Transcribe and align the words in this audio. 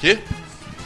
Aqui? 0.00 0.18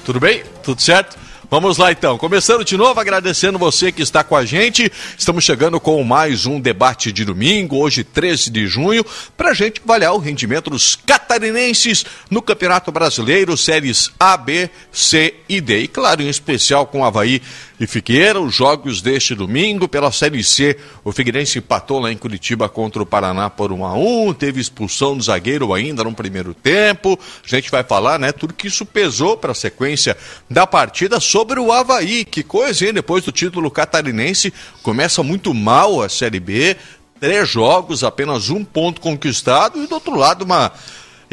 Tudo 0.05 0.19
bem? 0.19 0.43
Tudo 0.65 0.83
certo? 0.83 1.17
Vamos 1.49 1.79
lá 1.79 1.93
então, 1.93 2.19
começando 2.19 2.65
de 2.65 2.77
novo, 2.77 2.99
agradecendo 2.99 3.61
você 3.61 3.93
que 3.93 4.03
está 4.03 4.25
com 4.25 4.35
a 4.35 4.45
gente. 4.45 4.91
Estamos 5.17 5.45
chegando 5.45 5.79
com 5.79 6.03
mais 6.03 6.47
um 6.47 6.59
debate 6.59 7.13
de 7.13 7.25
domingo, 7.25 7.77
hoje 7.77 8.03
13 8.03 8.51
de 8.51 8.67
junho, 8.67 9.07
para 9.37 9.51
a 9.51 9.55
gente 9.55 9.81
avaliar 9.85 10.15
o 10.15 10.19
rendimento 10.19 10.69
dos 10.69 10.97
catarinenses 10.97 12.05
no 12.29 12.43
Campeonato 12.43 12.91
Brasileiro, 12.91 13.57
séries 13.57 14.11
A, 14.19 14.37
B, 14.37 14.69
C 14.91 15.35
e 15.49 15.61
D. 15.61 15.83
E 15.83 15.87
claro, 15.87 16.21
em 16.21 16.29
especial 16.29 16.85
com 16.85 17.05
Havaí 17.05 17.41
e 17.79 17.89
Figueira, 17.89 18.41
os 18.41 18.55
jogos 18.55 19.03
deste 19.03 19.35
domingo 19.35 19.89
pela 19.89 20.13
Série 20.13 20.45
C. 20.45 20.77
O 21.03 21.11
Figueirense 21.11 21.59
empatou 21.59 21.99
lá 21.99 22.13
em 22.13 22.17
Curitiba 22.17 22.69
contra 22.69 23.03
o 23.03 23.07
Paraná 23.07 23.51
por 23.51 23.73
1 23.73 23.85
a 23.85 23.95
1 23.95 24.35
teve 24.35 24.61
expulsão 24.61 25.17
do 25.17 25.23
zagueiro 25.25 25.75
ainda 25.75 26.05
no 26.05 26.15
primeiro 26.15 26.55
tempo. 26.55 27.19
A 27.45 27.49
gente 27.49 27.71
vai 27.71 27.83
falar, 27.83 28.19
né, 28.19 28.31
tudo 28.31 28.55
que 28.55 28.69
isso 28.69 28.87
pesou 28.87 29.37
para 29.37 29.51
a 29.51 29.57
sequência 29.57 30.17
da 30.49 30.67
partida 30.67 31.19
sobre 31.19 31.59
o 31.59 31.73
Havaí. 31.73 32.25
Que 32.25 32.45
coisa, 32.45 32.87
hein? 32.87 32.93
Depois 32.93 33.25
do 33.25 33.33
título 33.33 33.71
catarinense, 33.71 34.53
começa 34.83 35.23
muito 35.23 35.53
mal 35.53 36.01
a 36.01 36.09
Série 36.09 36.41
B. 36.41 36.77
Três 37.19 37.49
jogos, 37.49 38.05
apenas 38.05 38.51
um 38.51 38.65
ponto 38.65 39.01
conquistado, 39.01 39.83
e 39.83 39.87
do 39.87 39.95
outro 39.95 40.17
lado, 40.17 40.45
uma 40.45 40.73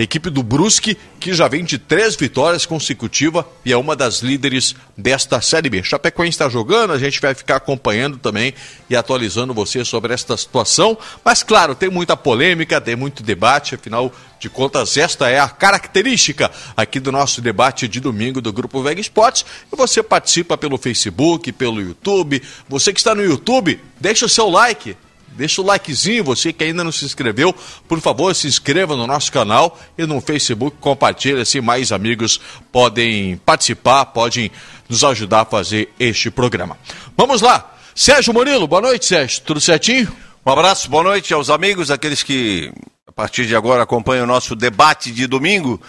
equipe 0.01 0.29
do 0.29 0.41
Brusque, 0.41 0.97
que 1.19 1.33
já 1.33 1.47
vem 1.47 1.63
de 1.63 1.77
três 1.77 2.15
vitórias 2.15 2.65
consecutivas 2.65 3.45
e 3.63 3.71
é 3.71 3.77
uma 3.77 3.95
das 3.95 4.21
líderes 4.21 4.75
desta 4.97 5.41
Série 5.41 5.69
B. 5.69 5.83
Chapecoense 5.83 6.31
está 6.31 6.49
jogando, 6.49 6.93
a 6.93 6.97
gente 6.97 7.19
vai 7.19 7.33
ficar 7.33 7.57
acompanhando 7.57 8.17
também 8.17 8.53
e 8.89 8.95
atualizando 8.95 9.53
você 9.53 9.83
sobre 9.85 10.13
esta 10.13 10.35
situação. 10.37 10.97
Mas, 11.23 11.43
claro, 11.43 11.75
tem 11.75 11.89
muita 11.89 12.17
polêmica, 12.17 12.81
tem 12.81 12.95
muito 12.95 13.21
debate, 13.21 13.75
afinal 13.75 14.11
de 14.39 14.49
contas, 14.49 14.97
esta 14.97 15.29
é 15.29 15.39
a 15.39 15.47
característica 15.47 16.49
aqui 16.75 16.99
do 16.99 17.11
nosso 17.11 17.41
debate 17.41 17.87
de 17.87 17.99
domingo 17.99 18.41
do 18.41 18.51
Grupo 18.51 18.81
Veg 18.81 18.99
Esportes. 18.99 19.45
E 19.71 19.75
você 19.75 20.01
participa 20.01 20.57
pelo 20.57 20.79
Facebook, 20.79 21.51
pelo 21.51 21.79
YouTube. 21.79 22.41
Você 22.67 22.91
que 22.91 22.99
está 22.99 23.13
no 23.13 23.23
YouTube, 23.23 23.79
deixa 23.99 24.25
o 24.25 24.29
seu 24.29 24.49
like 24.49 24.97
Deixa 25.31 25.61
o 25.61 25.65
likezinho, 25.65 26.23
você 26.23 26.51
que 26.51 26.63
ainda 26.63 26.83
não 26.83 26.91
se 26.91 27.05
inscreveu, 27.05 27.55
por 27.87 27.99
favor, 28.01 28.35
se 28.35 28.47
inscreva 28.47 28.95
no 28.95 29.07
nosso 29.07 29.31
canal 29.31 29.79
e 29.97 30.05
no 30.05 30.19
Facebook, 30.19 30.77
compartilhe, 30.79 31.39
assim 31.39 31.61
mais 31.61 31.91
amigos 31.91 32.39
podem 32.71 33.37
participar, 33.37 34.05
podem 34.07 34.51
nos 34.89 35.03
ajudar 35.03 35.41
a 35.41 35.45
fazer 35.45 35.89
este 35.99 36.29
programa. 36.29 36.77
Vamos 37.17 37.41
lá, 37.41 37.75
Sérgio 37.95 38.33
Murilo, 38.33 38.67
boa 38.67 38.81
noite, 38.81 39.05
Sérgio, 39.05 39.41
tudo 39.41 39.61
certinho? 39.61 40.11
Um 40.45 40.51
abraço, 40.51 40.89
boa 40.89 41.03
noite 41.03 41.33
aos 41.33 41.49
amigos, 41.49 41.89
aqueles 41.89 42.23
que 42.23 42.71
a 43.07 43.11
partir 43.11 43.45
de 43.45 43.55
agora 43.55 43.83
acompanham 43.83 44.23
o 44.23 44.27
nosso 44.27 44.55
debate 44.55 45.11
de 45.11 45.27
domingo. 45.27 45.81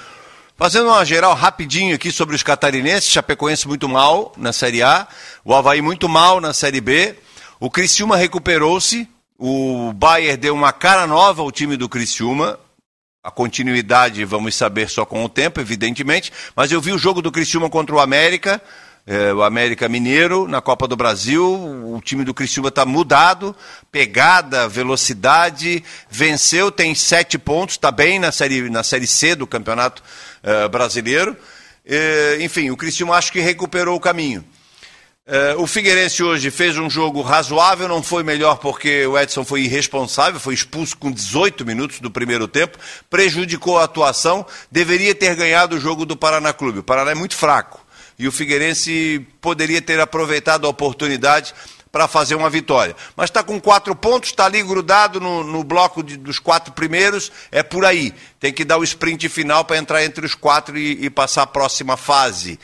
Fazendo 0.56 0.89
uma 0.89 1.05
geral 1.05 1.34
rapidinho 1.34 1.95
aqui 1.95 2.12
sobre 2.12 2.37
os 2.37 2.43
catarinenses, 2.43 3.11
Chapecoense 3.11 3.67
muito 3.67 3.89
mal 3.89 4.33
na 4.37 4.53
Série 4.53 4.83
A, 4.83 5.09
o 5.45 5.55
Havaí 5.55 5.81
muito 5.81 6.09
mal 6.09 6.41
na 6.41 6.53
Série 6.53 6.81
B, 6.81 7.17
o 7.59 7.71
Criciúma 7.71 8.17
recuperou-se, 8.17 9.09
o 9.45 9.93
Bayern 9.93 10.37
deu 10.37 10.55
uma 10.55 10.73
cara 10.73 11.05
nova 11.05 11.43
ao 11.43 11.51
time 11.51 11.77
do 11.77 11.89
Criciúma. 11.89 12.57
A 13.25 13.29
continuidade 13.29 14.25
vamos 14.25 14.55
saber 14.55 14.89
só 14.89 15.05
com 15.05 15.25
o 15.25 15.29
tempo, 15.29 15.61
evidentemente. 15.61 16.33
Mas 16.55 16.71
eu 16.71 16.81
vi 16.81 16.93
o 16.93 16.99
jogo 16.99 17.21
do 17.21 17.33
Criciúma 17.33 17.69
contra 17.69 17.93
o 17.93 17.99
América, 17.99 18.62
é, 19.05 19.34
o 19.34 19.43
América 19.43 19.89
Mineiro, 19.89 20.47
na 20.47 20.61
Copa 20.61 20.87
do 20.87 20.95
Brasil. 20.95 21.45
O 21.45 22.01
time 22.01 22.23
do 22.23 22.33
Criciúma 22.33 22.69
está 22.69 22.87
mudado, 22.87 23.53
pegada, 23.91 24.69
velocidade, 24.69 25.83
venceu, 26.09 26.71
tem 26.71 26.95
sete 26.95 27.37
pontos, 27.37 27.75
está 27.75 27.91
bem 27.91 28.21
na 28.21 28.31
série, 28.31 28.71
na 28.71 28.84
série 28.84 29.09
C 29.09 29.34
do 29.34 29.45
Campeonato 29.45 30.05
é, 30.41 30.69
Brasileiro. 30.69 31.37
É, 31.84 32.39
enfim, 32.41 32.71
o 32.71 32.77
Criciúma 32.77 33.17
acho 33.17 33.33
que 33.33 33.41
recuperou 33.41 33.97
o 33.97 34.01
caminho. 34.01 34.45
Uh, 35.25 35.62
o 35.62 35.69
Figueirense 35.69 36.20
hoje 36.20 36.51
fez 36.51 36.77
um 36.77 36.91
jogo 36.91 37.23
razoável, 37.23 37.87
não 37.87 38.03
foi 38.03 38.25
melhor 38.25 38.56
porque 38.56 39.06
o 39.06 39.16
Edson 39.16 39.44
foi 39.44 39.62
irresponsável, 39.62 40.41
foi 40.41 40.53
expulso 40.53 40.97
com 40.97 41.12
18 41.12 41.65
minutos 41.65 42.00
do 42.00 42.10
primeiro 42.10 42.49
tempo, 42.49 42.77
prejudicou 43.09 43.78
a 43.78 43.84
atuação, 43.84 44.44
deveria 44.69 45.15
ter 45.15 45.37
ganhado 45.37 45.77
o 45.77 45.81
jogo 45.81 46.05
do 46.05 46.16
Paraná 46.16 46.53
Clube. 46.53 46.81
O 46.81 46.83
Paraná 46.83 47.12
é 47.12 47.15
muito 47.15 47.37
fraco 47.37 47.81
e 48.19 48.27
o 48.27 48.33
Figueirense 48.33 49.25
poderia 49.41 49.81
ter 49.81 50.00
aproveitado 50.00 50.66
a 50.66 50.71
oportunidade 50.71 51.54
para 51.93 52.09
fazer 52.09 52.34
uma 52.34 52.50
vitória. 52.50 52.97
Mas 53.15 53.31
está 53.31 53.44
com 53.44 53.60
quatro 53.60 53.94
pontos, 53.94 54.31
está 54.31 54.47
ali 54.47 54.60
grudado 54.60 55.21
no, 55.21 55.44
no 55.44 55.62
bloco 55.62 56.03
de, 56.03 56.16
dos 56.16 56.41
quatro 56.41 56.72
primeiros, 56.72 57.31
é 57.53 57.62
por 57.62 57.84
aí. 57.84 58.12
Tem 58.41 58.53
que 58.53 58.65
dar 58.65 58.78
o 58.78 58.83
sprint 58.83 59.28
final 59.28 59.65
para 59.65 59.77
entrar 59.77 60.03
entre 60.03 60.27
os 60.27 60.34
quatro 60.34 60.77
e, 60.77 61.04
e 61.04 61.09
passar 61.10 61.43
a 61.43 61.47
próxima 61.47 61.97
fase. 61.97 62.59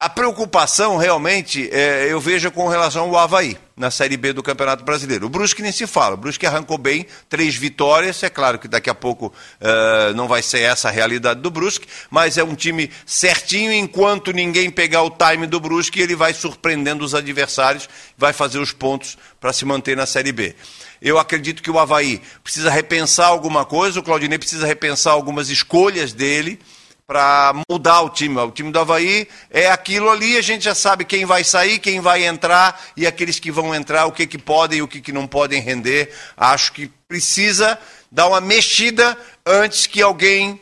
A 0.00 0.08
preocupação 0.08 0.96
realmente 0.96 1.68
é, 1.72 2.06
eu 2.08 2.20
vejo 2.20 2.52
com 2.52 2.68
relação 2.68 3.08
ao 3.08 3.18
Havaí 3.18 3.58
na 3.76 3.90
Série 3.90 4.16
B 4.16 4.32
do 4.32 4.44
Campeonato 4.44 4.84
Brasileiro. 4.84 5.26
O 5.26 5.28
Brusque 5.28 5.60
nem 5.60 5.72
se 5.72 5.88
fala. 5.88 6.14
O 6.14 6.16
Brusque 6.16 6.46
arrancou 6.46 6.78
bem, 6.78 7.04
três 7.28 7.56
vitórias. 7.56 8.22
É 8.22 8.30
claro 8.30 8.60
que 8.60 8.68
daqui 8.68 8.88
a 8.88 8.94
pouco 8.94 9.26
uh, 9.26 10.14
não 10.14 10.28
vai 10.28 10.40
ser 10.40 10.60
essa 10.60 10.86
a 10.86 10.92
realidade 10.92 11.40
do 11.40 11.50
Brusque, 11.50 11.88
mas 12.08 12.38
é 12.38 12.44
um 12.44 12.54
time 12.54 12.92
certinho. 13.04 13.72
Enquanto 13.72 14.30
ninguém 14.30 14.70
pegar 14.70 15.02
o 15.02 15.10
time 15.10 15.48
do 15.48 15.58
Brusque, 15.58 16.00
ele 16.00 16.14
vai 16.14 16.32
surpreendendo 16.32 17.04
os 17.04 17.12
adversários, 17.12 17.88
vai 18.16 18.32
fazer 18.32 18.60
os 18.60 18.70
pontos 18.70 19.18
para 19.40 19.52
se 19.52 19.64
manter 19.64 19.96
na 19.96 20.06
Série 20.06 20.30
B. 20.30 20.54
Eu 21.02 21.18
acredito 21.18 21.60
que 21.60 21.72
o 21.72 21.78
Havaí 21.78 22.22
precisa 22.44 22.70
repensar 22.70 23.26
alguma 23.26 23.64
coisa, 23.64 23.98
o 23.98 24.02
Claudinei 24.04 24.38
precisa 24.38 24.64
repensar 24.64 25.12
algumas 25.12 25.48
escolhas 25.50 26.12
dele 26.12 26.60
para 27.08 27.54
mudar 27.70 28.02
o 28.02 28.10
time. 28.10 28.36
O 28.38 28.50
time 28.50 28.70
do 28.70 28.78
Havaí 28.78 29.26
é 29.50 29.70
aquilo 29.70 30.10
ali, 30.10 30.36
a 30.36 30.42
gente 30.42 30.62
já 30.62 30.74
sabe 30.74 31.06
quem 31.06 31.24
vai 31.24 31.42
sair, 31.42 31.78
quem 31.78 32.00
vai 32.00 32.26
entrar 32.26 32.78
e 32.94 33.06
aqueles 33.06 33.40
que 33.40 33.50
vão 33.50 33.74
entrar, 33.74 34.04
o 34.04 34.12
que, 34.12 34.26
que 34.26 34.36
podem 34.36 34.80
e 34.80 34.82
o 34.82 34.88
que, 34.88 35.00
que 35.00 35.10
não 35.10 35.26
podem 35.26 35.62
render. 35.62 36.14
Acho 36.36 36.70
que 36.70 36.92
precisa 37.08 37.78
dar 38.12 38.28
uma 38.28 38.42
mexida 38.42 39.16
antes 39.46 39.86
que 39.86 40.02
alguém 40.02 40.60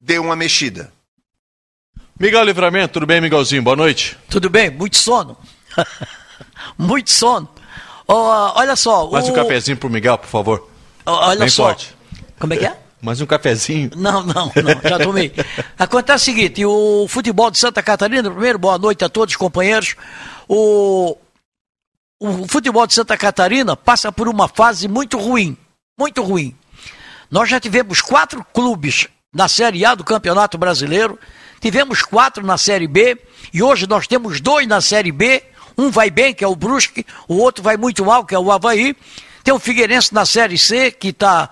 dê 0.00 0.20
uma 0.20 0.36
mexida. 0.36 0.92
Miguel 2.16 2.44
Livramento, 2.44 2.92
tudo 2.92 3.06
bem, 3.06 3.20
Miguelzinho? 3.20 3.62
Boa 3.62 3.76
noite. 3.76 4.16
Tudo 4.30 4.48
bem, 4.48 4.70
muito 4.70 4.96
sono. 4.96 5.36
muito 6.78 7.10
sono. 7.10 7.48
Oh, 8.06 8.52
olha 8.54 8.76
só. 8.76 9.10
Mais 9.10 9.26
o... 9.26 9.32
um 9.32 9.34
cafezinho 9.34 9.76
pro 9.76 9.90
Miguel, 9.90 10.16
por 10.16 10.28
favor. 10.28 10.70
Oh, 11.04 11.10
olha 11.10 11.40
bem 11.40 11.48
só. 11.48 11.64
Forte. 11.64 11.92
Como 12.38 12.54
é 12.54 12.56
que 12.56 12.66
é? 12.66 12.87
Mais 13.00 13.20
um 13.20 13.26
cafezinho? 13.26 13.90
Não, 13.94 14.22
não, 14.24 14.46
não, 14.46 14.90
já 14.90 14.98
tomei. 14.98 15.32
Acontece 15.78 16.22
o 16.22 16.24
seguinte, 16.24 16.64
o 16.64 17.06
futebol 17.08 17.50
de 17.50 17.58
Santa 17.58 17.82
Catarina, 17.82 18.30
primeiro, 18.30 18.58
boa 18.58 18.76
noite 18.76 19.04
a 19.04 19.08
todos, 19.08 19.36
companheiros. 19.36 19.94
O, 20.48 21.16
o 22.18 22.48
futebol 22.48 22.86
de 22.86 22.94
Santa 22.94 23.16
Catarina 23.16 23.76
passa 23.76 24.10
por 24.10 24.26
uma 24.28 24.48
fase 24.48 24.88
muito 24.88 25.16
ruim, 25.16 25.56
muito 25.98 26.22
ruim. 26.22 26.56
Nós 27.30 27.48
já 27.48 27.60
tivemos 27.60 28.00
quatro 28.00 28.44
clubes 28.52 29.06
na 29.32 29.46
Série 29.46 29.84
A 29.84 29.94
do 29.94 30.02
Campeonato 30.02 30.58
Brasileiro, 30.58 31.18
tivemos 31.60 32.02
quatro 32.02 32.44
na 32.44 32.58
Série 32.58 32.88
B, 32.88 33.16
e 33.52 33.62
hoje 33.62 33.86
nós 33.86 34.06
temos 34.06 34.40
dois 34.40 34.66
na 34.66 34.80
Série 34.80 35.12
B, 35.12 35.44
um 35.76 35.90
vai 35.90 36.10
bem, 36.10 36.34
que 36.34 36.42
é 36.42 36.48
o 36.48 36.56
Brusque, 36.56 37.06
o 37.28 37.36
outro 37.36 37.62
vai 37.62 37.76
muito 37.76 38.04
mal, 38.04 38.24
que 38.24 38.34
é 38.34 38.38
o 38.38 38.50
Havaí. 38.50 38.96
Tem 39.44 39.54
o 39.54 39.58
Figueirense 39.58 40.12
na 40.12 40.26
Série 40.26 40.58
C, 40.58 40.90
que 40.90 41.08
está 41.08 41.48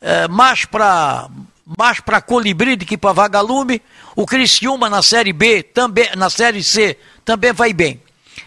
é, 0.00 0.28
mais 0.28 0.64
para 0.64 1.28
mais 1.76 1.98
para 1.98 2.20
colibri 2.20 2.76
do 2.76 2.86
que 2.86 2.96
para 2.96 3.12
vagalume. 3.12 3.82
O 4.14 4.24
Criciúma 4.24 4.88
na 4.88 5.02
Série 5.02 5.32
B, 5.32 5.62
também 5.62 6.08
na 6.14 6.30
Série 6.30 6.62
C, 6.62 6.96
também 7.24 7.52
vai 7.52 7.72
bem. 7.72 8.00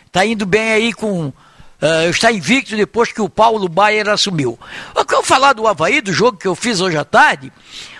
Está 0.06 0.26
indo 0.26 0.46
bem 0.46 0.72
aí 0.72 0.94
com. 0.94 1.28
Uh, 1.82 2.10
está 2.10 2.32
invicto 2.32 2.76
depois 2.76 3.12
que 3.12 3.22
o 3.22 3.30
Paulo 3.30 3.70
Baier 3.70 4.10
assumiu. 4.10 4.60
O 4.96 5.06
que 5.06 5.16
eu 5.16 5.24
falar 5.24 5.54
do 5.54 5.66
Havaí, 5.66 6.02
do 6.02 6.12
jogo 6.12 6.38
que 6.38 6.48
eu 6.48 6.56
fiz 6.56 6.82
hoje 6.82 6.98
à 6.98 7.06
tarde, 7.06 7.54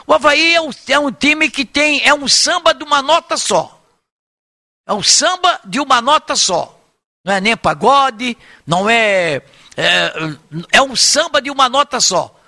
o 0.06 0.14
Havaí 0.14 0.56
é 0.56 0.62
um, 0.62 0.70
é 0.88 1.00
um 1.00 1.12
time 1.12 1.50
que 1.50 1.64
tem. 1.64 2.02
É 2.06 2.14
um 2.14 2.28
samba 2.28 2.74
de 2.74 2.84
uma 2.84 3.02
nota 3.02 3.38
só. 3.38 3.82
É 4.88 4.94
um 4.94 5.04
samba 5.04 5.60
de 5.66 5.80
uma 5.80 6.02
nota 6.02 6.36
só. 6.36 6.78
Não 7.24 7.34
é 7.34 7.42
nem 7.42 7.56
pagode, 7.56 8.38
não 8.66 8.90
é. 8.90 9.42
É, 9.78 10.14
é 10.72 10.82
um 10.82 10.96
samba 10.96 11.42
de 11.42 11.52
uma 11.52 11.70
nota 11.70 12.00
só. 12.00 12.39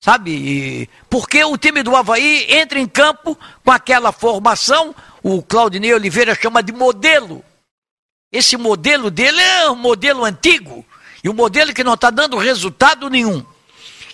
Sabe? 0.00 0.88
Porque 1.10 1.42
o 1.42 1.56
time 1.56 1.82
do 1.82 1.94
Havaí 1.96 2.46
entra 2.48 2.78
em 2.78 2.86
campo 2.86 3.36
com 3.64 3.70
aquela 3.70 4.12
formação, 4.12 4.94
o 5.22 5.42
Claudinei 5.42 5.92
Oliveira 5.92 6.34
chama 6.34 6.62
de 6.62 6.72
modelo. 6.72 7.44
Esse 8.30 8.56
modelo 8.56 9.10
dele 9.10 9.40
é 9.40 9.70
um 9.70 9.76
modelo 9.76 10.24
antigo, 10.24 10.84
e 11.24 11.28
um 11.28 11.34
modelo 11.34 11.74
que 11.74 11.82
não 11.82 11.94
está 11.94 12.10
dando 12.10 12.36
resultado 12.36 13.10
nenhum. 13.10 13.44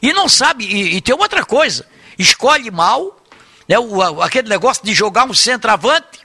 E 0.01 0.13
não 0.13 0.29
sabe, 0.29 0.65
e, 0.65 0.97
e 0.97 1.01
tem 1.01 1.15
outra 1.15 1.45
coisa, 1.45 1.87
escolhe 2.19 2.71
mal, 2.71 3.21
né, 3.69 3.79
o, 3.79 4.23
aquele 4.23 4.49
negócio 4.49 4.85
de 4.85 4.95
jogar 4.95 5.25
um 5.25 5.35
centroavante, 5.35 6.25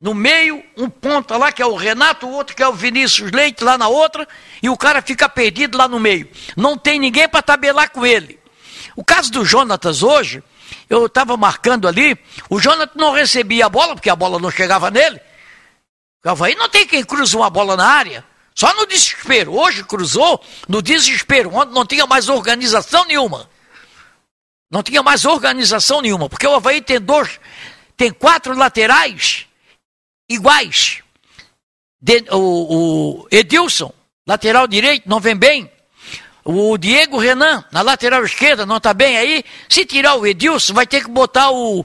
no 0.00 0.14
meio, 0.14 0.62
um 0.76 0.88
ponta 0.88 1.36
lá 1.36 1.50
que 1.50 1.60
é 1.60 1.66
o 1.66 1.74
Renato, 1.74 2.26
o 2.26 2.30
outro 2.30 2.54
que 2.54 2.62
é 2.62 2.68
o 2.68 2.72
Vinícius 2.72 3.32
Leite 3.32 3.64
lá 3.64 3.76
na 3.76 3.88
outra, 3.88 4.28
e 4.62 4.68
o 4.68 4.76
cara 4.76 5.02
fica 5.02 5.28
perdido 5.28 5.76
lá 5.76 5.88
no 5.88 5.98
meio. 5.98 6.28
Não 6.56 6.78
tem 6.78 7.00
ninguém 7.00 7.28
para 7.28 7.42
tabelar 7.42 7.90
com 7.90 8.06
ele. 8.06 8.37
O 8.98 9.04
caso 9.04 9.30
do 9.30 9.44
Jonatas 9.44 10.02
hoje, 10.02 10.42
eu 10.90 11.06
estava 11.06 11.36
marcando 11.36 11.86
ali, 11.86 12.18
o 12.50 12.58
Jonathan 12.58 12.98
não 12.98 13.12
recebia 13.12 13.66
a 13.66 13.68
bola, 13.68 13.94
porque 13.94 14.10
a 14.10 14.16
bola 14.16 14.40
não 14.40 14.50
chegava 14.50 14.90
nele. 14.90 15.20
O 16.24 16.28
Havaí 16.28 16.56
não 16.56 16.68
tem 16.68 16.84
quem 16.84 17.04
cruze 17.04 17.36
uma 17.36 17.48
bola 17.48 17.76
na 17.76 17.86
área. 17.86 18.24
Só 18.56 18.74
no 18.74 18.84
desespero. 18.86 19.54
Hoje 19.54 19.84
cruzou 19.84 20.44
no 20.68 20.82
desespero, 20.82 21.54
onde 21.54 21.72
não 21.72 21.86
tinha 21.86 22.08
mais 22.08 22.28
organização 22.28 23.04
nenhuma. 23.04 23.48
Não 24.68 24.82
tinha 24.82 25.00
mais 25.00 25.24
organização 25.24 26.00
nenhuma, 26.02 26.28
porque 26.28 26.48
o 26.48 26.56
Havaí 26.56 26.82
tem 26.82 27.00
dois, 27.00 27.38
tem 27.96 28.10
quatro 28.10 28.52
laterais 28.52 29.46
iguais. 30.28 31.04
De, 32.02 32.24
o, 32.32 33.20
o 33.20 33.28
Edilson, 33.30 33.92
lateral 34.26 34.66
direito, 34.66 35.08
não 35.08 35.20
vem 35.20 35.36
bem. 35.36 35.70
O 36.50 36.78
Diego 36.78 37.18
Renan, 37.18 37.62
na 37.70 37.82
lateral 37.82 38.24
esquerda, 38.24 38.64
não 38.64 38.78
está 38.78 38.94
bem 38.94 39.18
aí. 39.18 39.44
Se 39.68 39.84
tirar 39.84 40.14
o 40.14 40.26
Edilson, 40.26 40.72
vai 40.72 40.86
ter 40.86 41.02
que 41.02 41.10
botar 41.10 41.50
o, 41.50 41.84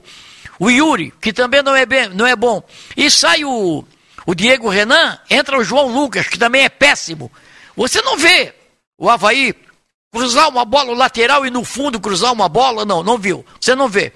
o 0.58 0.70
Yuri, 0.70 1.12
que 1.22 1.34
também 1.34 1.62
não 1.62 1.76
é, 1.76 1.86
bem, 1.86 2.08
não 2.08 2.26
é 2.26 2.34
bom. 2.34 2.64
E 2.96 3.12
sai 3.12 3.44
o, 3.44 3.84
o 4.26 4.34
Diego 4.34 4.70
Renan, 4.70 5.20
entra 5.30 5.60
o 5.60 5.66
João 5.66 5.88
Lucas, 5.88 6.30
que 6.30 6.40
também 6.40 6.64
é 6.64 6.70
péssimo. 6.70 7.30
Você 7.76 8.02
não 8.04 8.16
vê 8.16 8.56
o 8.98 9.10
Havaí 9.10 9.54
cruzar 10.14 10.48
uma 10.48 10.64
bola 10.64 10.96
lateral 10.96 11.46
e 11.46 11.50
no 11.50 11.66
fundo 11.66 12.00
cruzar 12.00 12.32
uma 12.32 12.48
bola, 12.48 12.86
não, 12.86 13.04
não 13.04 13.18
viu. 13.18 13.46
Você 13.60 13.76
não 13.76 13.90
vê. 13.90 14.14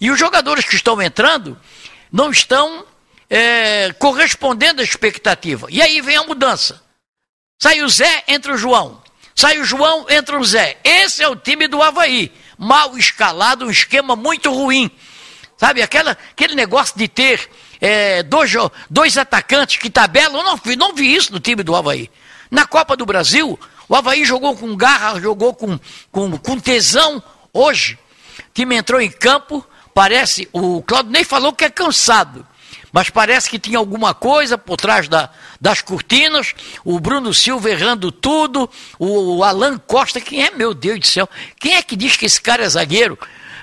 E 0.00 0.12
os 0.12 0.18
jogadores 0.20 0.64
que 0.64 0.76
estão 0.76 1.02
entrando 1.02 1.58
não 2.12 2.30
estão 2.30 2.86
é, 3.28 3.92
correspondendo 3.94 4.80
à 4.80 4.84
expectativa. 4.84 5.66
E 5.68 5.82
aí 5.82 6.00
vem 6.00 6.14
a 6.14 6.22
mudança. 6.22 6.80
Sai 7.60 7.82
o 7.82 7.88
Zé, 7.88 8.22
entra 8.28 8.54
o 8.54 8.56
João. 8.56 9.07
Sai 9.38 9.56
o 9.60 9.64
João, 9.64 10.04
entra 10.10 10.36
o 10.36 10.44
Zé. 10.44 10.78
Esse 10.82 11.22
é 11.22 11.28
o 11.28 11.36
time 11.36 11.68
do 11.68 11.80
Havaí. 11.80 12.32
Mal 12.58 12.98
escalado, 12.98 13.66
um 13.66 13.70
esquema 13.70 14.16
muito 14.16 14.52
ruim. 14.52 14.90
Sabe, 15.56 15.80
aquela, 15.80 16.18
aquele 16.32 16.56
negócio 16.56 16.98
de 16.98 17.06
ter 17.06 17.48
é, 17.80 18.24
dois, 18.24 18.52
dois 18.90 19.16
atacantes 19.16 19.76
que 19.76 19.88
tabelam. 19.88 20.38
Eu 20.38 20.44
não, 20.44 20.56
vi, 20.56 20.74
não 20.74 20.92
vi 20.92 21.14
isso 21.14 21.32
no 21.32 21.38
time 21.38 21.62
do 21.62 21.76
Havaí. 21.76 22.10
Na 22.50 22.66
Copa 22.66 22.96
do 22.96 23.06
Brasil, 23.06 23.56
o 23.88 23.94
Havaí 23.94 24.24
jogou 24.24 24.56
com 24.56 24.76
garra, 24.76 25.20
jogou 25.20 25.54
com, 25.54 25.78
com, 26.10 26.36
com 26.36 26.58
tesão. 26.58 27.22
Hoje, 27.52 27.96
o 28.40 28.52
time 28.52 28.74
entrou 28.74 29.00
em 29.00 29.08
campo, 29.08 29.64
parece, 29.94 30.48
o 30.52 30.82
Claudio 30.82 31.12
nem 31.12 31.22
falou 31.22 31.52
que 31.52 31.64
é 31.64 31.70
cansado, 31.70 32.44
mas 32.92 33.10
parece 33.10 33.48
que 33.48 33.58
tinha 33.58 33.78
alguma 33.78 34.14
coisa 34.14 34.56
por 34.56 34.76
trás 34.76 35.08
da, 35.08 35.30
das 35.60 35.80
cortinas, 35.80 36.54
o 36.84 36.98
Bruno 36.98 37.32
Silva 37.34 37.70
errando 37.70 38.10
tudo, 38.10 38.68
o, 38.98 39.36
o 39.36 39.44
Alan 39.44 39.78
Costa, 39.78 40.20
quem 40.20 40.44
é, 40.44 40.50
meu 40.50 40.74
Deus 40.74 41.00
do 41.00 41.06
céu, 41.06 41.28
quem 41.58 41.74
é 41.74 41.82
que 41.82 41.96
diz 41.96 42.16
que 42.16 42.26
esse 42.26 42.40
cara 42.40 42.64
é 42.64 42.68
zagueiro? 42.68 43.18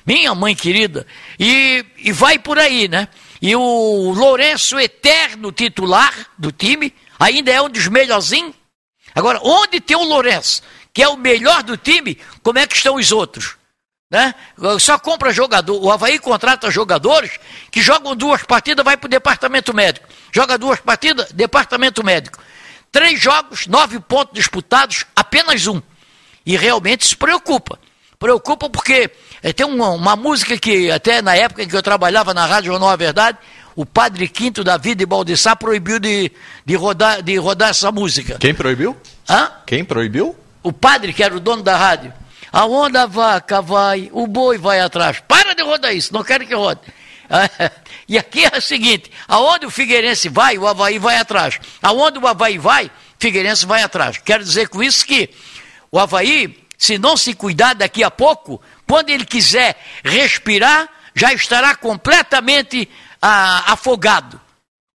Minha 0.05 0.35
mãe 0.35 0.55
querida, 0.55 1.05
e, 1.39 1.83
e 1.97 2.11
vai 2.11 2.37
por 2.37 2.59
aí, 2.59 2.87
né? 2.87 3.07
E 3.41 3.55
o 3.55 4.13
Lourenço, 4.13 4.79
eterno 4.79 5.51
titular 5.51 6.13
do 6.37 6.51
time, 6.51 6.93
ainda 7.19 7.51
é 7.51 7.61
um 7.61 7.69
dos 7.69 7.87
melhorzinhos. 7.87 8.53
Agora, 9.13 9.39
onde 9.43 9.79
tem 9.79 9.97
o 9.97 10.03
Lourenço, 10.03 10.61
que 10.93 11.01
é 11.01 11.07
o 11.07 11.17
melhor 11.17 11.63
do 11.63 11.75
time, 11.75 12.17
como 12.43 12.59
é 12.59 12.67
que 12.67 12.75
estão 12.75 12.95
os 12.95 13.11
outros? 13.11 13.57
Né? 14.09 14.35
Só 14.79 14.99
compra 14.99 15.33
jogador. 15.33 15.83
O 15.83 15.91
Havaí 15.91 16.19
contrata 16.19 16.69
jogadores 16.69 17.31
que 17.71 17.81
jogam 17.81 18.15
duas 18.15 18.43
partidas, 18.43 18.85
vai 18.85 18.95
para 18.95 19.07
o 19.07 19.09
departamento 19.09 19.73
médico. 19.73 20.07
Joga 20.31 20.57
duas 20.57 20.79
partidas, 20.79 21.31
departamento 21.31 22.03
médico. 22.03 22.39
Três 22.91 23.19
jogos, 23.19 23.67
nove 23.67 23.99
pontos 23.99 24.33
disputados, 24.33 25.05
apenas 25.15 25.67
um. 25.67 25.81
E 26.45 26.55
realmente 26.55 27.05
se 27.05 27.15
preocupa. 27.15 27.79
Preocupa 28.17 28.69
porque 28.69 29.09
é, 29.43 29.51
tem 29.51 29.65
uma, 29.65 29.89
uma, 29.89 30.15
música 30.15 30.57
que, 30.57 30.89
até 30.89 31.21
na 31.21 31.35
época 31.35 31.63
em 31.63 31.67
que 31.67 31.75
eu 31.75 31.83
trabalhava 31.83 32.33
na 32.33 32.45
Rádio 32.45 32.71
Jornal 32.71 32.89
A 32.89 32.95
Verdade, 32.95 33.37
o 33.75 33.85
padre 33.85 34.27
Quinto 34.27 34.63
da 34.63 34.77
Vida 34.77 34.99
de 34.99 35.05
Baldissá 35.05 35.55
proibiu 35.55 35.99
de, 35.99 36.31
de, 36.65 36.75
rodar, 36.75 37.21
de 37.21 37.35
rodar 37.35 37.71
essa 37.71 37.91
música. 37.91 38.37
Quem 38.39 38.53
proibiu? 38.53 38.95
Hã? 39.29 39.51
Quem 39.65 39.83
proibiu? 39.83 40.35
O 40.63 40.71
padre, 40.71 41.11
que 41.11 41.21
era 41.21 41.35
o 41.35 41.39
dono 41.39 41.61
da 41.61 41.75
rádio. 41.75 42.13
Aonde 42.51 42.97
a 42.97 43.05
vaca 43.05 43.61
vai, 43.61 44.09
o 44.13 44.27
boi 44.27 44.57
vai 44.57 44.79
atrás. 44.79 45.19
Para 45.27 45.53
de 45.53 45.63
rodar 45.63 45.95
isso, 45.95 46.13
não 46.13 46.23
quero 46.23 46.45
que 46.45 46.55
rode. 46.55 46.81
E 48.07 48.19
aqui 48.19 48.45
é 48.45 48.55
o 48.55 48.61
seguinte: 48.61 49.11
aonde 49.27 49.65
o 49.65 49.71
Figueirense 49.71 50.29
vai, 50.29 50.59
o 50.59 50.67
Havaí 50.67 50.99
vai 50.99 51.17
atrás. 51.17 51.59
Aonde 51.81 52.19
o 52.19 52.27
Havaí 52.27 52.59
vai, 52.59 52.91
Figueirense 53.17 53.65
vai 53.65 53.81
atrás. 53.81 54.19
Quero 54.23 54.43
dizer 54.43 54.69
com 54.69 54.83
isso 54.83 55.03
que 55.03 55.31
o 55.91 55.99
Havaí, 55.99 56.63
se 56.77 56.99
não 56.99 57.17
se 57.17 57.33
cuidar 57.33 57.73
daqui 57.73 58.03
a 58.03 58.11
pouco, 58.11 58.61
quando 58.87 59.09
ele 59.09 59.25
quiser 59.25 59.75
respirar, 60.03 60.87
já 61.15 61.33
estará 61.33 61.75
completamente 61.75 62.87
ah, 63.21 63.73
afogado. 63.73 64.39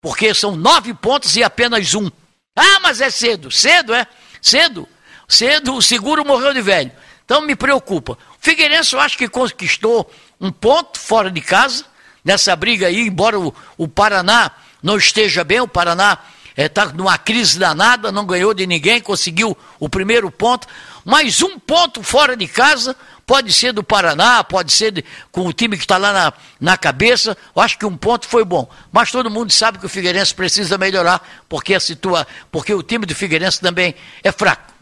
Porque 0.01 0.35
são 0.35 0.57
nove 0.57 0.95
pontos 0.95 1.37
e 1.37 1.45
apenas 1.45 1.95
um. 1.95 2.11
Ah, 2.57 2.81
mas 2.81 3.01
é 3.01 3.11
cedo. 3.11 3.51
Cedo, 3.51 3.95
é? 3.95 4.07
Cedo. 4.41 4.89
Cedo, 5.29 5.75
o 5.75 5.83
seguro 5.83 6.25
morreu 6.25 6.55
de 6.55 6.63
velho. 6.63 6.93
Então 7.27 7.43
me 7.43 7.55
preocupa. 7.55 8.13
O 8.13 8.17
Figueirense 8.41 8.95
eu 8.95 9.01
acho 9.01 9.19
que 9.19 9.29
conquistou 9.29 10.11
um 10.41 10.51
ponto 10.51 10.99
fora 10.99 11.31
de 11.31 11.41
casa, 11.41 11.85
nessa 12.25 12.55
briga 12.57 12.87
aí, 12.87 13.01
embora 13.01 13.39
o, 13.39 13.53
o 13.77 13.87
Paraná 13.87 14.53
não 14.83 14.97
esteja 14.97 15.43
bem, 15.43 15.61
o 15.61 15.69
Paraná 15.69 16.19
está 16.57 16.85
é, 16.85 16.93
numa 16.93 17.19
crise 17.19 17.59
danada, 17.59 18.13
não 18.13 18.25
ganhou 18.25 18.55
de 18.55 18.67
ninguém, 18.67 19.01
conseguiu 19.01 19.57
o 19.81 19.89
primeiro 19.89 20.31
ponto, 20.31 20.69
mas 21.05 21.43
um 21.43 21.59
ponto 21.59 22.03
fora 22.03 22.37
de 22.37 22.47
casa, 22.47 22.97
pode 23.27 23.53
ser 23.53 23.73
do 23.73 23.83
Paraná, 23.83 24.45
pode 24.45 24.73
ser 24.73 24.93
de, 24.93 25.05
com 25.33 25.47
o 25.47 25.53
time 25.53 25.77
que 25.77 25.83
está 25.83 25.97
lá 25.97 26.13
na, 26.13 26.33
na 26.61 26.79
cabeça. 26.79 27.37
Eu 27.55 27.61
acho 27.61 27.77
que 27.77 27.85
um 27.85 27.97
ponto 27.97 28.27
foi 28.27 28.45
bom. 28.45 28.69
Mas 28.93 29.11
todo 29.11 29.29
mundo 29.29 29.53
sabe 29.53 29.79
que 29.79 29.87
o 29.87 29.89
Figueirense 29.89 30.35
precisa 30.35 30.79
melhorar, 30.79 31.21
porque, 31.49 31.75
a 31.75 31.81
situa, 31.81 32.27
porque 32.53 32.73
o 32.73 32.83
time 32.83 33.05
do 33.05 33.15
Figueirense 33.15 33.61
também 33.61 33.95
é 34.23 34.31
fraco. 34.31 34.76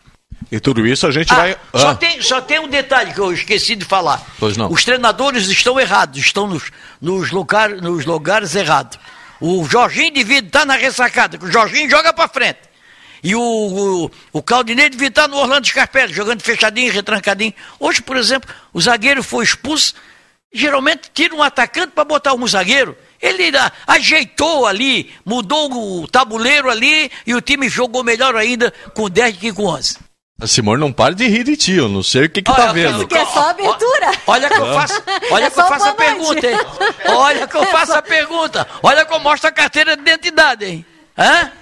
E 0.50 0.60
tudo 0.60 0.86
isso 0.86 1.06
a 1.06 1.10
gente 1.10 1.32
ah, 1.32 1.36
vai. 1.36 1.56
Ah. 1.72 1.78
Só, 1.78 1.94
tem, 1.94 2.22
só 2.22 2.40
tem 2.40 2.58
um 2.58 2.68
detalhe 2.68 3.12
que 3.12 3.20
eu 3.20 3.32
esqueci 3.32 3.74
de 3.74 3.84
falar. 3.84 4.24
Pois 4.38 4.56
não. 4.56 4.70
Os 4.70 4.84
treinadores 4.84 5.48
estão 5.48 5.78
errados, 5.80 6.18
estão 6.18 6.46
nos, 6.46 6.70
nos, 7.00 7.30
lugar, 7.30 7.70
nos 7.70 8.04
lugares 8.04 8.54
errados. 8.54 8.98
O 9.40 9.64
Jorginho 9.68 10.12
devia 10.12 10.38
estar 10.38 10.64
na 10.64 10.74
ressacada, 10.74 11.36
que 11.36 11.44
o 11.44 11.52
Jorginho 11.52 11.90
joga 11.90 12.12
para 12.12 12.28
frente. 12.28 12.60
E 13.22 13.34
o, 13.34 13.40
o, 13.40 14.10
o 14.34 14.42
Claudinei 14.42 14.90
devia 14.90 15.08
estar 15.08 15.26
no 15.26 15.38
Orlando 15.38 15.66
Scarpelli, 15.66 16.12
jogando 16.12 16.42
fechadinho, 16.42 16.92
retrancadinho. 16.92 17.54
Hoje, 17.80 18.02
por 18.02 18.18
exemplo, 18.18 18.54
o 18.72 18.80
zagueiro 18.80 19.22
foi 19.22 19.44
expulso. 19.44 19.94
Geralmente 20.52 21.10
tira 21.12 21.34
um 21.34 21.42
atacante 21.42 21.92
para 21.94 22.04
botar 22.04 22.34
um 22.34 22.46
zagueiro. 22.46 22.94
Ele 23.20 23.50
ajeitou 23.86 24.66
ali, 24.66 25.10
mudou 25.24 26.02
o 26.02 26.06
tabuleiro 26.06 26.70
ali 26.70 27.10
e 27.26 27.34
o 27.34 27.40
time 27.40 27.66
jogou 27.66 28.04
melhor 28.04 28.36
ainda 28.36 28.70
com 28.92 29.08
10 29.08 29.38
que 29.38 29.52
com 29.54 29.64
11. 29.64 30.03
A 30.40 30.48
Simone 30.48 30.80
não 30.80 30.92
para 30.92 31.14
de 31.14 31.28
rir 31.28 31.44
de 31.44 31.56
ti, 31.56 31.72
eu 31.72 31.88
não 31.88 32.02
sei 32.02 32.24
o 32.24 32.28
que, 32.28 32.42
que 32.42 32.50
olha, 32.50 32.66
tá 32.66 32.72
vendo. 32.72 32.98
Porque 32.98 33.16
é 33.16 33.24
só 33.24 33.50
abertura. 33.50 34.10
Olha 34.26 34.48
que 34.48 34.58
eu 34.58 34.74
faço, 34.74 35.02
olha 35.30 35.44
é 35.44 35.50
que 35.50 35.60
eu 35.60 35.66
faço 35.66 35.84
a 35.86 35.94
pergunta, 35.94 36.50
hein? 36.50 36.58
Olha 37.06 37.46
que 37.46 37.56
eu 37.56 37.66
faço 37.66 37.92
a 37.92 38.02
pergunta. 38.02 38.66
Olha 38.82 39.04
que 39.04 39.14
eu 39.14 39.20
mostro 39.20 39.48
a 39.48 39.52
carteira 39.52 39.96
de 39.96 40.02
identidade, 40.02 40.64
hein? 40.64 40.84
Hã? 41.16 41.52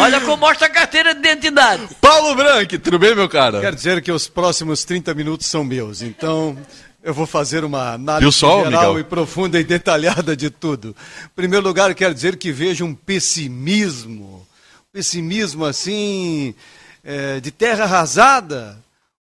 Olha 0.00 0.20
como 0.20 0.36
mostra 0.36 0.68
a 0.68 0.70
carteira 0.70 1.12
de 1.12 1.20
identidade. 1.20 1.88
Paulo 2.00 2.34
Branco, 2.36 2.78
tudo 2.78 2.98
bem, 2.98 3.14
meu 3.14 3.28
cara? 3.28 3.60
Quero 3.60 3.74
dizer 3.74 4.00
que 4.00 4.12
os 4.12 4.28
próximos 4.28 4.84
30 4.84 5.12
minutos 5.14 5.46
são 5.46 5.64
meus, 5.64 6.00
então 6.00 6.56
eu 7.02 7.12
vou 7.12 7.26
fazer 7.26 7.64
uma 7.64 7.94
análise 7.94 8.30
sol, 8.32 8.64
geral 8.64 8.94
Miguel? 8.94 9.00
e 9.00 9.04
profunda 9.04 9.58
e 9.58 9.64
detalhada 9.64 10.36
de 10.36 10.50
tudo. 10.50 10.94
Em 11.24 11.34
primeiro 11.34 11.64
lugar, 11.66 11.92
quero 11.94 12.14
dizer 12.14 12.36
que 12.36 12.52
vejo 12.52 12.84
um 12.84 12.94
pessimismo, 12.94 14.46
pessimismo 14.92 15.64
assim, 15.64 16.54
é, 17.02 17.40
de 17.40 17.50
terra 17.50 17.84
arrasada. 17.84 18.78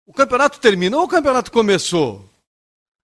O 0.06 0.14
campeonato 0.14 0.60
terminou 0.60 1.02
ou 1.02 1.06
o 1.06 1.10
campeonato 1.10 1.52
começou? 1.52 2.28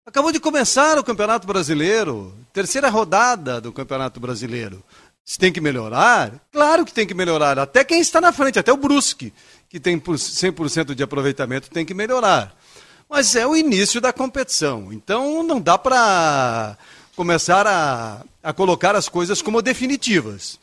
Acabou 0.05 0.33
de 0.33 0.41
começar 0.41 0.99
o 0.99 1.05
Campeonato 1.05 1.47
Brasileiro, 1.47 2.35
terceira 2.53 2.89
rodada 2.89 3.61
do 3.61 3.73
Campeonato 3.73 4.19
Brasileiro. 4.19 4.83
Se 5.25 5.39
tem 5.39 5.53
que 5.53 5.61
melhorar, 5.61 6.33
claro 6.51 6.85
que 6.85 6.93
tem 6.93 7.07
que 7.07 7.15
melhorar. 7.15 7.57
Até 7.57 7.85
quem 7.85 8.01
está 8.01 8.21
na 8.21 8.33
frente, 8.33 8.59
até 8.59 8.73
o 8.73 8.77
Brusque, 8.77 9.33
que 9.69 9.79
tem 9.79 10.01
100% 10.01 10.95
de 10.95 11.03
aproveitamento, 11.05 11.71
tem 11.71 11.87
que 11.87 11.95
melhorar. 11.95 12.53
Mas 13.09 13.37
é 13.37 13.47
o 13.47 13.57
início 13.57 14.01
da 14.01 14.13
competição. 14.13 14.93
Então 14.93 15.45
não 15.45 15.61
dá 15.61 15.79
para 15.79 16.77
começar 17.15 17.65
a, 17.65 18.23
a 18.43 18.53
colocar 18.53 18.97
as 18.97 19.09
coisas 19.09 19.41
como 19.41 19.63
definitivas. 19.63 20.59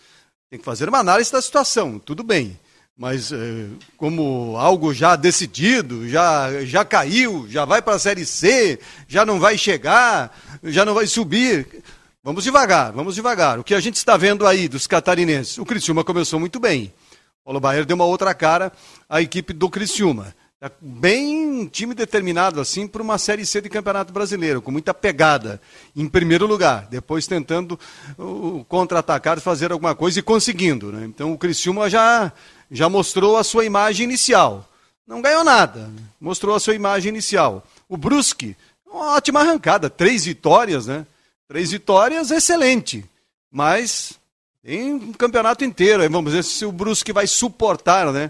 Tem 0.49 0.59
que 0.59 0.65
fazer 0.65 0.89
uma 0.89 0.99
análise 0.99 1.31
da 1.31 1.41
situação, 1.41 1.97
tudo 1.97 2.23
bem. 2.23 2.59
Mas 2.99 3.31
eh, 3.31 3.67
como 3.95 4.57
algo 4.57 4.93
já 4.93 5.15
decidido, 5.15 6.05
já, 6.09 6.65
já 6.65 6.83
caiu, 6.83 7.47
já 7.49 7.63
vai 7.63 7.81
para 7.81 7.95
a 7.95 7.99
Série 7.99 8.25
C, 8.25 8.77
já 9.07 9.25
não 9.25 9.39
vai 9.39 9.57
chegar, 9.57 10.37
já 10.65 10.83
não 10.83 10.93
vai 10.93 11.07
subir. 11.07 11.81
Vamos 12.21 12.43
devagar, 12.43 12.91
vamos 12.91 13.15
devagar. 13.15 13.57
O 13.57 13.63
que 13.63 13.73
a 13.73 13.79
gente 13.79 13.95
está 13.95 14.17
vendo 14.17 14.45
aí 14.45 14.67
dos 14.67 14.85
catarinenses? 14.85 15.57
O 15.57 15.65
Criciúma 15.65 16.03
começou 16.03 16.41
muito 16.41 16.59
bem. 16.59 16.93
O 17.41 17.45
Paulo 17.45 17.61
Baier 17.61 17.85
deu 17.85 17.95
uma 17.95 18.03
outra 18.03 18.33
cara 18.33 18.69
à 19.07 19.21
equipe 19.21 19.53
do 19.53 19.69
Criciúma. 19.69 20.35
Tá 20.59 20.69
bem 20.81 21.67
time 21.67 21.93
determinado 21.93 22.59
assim 22.59 22.85
para 22.85 23.01
uma 23.01 23.17
série 23.17 23.45
C 23.45 23.61
de 23.61 23.69
Campeonato 23.69 24.11
Brasileiro, 24.11 24.61
com 24.61 24.71
muita 24.71 24.93
pegada 24.93 25.61
em 25.95 26.05
primeiro 26.05 26.45
lugar, 26.45 26.85
depois 26.91 27.25
tentando 27.25 27.79
uh, 28.17 28.65
contra-atacar, 28.67 29.39
fazer 29.39 29.71
alguma 29.71 29.95
coisa 29.95 30.19
e 30.19 30.21
conseguindo, 30.21 30.91
né? 30.91 31.05
Então 31.05 31.31
o 31.31 31.37
Criciúma 31.37 31.89
já 31.89 32.33
já 32.69 32.89
mostrou 32.89 33.37
a 33.37 33.43
sua 33.43 33.65
imagem 33.65 34.03
inicial. 34.03 34.67
Não 35.07 35.21
ganhou 35.21 35.43
nada, 35.43 35.89
mostrou 36.19 36.55
a 36.55 36.59
sua 36.59 36.75
imagem 36.75 37.09
inicial. 37.09 37.65
O 37.87 37.97
Brusque, 37.97 38.55
uma 38.85 39.15
ótima 39.15 39.41
arrancada, 39.41 39.89
três 39.89 40.25
vitórias, 40.25 40.87
né? 40.87 41.05
Três 41.47 41.71
vitórias, 41.71 42.29
excelente. 42.29 43.03
Mas 43.51 44.19
em 44.63 44.93
um 44.93 45.13
campeonato 45.13 45.63
inteiro, 45.63 46.07
vamos 46.09 46.33
ver 46.33 46.43
se 46.43 46.65
o 46.65 46.71
Brusque 46.71 47.11
vai 47.11 47.25
suportar, 47.25 48.11
né? 48.11 48.29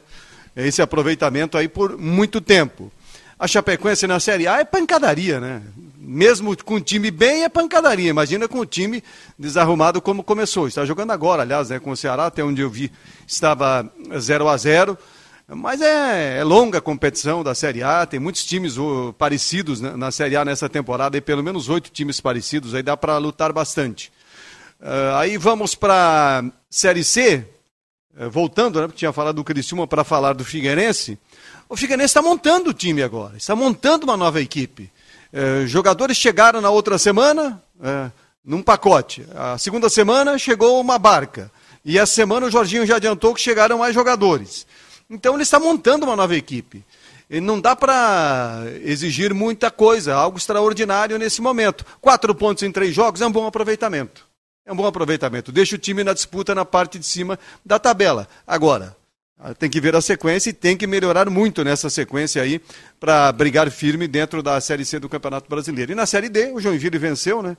esse 0.56 0.82
aproveitamento 0.82 1.58
aí 1.58 1.68
por 1.68 1.98
muito 1.98 2.42
tempo. 2.42 2.92
A 3.40 3.48
Chapecoense 3.48 4.06
na 4.06 4.20
Série 4.20 4.50
A 4.50 4.60
é 4.60 4.66
pancadaria, 4.66 5.40
né? 5.40 5.62
Mesmo 5.98 6.62
com 6.62 6.74
o 6.74 6.82
time 6.82 7.10
bem, 7.10 7.46
é 7.46 7.50
pancadaria. 7.50 8.10
Imagina 8.10 8.50
com 8.50 8.60
o 8.60 8.66
time 8.66 9.02
desarrumado 9.38 10.02
como 10.02 10.26
começou. 10.26 10.68
Está 10.68 10.84
jogando 10.84 11.12
agora, 11.12 11.44
aliás, 11.44 11.70
né, 11.70 11.80
com 11.80 11.92
o 11.92 11.96
Ceará, 11.96 12.26
até 12.26 12.44
onde 12.44 12.62
eu 12.62 12.70
vi, 12.70 12.92
estava 13.26 13.90
0 14.18 14.50
a 14.50 14.58
0 14.58 14.98
Mas 15.48 15.80
é, 15.82 16.40
é 16.40 16.44
longa 16.44 16.80
a 16.80 16.82
competição 16.82 17.42
da 17.42 17.56
Série 17.56 17.82
A, 17.82 18.06
tem 18.06 18.20
muitos 18.20 18.44
times 18.44 18.76
parecidos 19.18 19.80
né, 19.80 19.96
na 19.96 20.12
Série 20.12 20.36
A 20.36 20.44
nessa 20.44 20.68
temporada, 20.68 21.16
e 21.16 21.22
pelo 21.22 21.42
menos 21.42 21.70
oito 21.70 21.90
times 21.92 22.20
parecidos, 22.20 22.74
aí 22.74 22.84
dá 22.84 22.98
para 22.98 23.18
lutar 23.18 23.54
bastante. 23.54 24.12
Uh, 24.82 25.16
aí 25.16 25.38
vamos 25.38 25.76
para 25.76 26.44
Série 26.70 27.06
C, 27.06 27.46
é, 28.18 28.28
voltando, 28.28 28.82
né, 28.82 28.88
porque 28.88 29.00
tinha 29.00 29.14
falado 29.14 29.38
do 29.38 29.44
Criciúma 29.46 29.88
para 29.88 30.04
falar 30.04 30.34
do 30.34 30.44
Figueirense, 30.44 31.18
o 31.70 31.78
Figueirense 31.78 32.08
está 32.08 32.22
montando 32.22 32.72
o 32.72 32.74
time 32.74 33.04
agora, 33.04 33.38
está 33.38 33.56
montando 33.56 34.04
uma 34.06 34.18
nova 34.18 34.42
equipe. 34.42 34.92
É, 35.32 35.68
jogadores 35.68 36.18
chegaram 36.18 36.60
na 36.60 36.72
outra 36.72 36.98
semana, 36.98 37.62
é, 37.80 38.10
num 38.44 38.64
pacote. 38.64 39.24
A 39.36 39.56
segunda 39.60 39.88
semana 39.88 40.38
chegou 40.40 40.82
uma 40.82 40.98
barca. 40.98 41.52
E 41.86 42.00
essa 42.00 42.14
semana 42.14 42.48
o 42.48 42.52
Jorginho 42.52 42.88
já 42.88 42.96
adiantou 42.96 43.36
que 43.36 43.40
chegaram 43.40 43.78
mais 43.78 43.94
jogadores. 43.94 44.66
Então 45.08 45.36
ele 45.36 45.44
está 45.44 45.60
montando 45.60 46.06
uma 46.06 46.16
nova 46.16 46.36
equipe. 46.36 46.84
E 47.30 47.40
não 47.40 47.62
dá 47.62 47.76
para 47.76 48.64
exigir 48.84 49.32
muita 49.36 49.70
coisa, 49.70 50.16
algo 50.16 50.40
extraordinário 50.40 51.20
nesse 51.20 51.40
momento. 51.40 51.86
Quatro 52.02 52.34
pontos 52.34 52.64
em 52.64 52.72
três 52.72 52.96
jogos 52.96 53.22
é 53.22 53.28
um 53.28 53.32
bom 53.32 53.46
aproveitamento. 53.46 54.28
É 54.66 54.74
um 54.74 54.76
bom 54.76 54.88
aproveitamento. 54.88 55.52
Deixa 55.52 55.76
o 55.76 55.80
time 55.80 56.04
na 56.04 56.14
disputa 56.14 56.56
na 56.56 56.66
parte 56.66 56.98
de 56.98 57.06
cima 57.06 57.38
da 57.64 57.78
tabela. 57.78 58.28
Agora, 58.48 58.98
tem 59.58 59.70
que 59.70 59.80
ver 59.80 59.96
a 59.96 60.02
sequência 60.02 60.50
e 60.50 60.54
tem 60.54 60.76
que 60.76 60.86
melhorar 60.86 61.30
muito 61.30 61.64
nessa 61.64 61.90
sequência 61.90 62.42
aí 62.42 62.62
para 63.00 63.32
brigar 63.32 63.72
firme 63.72 64.08
dentro 64.08 64.44
da 64.44 64.60
Série 64.60 64.84
C 64.84 65.00
do 65.00 65.08
Campeonato 65.08 65.50
Brasileiro. 65.50 65.94
E 65.94 65.96
na 65.96 66.06
Série 66.06 66.28
D, 66.28 66.52
o 66.52 66.60
Joinville 66.60 66.98
venceu, 66.98 67.42
né? 67.42 67.56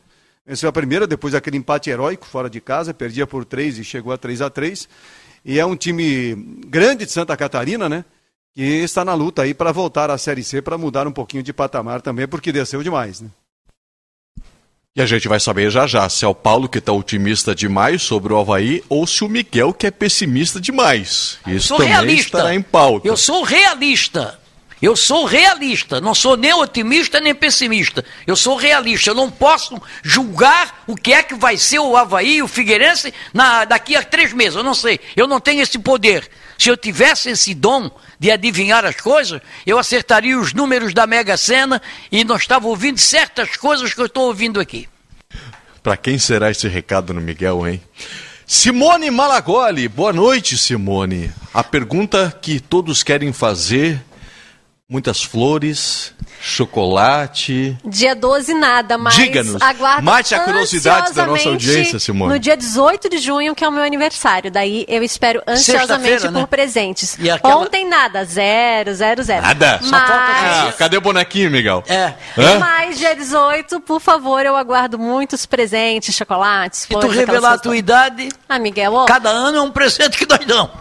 Venceu 0.46 0.68
a 0.68 0.72
primeira, 0.72 1.06
depois 1.06 1.32
daquele 1.32 1.56
empate 1.56 1.90
heróico 1.90 2.26
fora 2.26 2.50
de 2.50 2.60
casa, 2.60 2.92
perdia 2.92 3.26
por 3.26 3.44
3 3.44 3.78
e 3.78 3.84
chegou 3.84 4.12
a 4.12 4.18
3 4.18 4.42
a 4.42 4.50
3 4.50 4.88
E 5.44 5.58
é 5.58 5.64
um 5.64 5.76
time 5.76 6.34
grande 6.66 7.06
de 7.06 7.12
Santa 7.12 7.36
Catarina, 7.36 7.88
né? 7.88 8.04
Que 8.54 8.62
está 8.62 9.04
na 9.04 9.14
luta 9.14 9.42
aí 9.42 9.54
para 9.54 9.72
voltar 9.72 10.10
à 10.10 10.18
Série 10.18 10.44
C, 10.44 10.60
para 10.60 10.76
mudar 10.76 11.06
um 11.06 11.12
pouquinho 11.12 11.42
de 11.42 11.52
patamar 11.52 12.02
também, 12.02 12.26
porque 12.28 12.52
desceu 12.52 12.82
demais, 12.82 13.20
né? 13.20 13.30
E 14.96 15.00
a 15.00 15.06
gente 15.06 15.28
vai 15.28 15.38
saber 15.38 15.70
já 15.70 15.86
já 15.86 16.08
se 16.08 16.24
é 16.24 16.28
o 16.28 16.34
Paulo 16.34 16.68
que 16.68 16.78
está 16.78 16.90
otimista 16.92 17.54
demais 17.54 18.02
sobre 18.02 18.32
o 18.32 18.38
Havaí 18.38 18.82
ou 18.88 19.06
se 19.06 19.22
o 19.22 19.28
Miguel 19.28 19.72
que 19.72 19.86
é 19.86 19.90
pessimista 19.90 20.60
demais. 20.60 21.38
Isso 21.46 21.76
também 21.76 21.90
realista. 21.90 22.38
estará 22.38 22.54
em 22.56 22.60
pauta. 22.60 23.06
Eu 23.06 23.16
sou 23.16 23.44
realista. 23.44 24.39
Eu 24.80 24.96
sou 24.96 25.26
realista, 25.26 26.00
não 26.00 26.14
sou 26.14 26.38
nem 26.38 26.54
otimista 26.54 27.20
nem 27.20 27.34
pessimista. 27.34 28.02
Eu 28.26 28.34
sou 28.34 28.56
realista. 28.56 29.10
Eu 29.10 29.14
não 29.14 29.30
posso 29.30 29.80
julgar 30.02 30.84
o 30.86 30.96
que 30.96 31.12
é 31.12 31.22
que 31.22 31.34
vai 31.34 31.58
ser 31.58 31.80
o 31.80 31.96
Havaí 31.96 32.42
o 32.42 32.48
Figueirense 32.48 33.12
na, 33.32 33.66
daqui 33.66 33.94
a 33.94 34.02
três 34.02 34.32
meses. 34.32 34.56
Eu 34.56 34.62
não 34.62 34.74
sei. 34.74 34.98
Eu 35.14 35.26
não 35.26 35.38
tenho 35.38 35.60
esse 35.60 35.78
poder. 35.78 36.30
Se 36.58 36.70
eu 36.70 36.76
tivesse 36.78 37.28
esse 37.28 37.54
dom 37.54 37.90
de 38.18 38.30
adivinhar 38.30 38.84
as 38.86 38.96
coisas, 38.96 39.40
eu 39.66 39.78
acertaria 39.78 40.38
os 40.38 40.54
números 40.54 40.94
da 40.94 41.06
Mega 41.06 41.36
Sena 41.36 41.80
e 42.10 42.24
não 42.24 42.36
estava 42.36 42.66
ouvindo 42.66 42.98
certas 42.98 43.56
coisas 43.56 43.92
que 43.92 44.00
eu 44.00 44.06
estou 44.06 44.28
ouvindo 44.28 44.60
aqui. 44.60 44.88
Para 45.82 45.96
quem 45.96 46.18
será 46.18 46.50
esse 46.50 46.68
recado 46.68 47.12
no 47.12 47.20
Miguel, 47.20 47.66
hein? 47.66 47.82
Simone 48.46 49.10
Malagoli, 49.10 49.88
boa 49.88 50.12
noite, 50.12 50.58
Simone. 50.58 51.32
A 51.54 51.62
pergunta 51.62 52.36
que 52.42 52.60
todos 52.60 53.02
querem 53.02 53.32
fazer 53.32 54.02
muitas 54.90 55.22
flores, 55.22 56.12
chocolate. 56.40 57.78
Dia 57.84 58.16
12 58.16 58.54
nada, 58.54 58.98
mas 58.98 59.14
Diga-nos, 59.14 59.62
mate 60.02 60.34
a 60.34 60.40
curiosidade 60.40 61.14
da 61.14 61.26
nossa 61.26 61.48
audiência, 61.48 62.00
Simone. 62.00 62.32
No 62.32 62.38
dia 62.40 62.56
18 62.56 63.08
de 63.08 63.18
junho, 63.18 63.54
que 63.54 63.62
é 63.62 63.68
o 63.68 63.70
meu 63.70 63.84
aniversário. 63.84 64.50
Daí 64.50 64.84
eu 64.88 65.04
espero 65.04 65.40
ansiosamente 65.46 66.22
por 66.22 66.32
né? 66.32 66.46
presentes. 66.46 67.16
Aquela... 67.20 67.56
Ontem 67.58 67.86
nada, 67.86 68.24
zero, 68.24 68.92
zero, 68.92 69.22
zero. 69.22 69.42
Nada? 69.42 69.78
Mas... 69.84 69.92
Ah, 69.94 70.74
cadê 70.76 70.96
o 70.96 71.00
bonequinho, 71.00 71.52
Miguel? 71.52 71.84
É. 71.86 72.14
Hã? 72.36 72.58
Mas 72.58 72.98
dia 72.98 73.14
18, 73.14 73.80
por 73.80 74.00
favor, 74.00 74.44
eu 74.44 74.56
aguardo 74.56 74.98
muitos 74.98 75.46
presentes, 75.46 76.16
chocolates, 76.16 76.86
flores. 76.86 77.10
E 77.10 77.12
tu 77.12 77.16
revelar 77.16 77.52
a 77.52 77.58
tua 77.58 77.76
idade? 77.76 78.28
Ah, 78.48 78.58
Miguel, 78.58 78.92
ó. 78.92 79.04
Cada 79.04 79.30
ano 79.30 79.58
é 79.58 79.62
um 79.62 79.70
presente 79.70 80.18
que 80.18 80.26
nós 80.26 80.44
damos. 80.44 80.72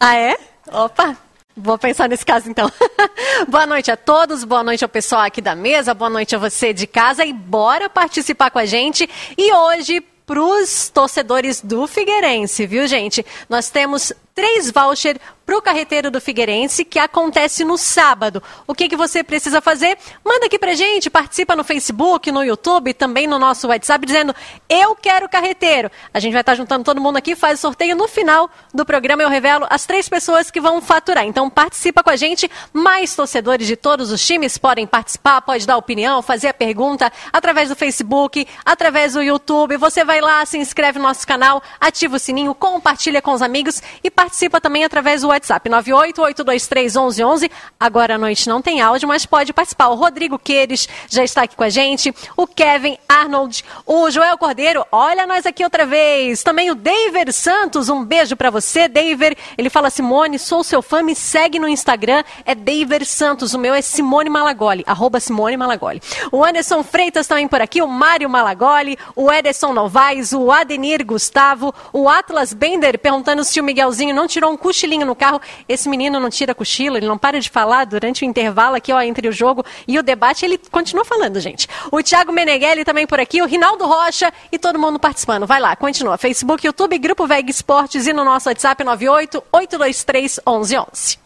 Ah, 0.00 0.16
é? 0.16 0.36
Opa! 0.72 1.16
Vou 1.56 1.76
pensar 1.76 2.08
nesse 2.08 2.24
caso 2.24 2.48
então. 2.48 2.70
boa 3.46 3.66
noite 3.66 3.90
a 3.90 3.96
todos, 3.96 4.42
boa 4.42 4.64
noite 4.64 4.82
ao 4.82 4.88
pessoal 4.88 5.22
aqui 5.22 5.40
da 5.40 5.54
mesa, 5.54 5.92
boa 5.92 6.08
noite 6.08 6.34
a 6.34 6.38
você 6.38 6.72
de 6.72 6.86
casa 6.86 7.24
e 7.26 7.32
bora 7.32 7.90
participar 7.90 8.50
com 8.50 8.58
a 8.58 8.64
gente. 8.64 9.08
E 9.36 9.52
hoje, 9.52 10.00
para 10.00 10.42
os 10.42 10.88
torcedores 10.88 11.60
do 11.60 11.86
Figueirense, 11.86 12.66
viu, 12.66 12.86
gente? 12.86 13.24
Nós 13.50 13.68
temos 13.68 14.14
três 14.34 14.70
vouchers 14.70 15.18
para 15.44 15.58
o 15.58 15.62
carreteiro 15.62 16.10
do 16.10 16.20
Figueirense, 16.20 16.84
que 16.84 16.98
acontece 16.98 17.64
no 17.64 17.76
sábado. 17.76 18.42
O 18.66 18.74
que, 18.74 18.88
que 18.88 18.96
você 18.96 19.24
precisa 19.24 19.60
fazer? 19.60 19.98
Manda 20.24 20.46
aqui 20.46 20.58
para 20.58 20.72
gente, 20.74 21.10
participa 21.10 21.56
no 21.56 21.64
Facebook, 21.64 22.30
no 22.30 22.44
YouTube, 22.44 22.94
também 22.94 23.26
no 23.26 23.38
nosso 23.38 23.66
WhatsApp, 23.68 24.06
dizendo 24.06 24.34
eu 24.68 24.94
quero 24.94 25.28
carreteiro. 25.28 25.90
A 26.14 26.20
gente 26.20 26.32
vai 26.32 26.42
estar 26.42 26.52
tá 26.52 26.56
juntando 26.56 26.84
todo 26.84 27.00
mundo 27.00 27.16
aqui, 27.16 27.34
faz 27.34 27.58
o 27.58 27.62
sorteio. 27.62 27.96
No 27.96 28.08
final 28.08 28.48
do 28.72 28.84
programa 28.84 29.22
eu 29.22 29.28
revelo 29.28 29.66
as 29.68 29.84
três 29.84 30.08
pessoas 30.08 30.50
que 30.50 30.60
vão 30.60 30.80
faturar. 30.80 31.24
Então 31.24 31.50
participa 31.50 32.02
com 32.02 32.10
a 32.10 32.16
gente. 32.16 32.50
Mais 32.72 33.14
torcedores 33.14 33.66
de 33.66 33.76
todos 33.76 34.12
os 34.12 34.24
times 34.24 34.56
podem 34.56 34.86
participar, 34.86 35.42
pode 35.42 35.66
dar 35.66 35.76
opinião, 35.76 36.22
fazer 36.22 36.48
a 36.48 36.54
pergunta 36.54 37.12
através 37.32 37.68
do 37.68 37.76
Facebook, 37.76 38.46
através 38.64 39.14
do 39.14 39.22
YouTube. 39.22 39.76
Você 39.76 40.04
vai 40.04 40.20
lá, 40.20 40.46
se 40.46 40.56
inscreve 40.56 40.98
no 40.98 41.04
nosso 41.04 41.26
canal, 41.26 41.60
ativa 41.80 42.16
o 42.16 42.18
sininho, 42.18 42.54
compartilha 42.54 43.20
com 43.20 43.32
os 43.32 43.42
amigos 43.42 43.82
e 44.04 44.10
participa 44.10 44.21
também 44.60 44.84
através 44.84 45.22
do 45.22 45.28
WhatsApp 45.28 45.68
988231111. 45.68 47.50
Agora 47.78 48.14
à 48.14 48.18
noite 48.18 48.48
não 48.48 48.62
tem 48.62 48.80
áudio, 48.80 49.08
mas 49.08 49.26
pode 49.26 49.52
participar. 49.52 49.88
O 49.88 49.94
Rodrigo 49.94 50.38
Queires 50.38 50.88
já 51.08 51.24
está 51.24 51.42
aqui 51.42 51.56
com 51.56 51.64
a 51.64 51.68
gente, 51.68 52.14
o 52.36 52.46
Kevin 52.46 52.98
Arnold, 53.08 53.64
o 53.86 54.10
Joel 54.10 54.38
Cordeiro, 54.38 54.86
olha 54.92 55.26
nós 55.26 55.46
aqui 55.46 55.64
outra 55.64 55.84
vez. 55.86 56.42
Também 56.42 56.70
o 56.70 56.74
David 56.74 57.32
Santos, 57.32 57.88
um 57.88 58.04
beijo 58.04 58.36
para 58.36 58.50
você, 58.50 58.88
David. 58.88 59.36
Ele 59.56 59.70
fala: 59.70 59.90
Simone, 59.90 60.38
sou 60.38 60.62
seu 60.62 60.82
fã, 60.82 61.02
me 61.02 61.14
segue 61.14 61.58
no 61.58 61.68
Instagram, 61.68 62.22
é 62.44 62.54
David 62.54 63.04
Santos. 63.04 63.54
O 63.54 63.58
meu 63.58 63.74
é 63.74 63.82
Simone 63.82 64.30
Malagoli, 64.30 64.84
arroba 64.86 65.20
Simone 65.20 65.56
Malagoli. 65.56 66.00
O 66.30 66.44
Anderson 66.44 66.82
Freitas 66.82 67.26
também 67.26 67.48
por 67.48 67.60
aqui, 67.60 67.82
o 67.82 67.88
Mário 67.88 68.28
Malagoli, 68.28 68.98
o 69.16 69.30
Ederson 69.30 69.72
Novaes, 69.72 70.32
o 70.32 70.50
Adenir 70.50 71.04
Gustavo, 71.04 71.74
o 71.92 72.08
Atlas 72.08 72.52
Bender 72.52 72.98
perguntando 72.98 73.44
se 73.44 73.60
o 73.60 73.64
Miguelzinho 73.64 74.11
não 74.12 74.26
tirou 74.26 74.52
um 74.52 74.56
cochilinho 74.56 75.06
no 75.06 75.14
carro. 75.14 75.40
Esse 75.68 75.88
menino 75.88 76.18
não 76.20 76.30
tira 76.30 76.54
cochilo, 76.54 76.96
ele 76.96 77.06
não 77.06 77.18
para 77.18 77.40
de 77.40 77.50
falar 77.50 77.84
durante 77.84 78.24
o 78.24 78.26
intervalo 78.26 78.76
aqui, 78.76 78.92
ó, 78.92 79.00
entre 79.00 79.28
o 79.28 79.32
jogo 79.32 79.64
e 79.86 79.98
o 79.98 80.02
debate, 80.02 80.44
ele 80.44 80.58
continua 80.70 81.04
falando, 81.04 81.40
gente. 81.40 81.68
O 81.90 82.02
Thiago 82.02 82.32
Meneghelli 82.32 82.84
também 82.84 83.06
por 83.06 83.20
aqui, 83.20 83.42
o 83.42 83.46
Rinaldo 83.46 83.86
Rocha 83.86 84.32
e 84.50 84.58
todo 84.58 84.78
mundo 84.78 84.98
participando. 84.98 85.46
Vai 85.46 85.60
lá, 85.60 85.74
continua. 85.76 86.16
Facebook, 86.18 86.66
YouTube, 86.66 86.98
Grupo 86.98 87.26
Veg 87.26 87.50
Esportes 87.50 88.06
e 88.06 88.12
no 88.12 88.24
nosso 88.24 88.48
WhatsApp 88.48 88.82
98 88.84 89.42
823 89.52 90.40
1111 90.46 91.22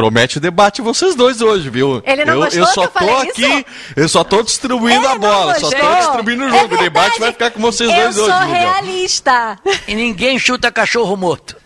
promete 0.00 0.40
debate 0.40 0.80
vocês 0.80 1.14
dois 1.14 1.42
hoje, 1.42 1.68
viu? 1.68 2.02
Ele 2.06 2.24
não 2.24 2.34
eu, 2.34 2.40
gostou 2.40 2.60
eu 2.60 2.66
só 2.68 2.86
tô 2.86 3.16
aqui, 3.18 3.42
isso? 3.42 3.64
eu 3.94 4.08
só 4.08 4.24
tô 4.24 4.42
distribuindo 4.42 5.04
Ele 5.04 5.06
a 5.06 5.18
bola, 5.18 5.58
só 5.60 5.68
tô 5.68 5.94
distribuindo 5.96 6.44
o 6.46 6.48
jogo. 6.48 6.74
É 6.74 6.78
o 6.78 6.80
debate 6.80 7.20
vai 7.20 7.32
ficar 7.32 7.50
com 7.50 7.60
vocês 7.60 7.90
eu 7.90 7.96
dois 7.96 8.16
hoje. 8.16 8.30
Eu 8.30 8.38
sou 8.38 8.48
realista. 8.48 9.58
E 9.86 9.94
ninguém 9.94 10.38
chuta 10.38 10.72
cachorro 10.72 11.14
morto. 11.18 11.59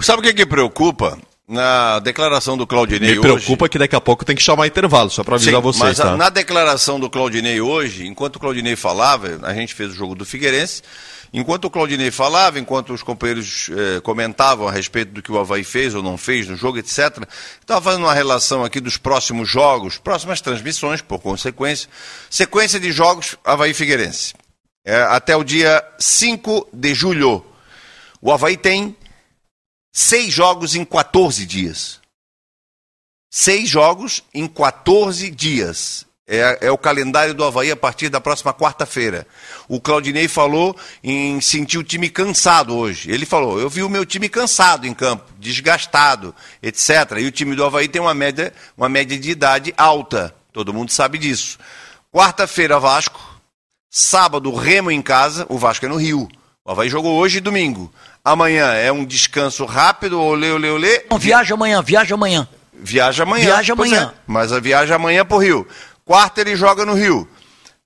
Sabe 0.00 0.20
o 0.20 0.22
que, 0.22 0.34
que 0.34 0.46
preocupa? 0.46 1.18
Na 1.46 1.98
declaração 1.98 2.56
do 2.56 2.66
Claudinei 2.66 3.16
Me 3.16 3.20
preocupa 3.20 3.64
hoje... 3.64 3.70
que 3.70 3.78
daqui 3.78 3.94
a 3.94 4.00
pouco 4.00 4.24
tem 4.24 4.34
que 4.34 4.42
chamar 4.42 4.66
intervalo, 4.66 5.10
só 5.10 5.22
para 5.22 5.34
avisar 5.34 5.54
Sim, 5.56 5.60
vocês. 5.60 5.82
Mas 5.82 5.98
tá? 5.98 6.16
na 6.16 6.30
declaração 6.30 6.98
do 6.98 7.10
Claudinei 7.10 7.60
hoje, 7.60 8.06
enquanto 8.06 8.36
o 8.36 8.40
Claudinei 8.40 8.76
falava, 8.76 9.40
a 9.42 9.52
gente 9.52 9.74
fez 9.74 9.90
o 9.90 9.94
jogo 9.94 10.14
do 10.14 10.24
Figueirense, 10.24 10.82
Enquanto 11.36 11.64
o 11.64 11.70
Claudinei 11.70 12.12
falava, 12.12 12.60
enquanto 12.60 12.92
os 12.92 13.02
companheiros 13.02 13.68
eh, 13.68 14.00
comentavam 14.02 14.68
a 14.68 14.70
respeito 14.70 15.10
do 15.10 15.20
que 15.20 15.32
o 15.32 15.38
Havaí 15.40 15.64
fez 15.64 15.92
ou 15.92 16.00
não 16.00 16.16
fez 16.16 16.46
no 16.46 16.54
jogo, 16.54 16.78
etc., 16.78 17.26
estava 17.60 17.82
fazendo 17.82 18.04
uma 18.04 18.14
relação 18.14 18.64
aqui 18.64 18.78
dos 18.78 18.96
próximos 18.96 19.48
jogos, 19.48 19.98
próximas 19.98 20.40
transmissões, 20.40 21.02
por 21.02 21.18
consequência. 21.18 21.90
Sequência 22.30 22.78
de 22.78 22.92
jogos 22.92 23.36
Havaí 23.44 23.74
Figueirense. 23.74 24.32
É, 24.84 25.02
até 25.02 25.34
o 25.36 25.42
dia 25.42 25.84
5 25.98 26.68
de 26.72 26.94
julho. 26.94 27.44
O 28.22 28.30
Havaí 28.30 28.56
tem 28.56 28.96
seis 29.94 30.34
jogos 30.34 30.74
em 30.74 30.84
14 30.84 31.46
dias. 31.46 32.00
Seis 33.30 33.68
jogos 33.68 34.24
em 34.34 34.48
14 34.48 35.30
dias. 35.30 36.04
É, 36.26 36.58
é, 36.62 36.70
o 36.70 36.78
calendário 36.78 37.34
do 37.34 37.44
Havaí 37.44 37.70
a 37.70 37.76
partir 37.76 38.08
da 38.08 38.20
próxima 38.20 38.52
quarta-feira. 38.52 39.26
O 39.68 39.78
Claudinei 39.78 40.26
falou 40.26 40.74
em 41.02 41.38
sentir 41.40 41.76
o 41.76 41.84
time 41.84 42.08
cansado 42.08 42.74
hoje. 42.74 43.10
Ele 43.10 43.26
falou: 43.26 43.60
eu 43.60 43.68
vi 43.68 43.82
o 43.82 43.90
meu 43.90 44.06
time 44.06 44.28
cansado 44.28 44.86
em 44.86 44.94
campo, 44.94 45.30
desgastado, 45.38 46.34
etc. 46.62 47.18
E 47.18 47.26
o 47.26 47.30
time 47.30 47.54
do 47.54 47.62
Havaí 47.62 47.86
tem 47.88 48.00
uma 48.00 48.14
média, 48.14 48.54
uma 48.76 48.88
média 48.88 49.18
de 49.18 49.30
idade 49.30 49.74
alta. 49.76 50.34
Todo 50.50 50.72
mundo 50.72 50.90
sabe 50.90 51.18
disso. 51.18 51.58
Quarta-feira, 52.10 52.80
Vasco. 52.80 53.20
Sábado, 53.90 54.52
Remo 54.54 54.90
em 54.90 55.02
casa. 55.02 55.46
O 55.48 55.58
Vasco 55.58 55.84
é 55.84 55.88
no 55.88 55.96
Rio. 55.96 56.26
O 56.64 56.70
Havaí 56.70 56.88
jogou 56.88 57.18
hoje 57.18 57.38
e 57.38 57.40
domingo. 57.42 57.92
Amanhã 58.24 58.72
é 58.72 58.90
um 58.90 59.04
descanso 59.04 59.66
rápido, 59.66 60.18
olê, 60.18 60.50
olê, 60.50 60.70
olê. 60.70 61.04
Não, 61.10 61.18
viaja 61.18 61.52
amanhã, 61.52 61.82
viaja 61.82 62.14
amanhã. 62.14 62.48
Viaja 62.72 63.22
amanhã. 63.22 63.44
Viaja 63.44 63.72
amanhã. 63.74 64.12
É, 64.14 64.20
mas 64.26 64.50
a 64.50 64.58
viagem 64.58 64.94
amanhã 64.94 65.26
pro 65.26 65.36
Rio. 65.36 65.68
Quarta 66.06 66.40
ele 66.40 66.56
joga 66.56 66.86
no 66.86 66.94
Rio. 66.94 67.28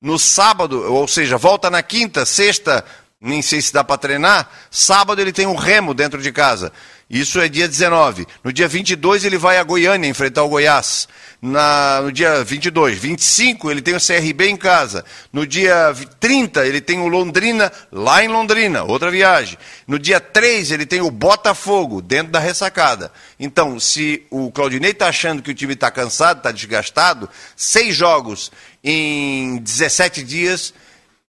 No 0.00 0.16
sábado, 0.16 0.92
ou 0.92 1.09
seja, 1.09 1.37
volta 1.37 1.68
na 1.68 1.83
quinta, 1.83 2.25
sexta, 2.25 2.85
nem 3.21 3.42
sei 3.42 3.61
se 3.61 3.73
dá 3.73 3.83
para 3.83 3.99
treinar. 3.99 4.49
Sábado 4.71 5.21
ele 5.21 5.33
tem 5.33 5.47
um 5.47 5.57
remo 5.57 5.92
dentro 5.92 6.23
de 6.23 6.30
casa. 6.30 6.73
Isso 7.11 7.41
é 7.41 7.49
dia 7.49 7.67
19. 7.67 8.27
No 8.45 8.53
dia 8.53 8.69
22 8.69 9.25
ele 9.25 9.38
vai 9.38 9.57
a 9.57 9.62
Goiânia 9.62 10.07
enfrentar 10.07 10.43
o 10.43 10.49
Goiás. 10.49 11.09
Na, 11.41 12.03
no 12.03 12.12
dia 12.12 12.45
22. 12.45 12.99
25 12.99 13.71
ele 13.71 13.81
tem 13.81 13.95
o 13.95 14.00
CRB 14.00 14.49
em 14.49 14.57
casa. 14.57 15.03
No 15.33 15.47
dia 15.47 15.95
30 16.21 16.67
ele 16.67 16.83
tem 16.83 17.00
o 17.00 17.09
Londrina 17.09 17.73
lá 17.91 18.23
em 18.23 18.29
Londrina, 18.29 18.83
outra 18.83 19.11
viagem. 19.11 19.57
No 19.87 19.99
dia 19.99 20.21
3 20.21 20.71
ele 20.71 20.85
tem 20.85 21.00
o 21.00 21.11
Botafogo 21.11 22.03
dentro 22.03 22.31
da 22.31 22.38
ressacada. 22.38 23.11
Então, 23.41 23.81
se 23.81 24.27
o 24.31 24.50
Claudinei 24.53 24.91
está 24.91 25.09
achando 25.09 25.43
que 25.43 25.50
o 25.50 25.55
time 25.55 25.73
está 25.73 25.91
cansado, 25.91 26.38
está 26.38 26.53
desgastado, 26.53 27.31
seis 27.57 27.97
jogos 27.97 28.53
em 28.85 29.57
17 29.59 30.23
dias 30.23 30.75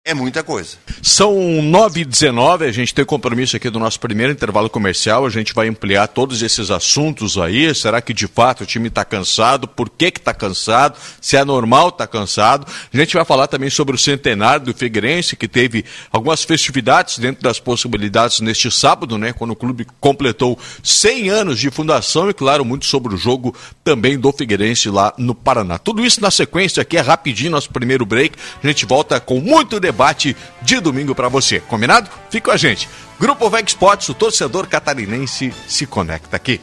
é 0.05 0.13
muita 0.13 0.43
coisa. 0.43 0.75
São 1.01 1.61
9 1.61 2.01
e 2.01 2.05
19 2.05 2.65
a 2.65 2.71
gente 2.73 2.93
tem 2.93 3.05
compromisso 3.05 3.55
aqui 3.55 3.69
do 3.69 3.79
nosso 3.79 3.97
primeiro 4.01 4.33
intervalo 4.33 4.69
comercial, 4.69 5.25
a 5.25 5.29
gente 5.29 5.53
vai 5.53 5.69
ampliar 5.69 6.09
todos 6.09 6.41
esses 6.41 6.69
assuntos 6.69 7.37
aí, 7.37 7.73
será 7.73 8.01
que 8.01 8.13
de 8.13 8.27
fato 8.27 8.63
o 8.63 8.65
time 8.65 8.89
está 8.89 9.05
cansado, 9.05 9.65
por 9.65 9.89
que 9.89 10.11
que 10.11 10.19
está 10.19 10.33
cansado, 10.33 10.97
se 11.21 11.37
é 11.37 11.45
normal 11.45 11.87
estar 11.87 12.05
tá 12.05 12.07
cansado, 12.07 12.67
a 12.93 12.97
gente 12.97 13.13
vai 13.13 13.23
falar 13.23 13.47
também 13.47 13.69
sobre 13.69 13.95
o 13.95 13.97
centenário 13.97 14.65
do 14.65 14.73
Figueirense, 14.73 15.37
que 15.37 15.47
teve 15.47 15.85
algumas 16.11 16.43
festividades 16.43 17.17
dentro 17.17 17.41
das 17.41 17.57
possibilidades 17.57 18.41
neste 18.41 18.69
sábado, 18.69 19.17
né, 19.17 19.31
quando 19.31 19.51
o 19.51 19.55
clube 19.55 19.87
completou 20.01 20.59
100 20.83 21.29
anos 21.29 21.59
de 21.59 21.71
fundação 21.71 22.29
e 22.29 22.33
claro, 22.33 22.65
muito 22.65 22.85
sobre 22.87 23.15
o 23.15 23.17
jogo 23.17 23.55
também 23.85 24.19
do 24.19 24.33
Figueirense 24.33 24.89
lá 24.89 25.13
no 25.17 25.33
Paraná. 25.33 25.77
Tudo 25.77 26.05
isso 26.05 26.19
na 26.19 26.29
sequência 26.29 26.81
aqui, 26.81 26.97
é 26.97 27.01
rapidinho, 27.01 27.51
nosso 27.51 27.69
primeiro 27.69 28.05
break, 28.05 28.37
a 28.61 28.67
gente 28.67 28.85
volta 28.85 29.17
com 29.17 29.39
muito 29.39 29.79
debate 29.79 29.92
debate 29.93 30.35
de 30.61 30.79
domingo 30.79 31.13
para 31.13 31.29
você. 31.29 31.59
Combinado? 31.59 32.09
Fique 32.29 32.45
com 32.45 32.51
a 32.51 32.57
gente. 32.57 32.89
Grupo 33.19 33.49
Veg 33.49 33.67
Sports, 33.67 34.09
o 34.09 34.13
torcedor 34.13 34.67
catarinense 34.67 35.53
se 35.67 35.85
conecta 35.85 36.35
aqui. 36.35 36.59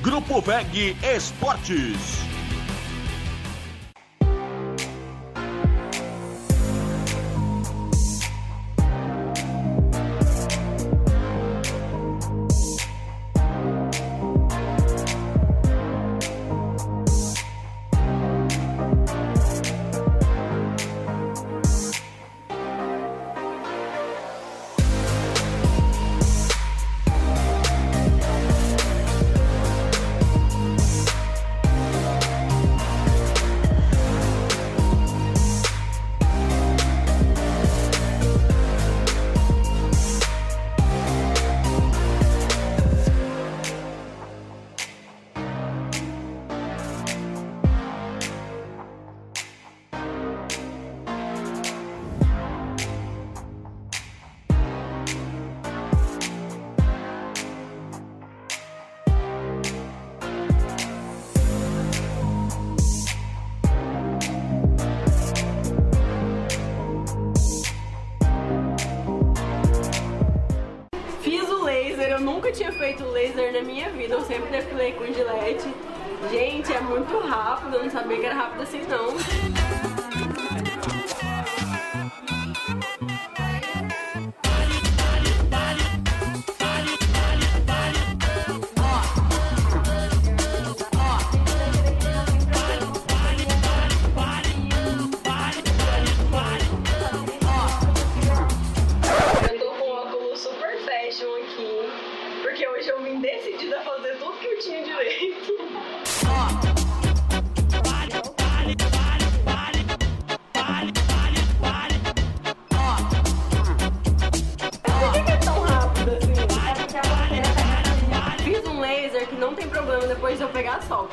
Grupo 0.00 0.40
VEG 0.40 0.96
Esportes. 1.02 2.23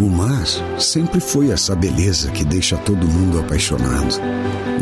O 0.00 0.08
mar 0.08 0.46
sempre 0.78 1.20
foi 1.20 1.50
essa 1.50 1.76
beleza 1.76 2.30
que 2.30 2.42
deixa 2.42 2.74
todo 2.78 3.06
mundo 3.06 3.38
apaixonado. 3.38 4.18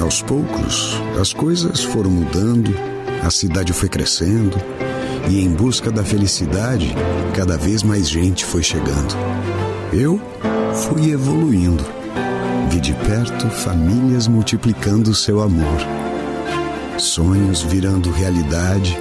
Aos 0.00 0.22
poucos, 0.22 0.94
as 1.20 1.33
coisas 1.33 1.83
foram 1.83 2.09
mudando, 2.09 2.72
a 3.20 3.28
cidade 3.28 3.72
foi 3.72 3.88
crescendo, 3.88 4.57
e 5.28 5.40
em 5.40 5.50
busca 5.50 5.90
da 5.90 6.04
felicidade, 6.04 6.94
cada 7.35 7.59
vez 7.59 7.83
mais 7.83 8.09
gente 8.09 8.44
foi 8.44 8.62
chegando. 8.62 9.12
Eu 9.92 10.20
fui 10.72 11.11
evoluindo. 11.11 11.85
Vi 12.70 12.78
de 12.78 12.92
perto 12.92 13.48
famílias 13.48 14.28
multiplicando 14.28 15.12
seu 15.16 15.42
amor, 15.42 15.81
sonhos 16.96 17.61
virando 17.61 18.12
realidade, 18.12 18.96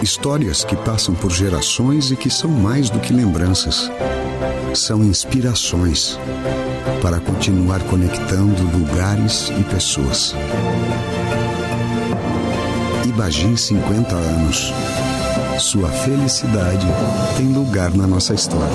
histórias 0.00 0.64
que 0.64 0.74
passam 0.74 1.14
por 1.14 1.30
gerações 1.30 2.10
e 2.10 2.16
que 2.16 2.30
são 2.30 2.50
mais 2.50 2.88
do 2.88 2.98
que 2.98 3.12
lembranças. 3.12 3.90
São 4.76 5.02
inspirações 5.02 6.18
para 7.00 7.18
continuar 7.18 7.82
conectando 7.84 8.62
lugares 8.76 9.50
e 9.58 9.64
pessoas. 9.64 10.34
Ibagi 13.08 13.56
50 13.56 14.14
anos. 14.14 14.72
Sua 15.58 15.88
felicidade 15.88 16.86
tem 17.38 17.54
lugar 17.54 17.94
na 17.94 18.06
nossa 18.06 18.34
história. 18.34 18.68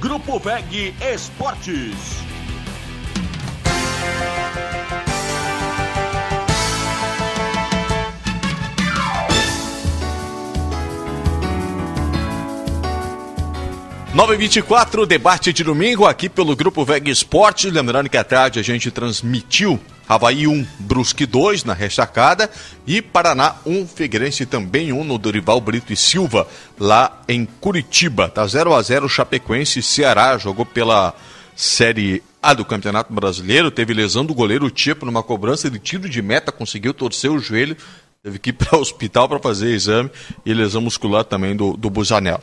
Grupo 0.00 0.38
VEG 0.38 0.94
Esportes. 1.12 2.25
Nove 14.16 14.34
vinte 14.38 14.64
debate 15.06 15.52
de 15.52 15.62
domingo 15.62 16.06
aqui 16.06 16.26
pelo 16.30 16.56
Grupo 16.56 16.86
VEG 16.86 17.10
Esportes. 17.10 17.70
Lembrando 17.70 18.08
que 18.08 18.16
à 18.16 18.24
tarde 18.24 18.58
a 18.58 18.62
gente 18.62 18.90
transmitiu 18.90 19.78
Havaí 20.08 20.46
1, 20.48 20.66
Brusque 20.78 21.26
2 21.26 21.64
na 21.64 21.74
ressacada 21.74 22.50
e 22.86 23.02
Paraná 23.02 23.56
1, 23.66 23.86
Figueirense 23.86 24.46
também 24.46 24.90
1 24.90 25.04
no 25.04 25.18
Dorival 25.18 25.60
Brito 25.60 25.92
e 25.92 25.96
Silva, 25.98 26.48
lá 26.80 27.22
em 27.28 27.44
Curitiba. 27.44 28.26
Tá 28.30 28.46
0 28.46 28.72
a 28.74 28.80
0 28.80 29.06
Chapecoense 29.06 29.82
Ceará 29.82 30.38
jogou 30.38 30.64
pela 30.64 31.14
Série 31.54 32.22
A 32.42 32.54
do 32.54 32.64
Campeonato 32.64 33.12
Brasileiro, 33.12 33.70
teve 33.70 33.92
lesão 33.92 34.24
do 34.24 34.32
goleiro 34.32 34.70
Tipo 34.70 35.04
numa 35.04 35.22
cobrança 35.22 35.68
de 35.68 35.78
tiro 35.78 36.08
de 36.08 36.22
meta, 36.22 36.50
conseguiu 36.50 36.94
torcer 36.94 37.30
o 37.30 37.38
joelho, 37.38 37.76
teve 38.22 38.38
que 38.38 38.48
ir 38.48 38.54
para 38.56 38.78
o 38.78 38.80
hospital 38.80 39.28
para 39.28 39.38
fazer 39.38 39.74
exame 39.74 40.10
e 40.46 40.54
lesão 40.54 40.80
muscular 40.80 41.22
também 41.22 41.54
do, 41.54 41.76
do 41.76 41.90
Busanel. 41.90 42.42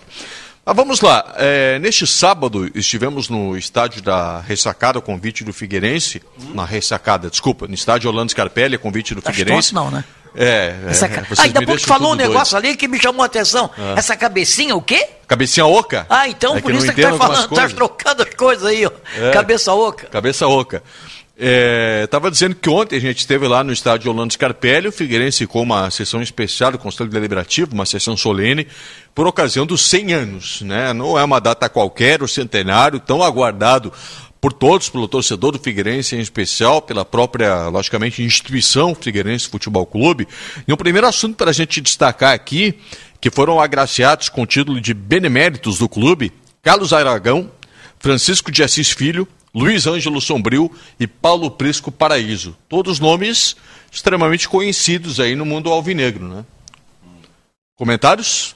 Ah, 0.66 0.72
vamos 0.72 1.02
lá. 1.02 1.34
É, 1.38 1.78
neste 1.80 2.08
sábado 2.08 2.72
estivemos 2.74 3.28
no 3.28 3.58
estádio 3.58 4.02
da 4.02 4.40
Ressacada, 4.40 5.02
convite 5.02 5.44
do 5.44 5.52
Figueirense. 5.52 6.22
Hum. 6.40 6.54
Na 6.54 6.64
Ressacada, 6.64 7.30
desculpa, 7.30 7.68
no 7.68 7.74
estádio 7.74 8.10
Orlando 8.10 8.32
Scarpelli, 8.32 8.78
convite 8.78 9.14
do 9.14 9.22
tá 9.22 9.32
Figueirense. 9.32 9.74
não, 9.74 9.92
né? 9.92 10.06
É, 10.36 10.76
Essa... 10.88 11.06
é 11.06 11.20
ah, 11.20 11.42
ainda 11.44 11.62
pouco 11.64 11.82
falou 11.82 12.14
um 12.14 12.16
negócio 12.16 12.54
doido. 12.54 12.66
ali 12.66 12.78
que 12.78 12.88
me 12.88 13.00
chamou 13.00 13.22
a 13.22 13.26
atenção. 13.26 13.70
É. 13.78 14.00
Essa 14.00 14.16
cabecinha, 14.16 14.76
o 14.76 14.82
quê? 14.82 15.08
Cabecinha 15.28 15.66
oca? 15.66 16.08
Ah, 16.10 16.28
então 16.28 16.58
é 16.58 16.62
por 16.62 16.74
isso 16.74 16.92
que 16.92 17.02
tá 17.02 17.14
falando, 17.14 17.50
tá 17.50 17.70
trocando 17.70 18.24
as 18.24 18.34
coisas 18.34 18.66
aí, 18.66 18.86
ó. 18.86 18.92
É. 19.18 19.32
Cabeça 19.32 19.74
oca. 19.74 20.08
Cabeça 20.08 20.48
oca. 20.48 20.82
Estava 21.36 22.28
é, 22.28 22.32
dizendo 22.32 22.54
que 22.54 22.70
ontem 22.70 22.98
a 22.98 23.02
gente 23.02 23.18
esteve 23.18 23.48
lá 23.48 23.64
no 23.64 23.74
estádio 23.74 24.12
Orlando 24.12 24.32
Scarpelli, 24.34 24.88
o 24.88 24.92
Figueirense 24.92 25.48
com 25.48 25.64
uma 25.64 25.90
sessão 25.90 26.22
especial 26.22 26.72
do 26.72 26.78
Conselho 26.78 27.10
Deliberativo, 27.10 27.74
uma 27.74 27.88
sessão 27.88 28.16
solene, 28.16 28.68
por 29.16 29.26
ocasião 29.26 29.66
dos 29.66 29.82
100 29.90 30.14
anos. 30.14 30.62
Né? 30.62 30.94
Não 30.94 31.18
é 31.18 31.24
uma 31.24 31.40
data 31.40 31.68
qualquer, 31.68 32.22
o 32.22 32.28
centenário, 32.28 33.00
tão 33.00 33.24
aguardado 33.24 33.92
por 34.40 34.54
todos, 34.54 34.90
pelo 34.90 35.08
torcedor 35.08 35.54
do 35.54 35.60
Figueirense 35.60 36.16
em 36.16 36.20
especial, 36.20 36.84
pela 36.84 37.04
própria, 37.04 37.68
logicamente, 37.68 38.22
instituição 38.22 38.94
Figueirense 38.94 39.48
Futebol 39.48 39.88
Clube. 39.88 40.28
E 40.68 40.72
um 40.72 40.78
primeiro 40.78 41.08
assunto 41.08 41.36
para 41.36 41.50
a 41.50 41.54
gente 41.54 41.82
destacar 41.82 42.34
aqui, 42.34 42.78
que 43.20 43.32
foram 43.32 43.60
agraciados 43.60 44.30
com 44.30 44.44
o 44.44 44.46
título 44.46 44.80
de 44.80 44.94
beneméritos 44.94 45.80
do 45.80 45.90
clube, 45.90 46.32
Carlos 46.62 46.94
Aragão, 46.94 47.50
Francisco 47.98 48.52
de 48.52 48.62
Assis 48.62 48.92
Filho, 48.92 49.28
Luiz 49.54 49.86
Ângelo 49.86 50.20
Sombrio 50.20 50.72
e 51.00 51.06
Paulo 51.06 51.52
Prisco 51.52 51.92
Paraíso. 51.92 52.58
Todos 52.68 53.00
nomes 53.00 53.56
extremamente 53.92 54.50
conhecidos 54.50 55.20
aí 55.20 55.36
no 55.36 55.46
mundo 55.46 55.70
alvinegro, 55.70 56.28
né? 56.28 56.46
Comentários? 57.76 58.56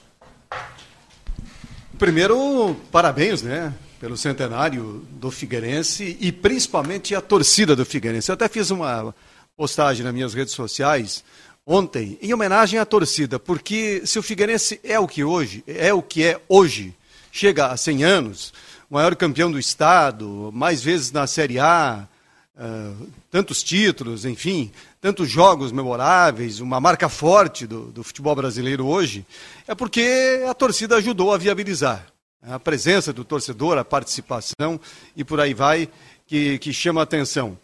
Primeiro, 1.99 2.75
parabéns, 2.91 3.43
né? 3.43 3.73
Pelo 3.99 4.17
centenário 4.17 5.05
do 5.12 5.29
Figueirense 5.29 6.17
e 6.19 6.31
principalmente 6.31 7.13
a 7.13 7.21
torcida 7.21 7.75
do 7.75 7.86
Figueirense. 7.86 8.29
Eu 8.29 8.33
até 8.33 8.47
fiz 8.47 8.71
uma 8.71 9.13
postagem 9.55 10.03
nas 10.03 10.13
minhas 10.13 10.33
redes 10.33 10.53
sociais 10.53 11.23
ontem 11.65 12.17
em 12.21 12.33
homenagem 12.33 12.79
à 12.79 12.86
torcida, 12.86 13.38
porque 13.38 14.01
se 14.05 14.17
o 14.17 14.23
Figueirense 14.23 14.79
é 14.83 14.99
o 14.99 15.07
que 15.07 15.23
hoje, 15.23 15.63
é 15.67 15.93
o 15.93 16.01
que 16.01 16.23
é 16.23 16.39
hoje, 16.47 16.95
chega 17.31 17.67
a 17.67 17.77
100 17.77 18.03
anos, 18.03 18.53
maior 18.89 19.15
campeão 19.15 19.52
do 19.52 19.60
estado, 19.60 20.50
mais 20.54 20.82
vezes 20.82 21.12
na 21.12 21.28
Série 21.28 21.60
A, 21.60 22.08
uh, 22.56 23.08
tantos 23.30 23.62
títulos, 23.62 24.26
enfim, 24.26 24.71
tantos 25.02 25.30
jogos 25.30 25.71
memoráveis, 25.71 26.60
uma 26.60 26.80
marca 26.80 27.10
forte 27.10 27.67
do, 27.67 27.91
do 27.91 28.04
futebol 28.04 28.36
brasileiro 28.36 28.86
hoje, 28.86 29.26
é 29.67 29.76
porque 29.76 30.43
a 30.50 30.54
torcida 30.54 30.95
ajudou 30.97 31.34
a 31.34 31.38
viabilizar. 31.38 32.08
A 32.41 32.60
presença 32.60 33.12
do 33.12 33.26
torcedor, 33.26 33.78
a 33.78 33.84
participação 33.84 34.80
e 35.15 35.23
por 35.23 35.39
aí 35.39 35.54
vai, 35.54 35.89
que, 36.26 36.58
que 36.60 36.71
chama 36.71 37.02
a 37.02 37.04
atenção. 37.04 37.58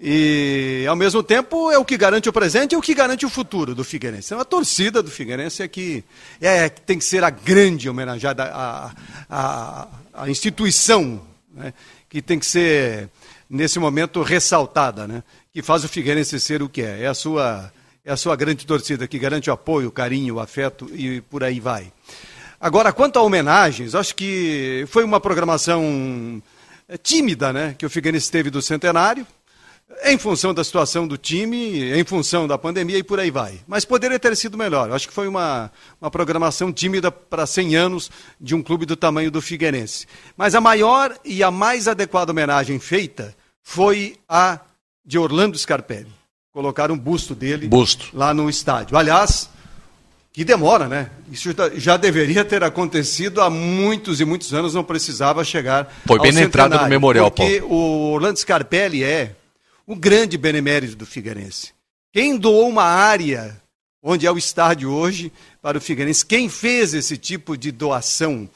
E, 0.00 0.86
ao 0.88 0.94
mesmo 0.94 1.24
tempo, 1.24 1.72
é 1.72 1.78
o 1.78 1.84
que 1.84 1.96
garante 1.96 2.28
o 2.28 2.32
presente 2.32 2.72
e 2.72 2.76
é 2.76 2.78
o 2.78 2.82
que 2.82 2.94
garante 2.94 3.26
o 3.26 3.28
futuro 3.28 3.74
do 3.74 3.82
Figueirense. 3.82 4.28
Então, 4.28 4.38
a 4.38 4.44
torcida 4.44 5.02
do 5.02 5.10
Figueirense 5.10 5.60
é 5.62 5.66
que, 5.66 6.04
é, 6.40 6.68
que 6.68 6.80
tem 6.82 6.98
que 6.98 7.04
ser 7.04 7.24
a 7.24 7.30
grande 7.30 7.88
homenageada, 7.88 8.44
a, 8.44 8.92
a, 9.28 9.88
a 10.14 10.30
instituição 10.30 11.20
né, 11.52 11.74
que 12.08 12.22
tem 12.22 12.38
que 12.38 12.46
ser, 12.46 13.10
nesse 13.50 13.80
momento, 13.80 14.22
ressaltada, 14.22 15.08
né, 15.08 15.24
que 15.52 15.62
faz 15.62 15.82
o 15.82 15.88
Figueirense 15.88 16.38
ser 16.38 16.62
o 16.62 16.68
que 16.68 16.82
é. 16.82 17.02
É 17.02 17.06
a 17.08 17.14
sua, 17.14 17.72
é 18.04 18.12
a 18.12 18.16
sua 18.16 18.36
grande 18.36 18.64
torcida 18.64 19.08
que 19.08 19.18
garante 19.18 19.50
o 19.50 19.52
apoio, 19.52 19.88
o 19.88 19.92
carinho, 19.92 20.36
o 20.36 20.40
afeto 20.40 20.88
e 20.94 21.20
por 21.22 21.42
aí 21.42 21.58
vai. 21.58 21.92
Agora, 22.60 22.92
quanto 22.92 23.18
a 23.18 23.22
homenagens, 23.22 23.96
acho 23.96 24.14
que 24.14 24.84
foi 24.88 25.02
uma 25.02 25.18
programação 25.18 26.40
é, 26.88 26.96
tímida 26.96 27.52
né, 27.52 27.74
que 27.76 27.84
o 27.84 27.90
Figueirense 27.90 28.30
teve 28.30 28.48
do 28.48 28.62
centenário 28.62 29.26
em 30.04 30.18
função 30.18 30.52
da 30.52 30.62
situação 30.62 31.06
do 31.06 31.16
time, 31.16 31.92
em 31.92 32.04
função 32.04 32.46
da 32.46 32.58
pandemia 32.58 32.98
e 32.98 33.02
por 33.02 33.18
aí 33.18 33.30
vai. 33.30 33.58
Mas 33.66 33.84
poderia 33.84 34.18
ter 34.18 34.36
sido 34.36 34.58
melhor. 34.58 34.88
Eu 34.88 34.94
acho 34.94 35.08
que 35.08 35.14
foi 35.14 35.26
uma, 35.26 35.70
uma 36.00 36.10
programação 36.10 36.72
tímida 36.72 37.10
para 37.10 37.46
100 37.46 37.76
anos 37.76 38.10
de 38.40 38.54
um 38.54 38.62
clube 38.62 38.84
do 38.84 38.96
tamanho 38.96 39.30
do 39.30 39.40
Figueirense. 39.40 40.06
Mas 40.36 40.54
a 40.54 40.60
maior 40.60 41.16
e 41.24 41.42
a 41.42 41.50
mais 41.50 41.88
adequada 41.88 42.32
homenagem 42.32 42.78
feita 42.78 43.34
foi 43.62 44.16
a 44.28 44.60
de 45.04 45.18
Orlando 45.18 45.58
Scarpelli. 45.58 46.12
Colocaram 46.52 46.94
um 46.94 46.98
busto 46.98 47.34
dele 47.34 47.68
busto. 47.68 48.08
lá 48.12 48.34
no 48.34 48.50
estádio. 48.50 48.96
Aliás, 48.96 49.48
que 50.32 50.44
demora, 50.44 50.86
né? 50.86 51.10
Isso 51.30 51.50
já 51.76 51.96
deveria 51.96 52.44
ter 52.44 52.62
acontecido 52.62 53.40
há 53.40 53.48
muitos 53.48 54.20
e 54.20 54.24
muitos 54.24 54.52
anos, 54.52 54.74
não 54.74 54.84
precisava 54.84 55.42
chegar. 55.44 55.92
Foi 56.06 56.18
bem 56.20 56.32
na 56.32 56.42
entrada 56.42 56.78
do 56.78 56.86
memorial, 56.86 57.30
Porque 57.30 57.60
Paulo. 57.60 57.74
o 57.74 58.12
Orlando 58.12 58.38
Scarpelli 58.38 59.02
é 59.02 59.34
o 59.88 59.96
grande 59.96 60.36
benemérito 60.36 60.94
do 60.94 61.06
Figueirense. 61.06 61.72
Quem 62.12 62.36
doou 62.36 62.68
uma 62.68 62.84
área 62.84 63.58
onde 64.02 64.26
é 64.26 64.30
o 64.30 64.36
estádio 64.36 64.92
hoje 64.92 65.32
para 65.62 65.78
o 65.78 65.80
Figueirense? 65.80 66.26
Quem 66.26 66.46
fez 66.50 66.92
esse 66.92 67.16
tipo 67.16 67.56
de 67.56 67.72
doação 67.72 68.46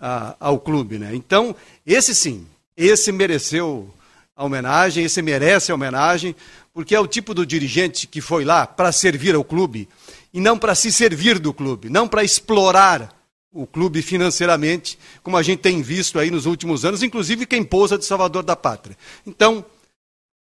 ah, 0.00 0.34
ao 0.40 0.58
clube? 0.58 0.98
Né? 0.98 1.14
Então, 1.14 1.54
esse 1.86 2.12
sim, 2.12 2.44
esse 2.76 3.12
mereceu 3.12 3.88
a 4.34 4.44
homenagem, 4.44 5.04
esse 5.04 5.22
merece 5.22 5.70
a 5.70 5.76
homenagem, 5.76 6.34
porque 6.74 6.96
é 6.96 6.98
o 6.98 7.06
tipo 7.06 7.34
do 7.34 7.46
dirigente 7.46 8.08
que 8.08 8.20
foi 8.20 8.44
lá 8.44 8.66
para 8.66 8.90
servir 8.90 9.36
ao 9.36 9.44
clube 9.44 9.88
e 10.34 10.40
não 10.40 10.58
para 10.58 10.74
se 10.74 10.90
servir 10.90 11.38
do 11.38 11.54
clube, 11.54 11.88
não 11.88 12.08
para 12.08 12.24
explorar 12.24 13.16
o 13.52 13.64
clube 13.64 14.02
financeiramente, 14.02 14.98
como 15.22 15.36
a 15.36 15.42
gente 15.42 15.60
tem 15.60 15.82
visto 15.82 16.18
aí 16.18 16.32
nos 16.32 16.46
últimos 16.46 16.84
anos, 16.84 17.02
inclusive 17.02 17.46
quem 17.46 17.62
pousa 17.62 17.96
de 17.96 18.04
Salvador 18.04 18.42
da 18.42 18.56
Pátria. 18.56 18.96
Então, 19.24 19.64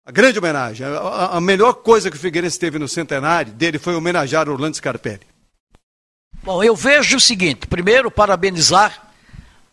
a 0.07 0.13
grande 0.13 0.39
homenagem. 0.39 0.87
A, 0.87 1.37
a, 1.37 1.41
melhor 1.41 1.75
coisa 1.75 2.09
que 2.09 2.17
o 2.17 2.21
Figueirense 2.21 2.57
teve 2.57 2.79
no 2.79 2.87
centenário 2.87 3.53
dele 3.53 3.77
foi 3.77 3.97
homenagear 3.97 4.49
Orlando 4.49 4.77
Scarpelli. 4.77 5.27
Bom, 6.45 6.63
eu 6.63 6.77
vejo 6.77 7.17
o 7.17 7.21
seguinte: 7.21 7.67
primeiro, 7.67 8.09
parabenizar 8.09 9.13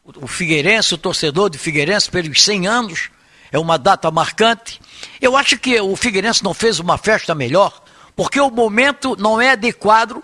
o, 0.04 0.28
Figueirense, 0.28 0.96
o 0.96 0.98
torcedor 0.98 1.52
de 1.52 1.60
Figueirense, 1.60 2.10
pelos 2.10 2.44
100 2.44 2.68
anos. 2.68 3.10
É 3.52 3.60
uma 3.60 3.78
data 3.78 4.10
marcante. 4.10 4.82
Eu 5.22 5.38
acho 5.38 5.60
que 5.60 5.80
o 5.80 5.96
Figueirense 5.96 6.44
não 6.44 6.56
fez 6.56 6.80
uma 6.80 6.98
festa 6.98 7.36
melhor, 7.36 7.84
porque 8.16 8.40
o 8.40 8.50
momento 8.50 9.16
não 9.16 9.40
é 9.40 9.52
adequado 9.52 10.24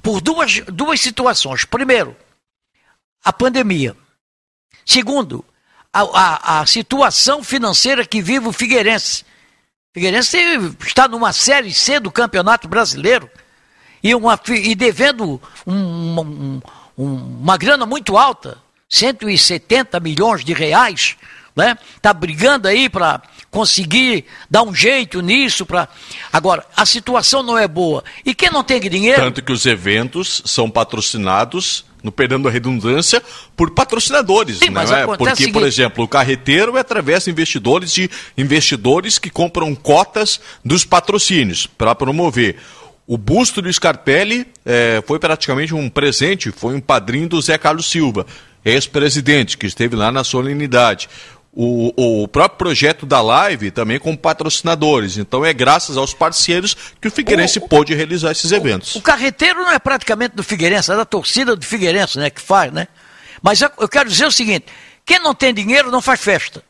por 0.00 0.20
duas, 0.20 0.60
duas 0.68 1.00
situações. 1.00 1.64
Primeiro, 1.64 2.16
a 3.24 3.32
pandemia. 3.32 3.96
Segundo, 4.86 5.44
a, 5.92 6.02
a, 6.02 6.60
a 6.60 6.66
situação 6.66 7.42
financeira 7.42 8.06
que 8.06 8.22
vive 8.22 8.46
o 8.46 8.52
Figueirense 8.52 9.24
Figueirense 9.92 10.36
está 10.86 11.08
numa 11.08 11.32
série 11.32 11.72
C 11.72 11.98
do 11.98 12.10
Campeonato 12.10 12.68
Brasileiro 12.68 13.28
e, 14.02 14.14
uma, 14.14 14.38
e 14.48 14.74
devendo 14.74 15.40
um, 15.66 16.60
um, 16.96 17.10
uma 17.40 17.56
grana 17.56 17.86
muito 17.86 18.16
alta, 18.16 18.58
170 18.88 19.98
milhões 20.00 20.44
de 20.44 20.52
reais, 20.52 21.16
né? 21.56 21.76
Tá 22.02 22.12
brigando 22.12 22.68
aí 22.68 22.88
para 22.88 23.22
conseguir 23.50 24.26
dar 24.50 24.62
um 24.62 24.74
jeito 24.74 25.22
nisso 25.22 25.64
para 25.64 25.88
agora 26.30 26.66
a 26.76 26.84
situação 26.84 27.42
não 27.42 27.56
é 27.56 27.66
boa 27.66 28.04
e 28.24 28.34
quem 28.34 28.50
não 28.50 28.62
tem 28.62 28.78
dinheiro 28.78 29.22
tanto 29.22 29.42
que 29.42 29.50
os 29.50 29.64
eventos 29.64 30.42
são 30.44 30.70
patrocinados 30.70 31.86
no 32.02 32.12
perdendo 32.12 32.48
a 32.48 32.50
redundância 32.50 33.22
por 33.56 33.70
patrocinadores, 33.70 34.58
Sim, 34.58 34.70
não 34.70 34.82
é? 34.82 35.16
Porque, 35.16 35.48
por 35.48 35.64
exemplo, 35.64 36.04
o 36.04 36.08
carreteiro 36.08 36.76
é 36.76 36.80
através 36.80 37.24
de 37.24 37.30
investidores 37.30 37.92
de 37.92 38.10
investidores 38.36 39.18
que 39.18 39.30
compram 39.30 39.74
cotas 39.74 40.40
dos 40.64 40.84
patrocínios 40.84 41.66
para 41.66 41.94
promover. 41.94 42.56
O 43.06 43.16
busto 43.16 43.62
do 43.62 43.72
Scarpelli 43.72 44.46
é, 44.66 45.02
foi 45.06 45.18
praticamente 45.18 45.74
um 45.74 45.88
presente, 45.88 46.52
foi 46.52 46.74
um 46.74 46.80
padrinho 46.80 47.28
do 47.28 47.40
Zé 47.40 47.56
Carlos 47.56 47.90
Silva, 47.90 48.26
ex-presidente, 48.64 49.56
que 49.56 49.66
esteve 49.66 49.96
lá 49.96 50.12
na 50.12 50.22
solenidade. 50.22 51.08
O, 51.50 52.22
o, 52.22 52.28
próprio 52.28 52.58
projeto 52.58 53.04
da 53.04 53.20
live 53.20 53.70
também 53.70 53.98
com 53.98 54.14
patrocinadores. 54.16 55.16
Então 55.16 55.44
é 55.44 55.52
graças 55.52 55.96
aos 55.96 56.14
parceiros 56.14 56.76
que 57.00 57.08
o 57.08 57.10
Figueirense 57.10 57.58
o, 57.58 57.66
pôde 57.66 57.94
realizar 57.94 58.30
esses 58.30 58.52
eventos. 58.52 58.94
O, 58.94 58.98
o, 58.98 59.02
carreteiro 59.02 59.60
não 59.60 59.72
é 59.72 59.78
praticamente 59.78 60.36
do 60.36 60.44
Figueirense, 60.44 60.92
é 60.92 60.96
da 60.96 61.04
torcida 61.04 61.56
do 61.56 61.64
Figueirense, 61.64 62.18
né, 62.18 62.30
que 62.30 62.40
faz, 62.40 62.72
né? 62.72 62.86
Mas 63.42 63.60
eu, 63.60 63.70
eu 63.78 63.88
quero 63.88 64.08
dizer 64.08 64.26
o 64.26 64.32
seguinte: 64.32 64.66
quem 65.04 65.18
não 65.18 65.34
tem 65.34 65.52
dinheiro 65.52 65.90
não 65.90 66.02
faz 66.02 66.20
festa. 66.20 66.62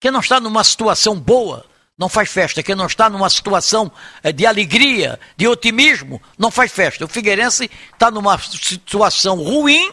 Quem 0.00 0.10
não 0.10 0.20
está 0.20 0.40
numa 0.40 0.64
situação 0.64 1.18
boa 1.18 1.66
não 2.00 2.08
faz 2.08 2.30
festa. 2.30 2.62
Quem 2.62 2.74
não 2.74 2.86
está 2.86 3.10
numa 3.10 3.28
situação 3.28 3.92
eh, 4.22 4.32
de 4.32 4.46
alegria, 4.46 5.20
de 5.36 5.46
otimismo, 5.46 6.20
não 6.38 6.50
faz 6.50 6.72
festa. 6.72 7.04
O 7.04 7.08
Figueirense 7.08 7.70
está 7.92 8.10
numa 8.10 8.38
situação 8.38 9.36
ruim. 9.36 9.92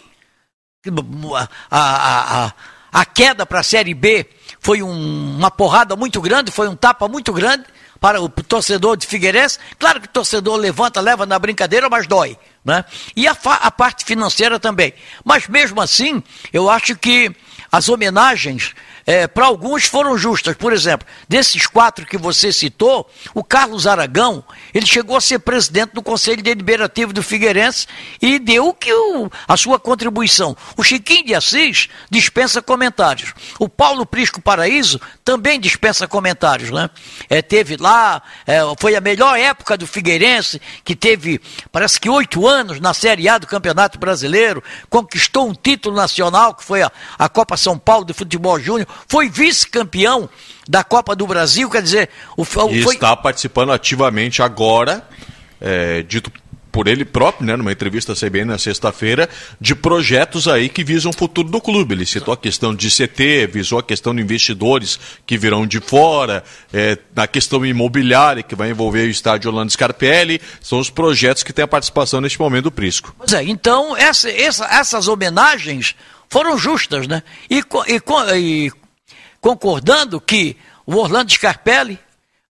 A, 1.36 1.49
a, 1.69 2.45
a, 2.45 2.53
a 2.91 3.06
queda 3.06 3.45
para 3.45 3.60
a 3.60 3.63
Série 3.63 3.93
B 3.93 4.26
foi 4.60 4.82
um, 4.82 5.38
uma 5.38 5.52
porrada 5.52 5.95
muito 5.95 6.19
grande, 6.21 6.52
foi 6.52 6.67
um 6.67 6.76
tapa 6.76 7.08
muito 7.08 7.32
grande 7.32 7.65
para 8.00 8.21
o 8.21 8.30
torcedor 8.30 8.97
de 8.97 9.08
Figueirense. 9.08 9.60
Claro 9.80 10.02
que 10.02 10.08
o 10.08 10.12
torcedor 10.12 10.56
levanta, 10.58 11.02
leva 11.02 11.26
na 11.26 11.38
brincadeira, 11.39 11.89
mas 11.89 12.08
dói. 12.08 12.38
Né? 12.63 12.84
E 13.15 13.28
a, 13.28 13.36
a 13.62 13.71
parte 13.71 14.06
financeira 14.06 14.60
também. 14.60 14.93
Mas 15.23 15.47
mesmo 15.47 15.82
assim, 15.82 16.21
eu 16.52 16.69
acho 16.69 16.95
que 16.95 17.32
as 17.71 17.89
homenagens 17.89 18.73
é, 19.07 19.25
para 19.25 19.45
alguns 19.45 19.85
foram 19.85 20.17
justas. 20.17 20.53
Por 20.57 20.73
exemplo, 20.73 21.07
desses 21.29 21.65
quatro 21.65 22.05
que 22.05 22.17
você 22.17 22.51
citou, 22.51 23.09
o 23.33 23.41
Carlos 23.41 23.87
Aragão, 23.87 24.43
ele 24.73 24.85
chegou 24.85 25.15
a 25.15 25.21
ser 25.21 25.39
presidente 25.39 25.93
do 25.93 26.03
Conselho 26.03 26.43
Deliberativo 26.43 27.13
do 27.13 27.23
Figueirense 27.23 27.87
e 28.21 28.37
deu 28.37 28.73
que 28.73 28.93
o, 28.93 29.31
a 29.47 29.55
sua 29.55 29.79
contribuição. 29.79 30.55
O 30.75 30.83
Chiquinho 30.83 31.25
de 31.25 31.33
Assis 31.33 31.87
dispensa 32.11 32.61
comentários. 32.61 33.33
O 33.57 33.69
Paulo 33.69 34.05
Prisco 34.05 34.41
Paraíso 34.41 34.99
também 35.23 35.57
dispensa 35.57 36.05
comentários. 36.05 36.69
Né? 36.69 36.89
É, 37.29 37.41
teve 37.41 37.77
lá, 37.77 38.21
é, 38.45 38.59
foi 38.77 38.97
a 38.97 39.01
melhor 39.01 39.39
época 39.39 39.77
do 39.77 39.87
Figueirense, 39.87 40.61
que 40.83 40.97
teve, 40.97 41.39
parece 41.71 41.97
que 41.97 42.09
oito 42.09 42.45
anos 42.45 42.81
na 42.81 42.93
Série 42.93 43.29
A 43.29 43.37
do 43.37 43.47
Campeonato 43.47 43.97
Brasileiro, 43.97 44.61
conquistou 44.89 45.47
um 45.47 45.53
título 45.53 45.95
nacional, 45.95 46.53
que 46.53 46.63
foi 46.63 46.81
a, 46.81 46.91
a 47.17 47.29
Copa 47.29 47.55
São 47.55 47.79
Paulo 47.79 48.03
de 48.03 48.13
Futebol 48.13 48.59
Júnior, 48.59 48.87
foi 49.07 49.29
vice-campeão 49.29 50.29
da 50.67 50.83
Copa 50.83 51.15
do 51.15 51.25
Brasil, 51.25 51.69
quer 51.69 51.81
dizer, 51.81 52.10
o, 52.36 52.43
e 52.43 52.81
foi... 52.81 52.95
está 52.95 53.15
participando 53.15 53.71
ativamente 53.71 54.41
agora, 54.41 55.07
é, 55.62 56.03
dito 56.03 56.31
por 56.77 56.88
ele 56.88 57.03
próprio, 57.03 57.47
né, 57.47 57.55
numa 57.55 57.71
entrevista 57.71 58.13
à 58.13 58.15
CBN 58.15 58.45
na 58.45 58.60
sexta-feira, 58.60 59.27
de 59.60 59.73
projetos 59.73 60.47
aí 60.47 60.69
que 60.69 60.83
visam 60.83 61.10
o 61.10 61.13
futuro 61.13 61.49
do 61.49 61.60
clube. 61.60 61.95
Ele 61.95 62.05
citou 62.05 62.31
a 62.31 62.38
questão 62.38 62.75
de 62.75 62.88
CT, 62.91 63.47
visou 63.51 63.79
a 63.79 63.83
questão 63.83 64.13
de 64.13 64.21
investidores 64.21 64.99
que 65.25 65.39
virão 65.39 65.65
de 65.65 65.79
fora, 65.79 66.43
é, 66.71 66.95
na 67.15 67.25
questão 67.25 67.65
imobiliária 67.65 68.43
que 68.43 68.53
vai 68.53 68.69
envolver 68.69 69.07
o 69.07 69.10
estádio 69.10 69.49
Orlando 69.49 69.71
Scarpelli, 69.71 70.39
são 70.62 70.77
os 70.77 70.91
projetos 70.91 71.41
que 71.41 71.51
têm 71.51 71.63
a 71.63 71.67
participação 71.67 72.21
neste 72.21 72.39
momento 72.39 72.65
do 72.65 72.71
Prisco. 72.71 73.12
Pois 73.17 73.33
é, 73.33 73.43
então 73.43 73.97
essa, 73.97 74.29
essa, 74.29 74.65
essas 74.65 75.07
homenagens 75.07 75.95
foram 76.29 76.60
justas, 76.60 77.07
né? 77.07 77.23
E, 77.49 77.63
e, 77.88 78.01
e 78.36 78.71
concordando 79.41 80.19
que 80.19 80.58
o 80.86 80.95
Orlando 80.95 81.32
Scarpelli, 81.32 82.00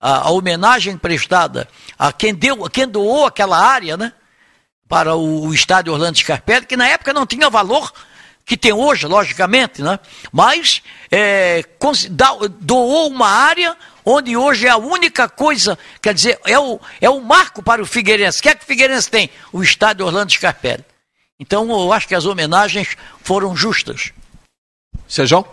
a, 0.01 0.29
a, 0.29 0.31
homenagem 0.31 0.97
prestada 0.97 1.69
a 1.99 2.13
quem, 2.13 2.35
deu, 2.35 2.69
quem 2.71 2.87
doou 2.87 3.27
aquela 3.27 3.59
área, 3.59 3.97
né? 3.97 4.13
Para 4.89 5.17
o, 5.17 5.47
o 5.47 5.55
estádio 5.55 5.93
Orlando 5.93 6.19
Scarpelli, 6.19 6.67
que 6.67 6.77
na 6.77 6.87
época 6.87 7.13
não 7.13 7.27
tinha 7.27 7.51
valor 7.51 7.93
que 8.45 8.57
tem 8.57 8.73
hoje, 8.73 9.07
logicamente, 9.07 9.83
né? 9.83 9.99
Mas 10.31 10.81
é, 11.11 11.65
doou 12.61 13.09
uma 13.09 13.29
área 13.29 13.77
onde 14.05 14.37
hoje 14.37 14.69
é 14.69 14.71
a 14.71 14.77
única 14.77 15.29
coisa, 15.29 15.77
quer 16.01 16.15
dizer, 16.15 16.39
é 16.45 16.57
o, 16.57 16.81
é 17.01 17.11
o 17.11 17.21
marco 17.21 17.61
para 17.61 17.83
o 17.83 17.87
Figueirense. 17.87 18.39
O 18.39 18.43
que 18.43 18.49
é 18.49 18.55
que 18.55 18.63
o 18.63 18.67
Figueirense 18.67 19.11
tem? 19.11 19.29
O 19.53 19.65
estádio 19.65 20.07
Orlando 20.07 20.31
Scarpelli. 20.33 20.85
Então 21.41 21.69
eu 21.69 21.93
acho 21.93 22.07
que 22.07 22.15
as 22.15 22.25
homenagens 22.25 22.97
foram 23.21 23.57
justas. 23.57 24.13
Sejão? 25.09 25.45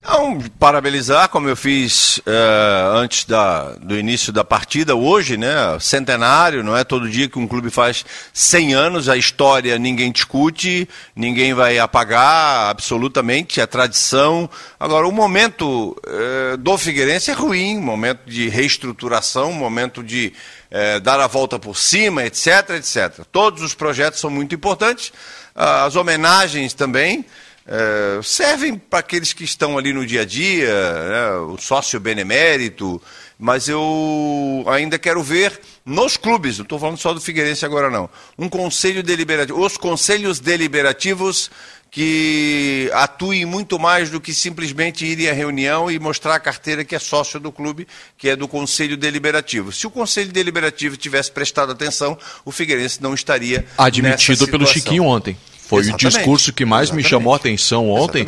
Não, 0.00 0.40
parabenizar, 0.60 1.28
como 1.28 1.48
eu 1.48 1.56
fiz 1.56 2.18
uh, 2.18 2.96
antes 2.96 3.24
da, 3.24 3.72
do 3.72 3.98
início 3.98 4.32
da 4.32 4.44
partida, 4.44 4.94
hoje, 4.94 5.36
né? 5.36 5.76
Centenário, 5.80 6.62
não 6.62 6.76
é 6.76 6.84
todo 6.84 7.10
dia 7.10 7.28
que 7.28 7.38
um 7.38 7.48
clube 7.48 7.68
faz 7.68 8.04
100 8.32 8.74
anos, 8.74 9.08
a 9.08 9.16
história 9.16 9.76
ninguém 9.76 10.12
discute, 10.12 10.88
ninguém 11.16 11.52
vai 11.52 11.80
apagar 11.80 12.70
absolutamente, 12.70 13.60
é 13.60 13.66
tradição. 13.66 14.48
Agora, 14.78 15.06
o 15.06 15.10
momento 15.10 15.96
uh, 16.06 16.56
do 16.56 16.78
Figueirense 16.78 17.32
é 17.32 17.34
ruim, 17.34 17.76
momento 17.78 18.20
de 18.24 18.48
reestruturação, 18.48 19.52
momento 19.52 20.04
de 20.04 20.32
uh, 20.70 21.00
dar 21.00 21.18
a 21.18 21.26
volta 21.26 21.58
por 21.58 21.76
cima, 21.76 22.24
etc, 22.24 22.70
etc. 22.76 23.26
Todos 23.32 23.62
os 23.62 23.74
projetos 23.74 24.20
são 24.20 24.30
muito 24.30 24.54
importantes, 24.54 25.12
as 25.56 25.96
homenagens 25.96 26.72
também 26.72 27.26
é, 27.68 28.20
servem 28.22 28.78
para 28.78 29.00
aqueles 29.00 29.34
que 29.34 29.44
estão 29.44 29.76
ali 29.76 29.92
no 29.92 30.06
dia 30.06 30.22
a 30.22 30.24
dia, 30.24 30.68
né, 30.68 31.30
o 31.52 31.58
sócio 31.58 32.00
benemérito, 32.00 33.00
mas 33.38 33.68
eu 33.68 34.64
ainda 34.66 34.98
quero 34.98 35.22
ver 35.22 35.60
nos 35.84 36.16
clubes, 36.16 36.56
não 36.56 36.62
estou 36.62 36.78
falando 36.78 36.96
só 36.96 37.12
do 37.12 37.20
Figueirense 37.20 37.66
agora 37.66 37.90
não, 37.90 38.08
um 38.38 38.48
conselho 38.48 39.02
deliberativo, 39.02 39.60
os 39.60 39.76
conselhos 39.76 40.40
deliberativos 40.40 41.50
que 41.90 42.90
atuem 42.94 43.44
muito 43.44 43.78
mais 43.78 44.10
do 44.10 44.20
que 44.20 44.32
simplesmente 44.32 45.04
irem 45.04 45.28
à 45.28 45.32
reunião 45.32 45.90
e 45.90 45.98
mostrar 45.98 46.34
a 46.34 46.40
carteira 46.40 46.84
que 46.84 46.94
é 46.94 46.98
sócio 46.98 47.40
do 47.40 47.50
clube, 47.50 47.86
que 48.16 48.28
é 48.28 48.36
do 48.36 48.46
Conselho 48.46 48.94
Deliberativo. 48.94 49.72
Se 49.72 49.86
o 49.86 49.90
Conselho 49.90 50.30
Deliberativo 50.30 50.98
tivesse 50.98 51.32
prestado 51.32 51.72
atenção, 51.72 52.18
o 52.44 52.52
Figueirense 52.52 53.02
não 53.02 53.14
estaria 53.14 53.64
admitido 53.78 54.46
pelo 54.48 54.66
Chiquinho 54.66 55.04
ontem. 55.04 55.36
Foi 55.68 55.82
Exatamente. 55.82 56.06
o 56.06 56.08
discurso 56.08 56.50
que 56.50 56.64
mais 56.64 56.84
Exatamente. 56.84 57.04
me 57.04 57.10
chamou 57.10 57.34
a 57.34 57.36
atenção 57.36 57.90
ontem. 57.90 58.24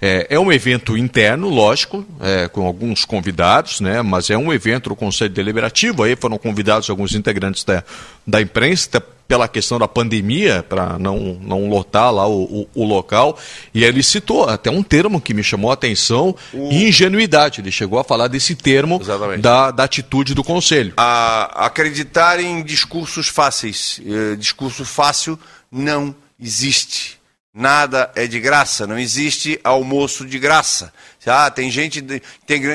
É, 0.00 0.28
é, 0.30 0.38
um 0.38 0.52
evento 0.52 0.96
interno, 0.96 1.48
lógico, 1.48 2.06
é, 2.20 2.46
com 2.46 2.64
alguns 2.64 3.04
convidados, 3.04 3.80
né? 3.80 4.00
Mas 4.00 4.30
é 4.30 4.38
um 4.38 4.52
evento 4.52 4.90
do 4.90 4.94
Conselho 4.94 5.34
Deliberativo. 5.34 6.04
Aí 6.04 6.14
foram 6.14 6.38
convidados 6.38 6.88
alguns 6.88 7.12
integrantes 7.12 7.64
da, 7.64 7.82
da 8.24 8.40
imprensa 8.40 9.02
pela 9.26 9.48
questão 9.48 9.76
da 9.76 9.88
pandemia, 9.88 10.64
para 10.68 10.96
não, 10.96 11.36
não 11.42 11.68
lotar 11.68 12.12
lá 12.12 12.28
o, 12.28 12.44
o, 12.44 12.68
o, 12.72 12.84
local. 12.84 13.36
E 13.74 13.82
ele 13.82 14.00
citou 14.00 14.48
até 14.48 14.70
um 14.70 14.82
termo 14.82 15.20
que 15.20 15.34
me 15.34 15.42
chamou 15.42 15.72
a 15.72 15.74
atenção: 15.74 16.32
o... 16.52 16.70
ingenuidade. 16.70 17.60
Ele 17.60 17.72
chegou 17.72 17.98
a 17.98 18.04
falar 18.04 18.28
desse 18.28 18.54
termo 18.54 19.00
da, 19.40 19.72
da 19.72 19.82
atitude 19.82 20.32
do 20.32 20.44
Conselho. 20.44 20.92
A, 20.96 21.66
acreditar 21.66 22.38
em 22.38 22.62
discursos 22.62 23.26
fáceis. 23.26 24.00
Eh, 24.06 24.36
discurso 24.36 24.84
fácil 24.84 25.36
não 25.72 26.14
existe. 26.40 27.22
Nada 27.56 28.10
é 28.16 28.26
de 28.26 28.40
graça, 28.40 28.84
não 28.84 28.98
existe 28.98 29.60
almoço 29.62 30.26
de 30.26 30.40
graça. 30.40 30.92
Ah, 31.24 31.48
tem 31.48 31.70
gente 31.70 32.04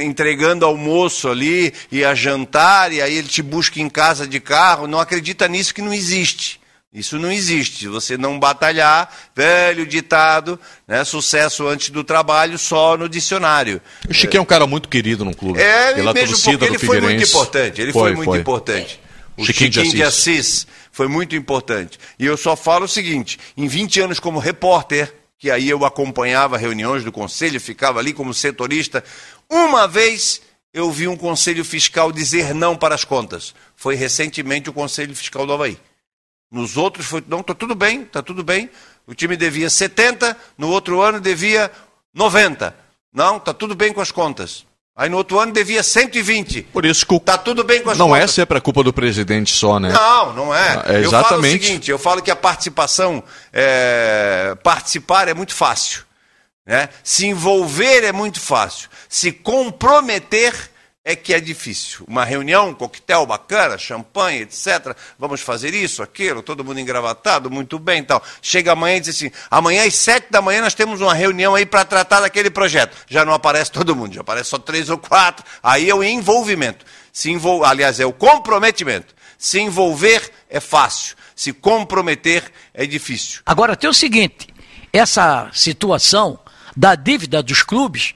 entregando 0.01 0.65
almoço 0.65 1.27
ali 1.27 1.73
e 1.91 2.05
a 2.05 2.15
jantar, 2.15 2.93
e 2.93 3.01
aí 3.01 3.13
ele 3.13 3.27
te 3.27 3.41
busca 3.41 3.81
em 3.81 3.89
casa 3.89 4.25
de 4.25 4.39
carro. 4.39 4.87
Não 4.87 4.97
acredita 4.97 5.49
nisso 5.49 5.73
que 5.73 5.81
não 5.81 5.93
existe. 5.93 6.61
Isso 6.93 7.19
não 7.19 7.31
existe. 7.31 7.87
Você 7.87 8.17
não 8.17 8.39
batalhar, 8.39 9.13
velho 9.35 9.85
ditado, 9.85 10.59
né? 10.87 11.03
sucesso 11.03 11.67
antes 11.67 11.89
do 11.89 12.03
trabalho 12.03 12.57
só 12.57 12.97
no 12.97 13.07
dicionário. 13.07 13.81
O 14.09 14.13
Chiquinho 14.13 14.39
é 14.39 14.41
um 14.41 14.45
cara 14.45 14.65
muito 14.65 14.89
querido 14.89 15.23
no 15.23 15.35
clube. 15.35 15.59
É, 15.59 15.93
pela 15.93 16.13
mesmo 16.13 16.29
torcida 16.29 16.57
porque 16.57 16.77
ele 16.77 16.85
foi 16.85 17.01
muito 17.01 17.23
importante. 17.23 17.81
Ele 17.81 17.91
foi, 17.91 18.01
foi 18.01 18.15
muito 18.15 18.29
foi. 18.29 18.39
importante. 18.39 18.99
O 19.39 19.45
Chiquinho, 19.45 19.71
Chiquinho 19.71 19.95
de 19.95 20.03
Assis. 20.03 20.23
de 20.25 20.33
Assis 20.39 20.67
foi 20.91 21.07
muito 21.07 21.35
importante. 21.35 21.97
E 22.19 22.25
eu 22.25 22.35
só 22.35 22.55
falo 22.55 22.85
o 22.85 22.89
seguinte: 22.89 23.39
em 23.55 23.67
20 23.67 24.01
anos 24.01 24.19
como 24.19 24.37
repórter, 24.37 25.13
que 25.37 25.49
aí 25.49 25.69
eu 25.69 25.85
acompanhava 25.85 26.57
reuniões 26.57 27.03
do 27.03 27.11
conselho, 27.11 27.59
ficava 27.61 27.99
ali 27.99 28.11
como 28.11 28.33
setorista, 28.33 29.03
uma 29.49 29.87
vez 29.87 30.41
eu 30.73 30.91
vi 30.91 31.07
um 31.07 31.15
conselho 31.15 31.63
fiscal 31.63 32.11
dizer 32.11 32.53
não 32.53 32.75
para 32.75 32.93
as 32.93 33.05
contas? 33.05 33.55
Foi 33.75 33.95
recentemente 33.95 34.69
o 34.69 34.73
conselho 34.73 35.15
fiscal 35.15 35.47
do 35.47 35.53
Havaí. 35.53 35.79
Nos 36.51 36.77
outros 36.77 37.05
foi, 37.05 37.23
não, 37.27 37.39
está 37.39 37.53
tudo 37.53 37.73
bem, 37.75 38.01
está 38.01 38.21
tudo 38.21 38.43
bem. 38.43 38.69
O 39.07 39.13
time 39.13 39.37
devia 39.37 39.69
70, 39.69 40.35
no 40.57 40.69
outro 40.69 41.01
ano 41.01 41.19
devia 41.21 41.71
90. 42.13 42.75
Não, 43.13 43.37
está 43.37 43.53
tudo 43.53 43.73
bem 43.73 43.93
com 43.93 44.01
as 44.01 44.11
contas. 44.11 44.65
Aí 44.99 45.07
no 45.07 45.15
outro 45.15 45.39
ano 45.39 45.53
devia 45.53 45.81
120. 45.81 46.63
Por 46.73 46.85
isso 46.85 47.07
que 47.07 47.17
tá 47.21 47.37
tudo 47.37 47.63
bem 47.63 47.81
com 47.81 47.89
as 47.89 47.97
Não 47.97 48.09
contas. 48.09 48.23
é 48.25 48.27
sempre 48.27 48.57
a 48.57 48.61
culpa 48.61 48.83
do 48.83 48.91
presidente 48.91 49.55
só, 49.55 49.79
né? 49.79 49.93
Não, 49.93 50.33
não 50.33 50.53
é. 50.53 50.83
é 50.87 50.99
exatamente. 50.99 51.05
Eu 51.05 51.11
falo 51.23 51.41
o 51.41 51.45
seguinte, 51.45 51.91
eu 51.91 51.97
falo 51.97 52.21
que 52.21 52.29
a 52.29 52.35
participação, 52.35 53.23
é... 53.53 54.57
participar 54.61 55.29
é 55.29 55.33
muito 55.33 55.55
fácil. 55.55 56.03
Né? 56.65 56.89
Se 57.01 57.25
envolver 57.25 58.03
é 58.03 58.11
muito 58.11 58.41
fácil. 58.41 58.89
Se 59.07 59.31
comprometer 59.31 60.53
é 61.09 61.15
que 61.15 61.33
é 61.33 61.39
difícil. 61.39 62.05
Uma 62.07 62.23
reunião, 62.23 62.69
um 62.69 62.73
coquetel 62.75 63.25
bacana, 63.25 63.79
champanhe, 63.79 64.41
etc. 64.41 64.95
Vamos 65.17 65.41
fazer 65.41 65.73
isso, 65.73 66.03
aquilo, 66.03 66.43
todo 66.43 66.63
mundo 66.63 66.79
engravatado, 66.79 67.49
muito 67.49 67.79
bem 67.79 68.03
tal. 68.03 68.21
Chega 68.43 68.73
amanhã 68.73 68.97
e 68.97 68.99
diz 68.99 69.15
assim: 69.15 69.31
amanhã 69.49 69.87
às 69.87 69.95
sete 69.95 70.27
da 70.29 70.39
manhã 70.39 70.61
nós 70.61 70.75
temos 70.75 71.01
uma 71.01 71.15
reunião 71.15 71.55
aí 71.55 71.65
para 71.65 71.83
tratar 71.83 72.21
daquele 72.21 72.51
projeto. 72.51 72.95
Já 73.07 73.25
não 73.25 73.33
aparece 73.33 73.71
todo 73.71 73.95
mundo, 73.95 74.13
já 74.13 74.21
aparece 74.21 74.51
só 74.51 74.59
três 74.59 74.87
ou 74.87 74.99
quatro. 74.99 75.43
Aí 75.63 75.89
é 75.89 75.95
o 75.95 76.03
envolvimento. 76.03 76.85
Se 77.11 77.31
envol... 77.31 77.65
Aliás, 77.65 77.99
é 77.99 78.05
o 78.05 78.13
comprometimento. 78.13 79.15
Se 79.35 79.59
envolver 79.59 80.31
é 80.47 80.59
fácil. 80.59 81.15
Se 81.35 81.51
comprometer 81.51 82.51
é 82.71 82.85
difícil. 82.85 83.41
Agora 83.47 83.75
tem 83.75 83.89
o 83.89 83.93
seguinte: 83.95 84.47
essa 84.93 85.49
situação 85.53 86.39
da 86.77 86.93
dívida 86.93 87.41
dos 87.41 87.63
clubes, 87.63 88.13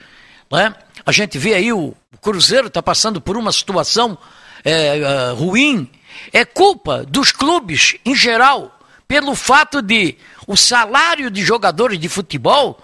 né? 0.52 0.76
A 1.06 1.12
gente 1.12 1.38
vê 1.38 1.54
aí 1.54 1.74
o 1.74 1.96
Cruzeiro 2.22 2.68
está 2.68 2.82
passando 2.82 3.20
por 3.20 3.38
uma 3.38 3.52
situação 3.52 4.18
é, 4.63 5.32
uh, 5.32 5.36
ruim, 5.36 5.89
é 6.32 6.46
culpa 6.46 7.04
dos 7.04 7.32
clubes 7.32 7.96
em 8.06 8.16
geral, 8.16 8.80
pelo 9.08 9.36
fato 9.36 9.82
de 9.82 10.16
o 10.48 10.56
salário 10.56 11.30
de 11.30 11.44
jogadores 11.44 12.00
de 12.00 12.08
futebol 12.08 12.82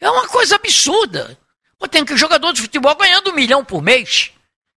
é 0.00 0.10
uma 0.10 0.26
coisa 0.28 0.56
absurda. 0.56 1.38
Tem 1.90 2.04
que 2.04 2.16
jogador 2.16 2.52
de 2.52 2.60
futebol 2.60 2.94
ganhando 2.94 3.30
um 3.30 3.34
milhão 3.34 3.64
por 3.64 3.82
mês. 3.82 4.30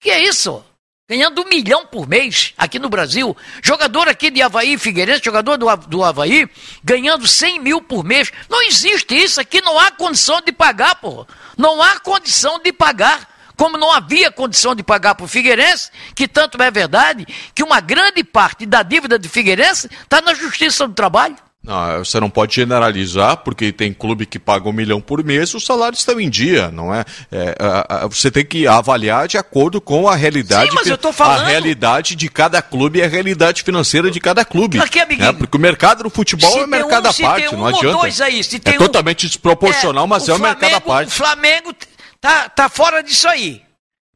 Que 0.00 0.10
é 0.10 0.22
isso? 0.22 0.64
Ganhando 1.08 1.42
um 1.42 1.48
milhão 1.48 1.84
por 1.84 2.08
mês 2.08 2.54
aqui 2.56 2.78
no 2.78 2.88
Brasil. 2.88 3.36
Jogador 3.62 4.08
aqui 4.08 4.30
de 4.30 4.40
Havaí, 4.40 4.78
Figueirense, 4.78 5.22
jogador 5.24 5.56
do, 5.56 5.76
do 5.88 6.04
Havaí, 6.04 6.48
ganhando 6.82 7.26
100 7.26 7.60
mil 7.60 7.82
por 7.82 8.04
mês. 8.04 8.30
Não 8.48 8.62
existe 8.62 9.14
isso 9.14 9.40
aqui, 9.40 9.60
não 9.60 9.78
há 9.78 9.90
condição 9.90 10.40
de 10.40 10.52
pagar, 10.52 10.94
pô. 10.94 11.26
Não 11.56 11.82
há 11.82 11.98
condição 12.00 12.58
de 12.58 12.72
pagar 12.72 13.32
como 13.56 13.76
não 13.76 13.92
havia 13.92 14.30
condição 14.32 14.74
de 14.74 14.82
pagar 14.82 15.14
para 15.14 15.24
o 15.24 15.28
Figueirense, 15.28 15.90
que 16.16 16.26
tanto 16.26 16.60
é 16.60 16.70
verdade 16.70 17.26
que 17.54 17.62
uma 17.62 17.80
grande 17.80 18.24
parte 18.24 18.66
da 18.66 18.82
dívida 18.82 19.18
do 19.18 19.28
Figueirense 19.28 19.88
está 20.02 20.20
na 20.20 20.34
Justiça 20.34 20.88
do 20.88 20.94
Trabalho. 20.94 21.36
Não, 21.64 21.98
você 22.04 22.18
não 22.18 22.28
pode 22.28 22.56
generalizar, 22.56 23.36
porque 23.36 23.70
tem 23.70 23.92
clube 23.92 24.26
que 24.26 24.36
paga 24.36 24.68
um 24.68 24.72
milhão 24.72 25.00
por 25.00 25.22
mês, 25.22 25.54
os 25.54 25.64
salários 25.64 26.00
estão 26.00 26.20
em 26.20 26.28
dia, 26.28 26.72
não 26.72 26.92
é? 26.92 27.04
é 27.30 27.54
a, 27.56 28.04
a, 28.04 28.06
você 28.08 28.32
tem 28.32 28.44
que 28.44 28.66
avaliar 28.66 29.28
de 29.28 29.38
acordo 29.38 29.80
com 29.80 30.08
a 30.08 30.16
realidade. 30.16 30.70
Sim, 30.70 30.74
mas 30.74 30.88
eu 30.88 30.98
tô 30.98 31.12
falando... 31.12 31.42
A 31.42 31.46
realidade 31.46 32.16
de 32.16 32.28
cada 32.28 32.60
clube 32.60 32.98
e 32.98 33.02
a 33.04 33.06
realidade 33.06 33.62
financeira 33.62 34.10
de 34.10 34.18
cada 34.18 34.44
clube. 34.44 34.80
Aqui, 34.80 34.98
amiguinho, 34.98 35.28
é, 35.28 35.32
porque 35.32 35.56
o 35.56 35.60
mercado 35.60 36.02
do 36.02 36.10
futebol 36.10 36.64
é 36.64 36.66
mercado 36.66 37.06
um, 37.06 37.10
à 37.10 37.14
parte, 37.14 37.54
um 37.54 37.58
não 37.58 37.66
adianta. 37.66 38.24
Aí, 38.24 38.40
é 38.64 38.72
totalmente 38.72 39.28
desproporcional, 39.28 40.04
é, 40.04 40.08
mas 40.08 40.28
é 40.28 40.34
o 40.34 40.40
mercado 40.40 40.74
à 40.74 40.80
parte. 40.80 41.08
O 41.10 41.12
Flamengo 41.12 41.72
tá, 42.20 42.48
tá 42.48 42.68
fora 42.68 43.04
disso 43.04 43.28
aí. 43.28 43.62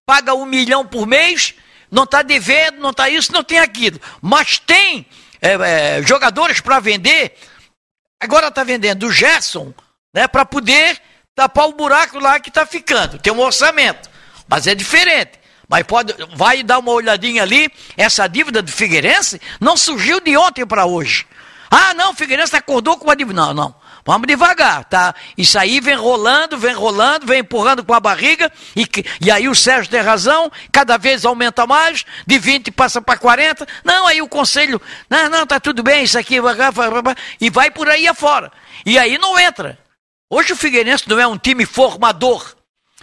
Paga 0.04 0.34
um 0.34 0.46
milhão 0.46 0.84
por 0.84 1.06
mês, 1.06 1.54
não 1.92 2.02
está 2.02 2.22
devendo, 2.22 2.80
não 2.80 2.90
está 2.90 3.08
isso, 3.08 3.32
não 3.32 3.44
tem 3.44 3.60
aquilo. 3.60 4.00
Mas 4.20 4.58
tem 4.58 5.06
é, 5.46 5.98
é, 5.98 6.02
jogadores 6.02 6.60
para 6.60 6.80
vender. 6.80 7.36
Agora 8.20 8.48
está 8.48 8.64
vendendo 8.64 9.06
o 9.06 9.12
Gerson, 9.12 9.72
né, 10.12 10.26
para 10.26 10.44
poder 10.44 11.00
tapar 11.34 11.68
o 11.68 11.72
buraco 11.72 12.18
lá 12.18 12.40
que 12.40 12.48
está 12.48 12.64
ficando. 12.64 13.18
Tem 13.18 13.32
um 13.32 13.40
orçamento, 13.40 14.08
mas 14.48 14.66
é 14.66 14.74
diferente. 14.74 15.38
Mas 15.68 15.82
pode, 15.82 16.14
vai 16.34 16.62
dar 16.62 16.78
uma 16.78 16.92
olhadinha 16.92 17.42
ali. 17.42 17.70
Essa 17.96 18.26
dívida 18.26 18.62
do 18.62 18.70
Figueirense 18.70 19.40
não 19.60 19.76
surgiu 19.76 20.20
de 20.20 20.36
ontem 20.36 20.64
para 20.64 20.86
hoje. 20.86 21.26
Ah, 21.70 21.92
não, 21.94 22.12
o 22.12 22.14
Figueirense 22.14 22.54
acordou 22.56 22.96
com 22.96 23.04
uma 23.04 23.16
dívida. 23.16 23.46
Não, 23.46 23.54
não. 23.54 23.74
Vamos 24.06 24.28
devagar, 24.28 24.84
tá? 24.84 25.12
Isso 25.36 25.58
aí 25.58 25.80
vem 25.80 25.96
rolando, 25.96 26.56
vem 26.56 26.72
rolando, 26.72 27.26
vem 27.26 27.40
empurrando 27.40 27.84
com 27.84 27.92
a 27.92 27.98
barriga, 27.98 28.52
e, 28.76 28.86
e 29.20 29.30
aí 29.32 29.48
o 29.48 29.54
Sérgio 29.54 29.90
tem 29.90 30.00
razão, 30.00 30.50
cada 30.70 30.96
vez 30.96 31.24
aumenta 31.24 31.66
mais, 31.66 32.04
de 32.24 32.38
20 32.38 32.70
passa 32.70 33.02
para 33.02 33.18
40. 33.18 33.66
Não, 33.84 34.06
aí 34.06 34.22
o 34.22 34.28
conselho, 34.28 34.80
não, 35.10 35.28
não, 35.28 35.44
tá 35.44 35.58
tudo 35.58 35.82
bem, 35.82 36.04
isso 36.04 36.16
aqui, 36.16 36.36
e 37.40 37.50
vai 37.50 37.70
por 37.72 37.88
aí 37.88 38.06
afora. 38.06 38.52
E 38.84 38.96
aí 38.96 39.18
não 39.18 39.36
entra. 39.38 39.76
Hoje 40.30 40.52
o 40.52 40.56
Figueirense 40.56 41.08
não 41.08 41.18
é 41.18 41.26
um 41.26 41.36
time 41.36 41.66
formador. 41.66 42.54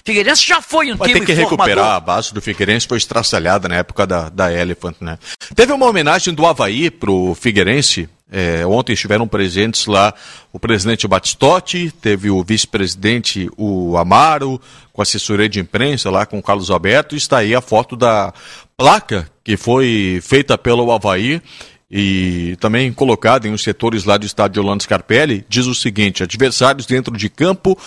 Figueirense 0.05 0.45
já 0.45 0.61
foi 0.61 0.91
um 0.91 0.97
Vai 0.97 1.09
time 1.09 1.19
ter 1.21 1.25
que 1.25 1.41
formador. 1.41 1.67
recuperar 1.67 1.95
a 1.95 1.99
base 1.99 2.33
do 2.33 2.41
Figueirense, 2.41 2.87
foi 2.87 2.97
estraçalhada 2.97 3.67
na 3.67 3.75
época 3.75 4.05
da, 4.05 4.29
da 4.29 4.53
Elephant, 4.53 4.95
né? 4.99 5.17
Teve 5.55 5.71
uma 5.71 5.85
homenagem 5.85 6.33
do 6.33 6.45
Havaí 6.45 6.89
pro 6.91 7.35
Figueirense, 7.35 8.09
é, 8.35 8.65
ontem 8.65 8.93
estiveram 8.93 9.27
presentes 9.27 9.85
lá 9.85 10.11
o 10.51 10.59
presidente 10.59 11.07
Batistotti, 11.07 11.93
teve 12.01 12.31
o 12.31 12.43
vice-presidente 12.43 13.47
o 13.55 13.95
Amaro, 13.95 14.59
com 14.91 15.03
assessoria 15.03 15.47
de 15.47 15.59
imprensa 15.59 16.09
lá 16.09 16.25
com 16.25 16.39
o 16.39 16.43
Carlos 16.43 16.71
Alberto, 16.71 17.15
está 17.15 17.37
aí 17.37 17.53
a 17.53 17.61
foto 17.61 17.95
da 17.95 18.33
placa 18.75 19.29
que 19.43 19.55
foi 19.55 20.19
feita 20.23 20.57
pelo 20.57 20.91
Havaí 20.91 21.39
e 21.91 22.57
também 22.59 22.91
colocada 22.91 23.47
em 23.47 23.51
os 23.51 23.61
setores 23.61 24.03
lá 24.03 24.17
do 24.17 24.25
estádio 24.25 24.63
Orlando 24.63 24.81
Scarpelli, 24.81 25.45
diz 25.47 25.67
o 25.67 25.75
seguinte, 25.75 26.23
adversários 26.23 26.87
dentro 26.87 27.15
de 27.15 27.29
campo 27.29 27.77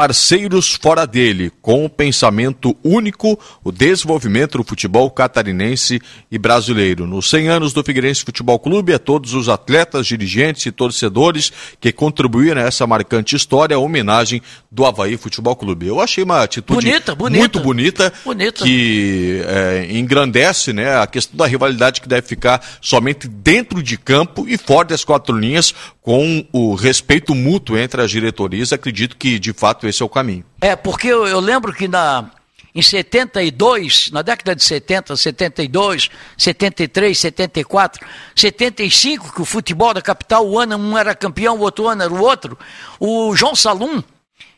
parceiros 0.00 0.72
fora 0.80 1.06
dele, 1.06 1.52
com 1.60 1.84
o 1.84 1.88
pensamento 1.90 2.74
único, 2.82 3.38
o 3.62 3.70
desenvolvimento 3.70 4.56
do 4.56 4.64
futebol 4.64 5.10
catarinense 5.10 6.00
e 6.32 6.38
brasileiro. 6.38 7.06
Nos 7.06 7.28
100 7.28 7.48
anos 7.48 7.72
do 7.74 7.84
Figueirense 7.84 8.24
Futebol 8.24 8.58
Clube, 8.58 8.94
a 8.94 8.98
todos 8.98 9.34
os 9.34 9.46
atletas, 9.46 10.06
dirigentes 10.06 10.64
e 10.64 10.72
torcedores 10.72 11.52
que 11.78 11.92
contribuíram 11.92 12.62
a 12.62 12.64
essa 12.64 12.86
marcante 12.86 13.36
história, 13.36 13.76
a 13.76 13.78
homenagem 13.78 14.40
do 14.72 14.86
Havaí 14.86 15.18
Futebol 15.18 15.54
Clube. 15.54 15.88
Eu 15.88 16.00
achei 16.00 16.24
uma 16.24 16.44
atitude 16.44 16.80
bonita, 16.80 17.14
bonita, 17.14 17.38
muito 17.38 17.60
bonita, 17.60 18.12
bonita. 18.24 18.64
que 18.64 19.42
é, 19.44 19.86
engrandece 19.98 20.72
né, 20.72 20.96
a 20.96 21.06
questão 21.06 21.36
da 21.36 21.46
rivalidade 21.46 22.00
que 22.00 22.08
deve 22.08 22.26
ficar 22.26 22.64
somente 22.80 23.28
dentro 23.28 23.82
de 23.82 23.98
campo 23.98 24.46
e 24.48 24.56
fora 24.56 24.88
das 24.88 25.04
quatro 25.04 25.36
linhas, 25.36 25.74
com 26.10 26.44
o 26.52 26.74
respeito 26.74 27.36
mútuo 27.36 27.78
entre 27.78 28.02
as 28.02 28.10
diretorias. 28.10 28.72
Acredito 28.72 29.16
que, 29.16 29.38
de 29.38 29.52
fato, 29.52 29.86
esse 29.86 30.02
é 30.02 30.04
o 30.04 30.08
caminho. 30.08 30.44
É, 30.60 30.74
porque 30.74 31.06
eu, 31.06 31.24
eu 31.24 31.38
lembro 31.38 31.72
que 31.72 31.86
na, 31.86 32.28
em 32.74 32.82
72, 32.82 34.10
na 34.10 34.20
década 34.20 34.56
de 34.56 34.64
70, 34.64 35.16
72, 35.16 36.10
73, 36.36 37.16
74, 37.16 38.04
75, 38.34 39.32
que 39.32 39.40
o 39.40 39.44
futebol 39.44 39.94
da 39.94 40.02
capital, 40.02 40.44
o 40.44 40.58
ano 40.58 40.76
um 40.76 40.98
era 40.98 41.14
campeão, 41.14 41.56
o 41.56 41.60
outro 41.60 41.86
ano 41.86 42.02
era 42.02 42.12
o 42.12 42.20
outro, 42.20 42.58
o 42.98 43.36
João 43.36 43.54
Salum 43.54 44.02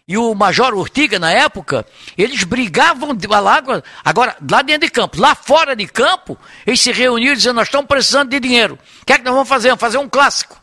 e 0.09 0.17
o 0.17 0.35
Major 0.35 0.73
Ortiga, 0.73 1.19
na 1.19 1.33
época, 1.33 1.85
eles 2.17 2.45
brigavam 2.45 3.11
lá, 3.29 3.63
agora, 4.03 4.37
lá 4.51 4.63
dentro 4.63 4.87
de 4.87 4.91
campo. 4.91 5.21
Lá 5.21 5.35
fora 5.35 5.77
de 5.77 5.87
campo, 5.87 6.39
eles 6.67 6.81
se 6.81 6.93
reuniram 6.93 7.37
dizendo, 7.37 7.57
nós 7.57 7.69
estamos 7.69 7.87
precisando 7.87 8.31
de 8.31 8.41
dinheiro. 8.41 8.79
O 9.03 9.05
que 9.05 9.13
é 9.13 9.19
que 9.19 9.25
nós 9.25 9.35
vamos 9.35 9.51
fazer? 9.51 9.69
Vamos 9.69 9.83
fazer 9.83 9.99
um 9.99 10.09
clássico. 10.09 10.62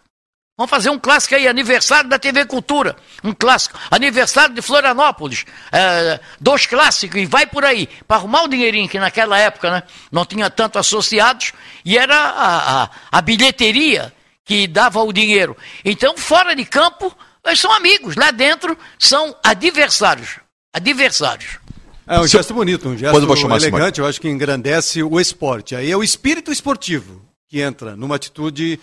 Vamos 0.59 0.71
fazer 0.71 0.89
um 0.89 0.99
clássico 0.99 1.35
aí, 1.35 1.47
aniversário 1.47 2.09
da 2.09 2.19
TV 2.19 2.45
Cultura. 2.45 2.97
Um 3.23 3.33
clássico. 3.33 3.79
Aniversário 3.89 4.53
de 4.53 4.61
Florianópolis. 4.61 5.45
É, 5.71 6.19
dois 6.37 6.65
clássicos 6.65 7.21
e 7.21 7.25
vai 7.25 7.45
por 7.45 7.63
aí. 7.63 7.87
Para 8.05 8.17
arrumar 8.17 8.43
o 8.43 8.49
dinheirinho, 8.49 8.89
que 8.89 8.99
naquela 8.99 9.39
época 9.39 9.71
né, 9.71 9.83
não 10.11 10.25
tinha 10.25 10.49
tanto 10.49 10.77
associados, 10.77 11.53
e 11.85 11.97
era 11.97 12.13
a, 12.13 12.83
a, 12.83 12.89
a 13.09 13.21
bilheteria 13.21 14.11
que 14.43 14.67
dava 14.67 15.01
o 15.01 15.13
dinheiro. 15.13 15.55
Então, 15.85 16.17
fora 16.17 16.53
de 16.53 16.65
campo, 16.65 17.15
eles 17.45 17.57
são 17.61 17.71
amigos. 17.71 18.17
Lá 18.17 18.29
dentro, 18.29 18.77
são 18.99 19.33
adversários. 19.41 20.41
Adversários. 20.73 21.57
É 22.05 22.19
um 22.19 22.27
gesto 22.27 22.53
bonito, 22.53 22.89
um 22.89 22.97
gesto 22.97 23.15
elegante, 23.55 24.01
eu 24.01 24.05
acho 24.05 24.19
que 24.19 24.27
engrandece 24.27 25.01
o 25.03 25.21
esporte. 25.21 25.73
Aí 25.73 25.89
é 25.89 25.95
o 25.95 26.03
espírito 26.03 26.51
esportivo 26.51 27.29
que 27.49 27.61
entra 27.61 27.95
numa 27.95 28.15
atitude 28.15 28.79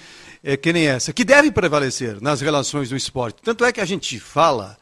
é, 0.47 0.57
que 0.57 0.73
nem 0.73 0.87
essa, 0.87 1.13
que 1.13 1.25
deve 1.25 1.51
prevalecer 1.51 2.23
nas 2.23 2.41
relações 2.41 2.89
do 2.89 2.97
esporte. 2.97 3.43
Tanto 3.43 3.65
é 3.65 3.73
que 3.73 3.81
a 3.81 3.85
gente 3.85 4.21
fala, 4.21 4.79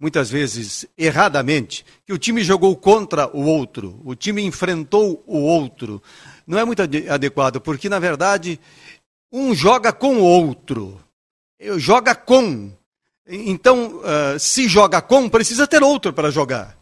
muitas 0.00 0.30
vezes 0.30 0.86
erradamente, 0.96 1.84
que 2.06 2.14
o 2.14 2.18
time 2.18 2.42
jogou 2.42 2.74
contra 2.74 3.28
o 3.36 3.44
outro, 3.44 4.00
o 4.06 4.14
time 4.14 4.42
enfrentou 4.42 5.22
o 5.26 5.36
outro. 5.36 6.02
Não 6.46 6.58
é 6.58 6.64
muito 6.64 6.80
adequado, 6.80 7.60
porque, 7.60 7.90
na 7.90 7.98
verdade, 7.98 8.58
um 9.30 9.54
joga 9.54 9.92
com 9.92 10.16
o 10.16 10.22
outro, 10.22 10.98
joga 11.76 12.14
com. 12.14 12.72
Então, 13.26 13.98
uh, 13.98 14.38
se 14.38 14.66
joga 14.66 15.02
com, 15.02 15.28
precisa 15.28 15.66
ter 15.66 15.82
outro 15.82 16.14
para 16.14 16.30
jogar. 16.30 16.74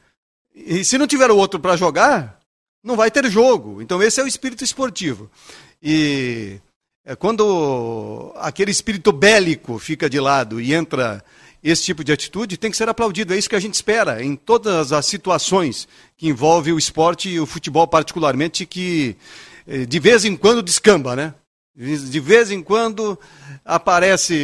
E 0.54 0.84
se 0.84 0.96
não 0.96 1.08
tiver 1.08 1.32
outro 1.32 1.58
para 1.58 1.76
jogar, 1.76 2.38
não 2.82 2.94
vai 2.94 3.10
ter 3.10 3.28
jogo. 3.28 3.82
Então 3.82 4.00
esse 4.00 4.20
é 4.20 4.24
o 4.24 4.28
espírito 4.28 4.62
esportivo. 4.62 5.30
E 5.82 6.60
é, 7.04 7.16
quando 7.16 8.32
aquele 8.36 8.70
espírito 8.70 9.10
bélico 9.10 9.78
fica 9.78 10.08
de 10.08 10.20
lado 10.20 10.60
e 10.60 10.74
entra 10.74 11.24
esse 11.62 11.84
tipo 11.84 12.02
de 12.02 12.12
atitude, 12.12 12.56
tem 12.56 12.70
que 12.70 12.76
ser 12.76 12.88
aplaudido. 12.88 13.34
É 13.34 13.38
isso 13.38 13.48
que 13.48 13.56
a 13.56 13.60
gente 13.60 13.74
espera 13.74 14.22
em 14.22 14.34
todas 14.34 14.92
as 14.92 15.06
situações 15.06 15.86
que 16.16 16.28
envolvem 16.28 16.72
o 16.72 16.78
esporte 16.78 17.28
e 17.28 17.40
o 17.40 17.46
futebol 17.46 17.86
particularmente, 17.86 18.64
que 18.64 19.16
eh, 19.66 19.84
de 19.84 19.98
vez 19.98 20.24
em 20.24 20.36
quando 20.36 20.62
descamba, 20.62 21.14
né? 21.14 21.34
De 21.76 22.20
vez 22.20 22.50
em 22.50 22.62
quando 22.62 23.18
aparece 23.64 24.34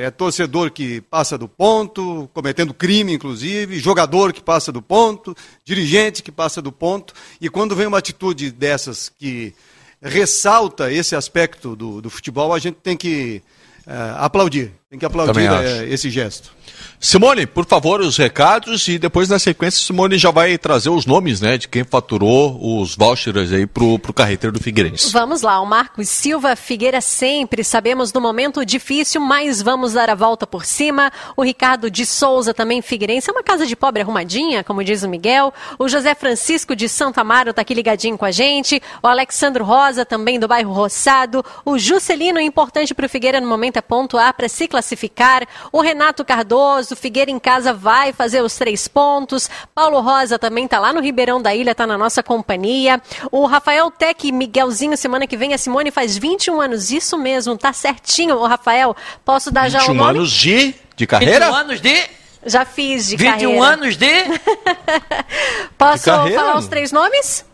é, 0.00 0.10
torcedor 0.10 0.70
que 0.70 1.02
passa 1.02 1.36
do 1.36 1.48
ponto, 1.48 2.30
cometendo 2.32 2.72
crime, 2.72 3.12
inclusive, 3.12 3.78
jogador 3.78 4.32
que 4.32 4.40
passa 4.40 4.72
do 4.72 4.80
ponto, 4.80 5.36
dirigente 5.64 6.22
que 6.22 6.32
passa 6.32 6.62
do 6.62 6.72
ponto. 6.72 7.12
E 7.40 7.50
quando 7.50 7.76
vem 7.76 7.86
uma 7.86 7.98
atitude 7.98 8.50
dessas 8.50 9.10
que 9.18 9.54
ressalta 10.02 10.92
esse 10.92 11.16
aspecto 11.16 11.74
do, 11.74 12.00
do 12.00 12.10
futebol, 12.10 12.52
a 12.52 12.58
gente 12.58 12.76
tem 12.76 12.96
que 12.96 13.42
é, 13.86 14.14
aplaudir. 14.18 14.72
Tem 14.90 14.98
que 14.98 15.04
aplaudir 15.04 15.50
é, 15.50 15.88
esse 15.88 16.10
gesto. 16.10 16.52
Simone, 17.00 17.46
por 17.46 17.64
favor, 17.64 18.00
os 18.00 18.16
recados 18.16 18.88
e 18.88 18.98
depois 18.98 19.28
na 19.28 19.38
sequência 19.38 19.80
Simone 19.80 20.18
já 20.18 20.32
vai 20.32 20.58
trazer 20.58 20.90
os 20.90 21.06
nomes, 21.06 21.40
né, 21.40 21.56
de 21.56 21.68
quem 21.68 21.84
faturou 21.84 22.58
os 22.80 22.96
vouchers 22.96 23.52
aí 23.52 23.66
pro, 23.66 24.00
pro 24.00 24.12
carreteiro 24.12 24.52
do 24.52 24.62
Figueirense. 24.62 25.12
Vamos 25.12 25.42
lá, 25.42 25.60
o 25.60 25.66
Marcos 25.66 26.08
Silva 26.08 26.56
Figueira 26.56 27.00
sempre, 27.00 27.62
sabemos 27.62 28.10
do 28.10 28.20
momento 28.20 28.66
difícil, 28.66 29.20
mas 29.20 29.62
vamos 29.62 29.92
dar 29.92 30.10
a 30.10 30.14
volta 30.16 30.44
por 30.44 30.64
cima. 30.64 31.12
O 31.36 31.42
Ricardo 31.44 31.88
de 31.88 32.04
Souza 32.04 32.52
também 32.52 32.82
Figueirense, 32.82 33.30
é 33.30 33.32
uma 33.32 33.44
casa 33.44 33.64
de 33.64 33.76
pobre 33.76 34.02
arrumadinha, 34.02 34.64
como 34.64 34.82
diz 34.82 35.04
o 35.04 35.08
Miguel. 35.08 35.54
O 35.78 35.88
José 35.88 36.16
Francisco 36.16 36.74
de 36.74 36.88
Santo 36.88 37.20
Amaro 37.20 37.54
tá 37.54 37.62
aqui 37.62 37.74
ligadinho 37.74 38.18
com 38.18 38.24
a 38.24 38.32
gente. 38.32 38.82
O 39.00 39.06
Alexandro 39.06 39.64
Rosa 39.64 40.04
também 40.04 40.40
do 40.40 40.48
bairro 40.48 40.72
Roçado. 40.72 41.44
O 41.64 41.78
Juscelino, 41.78 42.40
importante 42.40 42.92
pro 42.92 43.08
Figueira 43.08 43.40
no 43.40 43.46
momento 43.46 43.76
é 43.76 43.82
ponto 43.82 44.18
A 44.18 44.32
para 44.32 44.48
se 44.48 44.66
classificar. 44.66 45.46
O 45.70 45.80
Renato 45.80 46.24
Cardoso 46.24 46.87
o 46.90 46.96
Figueira 46.96 47.30
em 47.30 47.38
casa 47.38 47.72
vai 47.72 48.12
fazer 48.12 48.42
os 48.42 48.54
três 48.56 48.88
pontos. 48.88 49.48
Paulo 49.74 50.00
Rosa 50.00 50.38
também 50.38 50.64
está 50.64 50.78
lá 50.78 50.92
no 50.92 51.00
Ribeirão 51.00 51.40
da 51.40 51.54
Ilha, 51.54 51.72
está 51.72 51.86
na 51.86 51.98
nossa 51.98 52.22
companhia. 52.22 53.00
O 53.30 53.46
Rafael 53.46 53.90
Tec 53.90 54.30
Miguelzinho, 54.32 54.96
semana 54.96 55.26
que 55.26 55.36
vem, 55.36 55.54
a 55.54 55.58
Simone 55.58 55.90
faz 55.90 56.16
21 56.16 56.60
anos. 56.60 56.90
Isso 56.90 57.16
mesmo, 57.18 57.56
tá 57.56 57.72
certinho, 57.72 58.36
o 58.36 58.46
Rafael. 58.46 58.96
Posso 59.24 59.50
dar 59.50 59.68
já 59.68 59.82
o 59.84 59.94
nome? 59.94 59.98
21 59.98 60.08
anos 60.08 60.30
de, 60.32 60.74
de 60.96 61.06
carreira? 61.06 61.46
21 61.46 61.54
anos 61.54 61.80
de... 61.80 62.18
Já 62.46 62.64
fiz 62.64 63.08
de 63.08 63.16
21 63.16 63.30
carreira. 63.30 63.52
21 63.52 63.62
anos 63.62 63.96
de... 63.96 64.06
Posso 65.76 66.24
de 66.24 66.34
falar 66.34 66.56
os 66.56 66.66
três 66.66 66.92
nomes? 66.92 67.44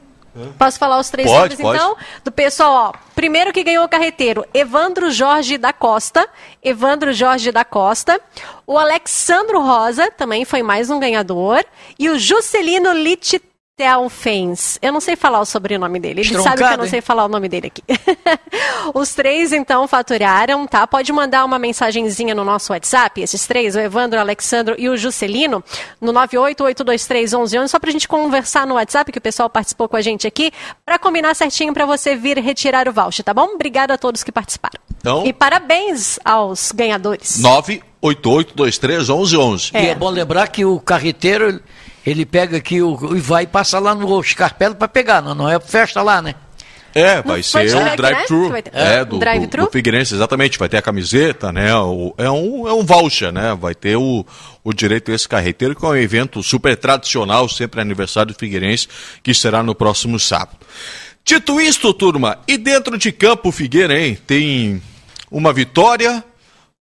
Posso 0.59 0.79
falar 0.79 0.99
os 0.99 1.09
três 1.11 1.31
pode, 1.31 1.57
nomes, 1.57 1.77
então? 1.77 1.97
Do 2.25 2.33
pessoal, 2.33 2.73
ó. 2.73 2.99
Primeiro 3.15 3.53
que 3.53 3.63
ganhou 3.63 3.85
o 3.85 3.89
carreteiro, 3.89 4.45
Evandro 4.53 5.11
Jorge 5.11 5.57
da 5.57 5.73
Costa. 5.73 6.29
Evandro 6.63 7.13
Jorge 7.13 7.53
da 7.53 7.65
Costa. 7.65 8.21
O 8.67 8.77
Alexandro 8.77 9.61
Rosa, 9.61 10.11
também 10.11 10.45
foi 10.45 10.63
mais 10.63 10.91
um 10.91 10.99
ganhador. 10.99 11.65
E 11.99 12.09
o 12.11 12.19
Juscelino 12.19 12.93
Littitano. 12.93 13.54
Telfens. 13.77 14.79
Eu 14.81 14.93
não 14.93 15.01
sei 15.01 15.17
falar 15.17 15.41
o 15.41 15.45
sobrenome 15.45 15.99
dele. 15.99 16.21
Ele 16.21 16.29
Estroncado, 16.29 16.59
sabe 16.59 16.69
que 16.69 16.75
eu 16.75 16.85
não 16.85 16.89
sei 16.89 17.01
falar 17.01 17.25
o 17.25 17.29
nome 17.29 17.49
dele 17.49 17.67
aqui. 17.67 17.83
Os 18.95 19.15
três, 19.15 19.53
então, 19.53 19.89
faturaram, 19.89 20.65
tá? 20.65 20.87
Pode 20.87 21.13
mandar 21.13 21.45
uma 21.45 21.59
mensagenzinha 21.59 22.37
no 22.37 22.45
nosso 22.45 22.73
WhatsApp, 22.73 23.21
esses 23.21 23.47
três, 23.47 23.75
o 23.75 23.81
Evandro, 23.81 24.19
o 24.19 24.21
Alexandro 24.21 24.77
e 24.79 24.89
o 24.89 24.97
Juscelino, 24.97 25.65
no 26.01 26.13
988231111, 26.13 27.69
só 27.69 27.81
pra 27.81 27.91
gente 27.91 28.07
conversar 28.07 28.65
no 28.65 28.75
WhatsApp, 28.75 29.11
que 29.11 29.19
o 29.19 29.23
pessoal 29.23 29.51
participou 29.51 29.89
com 29.89 29.97
a 29.97 30.01
gente 30.01 30.25
aqui, 30.27 30.53
para 30.85 30.97
combinar 30.99 31.35
certinho 31.35 31.75
para 31.75 31.85
você 31.85 32.15
vir 32.15 32.39
retirar 32.39 32.87
o 32.89 32.93
voucher, 32.93 33.25
tá 33.25 33.35
bom? 33.35 33.47
Obrigada 33.55 33.95
a 33.95 33.99
todos 33.99 34.23
que 34.23 34.31
participaram. 34.31 34.79
Então, 34.99 35.27
e 35.27 35.33
parabéns 35.33 36.21
aos 36.25 36.71
ganhadores. 36.71 37.43
988231111. 38.03 39.71
É. 39.75 39.85
E 39.85 39.89
é 39.89 39.95
bom 39.97 40.11
lembrar 40.11 40.47
que 40.49 40.65
o 40.65 40.79
carreteiro 40.79 41.61
ele 42.05 42.27
pega 42.27 42.57
aqui 42.57 42.83
o, 42.83 43.17
e 43.17 43.21
vai 43.21 43.45
e 43.45 43.47
passa 43.47 43.79
lá 43.79 43.95
no 43.95 44.23
Scarpelo 44.23 44.75
para 44.75 44.89
pegar, 44.89 45.23
não, 45.23 45.35
não 45.35 45.49
é 45.49 45.59
festa 45.61 46.03
lá, 46.03 46.21
né? 46.21 46.35
É, 46.95 47.21
vai 47.23 47.43
ser 47.43 47.75
o 47.75 47.97
drive-thru. 47.97 48.51
Né? 48.51 48.63
É, 48.73 49.05
do, 49.05 49.19
drive 49.19 49.47
do, 49.49 49.57
do 49.57 49.71
Figueirense, 49.71 50.15
exatamente. 50.15 50.57
Vai 50.57 50.69
ter 50.69 50.77
a 50.77 50.83
camiseta, 50.83 51.53
né? 51.53 51.75
O, 51.75 52.15
é, 52.17 52.31
um, 52.31 52.69
é 52.69 52.73
um 52.73 52.85
voucher, 52.85 53.33
né? 53.33 53.53
Vai 53.61 53.75
ter 53.75 53.97
o, 53.97 54.25
o 54.63 54.73
direito 54.73 55.11
a 55.11 55.15
esse 55.15 55.29
carreteiro, 55.29 55.75
que 55.75 55.85
é 55.85 55.89
um 55.89 55.97
evento 55.97 56.41
super 56.41 56.77
tradicional, 56.77 57.49
sempre 57.49 57.81
aniversário 57.81 58.33
do 58.33 58.39
Figueirense, 58.39 58.87
que 59.25 59.35
será 59.35 59.61
no 59.61 59.75
próximo 59.75 60.21
sábado. 60.21 60.59
Dito 61.25 61.61
isto, 61.61 61.93
turma, 61.93 62.39
e 62.47 62.57
dentro 62.57 62.97
de 62.97 63.11
campo 63.11 63.51
Figueira, 63.51 63.99
hein? 63.99 64.17
Tem 64.27 64.81
uma 65.31 65.53
vitória, 65.53 66.23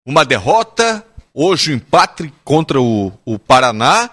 uma 0.05 0.25
derrota, 0.25 1.05
hoje 1.33 1.71
o 1.71 1.75
empate 1.75 2.33
contra 2.43 2.81
o, 2.81 3.13
o 3.23 3.39
Paraná 3.39 4.09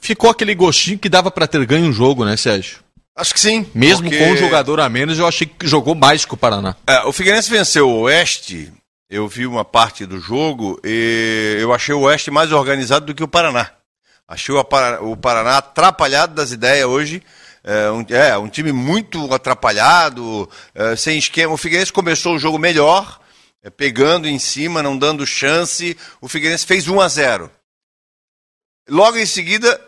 ficou 0.00 0.30
aquele 0.30 0.54
gostinho 0.54 0.98
que 0.98 1.08
dava 1.08 1.30
para 1.30 1.46
ter 1.46 1.64
ganho 1.66 1.86
um 1.86 1.92
jogo, 1.92 2.24
né, 2.24 2.36
Sérgio? 2.36 2.78
Acho 3.16 3.34
que 3.34 3.40
sim. 3.40 3.66
Mesmo 3.74 4.08
porque... 4.08 4.18
com 4.18 4.32
um 4.32 4.36
jogador 4.36 4.80
a 4.80 4.88
menos, 4.88 5.18
eu 5.18 5.26
achei 5.26 5.46
que 5.46 5.66
jogou 5.66 5.94
mais 5.94 6.24
que 6.24 6.34
o 6.34 6.36
Paraná. 6.36 6.74
É, 6.86 7.00
o 7.02 7.12
Figueirense 7.12 7.50
venceu 7.50 7.88
o 7.88 8.00
Oeste. 8.02 8.72
Eu 9.10 9.26
vi 9.28 9.46
uma 9.46 9.64
parte 9.64 10.06
do 10.06 10.20
jogo 10.20 10.80
e 10.84 11.58
eu 11.60 11.72
achei 11.74 11.94
o 11.94 12.02
Oeste 12.02 12.30
mais 12.30 12.52
organizado 12.52 13.06
do 13.06 13.14
que 13.14 13.24
o 13.24 13.28
Paraná. 13.28 13.72
Achei 14.26 14.54
o 14.54 15.16
Paraná 15.16 15.58
atrapalhado 15.58 16.34
das 16.34 16.52
ideias 16.52 16.86
hoje. 16.86 17.22
É 17.62 17.90
um, 17.90 18.06
é, 18.08 18.38
um 18.38 18.48
time 18.48 18.72
muito 18.72 19.34
atrapalhado, 19.34 20.48
é, 20.74 20.96
sem 20.96 21.18
esquema. 21.18 21.52
O 21.52 21.58
Figueirense 21.58 21.92
começou 21.92 22.36
o 22.36 22.38
jogo 22.38 22.58
melhor, 22.58 23.20
é, 23.62 23.68
pegando 23.68 24.28
em 24.28 24.38
cima, 24.38 24.82
não 24.82 24.96
dando 24.96 25.26
chance. 25.26 25.96
O 26.20 26.28
Figueirense 26.28 26.64
fez 26.64 26.88
1 26.88 27.00
a 27.00 27.08
0. 27.08 27.50
Logo 28.88 29.18
em 29.18 29.26
seguida, 29.26 29.80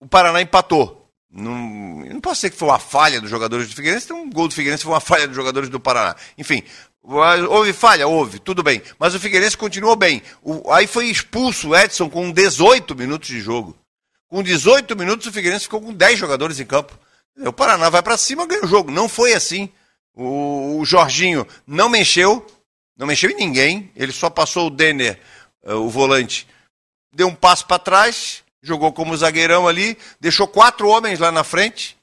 o 0.00 0.06
Paraná 0.06 0.40
empatou. 0.40 0.98
Não, 1.30 1.54
não 1.54 2.20
posso 2.20 2.36
dizer 2.36 2.50
que 2.50 2.56
foi 2.56 2.68
uma 2.68 2.78
falha 2.78 3.20
dos 3.20 3.28
jogadores 3.28 3.68
do 3.68 3.74
Figueirense, 3.74 4.08
tem 4.08 4.16
um 4.16 4.30
gol 4.30 4.48
do 4.48 4.54
Figueirense 4.54 4.82
foi 4.82 4.92
uma 4.92 5.00
falha 5.00 5.26
dos 5.26 5.36
jogadores 5.36 5.68
do 5.68 5.78
Paraná. 5.78 6.16
Enfim, 6.38 6.62
houve 7.02 7.72
falha? 7.72 8.08
Houve, 8.08 8.38
tudo 8.38 8.62
bem. 8.62 8.82
Mas 8.98 9.14
o 9.14 9.20
Figueirense 9.20 9.56
continuou 9.56 9.94
bem. 9.94 10.22
O, 10.42 10.72
aí 10.72 10.86
foi 10.86 11.06
expulso 11.06 11.68
o 11.68 11.76
Edson 11.76 12.08
com 12.08 12.30
18 12.30 12.94
minutos 12.94 13.28
de 13.28 13.40
jogo. 13.40 13.76
Com 14.26 14.42
18 14.42 14.96
minutos 14.96 15.26
o 15.26 15.32
Figueirense 15.32 15.64
ficou 15.64 15.80
com 15.80 15.92
10 15.92 16.18
jogadores 16.18 16.58
em 16.60 16.66
campo. 16.66 16.98
O 17.36 17.52
Paraná 17.52 17.88
vai 17.88 18.02
para 18.02 18.16
cima 18.16 18.46
ganha 18.46 18.64
o 18.64 18.68
jogo. 18.68 18.90
Não 18.90 19.08
foi 19.08 19.34
assim. 19.34 19.70
O, 20.14 20.78
o, 20.80 20.84
Jorginho 20.84 21.46
não 21.66 21.88
mexeu, 21.88 22.44
não 22.96 23.06
mexeu 23.06 23.30
em 23.30 23.36
ninguém. 23.36 23.92
Ele 23.94 24.12
só 24.12 24.28
passou 24.28 24.66
o 24.66 24.70
Denner, 24.70 25.20
eh, 25.62 25.74
o 25.74 25.88
volante, 25.88 26.48
deu 27.12 27.28
um 27.28 27.34
passo 27.34 27.66
para 27.66 27.78
trás 27.78 28.42
jogou 28.62 28.92
como 28.92 29.16
zagueirão 29.16 29.68
ali, 29.68 29.96
deixou 30.20 30.46
quatro 30.46 30.88
homens 30.88 31.18
lá 31.18 31.30
na 31.30 31.44
frente 31.44 31.98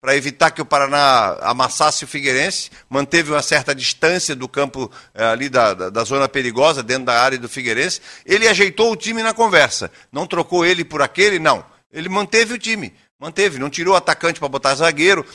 para 0.00 0.16
evitar 0.16 0.52
que 0.52 0.62
o 0.62 0.66
Paraná 0.66 1.36
amassasse 1.42 2.04
o 2.04 2.08
Figueirense, 2.08 2.70
manteve 2.88 3.32
uma 3.32 3.42
certa 3.42 3.74
distância 3.74 4.34
do 4.36 4.48
campo 4.48 4.90
é, 5.12 5.24
ali 5.24 5.48
da, 5.48 5.74
da, 5.74 5.90
da, 5.90 6.04
zona 6.04 6.28
perigosa, 6.28 6.84
dentro 6.84 7.06
da 7.06 7.20
área 7.20 7.36
do 7.36 7.48
Figueirense. 7.48 8.00
Ele 8.24 8.46
ajeitou 8.46 8.92
o 8.92 8.96
time 8.96 9.22
na 9.22 9.34
conversa. 9.34 9.90
Não 10.12 10.24
trocou 10.26 10.64
ele 10.64 10.84
por 10.84 11.02
aquele, 11.02 11.40
não. 11.40 11.64
Ele 11.92 12.08
manteve 12.08 12.54
o 12.54 12.58
time. 12.58 12.94
Manteve, 13.18 13.58
não 13.58 13.68
tirou 13.68 13.94
o 13.94 13.96
atacante 13.96 14.38
para 14.38 14.48
botar 14.48 14.76
zagueiro. 14.76 15.26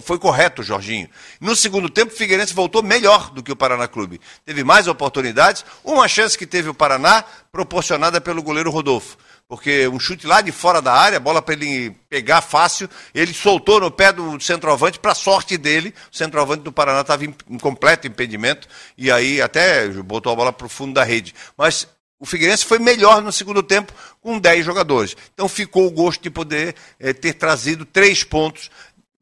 Foi 0.00 0.16
correto, 0.16 0.62
Jorginho. 0.62 1.08
No 1.40 1.56
segundo 1.56 1.90
tempo, 1.90 2.12
o 2.12 2.16
Figueirense 2.16 2.54
voltou 2.54 2.80
melhor 2.80 3.30
do 3.30 3.42
que 3.42 3.50
o 3.50 3.56
Paraná 3.56 3.88
Clube. 3.88 4.20
Teve 4.44 4.62
mais 4.62 4.86
oportunidades. 4.86 5.64
Uma 5.82 6.06
chance 6.06 6.38
que 6.38 6.46
teve 6.46 6.68
o 6.68 6.74
Paraná, 6.74 7.24
proporcionada 7.50 8.20
pelo 8.20 8.40
goleiro 8.40 8.70
Rodolfo 8.70 9.18
porque 9.52 9.86
um 9.86 10.00
chute 10.00 10.26
lá 10.26 10.40
de 10.40 10.50
fora 10.50 10.80
da 10.80 10.94
área, 10.94 11.20
bola 11.20 11.42
para 11.42 11.52
ele 11.52 11.90
pegar 12.08 12.40
fácil, 12.40 12.88
ele 13.14 13.34
soltou 13.34 13.78
no 13.78 13.90
pé 13.90 14.10
do 14.10 14.40
centroavante, 14.40 14.98
para 14.98 15.14
sorte 15.14 15.58
dele, 15.58 15.92
o 16.10 16.16
centroavante 16.16 16.62
do 16.62 16.72
Paraná 16.72 17.02
estava 17.02 17.26
em, 17.26 17.34
em, 17.50 17.58
completo 17.58 18.06
impedimento, 18.06 18.66
e 18.96 19.12
aí 19.12 19.42
até 19.42 19.88
botou 19.88 20.32
a 20.32 20.36
bola 20.36 20.54
para 20.54 20.64
o 20.64 20.70
fundo 20.70 20.94
da 20.94 21.04
rede. 21.04 21.34
Mas 21.54 21.86
o 22.18 22.24
Figueirense 22.24 22.64
foi 22.64 22.78
melhor 22.78 23.20
no 23.20 23.30
segundo 23.30 23.62
tempo, 23.62 23.92
com 24.22 24.38
10 24.38 24.64
jogadores. 24.64 25.14
Então 25.34 25.46
ficou 25.50 25.86
o 25.86 25.90
gosto 25.90 26.22
de 26.22 26.30
poder 26.30 26.74
é, 26.98 27.12
ter 27.12 27.34
trazido 27.34 27.84
três 27.84 28.24
pontos 28.24 28.70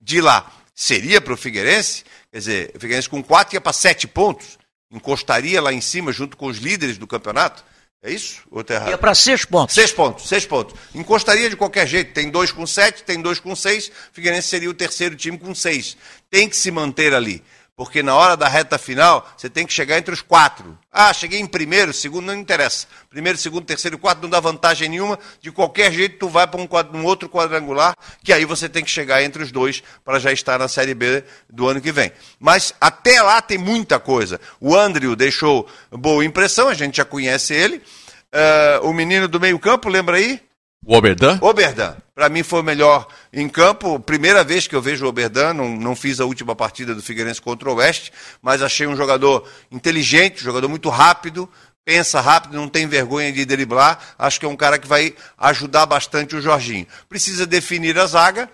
de 0.00 0.20
lá. 0.20 0.48
Seria 0.72 1.20
para 1.20 1.34
o 1.34 1.36
Figueirense, 1.36 2.04
quer 2.30 2.38
dizer, 2.38 2.72
o 2.76 2.78
Figueirense 2.78 3.08
com 3.08 3.20
4 3.20 3.56
ia 3.56 3.60
para 3.60 3.72
7 3.72 4.06
pontos, 4.06 4.60
encostaria 4.92 5.60
lá 5.60 5.72
em 5.72 5.80
cima 5.80 6.12
junto 6.12 6.36
com 6.36 6.46
os 6.46 6.58
líderes 6.58 6.98
do 6.98 7.06
campeonato. 7.08 7.64
É 8.02 8.10
isso? 8.10 8.42
Ou 8.50 8.64
tá 8.64 8.74
errado? 8.74 8.88
Ia 8.88 8.98
para 8.98 9.14
seis 9.14 9.44
pontos. 9.44 9.74
Seis 9.74 9.92
pontos, 9.92 10.26
seis 10.26 10.46
pontos. 10.46 10.74
Encostaria 10.94 11.50
de 11.50 11.56
qualquer 11.56 11.86
jeito. 11.86 12.14
Tem 12.14 12.30
dois 12.30 12.50
com 12.50 12.66
sete, 12.66 13.02
tem 13.04 13.20
dois 13.20 13.38
com 13.38 13.54
seis. 13.54 13.92
Figueirense 14.12 14.48
seria 14.48 14.70
o 14.70 14.74
terceiro 14.74 15.14
time 15.14 15.36
com 15.36 15.54
seis. 15.54 15.98
Tem 16.30 16.48
que 16.48 16.56
se 16.56 16.70
manter 16.70 17.12
ali. 17.12 17.44
Porque 17.80 18.02
na 18.02 18.14
hora 18.14 18.36
da 18.36 18.46
reta 18.46 18.76
final, 18.76 19.26
você 19.34 19.48
tem 19.48 19.64
que 19.64 19.72
chegar 19.72 19.96
entre 19.96 20.12
os 20.12 20.20
quatro. 20.20 20.78
Ah, 20.92 21.14
cheguei 21.14 21.40
em 21.40 21.46
primeiro, 21.46 21.94
segundo, 21.94 22.26
não 22.26 22.34
interessa. 22.34 22.86
Primeiro, 23.08 23.38
segundo, 23.38 23.64
terceiro 23.64 23.96
e 23.96 23.98
quarto 23.98 24.20
não 24.20 24.28
dá 24.28 24.38
vantagem 24.38 24.86
nenhuma. 24.86 25.18
De 25.40 25.50
qualquer 25.50 25.90
jeito, 25.90 26.18
tu 26.18 26.28
vai 26.28 26.46
para 26.46 26.60
um, 26.60 26.68
um, 26.92 27.06
outro 27.06 27.26
quadrangular, 27.26 27.96
que 28.22 28.34
aí 28.34 28.44
você 28.44 28.68
tem 28.68 28.84
que 28.84 28.90
chegar 28.90 29.22
entre 29.22 29.42
os 29.42 29.50
dois 29.50 29.82
para 30.04 30.18
já 30.18 30.30
estar 30.30 30.58
na 30.58 30.68
Série 30.68 30.92
B 30.92 31.24
do 31.48 31.68
ano 31.68 31.80
que 31.80 31.90
vem. 31.90 32.12
Mas 32.38 32.74
até 32.78 33.22
lá 33.22 33.40
tem 33.40 33.56
muita 33.56 33.98
coisa. 33.98 34.38
O 34.60 34.76
Andrew 34.76 35.16
deixou 35.16 35.66
boa 35.90 36.22
impressão, 36.22 36.68
a 36.68 36.74
gente 36.74 36.98
já 36.98 37.04
conhece 37.06 37.54
ele. 37.54 37.76
Uh, 37.78 38.90
o 38.90 38.92
menino 38.92 39.26
do 39.26 39.40
meio 39.40 39.58
campo, 39.58 39.88
lembra 39.88 40.18
aí? 40.18 40.38
O 40.84 40.96
Oberdan? 40.96 41.38
Oberdan. 41.42 41.94
Para 42.14 42.28
mim 42.30 42.42
foi 42.42 42.60
o 42.60 42.64
melhor 42.64 43.06
em 43.32 43.48
campo. 43.48 44.00
Primeira 44.00 44.42
vez 44.42 44.66
que 44.66 44.74
eu 44.74 44.80
vejo 44.80 45.04
o 45.04 45.08
Oberdan. 45.08 45.52
Não, 45.52 45.68
não 45.76 45.94
fiz 45.94 46.20
a 46.20 46.24
última 46.24 46.56
partida 46.56 46.94
do 46.94 47.02
Figueirense 47.02 47.40
contra 47.40 47.70
o 47.70 47.74
Oeste, 47.74 48.12
mas 48.40 48.62
achei 48.62 48.86
um 48.86 48.96
jogador 48.96 49.46
inteligente, 49.70 50.40
um 50.40 50.44
jogador 50.44 50.68
muito 50.68 50.88
rápido, 50.88 51.48
pensa 51.84 52.20
rápido, 52.20 52.56
não 52.56 52.68
tem 52.68 52.86
vergonha 52.86 53.30
de 53.30 53.44
driblar. 53.44 53.98
Acho 54.18 54.40
que 54.40 54.46
é 54.46 54.48
um 54.48 54.56
cara 54.56 54.78
que 54.78 54.88
vai 54.88 55.14
ajudar 55.36 55.84
bastante 55.84 56.34
o 56.34 56.40
Jorginho. 56.40 56.86
Precisa 57.08 57.46
definir 57.46 57.98
a 57.98 58.06
zaga. 58.06 58.50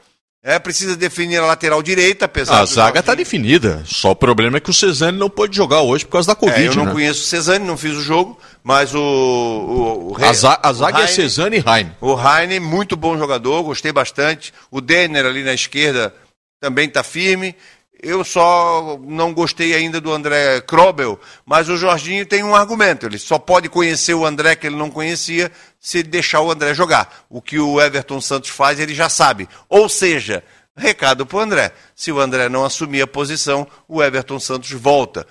É, 0.48 0.60
precisa 0.60 0.94
definir 0.96 1.38
a 1.38 1.44
lateral 1.44 1.82
direita, 1.82 2.26
apesar 2.26 2.60
A 2.60 2.64
zaga 2.66 3.00
está 3.00 3.16
definida. 3.16 3.82
Só 3.84 4.12
o 4.12 4.14
problema 4.14 4.58
é 4.58 4.60
que 4.60 4.70
o 4.70 4.72
Cesani 4.72 5.18
não 5.18 5.28
pôde 5.28 5.56
jogar 5.56 5.80
hoje 5.80 6.04
por 6.04 6.12
causa 6.12 6.28
da 6.28 6.36
Covid. 6.36 6.62
É, 6.62 6.68
eu 6.68 6.74
não 6.76 6.84
né? 6.84 6.92
conheço 6.92 7.22
o 7.22 7.24
Cesani, 7.24 7.66
não 7.66 7.76
fiz 7.76 7.96
o 7.96 8.00
jogo, 8.00 8.38
mas 8.62 8.94
o. 8.94 9.00
o, 9.00 10.12
o 10.12 10.24
a, 10.24 10.32
za 10.32 10.56
a 10.62 10.72
zaga 10.72 10.98
o 10.98 11.02
é 11.02 11.06
Cesani 11.08 11.56
e 11.56 11.68
Heine. 11.68 11.90
O 12.00 12.14
Heine, 12.16 12.60
muito 12.60 12.96
bom 12.96 13.18
jogador, 13.18 13.60
gostei 13.64 13.90
bastante. 13.90 14.54
O 14.70 14.80
Denner 14.80 15.26
ali 15.26 15.42
na 15.42 15.52
esquerda 15.52 16.14
também 16.60 16.86
está 16.86 17.02
firme. 17.02 17.56
Eu 18.02 18.22
só 18.24 18.98
não 19.02 19.32
gostei 19.32 19.74
ainda 19.74 20.00
do 20.00 20.12
André 20.12 20.60
Krobel, 20.60 21.18
mas 21.46 21.68
o 21.68 21.76
Jorginho 21.76 22.26
tem 22.26 22.44
um 22.44 22.54
argumento. 22.54 23.06
Ele 23.06 23.18
só 23.18 23.38
pode 23.38 23.68
conhecer 23.68 24.12
o 24.12 24.26
André 24.26 24.54
que 24.54 24.66
ele 24.66 24.76
não 24.76 24.90
conhecia 24.90 25.50
se 25.80 26.02
deixar 26.02 26.42
o 26.42 26.50
André 26.50 26.74
jogar. 26.74 27.24
O 27.30 27.40
que 27.40 27.58
o 27.58 27.80
Everton 27.80 28.20
Santos 28.20 28.50
faz, 28.50 28.78
ele 28.78 28.94
já 28.94 29.08
sabe. 29.08 29.48
Ou 29.68 29.88
seja, 29.88 30.44
recado 30.76 31.24
para 31.24 31.38
o 31.38 31.40
André: 31.40 31.72
se 31.94 32.12
o 32.12 32.20
André 32.20 32.48
não 32.48 32.64
assumir 32.64 33.00
a 33.00 33.06
posição, 33.06 33.66
o 33.88 34.02
Everton 34.02 34.38
Santos 34.38 34.70
volta. 34.72 35.26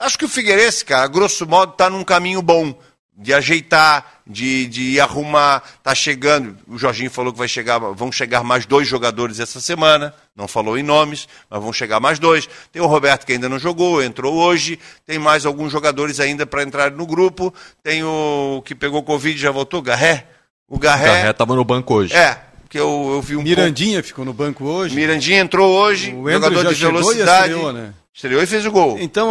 Acho 0.00 0.18
que 0.18 0.24
o 0.24 0.28
Figueirense, 0.28 0.84
cara, 0.84 1.08
grosso 1.08 1.46
modo, 1.46 1.72
está 1.72 1.90
num 1.90 2.04
caminho 2.04 2.40
bom 2.40 2.78
de 3.18 3.34
ajeitar, 3.34 4.20
de, 4.24 4.66
de 4.66 5.00
arrumar. 5.00 5.62
Tá 5.82 5.94
chegando. 5.94 6.56
O 6.68 6.78
Jorginho 6.78 7.10
falou 7.10 7.32
que 7.32 7.38
vai 7.38 7.48
chegar, 7.48 7.78
vão 7.78 8.12
chegar 8.12 8.44
mais 8.44 8.64
dois 8.64 8.86
jogadores 8.86 9.40
essa 9.40 9.60
semana. 9.60 10.14
Não 10.36 10.46
falou 10.46 10.78
em 10.78 10.84
nomes, 10.84 11.26
mas 11.50 11.60
vão 11.60 11.72
chegar 11.72 11.98
mais 11.98 12.20
dois. 12.20 12.48
Tem 12.72 12.80
o 12.80 12.86
Roberto 12.86 13.26
que 13.26 13.32
ainda 13.32 13.48
não 13.48 13.58
jogou, 13.58 14.00
entrou 14.02 14.34
hoje. 14.34 14.78
Tem 15.04 15.18
mais 15.18 15.44
alguns 15.44 15.72
jogadores 15.72 16.20
ainda 16.20 16.46
para 16.46 16.62
entrar 16.62 16.92
no 16.92 17.04
grupo. 17.04 17.52
Tem 17.82 18.04
o 18.04 18.62
que 18.64 18.74
pegou 18.74 19.02
Covid 19.02 19.36
e 19.36 19.40
já 19.40 19.50
voltou, 19.50 19.82
Garré. 19.82 20.26
O 20.68 20.78
Garré. 20.78 21.06
Garré 21.06 21.30
estava 21.30 21.56
no 21.56 21.64
banco 21.64 21.94
hoje. 21.94 22.14
É, 22.14 22.38
que 22.68 22.78
eu, 22.78 23.10
eu 23.14 23.22
vi 23.22 23.34
um 23.34 23.42
Mirandinha 23.42 23.94
pouco... 23.94 24.08
ficou 24.08 24.24
no 24.24 24.32
banco 24.32 24.64
hoje. 24.64 24.94
Mirandinha 24.94 25.40
entrou 25.40 25.72
hoje, 25.72 26.14
o 26.14 26.30
jogador 26.30 26.72
de 26.72 26.74
velocidade. 26.74 27.52
Estreou, 27.52 27.72
né? 27.72 27.94
Estreou 28.18 28.42
e 28.42 28.46
fez 28.46 28.66
o 28.66 28.72
gol. 28.72 28.98
Então, 28.98 29.30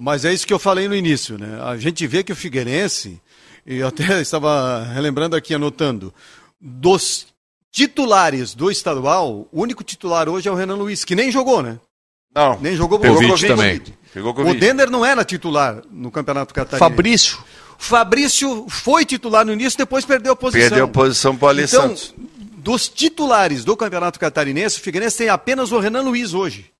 mas 0.00 0.24
é 0.24 0.32
isso 0.32 0.46
que 0.46 0.52
eu 0.52 0.58
falei 0.58 0.88
no 0.88 0.96
início, 0.96 1.38
né? 1.38 1.60
A 1.62 1.76
gente 1.76 2.06
vê 2.06 2.24
que 2.24 2.32
o 2.32 2.36
Figueirense, 2.36 3.20
e 3.66 3.76
eu 3.76 3.88
até 3.88 4.20
estava 4.22 4.84
relembrando 4.84 5.36
aqui, 5.36 5.54
anotando, 5.54 6.12
dos 6.58 7.26
titulares 7.70 8.54
do 8.54 8.70
estadual, 8.70 9.46
o 9.52 9.60
único 9.62 9.84
titular 9.84 10.28
hoje 10.30 10.48
é 10.48 10.50
o 10.50 10.54
Renan 10.54 10.76
Luiz, 10.76 11.04
que 11.04 11.14
nem 11.14 11.30
jogou, 11.30 11.62
né? 11.62 11.78
Não. 12.34 12.58
Nem 12.60 12.74
jogou 12.74 12.98
por 12.98 13.08
Covid 13.08 13.46
também. 13.46 13.82
Pegou 14.12 14.32
O 14.32 14.54
Dender 14.54 14.90
não 14.90 15.04
era 15.04 15.24
titular 15.24 15.82
no 15.90 16.10
Campeonato 16.10 16.54
Catarinense. 16.54 16.78
Fabrício. 16.78 17.38
Fabrício 17.78 18.66
foi 18.68 19.04
titular 19.04 19.44
no 19.44 19.52
início, 19.52 19.76
depois 19.76 20.06
perdeu 20.06 20.32
a 20.32 20.36
posição. 20.36 20.68
Perdeu 20.68 20.84
a 20.86 20.88
posição 20.88 21.36
para 21.36 21.58
o 21.58 21.60
então, 21.60 21.88
Santos. 21.88 22.14
Dos 22.56 22.88
titulares 22.88 23.62
do 23.62 23.76
Campeonato 23.76 24.18
Catarinense, 24.18 24.78
o 24.78 24.82
Figueirense 24.82 25.18
tem 25.18 25.28
apenas 25.28 25.70
o 25.70 25.78
Renan 25.78 26.00
Luiz 26.00 26.32
hoje. 26.32 26.70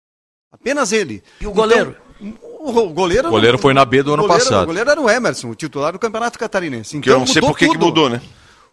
Apenas 0.52 0.92
ele. 0.92 1.22
E 1.40 1.46
o 1.46 1.52
goleiro? 1.52 1.96
Então, 2.20 2.46
o 2.60 2.90
goleiro, 2.90 3.28
o 3.28 3.30
goleiro 3.30 3.58
foi 3.58 3.74
na 3.74 3.84
B 3.84 4.02
do 4.02 4.14
ano 4.14 4.22
goleiro, 4.22 4.44
passado. 4.44 4.64
O 4.64 4.66
goleiro 4.66 4.90
era 4.90 5.00
o 5.00 5.08
Emerson, 5.08 5.50
o 5.50 5.54
titular 5.54 5.92
do 5.92 5.98
Campeonato 5.98 6.38
Catarinense. 6.38 6.96
Então, 6.96 7.02
que 7.02 7.10
eu 7.10 7.18
não 7.18 7.26
sei 7.26 7.40
por 7.40 7.56
que 7.56 7.66
mudou, 7.66 8.08
né? 8.08 8.20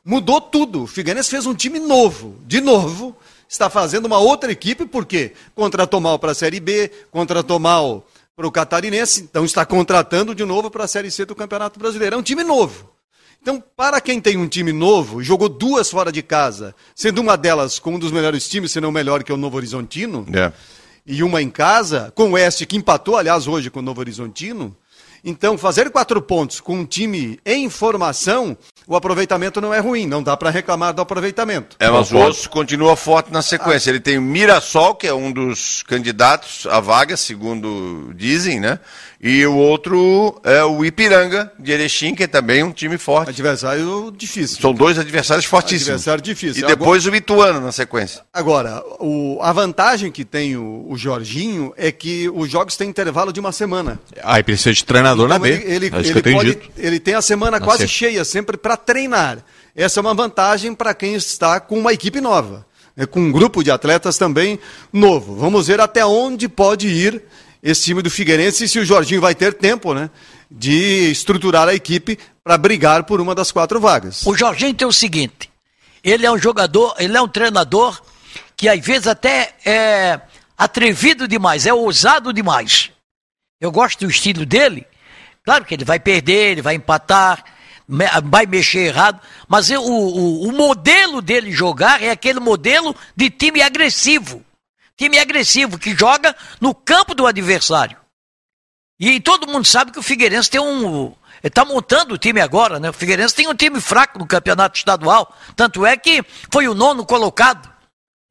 Mudou 0.03 0.41
tudo. 0.41 0.83
O 0.83 0.87
Figueirense 0.87 1.29
fez 1.29 1.45
um 1.45 1.53
time 1.53 1.79
novo, 1.79 2.37
de 2.45 2.59
novo. 2.59 3.15
Está 3.47 3.69
fazendo 3.69 4.05
uma 4.05 4.17
outra 4.17 4.51
equipe, 4.51 4.85
porque 4.85 5.33
contratou 5.53 5.99
mal 6.01 6.17
para 6.17 6.31
a 6.31 6.35
Série 6.35 6.59
B, 6.59 6.89
contratou 7.11 7.59
mal 7.59 8.05
para 8.35 8.47
o 8.47 8.51
Catarinense, 8.51 9.21
então 9.21 9.45
está 9.45 9.63
contratando 9.63 10.33
de 10.33 10.43
novo 10.43 10.71
para 10.71 10.85
a 10.85 10.87
Série 10.87 11.11
C 11.11 11.23
do 11.23 11.35
Campeonato 11.35 11.79
Brasileiro. 11.79 12.15
É 12.15 12.17
um 12.17 12.23
time 12.23 12.43
novo. 12.43 12.89
Então, 13.39 13.61
para 13.75 14.01
quem 14.01 14.19
tem 14.19 14.37
um 14.37 14.47
time 14.47 14.71
novo, 14.71 15.21
jogou 15.21 15.49
duas 15.49 15.91
fora 15.91 16.11
de 16.11 16.23
casa, 16.23 16.73
sendo 16.95 17.19
uma 17.19 17.35
delas 17.35 17.77
com 17.77 17.95
um 17.95 17.99
dos 17.99 18.11
melhores 18.11 18.47
times, 18.47 18.71
se 18.71 18.81
não 18.81 18.91
melhor 18.91 19.21
que 19.21 19.31
é 19.31 19.35
o 19.35 19.37
Novo 19.37 19.57
Horizontino, 19.57 20.25
é. 20.33 20.51
E 21.05 21.23
uma 21.23 21.41
em 21.41 21.49
casa, 21.49 22.11
com 22.15 22.29
o 22.29 22.31
Oeste 22.33 22.65
que 22.65 22.77
empatou, 22.77 23.17
aliás, 23.17 23.47
hoje 23.47 23.69
com 23.69 23.79
o 23.79 23.83
Novo 23.83 23.99
Horizontino. 23.99 24.75
Então, 25.23 25.57
fazer 25.57 25.89
quatro 25.89 26.21
pontos 26.21 26.59
com 26.59 26.79
um 26.79 26.85
time 26.85 27.39
em 27.45 27.69
formação 27.69 28.57
o 28.85 28.95
aproveitamento 28.95 29.61
não 29.61 29.73
é 29.73 29.79
ruim, 29.79 30.05
não 30.05 30.21
dá 30.21 30.35
para 30.35 30.49
reclamar 30.49 30.93
do 30.93 31.01
aproveitamento. 31.01 31.77
É, 31.79 31.89
mas 31.89 32.11
o 32.11 32.17
Osso 32.17 32.49
continua 32.49 32.95
forte 32.95 33.31
na 33.31 33.41
sequência. 33.41 33.89
Ele 33.89 33.99
tem 33.99 34.17
o 34.17 34.21
Mirassol, 34.21 34.95
que 34.95 35.07
é 35.07 35.13
um 35.13 35.31
dos 35.31 35.83
candidatos 35.83 36.67
à 36.67 36.79
vaga, 36.79 37.15
segundo 37.15 38.11
dizem, 38.13 38.59
né? 38.59 38.79
E 39.25 39.45
o 39.45 39.55
outro 39.55 40.41
é 40.43 40.61
o 40.65 40.83
Ipiranga, 40.83 41.49
de 41.57 41.71
Erechim, 41.71 42.13
que 42.13 42.23
é 42.23 42.27
também 42.27 42.61
um 42.61 42.73
time 42.73 42.97
forte. 42.97 43.29
Adversário 43.29 44.13
difícil. 44.17 44.59
São 44.59 44.73
dois 44.73 44.99
adversários 44.99 45.45
fortíssimos. 45.45 45.87
Adversário 45.87 46.21
difícil. 46.21 46.65
E 46.65 46.67
depois 46.67 47.03
Agora... 47.03 47.15
o 47.15 47.17
Ituano 47.17 47.61
na 47.61 47.71
sequência. 47.71 48.21
Agora, 48.33 48.83
o... 48.99 49.39
a 49.41 49.53
vantagem 49.53 50.11
que 50.11 50.25
tem 50.25 50.57
o... 50.57 50.85
o, 50.89 50.97
Jorginho 50.97 51.73
é 51.77 51.89
que 51.89 52.29
os 52.35 52.51
jogos 52.51 52.75
têm 52.75 52.89
intervalo 52.89 53.31
de 53.31 53.39
uma 53.39 53.53
semana. 53.53 53.97
Ah, 54.21 54.41
e 54.41 54.43
precisa 54.43 54.73
de 54.73 54.83
treinador 54.83 55.27
então, 55.27 55.39
na 55.39 55.41
B. 55.41 55.51
Ele, 55.51 55.85
ele, 55.85 55.91
é 55.95 55.99
ele, 55.99 56.33
pode... 56.33 56.59
ele, 56.77 56.99
tem 56.99 57.13
a 57.13 57.21
semana 57.21 57.61
na 57.61 57.65
quase 57.65 57.87
cheia, 57.87 58.25
sempre 58.25 58.57
para 58.57 58.75
treinar. 58.75 59.37
Essa 59.73 60.01
é 60.01 60.01
uma 60.01 60.13
vantagem 60.13 60.75
para 60.75 60.93
quem 60.93 61.15
está 61.15 61.61
com 61.61 61.79
uma 61.79 61.93
equipe 61.93 62.19
nova. 62.19 62.65
É, 62.97 63.05
com 63.05 63.21
um 63.21 63.31
grupo 63.31 63.63
de 63.63 63.71
atletas 63.71 64.17
também 64.17 64.59
novo. 64.91 65.35
Vamos 65.35 65.67
ver 65.67 65.79
até 65.79 66.05
onde 66.05 66.49
pode 66.49 66.89
ir 66.89 67.23
esse 67.63 67.85
time 67.85 68.01
do 68.01 68.11
Figueirense 68.11 68.65
e 68.65 68.67
se 68.67 68.77
o 68.77 68.85
Jorginho 68.85 69.21
vai 69.21 69.33
ter 69.33 69.53
tempo, 69.53 69.93
né? 69.93 70.09
De 70.51 71.09
estruturar 71.09 71.69
a 71.69 71.73
equipe 71.73 72.19
para 72.43 72.57
brigar 72.57 73.05
por 73.05 73.21
uma 73.21 73.33
das 73.33 73.53
quatro 73.53 73.79
vagas. 73.79 74.25
O 74.27 74.35
Jorginho 74.35 74.73
tem 74.73 74.85
o 74.85 74.91
seguinte: 74.91 75.49
ele 76.03 76.25
é 76.25 76.31
um 76.31 76.37
jogador, 76.37 76.93
ele 76.99 77.15
é 77.15 77.21
um 77.21 77.27
treinador 77.27 78.01
que 78.57 78.67
às 78.67 78.85
vezes 78.85 79.07
até 79.07 79.55
é 79.65 80.19
atrevido 80.57 81.25
demais, 81.25 81.65
é 81.65 81.73
ousado 81.73 82.33
demais. 82.33 82.91
Eu 83.61 83.71
gosto 83.71 84.05
do 84.05 84.11
estilo 84.11 84.45
dele. 84.45 84.85
Claro 85.45 85.63
que 85.63 85.73
ele 85.73 85.85
vai 85.85 85.99
perder, 85.99 86.51
ele 86.51 86.61
vai 86.61 86.75
empatar, 86.75 87.43
vai 88.25 88.45
mexer 88.45 88.87
errado, 88.87 89.19
mas 89.47 89.69
o, 89.69 89.81
o, 89.81 90.47
o 90.47 90.51
modelo 90.51 91.21
dele 91.21 91.51
jogar 91.51 92.01
é 92.01 92.09
aquele 92.09 92.39
modelo 92.39 92.95
de 93.15 93.29
time 93.29 93.61
agressivo. 93.61 94.43
Time 94.97 95.17
agressivo 95.19 95.79
que 95.79 95.95
joga 95.95 96.35
no 96.61 96.73
campo 96.73 97.15
do 97.15 97.25
adversário. 97.25 97.97
E 98.99 99.19
todo 99.19 99.47
mundo 99.47 99.65
sabe 99.65 99.91
que 99.91 99.99
o 99.99 100.03
Figueirense 100.03 100.49
tem 100.49 100.61
um. 100.61 101.13
Está 101.43 101.65
montando 101.65 102.13
o 102.13 102.17
time 102.17 102.39
agora, 102.39 102.79
né? 102.79 102.89
O 102.89 102.93
Figueirense 102.93 103.35
tem 103.35 103.47
um 103.47 103.55
time 103.55 103.81
fraco 103.81 104.17
no 104.17 104.25
campeonato 104.25 104.77
estadual. 104.77 105.35
Tanto 105.55 105.85
é 105.85 105.97
que 105.97 106.23
foi 106.49 106.67
o 106.67 106.73
nono 106.73 107.05
colocado. 107.05 107.73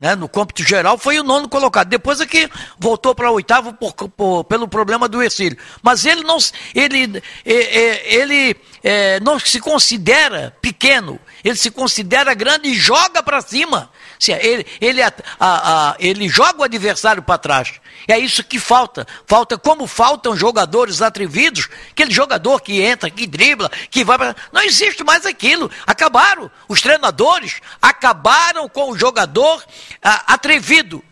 Né? 0.02 0.16
No 0.16 0.28
cômputo 0.28 0.64
geral 0.64 0.98
foi 0.98 1.20
o 1.20 1.22
nono 1.22 1.48
colocado. 1.48 1.88
Depois 1.88 2.20
é 2.20 2.26
que 2.26 2.50
voltou 2.78 3.14
para 3.14 3.30
oitavo 3.30 3.72
por, 3.74 3.92
por, 3.92 4.44
pelo 4.44 4.66
problema 4.66 5.08
do 5.08 5.22
Ercílio. 5.22 5.56
Mas 5.82 6.04
ele 6.04 6.22
não, 6.22 6.38
ele, 6.74 7.22
ele, 7.44 8.00
ele 8.06 8.56
é, 8.82 9.20
não 9.20 9.38
se 9.38 9.60
considera 9.60 10.56
pequeno. 10.60 11.20
Ele 11.44 11.54
se 11.54 11.70
considera 11.70 12.34
grande 12.34 12.68
e 12.68 12.74
joga 12.74 13.22
para 13.22 13.40
cima. 13.42 13.90
Ele, 14.30 14.66
ele, 14.80 15.02
a, 15.02 15.12
a, 15.40 15.96
ele 15.98 16.28
joga 16.28 16.60
o 16.60 16.64
adversário 16.64 17.22
para 17.22 17.38
trás. 17.38 17.74
É 18.06 18.18
isso 18.18 18.44
que 18.44 18.58
falta. 18.58 19.06
Falta 19.26 19.58
como 19.58 19.86
faltam 19.86 20.36
jogadores 20.36 21.02
atrevidos, 21.02 21.68
aquele 21.90 22.12
jogador 22.12 22.60
que 22.60 22.80
entra, 22.80 23.10
que 23.10 23.26
dribla, 23.26 23.70
que 23.90 24.04
vai 24.04 24.18
para. 24.18 24.36
Não 24.52 24.62
existe 24.62 25.02
mais 25.02 25.26
aquilo. 25.26 25.70
Acabaram. 25.86 26.50
Os 26.68 26.80
treinadores 26.80 27.60
acabaram 27.80 28.68
com 28.68 28.90
o 28.90 28.98
jogador 28.98 29.64
a, 30.02 30.34
atrevido. 30.34 31.02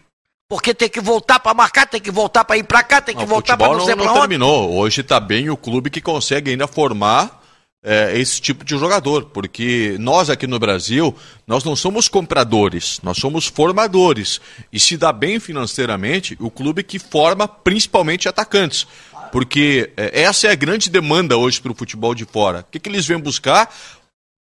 Porque 0.49 0.75
tem 0.75 0.89
que 0.89 1.01
voltar 1.01 1.39
para 1.39 1.55
marcar, 1.55 1.87
tem 1.87 2.01
que 2.01 2.11
voltar 2.11 2.45
para 2.45 2.57
ir 2.57 2.65
para 2.65 2.83
cá, 2.83 3.01
tem 3.01 3.15
que 3.15 3.21
não, 3.21 3.29
voltar 3.29 3.57
para 3.57 3.69
não, 3.69 3.87
não, 3.87 3.97
não 3.97 4.15
terminou. 4.15 4.77
Hoje 4.77 5.01
está 5.01 5.21
bem 5.21 5.49
o 5.49 5.57
clube 5.57 5.91
que 5.91 6.01
consegue 6.01 6.51
ainda 6.51 6.67
formar 6.67 7.40
é, 7.83 8.19
esse 8.19 8.41
tipo 8.41 8.65
de 8.65 8.77
jogador, 8.77 9.27
porque 9.27 9.97
nós 9.99 10.29
aqui 10.29 10.47
no 10.47 10.59
Brasil, 10.59 11.15
nós 11.47 11.65
não 11.65 11.75
somos 11.75 12.09
compradores, 12.09 13.01
nós 13.03 13.17
somos 13.19 13.47
formadores. 13.47 14.41
E 14.73 14.79
se 14.79 14.97
dá 14.97 15.13
bem 15.13 15.41
financeiramente, 15.41 16.37
o 16.41 16.51
clube 16.51 16.83
que 16.83 16.99
forma 16.99 17.49
principalmente 17.49 18.29
atacantes. 18.29 18.87
Porque 19.33 19.93
é, 19.97 20.23
essa 20.23 20.49
é 20.49 20.51
a 20.51 20.57
grande 20.57 20.91
demanda 20.91 21.37
hoje 21.37 21.61
para 21.61 21.73
o 21.73 21.75
futebol 21.75 22.15
de 22.15 22.25
fora. 22.25 22.61
O 22.61 22.65
que, 22.71 22.79
que 22.79 22.89
eles 22.89 23.07
vêm 23.07 23.19
buscar? 23.19 23.75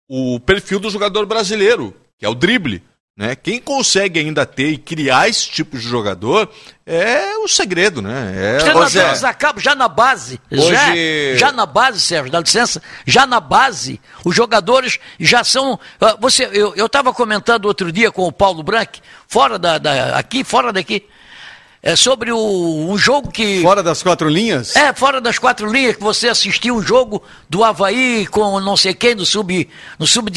O 0.09 0.39
perfil 0.39 0.79
do 0.79 0.89
jogador 0.89 1.25
brasileiro, 1.25 1.93
que 2.17 2.25
é 2.25 2.29
o 2.29 2.35
drible. 2.35 2.81
Né? 3.17 3.35
Quem 3.35 3.59
consegue 3.59 4.19
ainda 4.19 4.45
ter 4.45 4.69
e 4.69 4.77
criar 4.77 5.27
esse 5.27 5.49
tipo 5.49 5.75
de 5.75 5.83
jogador 5.83 6.47
é 6.85 7.35
o 7.39 7.47
segredo, 7.47 7.99
né? 7.99 8.31
É... 8.35 8.57
Os 8.57 8.63
treinadores 8.63 9.23
acabam 9.23 9.59
já 9.59 9.73
na 9.73 9.87
base. 9.87 10.39
Hoje... 10.51 10.71
Já, 10.71 11.47
já 11.47 11.51
na 11.51 11.65
base, 11.65 11.99
Sérgio, 11.99 12.31
dá 12.31 12.39
licença. 12.39 12.79
Já 13.07 13.25
na 13.25 13.39
base, 13.39 13.99
os 14.23 14.35
jogadores 14.35 14.99
já 15.19 15.43
são. 15.43 15.79
Ah, 15.99 16.15
você, 16.19 16.47
eu 16.53 16.85
estava 16.85 17.11
comentando 17.11 17.65
outro 17.65 17.91
dia 17.91 18.11
com 18.11 18.27
o 18.27 18.31
Paulo 18.31 18.61
Branco, 18.61 18.99
fora 19.27 19.57
da, 19.57 19.79
da, 19.79 20.15
aqui, 20.15 20.43
fora 20.43 20.71
daqui 20.71 21.03
é 21.81 21.95
sobre 21.95 22.31
o, 22.31 22.37
um 22.89 22.97
jogo 22.97 23.31
que. 23.31 23.61
Fora 23.61 23.83
das 23.83 24.01
quatro 24.01 24.27
linhas? 24.27 24.75
É, 24.75 24.93
fora 24.93 25.21
das 25.21 25.37
quatro 25.37 25.71
linhas, 25.71 25.95
que 25.95 26.03
você 26.03 26.27
assistiu 26.27 26.75
um 26.75 26.81
jogo 26.81 27.21
do 27.49 27.63
Havaí 27.63 28.25
com 28.27 28.59
não 28.59 28.75
sei 28.75 28.93
quem 28.93 29.15
no 29.15 29.25
sub-17, 29.25 29.67
no 29.99 30.07
sub 30.07 30.31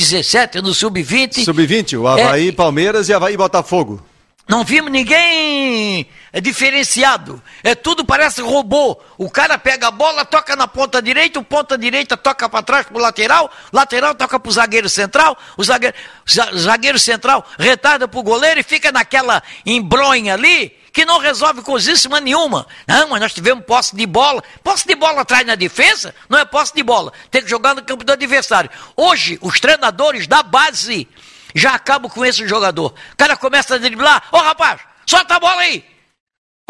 no 0.62 0.74
sub-20. 0.74 1.44
Sub-20, 1.44 1.98
o 1.98 2.06
Havaí, 2.06 2.48
é, 2.48 2.52
Palmeiras 2.52 3.08
e 3.08 3.14
Havaí 3.14 3.36
Botafogo. 3.36 4.02
Não 4.50 4.64
vimos 4.64 4.90
ninguém 4.90 6.08
diferenciado. 6.42 7.40
É 7.62 7.76
tudo 7.76 8.04
parece 8.04 8.42
robô. 8.42 9.00
O 9.16 9.30
cara 9.30 9.56
pega 9.56 9.86
a 9.86 9.90
bola, 9.92 10.24
toca 10.24 10.56
na 10.56 10.66
ponta 10.66 11.00
direita, 11.00 11.38
o 11.38 11.44
ponta 11.44 11.78
direita 11.78 12.16
toca 12.16 12.48
para 12.48 12.60
trás 12.60 12.86
pro 12.86 12.98
lateral, 12.98 13.48
lateral 13.72 14.12
toca 14.12 14.40
pro 14.40 14.50
zagueiro 14.50 14.88
central, 14.88 15.38
o 15.56 15.62
zagueiro, 15.62 15.94
zagueiro 16.26 16.98
central 16.98 17.46
retarda 17.56 18.08
pro 18.08 18.24
goleiro 18.24 18.58
e 18.58 18.64
fica 18.64 18.90
naquela 18.90 19.40
embronha 19.64 20.34
ali 20.34 20.79
que 20.92 21.04
não 21.04 21.18
resolve 21.18 21.62
coisíssima 21.62 22.20
nenhuma. 22.20 22.66
Não, 22.86 23.08
mas 23.08 23.20
nós 23.20 23.32
tivemos 23.32 23.64
posse 23.64 23.94
de 23.94 24.06
bola. 24.06 24.42
Posse 24.62 24.86
de 24.86 24.94
bola 24.94 25.22
atrás 25.22 25.46
na 25.46 25.54
defesa 25.54 26.14
não 26.28 26.38
é 26.38 26.44
posse 26.44 26.74
de 26.74 26.82
bola. 26.82 27.12
Tem 27.30 27.42
que 27.42 27.48
jogar 27.48 27.74
no 27.74 27.82
campo 27.82 28.04
do 28.04 28.12
adversário. 28.12 28.70
Hoje, 28.96 29.38
os 29.40 29.60
treinadores 29.60 30.26
da 30.26 30.42
base 30.42 31.08
já 31.54 31.74
acabam 31.74 32.10
com 32.10 32.24
esse 32.24 32.46
jogador. 32.46 32.94
O 33.12 33.16
cara 33.16 33.36
começa 33.36 33.74
a 33.74 33.78
driblar. 33.78 34.24
Ô 34.32 34.38
rapaz, 34.38 34.80
solta 35.06 35.36
a 35.36 35.40
bola 35.40 35.60
aí. 35.62 35.84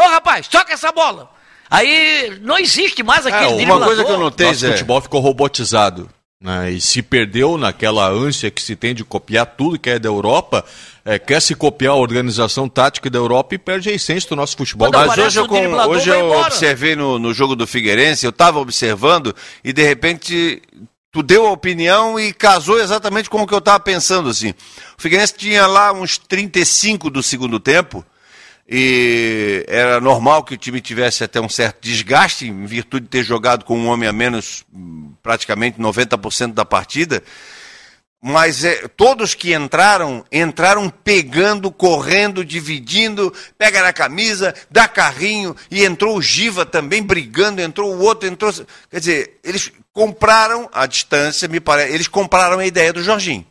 Ô 0.00 0.02
rapaz, 0.04 0.48
toca 0.48 0.72
essa 0.72 0.92
bola. 0.92 1.30
Aí 1.70 2.38
não 2.42 2.58
existe 2.58 3.02
mais 3.02 3.26
aquele 3.26 3.44
é, 3.44 3.48
uma 3.48 3.56
driblador. 3.56 3.86
coisa 3.86 4.04
que 4.04 4.10
eu 4.10 4.18
notei, 4.18 4.46
Nosso 4.48 4.66
é... 4.66 4.72
futebol 4.72 5.00
ficou 5.00 5.20
robotizado. 5.20 6.10
Né, 6.42 6.70
e 6.70 6.80
se 6.80 7.02
perdeu 7.02 7.58
naquela 7.58 8.08
ânsia 8.08 8.50
que 8.50 8.62
se 8.62 8.74
tem 8.74 8.94
de 8.94 9.04
copiar 9.04 9.44
tudo 9.44 9.78
que 9.78 9.90
é 9.90 9.98
da 9.98 10.08
Europa, 10.08 10.64
é, 11.10 11.18
quer 11.18 11.42
se 11.42 11.56
copiar 11.56 11.94
a 11.94 11.96
organização 11.96 12.68
tática 12.68 13.10
da 13.10 13.18
Europa 13.18 13.56
e 13.56 13.58
perde 13.58 13.88
a 13.88 13.92
essência 13.92 14.28
do 14.28 14.36
nosso 14.36 14.56
futebol. 14.56 14.88
Mas 14.92 15.18
hoje 15.18 15.40
eu, 15.40 15.48
com, 15.48 15.56
hoje 15.88 16.08
eu 16.08 16.30
observei 16.30 16.94
no, 16.94 17.18
no 17.18 17.34
jogo 17.34 17.56
do 17.56 17.66
Figueirense, 17.66 18.24
eu 18.24 18.30
estava 18.30 18.60
observando 18.60 19.34
e 19.64 19.72
de 19.72 19.82
repente 19.82 20.62
tu 21.10 21.20
deu 21.20 21.48
a 21.48 21.50
opinião 21.50 22.18
e 22.20 22.32
casou 22.32 22.78
exatamente 22.78 23.28
com 23.28 23.42
o 23.42 23.46
que 23.46 23.52
eu 23.52 23.58
estava 23.58 23.80
pensando. 23.80 24.28
assim. 24.28 24.50
O 24.96 25.02
Figueirense 25.02 25.34
tinha 25.34 25.66
lá 25.66 25.92
uns 25.92 26.16
35 26.16 27.10
do 27.10 27.24
segundo 27.24 27.58
tempo 27.58 28.06
e 28.68 29.64
era 29.66 30.00
normal 30.00 30.44
que 30.44 30.54
o 30.54 30.56
time 30.56 30.80
tivesse 30.80 31.24
até 31.24 31.40
um 31.40 31.48
certo 31.48 31.78
desgaste, 31.80 32.46
em 32.46 32.66
virtude 32.66 33.06
de 33.06 33.10
ter 33.10 33.24
jogado 33.24 33.64
com 33.64 33.76
um 33.76 33.88
homem 33.88 34.08
a 34.08 34.12
menos 34.12 34.64
praticamente 35.24 35.76
90% 35.76 36.54
da 36.54 36.64
partida. 36.64 37.20
Mas 38.22 38.64
é, 38.64 38.86
todos 38.88 39.34
que 39.34 39.54
entraram, 39.54 40.22
entraram 40.30 40.90
pegando, 40.90 41.70
correndo, 41.70 42.44
dividindo, 42.44 43.32
pega 43.56 43.82
na 43.82 43.94
camisa, 43.94 44.54
dá 44.70 44.86
carrinho, 44.86 45.56
e 45.70 45.84
entrou 45.84 46.18
o 46.18 46.22
Giva 46.22 46.66
também 46.66 47.02
brigando, 47.02 47.62
entrou 47.62 47.94
o 47.94 48.00
outro, 48.00 48.28
entrou. 48.28 48.52
Quer 48.90 49.00
dizer, 49.00 49.40
eles 49.42 49.72
compraram 49.92 50.68
a 50.70 50.84
distância, 50.84 51.48
me 51.48 51.60
parece, 51.60 51.94
eles 51.94 52.08
compraram 52.08 52.58
a 52.58 52.66
ideia 52.66 52.92
do 52.92 53.02
Jorginho. 53.02 53.46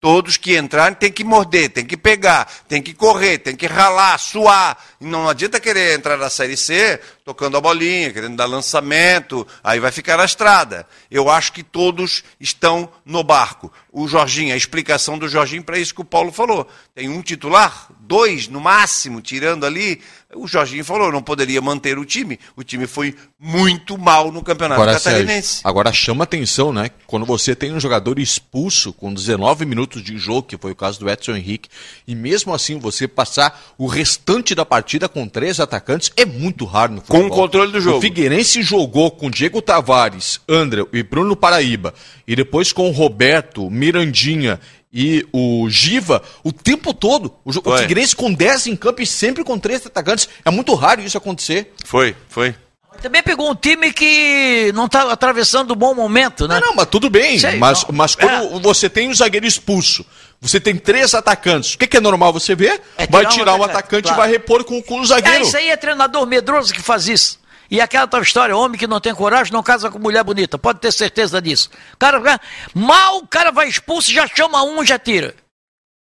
Todos 0.00 0.36
que 0.36 0.56
entrarem 0.56 0.94
tem 0.94 1.10
que 1.10 1.24
morder, 1.24 1.70
tem 1.70 1.84
que 1.84 1.96
pegar, 1.96 2.46
tem 2.68 2.80
que 2.80 2.94
correr, 2.94 3.38
tem 3.38 3.56
que 3.56 3.66
ralar, 3.66 4.16
suar. 4.18 4.78
Não 5.00 5.28
adianta 5.28 5.58
querer 5.58 5.98
entrar 5.98 6.16
na 6.16 6.30
Série 6.30 6.56
C 6.56 7.00
tocando 7.24 7.56
a 7.56 7.60
bolinha, 7.60 8.12
querendo 8.12 8.36
dar 8.36 8.46
lançamento, 8.46 9.44
aí 9.62 9.80
vai 9.80 9.90
ficar 9.90 10.16
na 10.16 10.24
estrada. 10.24 10.86
Eu 11.10 11.28
acho 11.28 11.52
que 11.52 11.64
todos 11.64 12.22
estão 12.38 12.88
no 13.04 13.24
barco. 13.24 13.72
O 13.92 14.06
Jorginho, 14.06 14.54
a 14.54 14.56
explicação 14.56 15.18
do 15.18 15.28
Jorginho 15.28 15.64
para 15.64 15.78
isso 15.78 15.94
que 15.94 16.00
o 16.00 16.04
Paulo 16.04 16.30
falou. 16.30 16.68
Tem 16.94 17.08
um 17.08 17.20
titular, 17.20 17.90
dois 18.08 18.48
no 18.48 18.60
máximo, 18.60 19.20
tirando 19.20 19.64
ali 19.64 20.00
o 20.34 20.46
Jorginho 20.46 20.84
falou, 20.84 21.10
não 21.10 21.22
poderia 21.22 21.60
manter 21.62 21.98
o 21.98 22.04
time. 22.04 22.38
O 22.54 22.62
time 22.62 22.86
foi 22.86 23.14
muito 23.40 23.96
mal 23.96 24.30
no 24.30 24.42
Campeonato 24.42 24.82
agora, 24.82 24.98
Catarinense. 24.98 25.48
Sérgio, 25.48 25.68
agora 25.68 25.90
chama 25.90 26.24
atenção, 26.24 26.70
né? 26.70 26.90
Quando 27.06 27.24
você 27.24 27.54
tem 27.54 27.72
um 27.72 27.80
jogador 27.80 28.18
expulso 28.18 28.92
com 28.92 29.12
19 29.12 29.64
minutos 29.64 30.02
de 30.02 30.18
jogo, 30.18 30.42
que 30.42 30.58
foi 30.58 30.72
o 30.72 30.76
caso 30.76 31.00
do 31.00 31.08
Edson 31.08 31.34
Henrique, 31.34 31.70
e 32.06 32.14
mesmo 32.14 32.52
assim 32.52 32.78
você 32.78 33.08
passar 33.08 33.58
o 33.78 33.86
restante 33.86 34.54
da 34.54 34.66
partida 34.66 35.08
com 35.08 35.26
três 35.26 35.60
atacantes, 35.60 36.12
é 36.14 36.26
muito 36.26 36.66
raro 36.66 36.92
no 36.92 37.00
futebol. 37.00 37.22
Com 37.22 37.26
o 37.28 37.30
controle 37.30 37.72
do 37.72 37.80
jogo. 37.80 37.96
O 37.96 38.00
Figueirense 38.02 38.60
jogou 38.62 39.10
com 39.10 39.30
Diego 39.30 39.62
Tavares, 39.62 40.40
André 40.46 40.84
e 40.92 41.02
Bruno 41.02 41.34
Paraíba, 41.34 41.94
e 42.26 42.36
depois 42.36 42.70
com 42.70 42.90
Roberto, 42.90 43.70
Mirandinha 43.70 44.60
e 44.92 45.26
o 45.32 45.68
Giva 45.68 46.22
o 46.42 46.52
tempo 46.52 46.94
todo. 46.94 47.34
O, 47.44 47.50
o 47.50 47.78
Figueirense 47.78 48.16
com 48.16 48.32
10 48.32 48.68
em 48.68 48.76
campo 48.76 49.02
e 49.02 49.06
sempre 49.06 49.44
com 49.44 49.58
três 49.58 49.84
atacantes. 49.86 50.28
É 50.44 50.50
muito 50.50 50.74
raro 50.74 51.00
isso 51.00 51.18
acontecer. 51.18 51.72
Foi, 51.84 52.16
foi. 52.28 52.54
Também 53.00 53.22
pegou 53.22 53.48
um 53.48 53.54
time 53.54 53.92
que 53.92 54.72
não 54.74 54.86
está 54.86 55.12
atravessando 55.12 55.72
um 55.72 55.76
bom 55.76 55.94
momento, 55.94 56.48
né? 56.48 56.58
Não, 56.58 56.68
não 56.68 56.74
mas 56.74 56.86
tudo 56.86 57.08
bem. 57.08 57.38
Sei, 57.38 57.56
mas, 57.56 57.84
mas 57.92 58.14
quando 58.16 58.56
é. 58.56 58.60
você 58.60 58.90
tem 58.90 59.08
o 59.08 59.14
zagueiro 59.14 59.46
expulso, 59.46 60.04
você 60.40 60.58
tem 60.58 60.76
três 60.76 61.14
atacantes, 61.14 61.74
o 61.74 61.78
que, 61.78 61.86
que 61.86 61.96
é 61.96 62.00
normal 62.00 62.32
você 62.32 62.56
ver? 62.56 62.80
É 62.96 63.06
vai 63.06 63.24
tirar 63.26 63.54
um 63.54 63.62
atacante, 63.62 63.70
atacante 63.70 64.02
claro. 64.02 64.18
e 64.18 64.22
vai 64.22 64.30
repor 64.30 64.64
com, 64.64 64.82
com 64.82 65.00
o 65.00 65.06
zagueiro. 65.06 65.38
É, 65.38 65.42
isso 65.42 65.56
aí 65.56 65.70
é 65.70 65.76
treinador 65.76 66.26
medroso 66.26 66.74
que 66.74 66.82
faz 66.82 67.06
isso. 67.06 67.38
E 67.70 67.80
aquela 67.80 68.06
tal 68.06 68.22
história, 68.22 68.56
homem 68.56 68.78
que 68.78 68.86
não 68.86 69.00
tem 69.00 69.14
coragem 69.14 69.52
não 69.52 69.62
casa 69.62 69.90
com 69.90 69.98
mulher 69.98 70.24
bonita, 70.24 70.58
pode 70.58 70.80
ter 70.80 70.90
certeza 70.92 71.40
disso. 71.40 71.70
Cara, 71.98 72.40
mal 72.74 73.18
o 73.18 73.26
cara 73.26 73.52
vai 73.52 73.68
expulso, 73.68 74.10
já 74.10 74.26
chama 74.26 74.62
um, 74.62 74.84
já 74.84 74.98
tira. 74.98 75.34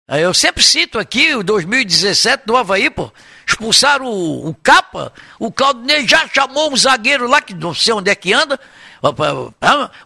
Eu 0.07 0.35
sempre 0.35 0.63
cito 0.63 0.99
aqui 0.99 1.35
o 1.35 1.43
2017 1.43 2.45
do 2.45 2.57
Havaí, 2.57 2.91
pô. 2.91 3.11
Expulsaram 3.47 4.07
o, 4.07 4.49
o 4.49 4.55
Capa, 4.55 5.13
o 5.39 5.51
Claudinei 5.51 6.07
já 6.07 6.29
chamou 6.29 6.73
um 6.73 6.77
zagueiro 6.77 7.27
lá, 7.27 7.41
que 7.41 7.55
não 7.55 7.73
sei 7.73 7.95
onde 7.95 8.11
é 8.11 8.15
que 8.15 8.33
anda, 8.33 8.61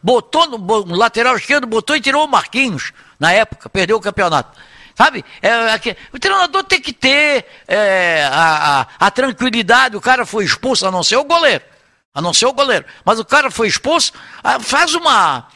botou 0.02 0.46
no, 0.48 0.58
no 0.58 0.96
lateral 0.96 1.36
esquerdo, 1.36 1.66
botou 1.66 1.96
e 1.96 2.00
tirou 2.00 2.24
o 2.24 2.28
Marquinhos 2.28 2.92
na 3.18 3.32
época, 3.32 3.68
perdeu 3.68 3.96
o 3.96 4.00
campeonato. 4.00 4.56
Sabe? 4.98 5.24
É, 5.40 5.48
é, 5.48 5.96
o 6.12 6.18
treinador 6.18 6.64
tem 6.64 6.80
que 6.80 6.92
ter 6.92 7.46
é, 7.68 8.28
a, 8.32 8.80
a, 8.80 9.06
a, 9.06 9.10
tranquilidade. 9.12 9.96
O 9.96 10.00
cara 10.00 10.26
foi 10.26 10.44
expulso, 10.44 10.84
a 10.88 10.90
não 10.90 11.04
ser 11.04 11.14
o 11.14 11.24
goleiro. 11.24 11.62
A 12.12 12.20
não 12.20 12.34
ser 12.34 12.46
o 12.46 12.52
goleiro. 12.52 12.84
Mas 13.04 13.20
o 13.20 13.24
cara 13.24 13.48
foi 13.48 13.68
expulso, 13.68 14.12
faz 14.60 14.96
uma. 14.96 15.46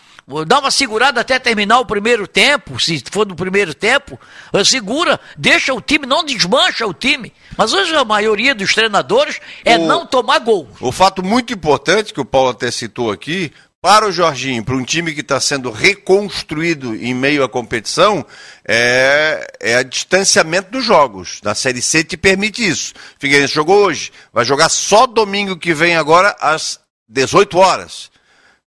Dá 0.46 0.60
uma 0.60 0.70
segurada 0.70 1.20
até 1.20 1.40
terminar 1.40 1.80
o 1.80 1.84
primeiro 1.84 2.28
tempo, 2.28 2.78
se 2.78 3.02
for 3.10 3.26
no 3.26 3.34
primeiro 3.34 3.74
tempo, 3.74 4.18
segura, 4.64 5.18
deixa 5.36 5.74
o 5.74 5.80
time, 5.80 6.06
não 6.06 6.24
desmancha 6.24 6.86
o 6.86 6.94
time. 6.94 7.32
Mas 7.58 7.72
hoje 7.72 7.94
a 7.96 8.04
maioria 8.04 8.54
dos 8.54 8.72
treinadores 8.72 9.40
é 9.64 9.76
o, 9.76 9.86
não 9.86 10.06
tomar 10.06 10.38
gol. 10.38 10.68
O 10.80 10.92
fato 10.92 11.24
muito 11.24 11.52
importante 11.52 12.14
que 12.14 12.20
o 12.20 12.24
Paulo 12.24 12.50
até 12.50 12.70
citou 12.70 13.10
aqui, 13.10 13.52
para 13.82 14.06
o 14.06 14.12
Jorginho, 14.12 14.62
para 14.62 14.76
um 14.76 14.84
time 14.84 15.12
que 15.12 15.22
está 15.22 15.40
sendo 15.40 15.68
reconstruído 15.68 16.94
em 16.94 17.12
meio 17.12 17.42
à 17.42 17.48
competição, 17.48 18.24
é, 18.64 19.44
é 19.58 19.82
distanciamento 19.82 20.70
dos 20.70 20.84
jogos. 20.84 21.40
Na 21.42 21.52
Série 21.52 21.82
C 21.82 22.04
te 22.04 22.16
permite 22.16 22.64
isso. 22.64 22.94
Figueirense 23.18 23.52
jogou 23.52 23.84
hoje, 23.84 24.12
vai 24.32 24.44
jogar 24.44 24.68
só 24.68 25.04
domingo 25.04 25.56
que 25.56 25.74
vem 25.74 25.96
agora 25.96 26.36
às 26.40 26.78
18 27.08 27.58
horas. 27.58 28.08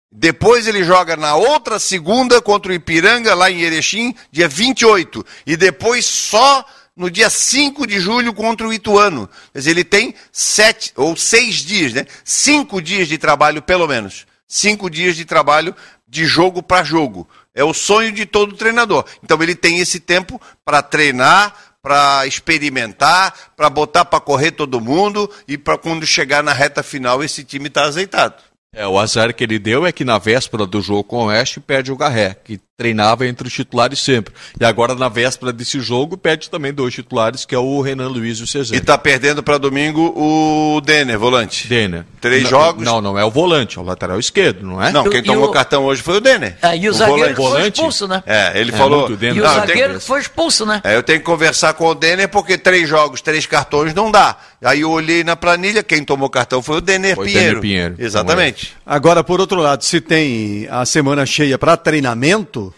Depois 0.09 0.69
ele 0.69 0.85
joga 0.85 1.17
na 1.17 1.35
outra 1.35 1.81
segunda 1.81 2.41
contra 2.41 2.71
o 2.71 2.75
Ipiranga, 2.75 3.35
lá 3.35 3.51
em 3.51 3.61
Erechim, 3.61 4.15
dia 4.31 4.47
28. 4.47 5.27
E 5.45 5.57
depois 5.57 6.05
só 6.07 6.65
no 6.97 7.11
dia 7.11 7.29
5 7.29 7.89
de 7.89 7.99
julho 7.99 8.33
contra 8.33 8.69
o 8.69 8.73
Ituano. 8.73 9.29
Dizer, 9.53 9.71
ele 9.73 9.83
tem 9.83 10.15
sete 10.31 10.93
ou 10.95 11.17
seis 11.17 11.57
dias, 11.57 11.93
né? 11.93 12.07
Cinco 12.23 12.81
dias 12.81 13.09
de 13.09 13.19
trabalho, 13.19 13.61
pelo 13.61 13.89
menos 13.89 14.31
cinco 14.53 14.91
dias 14.91 15.17
de 15.17 15.25
trabalho 15.25 15.75
de 16.07 16.27
jogo 16.27 16.63
para 16.63 16.85
jogo. 16.85 17.27
É 17.55 17.65
o 17.65 17.73
sonho 17.73 18.13
de 18.13 18.27
todo 18.27 18.55
treinador. 18.55 19.05
Então 19.23 19.43
ele 19.43 19.55
tem 19.55 19.79
esse 19.79 19.99
tempo 19.99 20.41
para 20.63 20.83
treinar, 20.83 21.55
para 21.81 22.27
experimentar, 22.27 23.35
para 23.57 23.71
botar 23.71 24.05
para 24.05 24.21
correr 24.21 24.53
todo 24.53 24.81
mundo 24.81 25.31
e 25.49 25.57
para 25.57 25.79
quando 25.79 26.07
chegar 26.07 26.43
na 26.43 26.53
reta 26.53 26.83
final 26.83 27.25
esse 27.25 27.43
time 27.43 27.69
está 27.69 27.85
azeitado. 27.85 28.35
É, 28.75 28.87
o 28.87 28.99
azar 28.99 29.35
que 29.35 29.45
ele 29.45 29.59
deu 29.59 29.87
é 29.87 29.93
que 29.93 30.05
na 30.05 30.19
véspera 30.19 30.67
do 30.67 30.81
jogo 30.81 31.05
com 31.05 31.25
o 31.25 31.27
Oeste 31.27 31.61
perde 31.61 31.93
o 31.93 31.97
Garré, 31.97 32.35
que 32.35 32.59
treinava 32.83 33.25
entre 33.29 33.47
os 33.47 33.55
titulares 33.55 34.01
sempre. 34.01 34.35
E 34.61 34.65
agora 34.65 34.97
na 34.97 35.09
véspera 35.09 35.53
desse 35.53 35.79
jogo 35.79 36.17
perde 36.17 36.51
também 36.51 36.73
dois 36.73 36.93
titulares, 36.93 37.45
que 37.45 37.55
é 37.55 37.59
o 37.59 37.81
Renan 37.81 38.09
Luiz 38.09 38.39
e 38.39 38.43
o 38.43 38.47
Cezé. 38.47 38.75
E 38.75 38.81
tá 38.81 38.99
perdendo 38.99 39.41
para 39.41 39.57
domingo 39.57 40.13
o 40.17 40.81
Denner, 40.81 41.17
volante. 41.17 41.69
Denner. 41.69 42.05
Três 42.21 42.43
não, 42.43 42.51
jogos. 42.51 42.85
Não, 42.85 43.01
não 43.01 43.17
é 43.17 43.25
o 43.25 43.31
volante, 43.31 43.79
é 43.79 43.81
o 43.81 43.85
lateral 43.85 44.19
esquerdo, 44.19 44.67
não 44.67 44.83
é? 44.83 44.91
Não, 44.91 45.09
quem 45.09 45.23
tomou 45.23 45.49
o... 45.49 45.53
cartão 45.53 45.85
hoje 45.85 46.03
foi 46.03 46.17
o 46.17 46.21
Denner. 46.21 46.57
É, 46.61 46.77
e 46.77 46.89
o, 46.89 46.91
o 46.91 46.95
zagueiro 46.95 47.35
volante. 47.37 47.61
foi 47.61 47.69
expulso, 47.69 48.09
né? 48.09 48.23
É, 48.27 48.61
ele 48.61 48.73
é, 48.73 48.77
falou. 48.77 49.09
E 49.09 49.15
o 49.15 49.35
não, 49.37 49.55
zagueiro 49.55 49.89
tenho... 49.91 50.01
foi 50.01 50.21
expulso, 50.21 50.67
né? 50.67 50.81
É, 50.83 50.97
eu 50.97 51.03
tenho 51.05 51.21
que 51.21 51.25
conversar 51.25 51.75
com 51.75 51.87
o 51.87 51.95
Denner 51.95 52.29
porque 52.29 52.59
três 52.59 52.89
jogos, 52.89 53.21
três 53.21 53.47
cartões 53.47 53.95
não 53.95 54.11
dá. 54.11 54.37
Aí 54.65 54.81
eu 54.81 54.91
olhei 54.91 55.25
na 55.25 55.37
planilha, 55.37 55.83
quem 55.83 56.05
tomou 56.05 56.31
cartão 56.31 56.63
foi 56.63 56.79
o 56.79 56.81
Denner 56.81 57.15
foi 57.15 57.27
Pinheiro. 57.27 57.47
Denner 57.47 57.61
Pinheiro. 57.61 57.95
Exatamente. 57.99 58.75
Agora, 58.85 59.23
por 59.23 59.41
outro 59.41 59.61
lado, 59.61 59.83
se 59.85 60.01
tem 60.01 60.69
a 60.71 60.85
semana 60.85 61.27
cheia 61.27 61.59
para 61.59 61.77
treinamento, 61.77 62.72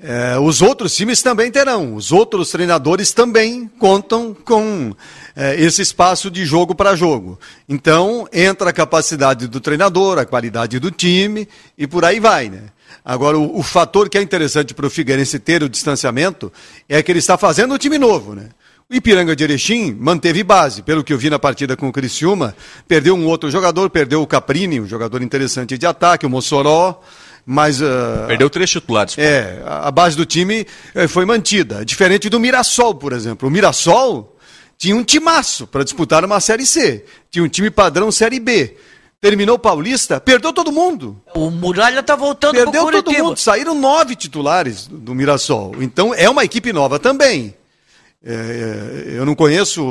é, 0.00 0.36
os 0.38 0.60
outros 0.60 0.94
times 0.96 1.22
também 1.22 1.50
terão. 1.50 1.94
Os 1.94 2.10
outros 2.10 2.50
treinadores 2.50 3.12
também 3.12 3.68
contam 3.78 4.34
com 4.34 4.94
é, 5.36 5.54
esse 5.60 5.82
espaço 5.82 6.30
de 6.30 6.44
jogo 6.44 6.74
para 6.74 6.96
jogo. 6.96 7.38
Então, 7.68 8.28
entra 8.32 8.70
a 8.70 8.72
capacidade 8.72 9.46
do 9.46 9.60
treinador, 9.60 10.18
a 10.18 10.26
qualidade 10.26 10.78
do 10.78 10.90
time 10.90 11.48
e 11.78 11.86
por 11.86 12.04
aí 12.04 12.18
vai, 12.18 12.48
né? 12.48 12.64
Agora, 13.04 13.38
o, 13.38 13.58
o 13.58 13.62
fator 13.62 14.08
que 14.08 14.18
é 14.18 14.22
interessante 14.22 14.74
para 14.74 14.86
o 14.86 14.90
Figueirense 14.90 15.38
ter 15.38 15.62
o 15.62 15.68
distanciamento 15.68 16.52
é 16.88 17.02
que 17.02 17.12
ele 17.12 17.18
está 17.18 17.38
fazendo 17.38 17.74
um 17.74 17.78
time 17.78 17.98
novo, 17.98 18.34
né? 18.34 18.48
O 18.90 18.94
Ipiranga 18.94 19.34
de 19.34 19.44
Erechim 19.44 19.96
manteve 19.98 20.42
base, 20.42 20.82
pelo 20.82 21.02
que 21.02 21.12
eu 21.12 21.18
vi 21.18 21.30
na 21.30 21.38
partida 21.38 21.74
com 21.74 21.88
o 21.88 21.92
Criciúma, 21.92 22.54
perdeu 22.86 23.14
um 23.14 23.24
outro 23.26 23.50
jogador, 23.50 23.88
perdeu 23.88 24.20
o 24.20 24.26
Caprini, 24.26 24.78
um 24.78 24.86
jogador 24.86 25.22
interessante 25.22 25.78
de 25.78 25.86
ataque, 25.86 26.26
o 26.26 26.30
Mossoró, 26.30 27.00
mas... 27.44 27.80
Uh, 27.80 28.26
perdeu 28.26 28.48
três 28.48 28.70
titulares. 28.70 29.16
É, 29.18 29.62
a 29.66 29.90
base 29.90 30.16
do 30.16 30.24
time 30.24 30.66
eh, 30.94 31.08
foi 31.08 31.24
mantida, 31.24 31.84
diferente 31.84 32.28
do 32.28 32.40
Mirassol, 32.40 32.94
por 32.94 33.12
exemplo. 33.12 33.48
O 33.48 33.50
Mirassol 33.50 34.36
tinha 34.78 34.96
um 34.96 35.04
timaço 35.04 35.66
para 35.66 35.84
disputar 35.84 36.24
uma 36.24 36.40
Série 36.40 36.66
C, 36.66 37.04
tinha 37.30 37.44
um 37.44 37.48
time 37.48 37.70
padrão 37.70 38.10
Série 38.10 38.40
B. 38.40 38.76
Terminou 39.20 39.56
o 39.56 39.58
Paulista, 39.58 40.20
perdeu 40.20 40.52
todo 40.52 40.70
mundo. 40.70 41.18
O 41.34 41.50
Muralha 41.50 42.00
está 42.00 42.14
voltando 42.14 42.56
Perdeu 42.56 42.90
todo 42.90 43.10
mundo, 43.10 43.38
saíram 43.38 43.74
nove 43.74 44.14
titulares 44.14 44.86
do 44.86 45.14
Mirassol. 45.14 45.76
Então 45.80 46.14
é 46.14 46.28
uma 46.28 46.44
equipe 46.44 46.74
nova 46.74 46.98
também. 46.98 47.54
É, 48.26 48.32
é, 48.32 49.18
eu 49.18 49.26
não 49.26 49.34
conheço 49.34 49.84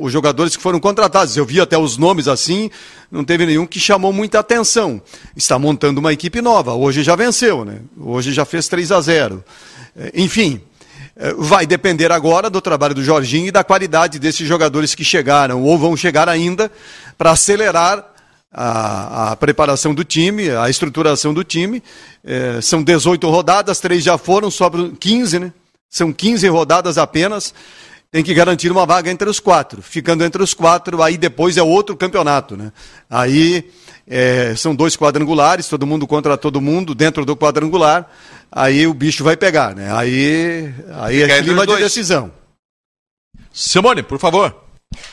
os 0.00 0.12
jogadores 0.12 0.56
que 0.56 0.62
foram 0.62 0.80
contratados. 0.80 1.36
Eu 1.36 1.46
vi 1.46 1.60
até 1.60 1.78
os 1.78 1.96
nomes 1.96 2.26
assim, 2.26 2.70
não 3.10 3.22
teve 3.22 3.46
nenhum 3.46 3.66
que 3.66 3.78
chamou 3.78 4.12
muita 4.12 4.40
atenção. 4.40 5.00
Está 5.36 5.58
montando 5.58 6.00
uma 6.00 6.12
equipe 6.12 6.42
nova. 6.42 6.74
Hoje 6.74 7.04
já 7.04 7.14
venceu, 7.14 7.64
né? 7.64 7.78
Hoje 7.96 8.32
já 8.32 8.44
fez 8.44 8.66
3 8.66 8.90
a 8.90 9.00
0. 9.00 9.44
É, 9.96 10.10
enfim, 10.14 10.60
é, 11.16 11.32
vai 11.34 11.66
depender 11.66 12.10
agora 12.10 12.50
do 12.50 12.60
trabalho 12.60 12.96
do 12.96 13.04
Jorginho 13.04 13.46
e 13.46 13.52
da 13.52 13.62
qualidade 13.62 14.18
desses 14.18 14.46
jogadores 14.46 14.92
que 14.92 15.04
chegaram 15.04 15.62
ou 15.62 15.78
vão 15.78 15.96
chegar 15.96 16.28
ainda 16.28 16.70
para 17.16 17.30
acelerar 17.30 18.04
a, 18.52 19.32
a, 19.32 19.36
preparação 19.36 19.94
do 19.94 20.02
time, 20.02 20.50
a 20.50 20.68
estruturação 20.68 21.32
do 21.32 21.44
time. 21.44 21.80
É, 22.24 22.60
são 22.60 22.82
18 22.82 23.28
rodadas, 23.30 23.78
três 23.78 24.02
já 24.02 24.18
foram, 24.18 24.50
sobram 24.50 24.90
15, 24.90 25.38
né? 25.38 25.52
São 25.88 26.12
15 26.12 26.46
rodadas 26.48 26.98
apenas. 26.98 27.54
Tem 28.10 28.24
que 28.24 28.32
garantir 28.32 28.72
uma 28.72 28.86
vaga 28.86 29.10
entre 29.10 29.28
os 29.28 29.38
quatro. 29.38 29.82
Ficando 29.82 30.24
entre 30.24 30.42
os 30.42 30.54
quatro, 30.54 31.02
aí 31.02 31.18
depois 31.18 31.56
é 31.56 31.62
outro 31.62 31.96
campeonato. 31.96 32.56
Né? 32.56 32.72
Aí 33.08 33.70
é, 34.06 34.54
são 34.56 34.74
dois 34.74 34.96
quadrangulares, 34.96 35.68
todo 35.68 35.86
mundo 35.86 36.06
contra 36.06 36.36
todo 36.36 36.60
mundo, 36.60 36.94
dentro 36.94 37.24
do 37.24 37.36
quadrangular. 37.36 38.08
Aí 38.50 38.86
o 38.86 38.94
bicho 38.94 39.22
vai 39.22 39.36
pegar. 39.36 39.74
Né? 39.74 39.92
Aí, 39.94 40.72
aí 40.94 41.22
é 41.22 41.42
clima 41.42 41.66
de 41.66 41.76
decisão. 41.76 42.32
Simone, 43.52 44.02
por 44.02 44.18
favor. 44.18 44.67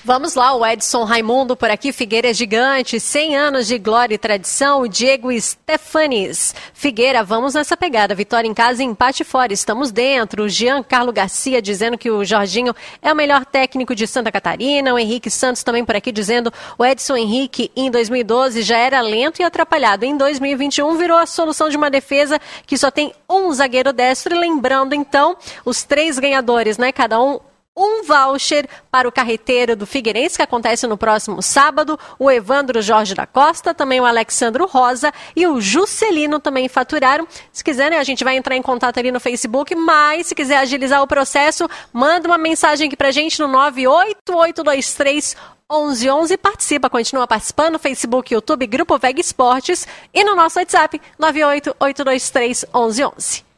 Vamos 0.05 0.35
lá, 0.35 0.53
o 0.53 0.63
Edson 0.63 1.03
Raimundo 1.03 1.55
por 1.57 1.71
aqui, 1.71 1.91
Figueira 1.91 2.31
Gigante, 2.31 2.99
100 2.99 3.35
anos 3.35 3.65
de 3.65 3.79
glória 3.79 4.13
e 4.13 4.19
tradição, 4.19 4.87
Diego 4.87 5.29
Stefanes. 5.41 6.53
Figueira, 6.75 7.23
vamos 7.23 7.55
nessa 7.55 7.75
pegada, 7.75 8.13
vitória 8.13 8.47
em 8.47 8.53
casa 8.53 8.83
e 8.83 8.85
empate 8.85 9.23
fora, 9.23 9.51
estamos 9.51 9.91
dentro. 9.91 10.43
O 10.43 10.47
Jean 10.47 10.83
Carlo 10.83 11.11
Garcia 11.11 11.59
dizendo 11.59 11.97
que 11.97 12.11
o 12.11 12.23
Jorginho 12.23 12.75
é 13.01 13.11
o 13.11 13.15
melhor 13.15 13.47
técnico 13.47 13.95
de 13.95 14.05
Santa 14.05 14.31
Catarina, 14.31 14.93
o 14.93 14.99
Henrique 14.99 15.31
Santos 15.31 15.63
também 15.63 15.83
por 15.83 15.95
aqui 15.95 16.11
dizendo 16.11 16.53
o 16.77 16.85
Edson 16.85 17.17
Henrique 17.17 17.71
em 17.75 17.89
2012 17.89 18.61
já 18.61 18.77
era 18.77 19.01
lento 19.01 19.41
e 19.41 19.43
atrapalhado, 19.43 20.05
em 20.05 20.15
2021 20.15 20.97
virou 20.97 21.17
a 21.17 21.25
solução 21.25 21.67
de 21.67 21.77
uma 21.77 21.89
defesa 21.89 22.39
que 22.67 22.77
só 22.77 22.91
tem 22.91 23.11
um 23.27 23.51
zagueiro 23.51 23.91
destro 23.91 24.35
e 24.35 24.39
lembrando 24.39 24.93
então 24.93 25.35
os 25.65 25.83
três 25.83 26.19
ganhadores, 26.19 26.77
né, 26.77 26.91
cada 26.91 27.19
um 27.19 27.39
um 27.75 28.03
voucher 28.03 28.67
para 28.89 29.07
o 29.07 29.11
carreteiro 29.11 29.75
do 29.75 29.85
Figueirense, 29.85 30.37
que 30.37 30.41
acontece 30.41 30.87
no 30.87 30.97
próximo 30.97 31.41
sábado. 31.41 31.99
O 32.17 32.31
Evandro 32.31 32.81
Jorge 32.81 33.13
da 33.13 33.25
Costa, 33.27 33.73
também 33.73 33.99
o 33.99 34.05
Alexandro 34.05 34.65
Rosa 34.65 35.13
e 35.35 35.45
o 35.45 35.59
Juscelino 35.59 36.39
também 36.39 36.69
faturaram. 36.69 37.27
Se 37.51 37.63
quiserem, 37.63 37.97
a 37.97 38.03
gente 38.03 38.23
vai 38.23 38.37
entrar 38.37 38.55
em 38.55 38.61
contato 38.61 38.97
ali 38.97 39.11
no 39.11 39.19
Facebook, 39.19 39.75
mas 39.75 40.27
se 40.27 40.35
quiser 40.35 40.57
agilizar 40.57 41.01
o 41.01 41.07
processo, 41.07 41.67
manda 41.91 42.27
uma 42.27 42.37
mensagem 42.37 42.87
aqui 42.87 42.95
pra 42.95 43.11
gente 43.11 43.39
no 43.39 43.47
98823 43.47 45.35
1111 45.69 46.37
participa, 46.37 46.89
continua 46.89 47.27
participando 47.27 47.73
no 47.73 47.79
Facebook, 47.79 48.31
YouTube, 48.31 48.67
Grupo 48.67 48.99
Veg 48.99 49.19
Esportes 49.19 49.87
e 50.13 50.23
no 50.23 50.35
nosso 50.35 50.59
WhatsApp 50.59 51.01
98823 51.17 52.65
1111. 52.71 53.54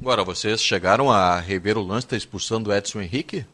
Agora, 0.00 0.24
vocês 0.24 0.62
chegaram 0.62 1.10
a 1.10 1.38
rever 1.38 1.76
o 1.76 1.82
lance 1.82 2.08
da 2.08 2.16
expulsão 2.16 2.62
do 2.62 2.72
Edson 2.72 3.02
Henrique? 3.02 3.44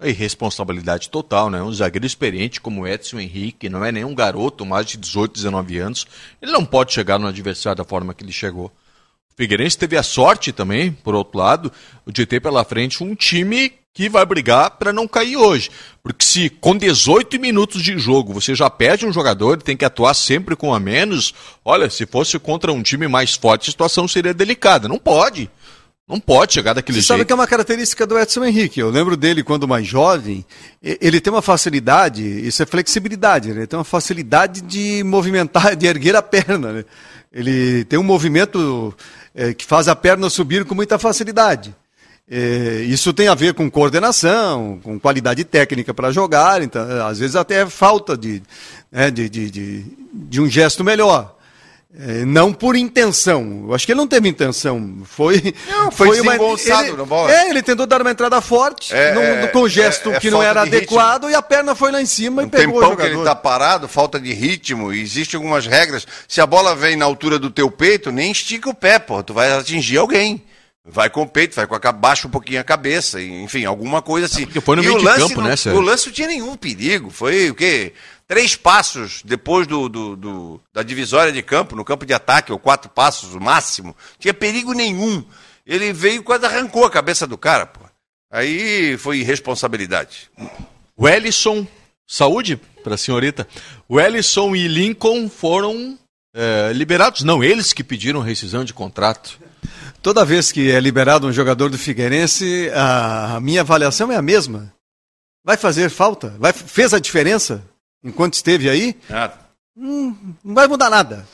É 0.00 0.10
irresponsabilidade 0.10 1.10
total, 1.10 1.50
né? 1.50 1.60
Um 1.60 1.72
zagueiro 1.72 2.06
experiente 2.06 2.60
como 2.60 2.86
Edson 2.86 3.18
Henrique, 3.18 3.68
não 3.68 3.84
é 3.84 3.90
nenhum 3.90 4.14
garoto, 4.14 4.64
mais 4.64 4.86
de 4.86 4.96
18, 4.96 5.32
19 5.32 5.78
anos. 5.78 6.06
Ele 6.40 6.52
não 6.52 6.64
pode 6.64 6.92
chegar 6.92 7.18
no 7.18 7.26
adversário 7.26 7.78
da 7.78 7.84
forma 7.84 8.14
que 8.14 8.22
ele 8.22 8.30
chegou. 8.30 8.66
O 8.66 9.34
Figueirense 9.36 9.76
teve 9.76 9.96
a 9.96 10.04
sorte 10.04 10.52
também, 10.52 10.92
por 10.92 11.16
outro 11.16 11.36
lado, 11.36 11.72
de 12.06 12.24
ter 12.24 12.38
pela 12.38 12.64
frente 12.64 13.02
um 13.02 13.16
time 13.16 13.72
que 13.98 14.08
vai 14.08 14.24
brigar 14.24 14.70
para 14.70 14.92
não 14.92 15.08
cair 15.08 15.36
hoje. 15.36 15.72
Porque 16.04 16.24
se 16.24 16.48
com 16.48 16.76
18 16.76 17.36
minutos 17.40 17.82
de 17.82 17.98
jogo 17.98 18.32
você 18.32 18.54
já 18.54 18.70
perde 18.70 19.04
um 19.04 19.12
jogador 19.12 19.58
e 19.58 19.64
tem 19.64 19.76
que 19.76 19.84
atuar 19.84 20.14
sempre 20.14 20.54
com 20.54 20.72
a 20.72 20.78
menos, 20.78 21.34
olha, 21.64 21.90
se 21.90 22.06
fosse 22.06 22.38
contra 22.38 22.72
um 22.72 22.80
time 22.80 23.08
mais 23.08 23.34
forte, 23.34 23.68
a 23.68 23.72
situação 23.72 24.06
seria 24.06 24.32
delicada. 24.32 24.86
Não 24.86 25.00
pode. 25.00 25.50
Não 26.08 26.20
pode 26.20 26.54
chegar 26.54 26.74
daquele 26.74 26.94
Você 26.94 27.00
jeito. 27.00 27.08
sabe 27.08 27.24
que 27.24 27.32
é 27.32 27.34
uma 27.34 27.48
característica 27.48 28.06
do 28.06 28.16
Edson 28.16 28.44
Henrique. 28.44 28.78
Eu 28.78 28.88
lembro 28.88 29.16
dele 29.16 29.42
quando 29.42 29.66
mais 29.66 29.84
jovem. 29.84 30.46
Ele 30.80 31.20
tem 31.20 31.32
uma 31.32 31.42
facilidade, 31.42 32.22
isso 32.22 32.62
é 32.62 32.66
flexibilidade, 32.66 33.48
né? 33.48 33.56
ele 33.56 33.66
tem 33.66 33.76
uma 33.76 33.84
facilidade 33.84 34.60
de 34.60 35.02
movimentar, 35.02 35.74
de 35.76 35.86
erguer 35.88 36.14
a 36.14 36.22
perna. 36.22 36.72
Né? 36.72 36.84
Ele 37.32 37.84
tem 37.84 37.98
um 37.98 38.04
movimento 38.04 38.94
é, 39.34 39.52
que 39.52 39.66
faz 39.66 39.88
a 39.88 39.96
perna 39.96 40.30
subir 40.30 40.64
com 40.64 40.76
muita 40.76 41.00
facilidade. 41.00 41.74
É, 42.30 42.82
isso 42.86 43.14
tem 43.14 43.26
a 43.26 43.34
ver 43.34 43.54
com 43.54 43.70
coordenação, 43.70 44.78
com 44.82 45.00
qualidade 45.00 45.44
técnica 45.44 45.94
para 45.94 46.12
jogar, 46.12 46.60
então, 46.60 46.82
às 47.06 47.18
vezes 47.18 47.34
até 47.34 47.64
falta 47.64 48.18
de, 48.18 48.42
né, 48.92 49.10
de, 49.10 49.30
de, 49.30 49.50
de, 49.50 49.84
de, 50.12 50.40
um 50.40 50.48
gesto 50.48 50.84
melhor. 50.84 51.36
É, 51.98 52.26
não 52.26 52.52
por 52.52 52.76
intenção. 52.76 53.64
Eu 53.66 53.74
acho 53.74 53.86
que 53.86 53.92
ele 53.92 53.98
não 53.98 54.06
teve 54.06 54.28
intenção. 54.28 54.98
Foi, 55.04 55.54
não, 55.66 55.90
foi, 55.90 56.08
foi 56.08 56.20
uma. 56.20 56.34
Ele, 56.34 56.92
na 56.98 57.04
bola. 57.06 57.32
É, 57.32 57.48
ele 57.48 57.62
tentou 57.62 57.86
dar 57.86 58.02
uma 58.02 58.10
entrada 58.10 58.38
forte, 58.42 58.94
é, 58.94 59.14
num, 59.14 59.22
é, 59.22 59.46
com 59.46 59.60
um 59.60 59.68
gesto 59.68 60.10
é, 60.10 60.20
que 60.20 60.30
não 60.30 60.42
era 60.42 60.62
adequado, 60.62 61.22
ritmo. 61.22 61.30
e 61.30 61.34
a 61.34 61.40
perna 61.40 61.74
foi 61.74 61.90
lá 61.90 62.02
em 62.02 62.06
cima 62.06 62.42
um 62.42 62.44
e 62.44 62.48
pegou 62.50 62.76
o 62.76 62.82
jogador. 62.82 62.96
que 62.98 63.06
ele 63.06 63.18
está 63.18 63.34
parado, 63.34 63.88
falta 63.88 64.20
de 64.20 64.34
ritmo, 64.34 64.92
existem 64.92 65.38
algumas 65.38 65.66
regras. 65.66 66.06
Se 66.28 66.42
a 66.42 66.46
bola 66.46 66.76
vem 66.76 66.94
na 66.94 67.06
altura 67.06 67.38
do 67.38 67.48
teu 67.48 67.70
peito, 67.70 68.12
nem 68.12 68.30
estica 68.32 68.68
o 68.68 68.74
pé, 68.74 68.98
pô, 68.98 69.22
tu 69.22 69.32
vai 69.32 69.50
atingir 69.50 69.96
alguém. 69.96 70.44
Vai 70.90 71.10
com 71.10 71.22
o 71.22 71.28
peito, 71.28 71.54
vai 71.54 71.66
com 71.66 71.74
a 71.74 71.92
baixa 71.92 72.26
um 72.26 72.30
pouquinho 72.30 72.60
a 72.60 72.64
cabeça, 72.64 73.20
enfim, 73.20 73.64
alguma 73.64 74.00
coisa 74.00 74.26
assim. 74.26 74.42
É 74.42 74.46
porque 74.46 74.60
foi 74.60 74.76
no 74.76 74.82
e 74.82 74.86
meio 74.86 74.98
de 74.98 75.04
campo, 75.04 75.40
não, 75.40 75.48
né, 75.48 75.56
Sérgio? 75.56 75.80
O 75.80 75.84
lance 75.84 76.06
não 76.06 76.12
tinha 76.14 76.28
nenhum 76.28 76.56
perigo. 76.56 77.10
Foi 77.10 77.50
o 77.50 77.54
quê? 77.54 77.92
Três 78.26 78.56
passos 78.56 79.22
depois 79.24 79.66
do, 79.66 79.88
do, 79.88 80.16
do, 80.16 80.60
da 80.72 80.82
divisória 80.82 81.30
de 81.32 81.42
campo, 81.42 81.76
no 81.76 81.84
campo 81.84 82.06
de 82.06 82.14
ataque, 82.14 82.52
ou 82.52 82.58
quatro 82.58 82.90
passos, 82.90 83.34
o 83.34 83.40
máximo. 83.40 83.94
Tinha 84.18 84.32
perigo 84.32 84.72
nenhum. 84.72 85.22
Ele 85.66 85.92
veio 85.92 86.20
e 86.20 86.22
quase 86.22 86.46
arrancou 86.46 86.84
a 86.84 86.90
cabeça 86.90 87.26
do 87.26 87.36
cara, 87.36 87.66
pô. 87.66 87.80
Aí 88.30 88.96
foi 88.98 89.18
irresponsabilidade. 89.18 90.30
O 90.96 91.08
Ellison, 91.08 91.66
saúde 92.06 92.60
para 92.82 92.94
a 92.94 92.98
senhorita. 92.98 93.46
O 93.88 94.00
Ellison 94.00 94.54
e 94.54 94.66
Lincoln 94.68 95.28
foram 95.28 95.98
é, 96.34 96.72
liberados. 96.72 97.22
Não, 97.22 97.42
eles 97.42 97.72
que 97.72 97.84
pediram 97.84 98.20
rescisão 98.20 98.64
de 98.64 98.72
contrato. 98.74 99.38
Toda 100.00 100.24
vez 100.24 100.52
que 100.52 100.70
é 100.70 100.78
liberado 100.78 101.26
um 101.26 101.32
jogador 101.32 101.70
do 101.70 101.78
Figueirense, 101.78 102.70
a 102.74 103.40
minha 103.40 103.62
avaliação 103.62 104.12
é 104.12 104.16
a 104.16 104.22
mesma. 104.22 104.72
Vai 105.44 105.56
fazer 105.56 105.90
falta? 105.90 106.34
Vai, 106.38 106.52
fez 106.52 106.94
a 106.94 106.98
diferença 106.98 107.62
enquanto 108.02 108.34
esteve 108.34 108.68
aí? 108.68 108.96
Nada. 109.08 109.34
hum, 109.76 110.14
não 110.44 110.54
vai 110.54 110.68
mudar 110.68 110.90
nada. 110.90 111.26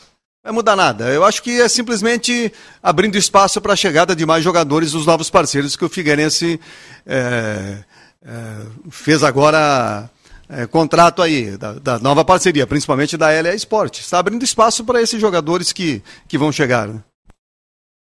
Vai 0.43 0.53
mudar 0.53 0.77
nada. 0.77 1.09
Eu 1.11 1.25
acho 1.25 1.43
que 1.43 1.61
é 1.61 1.69
simplesmente 1.69 2.53
abrindo 2.83 3.17
espaço 3.17 3.61
para 3.61 3.73
a 3.73 3.77
chegada 3.77 4.15
de 4.15 4.27
mais 4.27 4.45
jogadores 4.45 4.93
dos 4.93 5.07
novos 5.07 5.31
parceiros 5.31 5.75
que 5.75 5.85
o 5.85 5.89
Figueirense 5.89 6.61
é, 7.07 7.79
é, 8.23 8.57
fez 8.91 9.23
agora 9.23 10.09
é, 10.49 10.67
contrato 10.67 11.23
aí, 11.23 11.57
da, 11.57 11.73
da, 11.75 11.99
nova 11.99 12.25
parceria, 12.25 12.67
principalmente 12.67 13.17
da 13.17 13.29
LA 13.29 13.55
Sport. 13.55 14.01
Está 14.01 14.19
abrindo 14.19 14.45
espaço 14.45 14.85
para 14.85 15.01
esses 15.01 15.21
jogadores 15.21 15.73
que, 15.73 16.03
que 16.29 16.39
vão 16.39 16.53
chegar. 16.53 16.89
Né? 16.89 17.03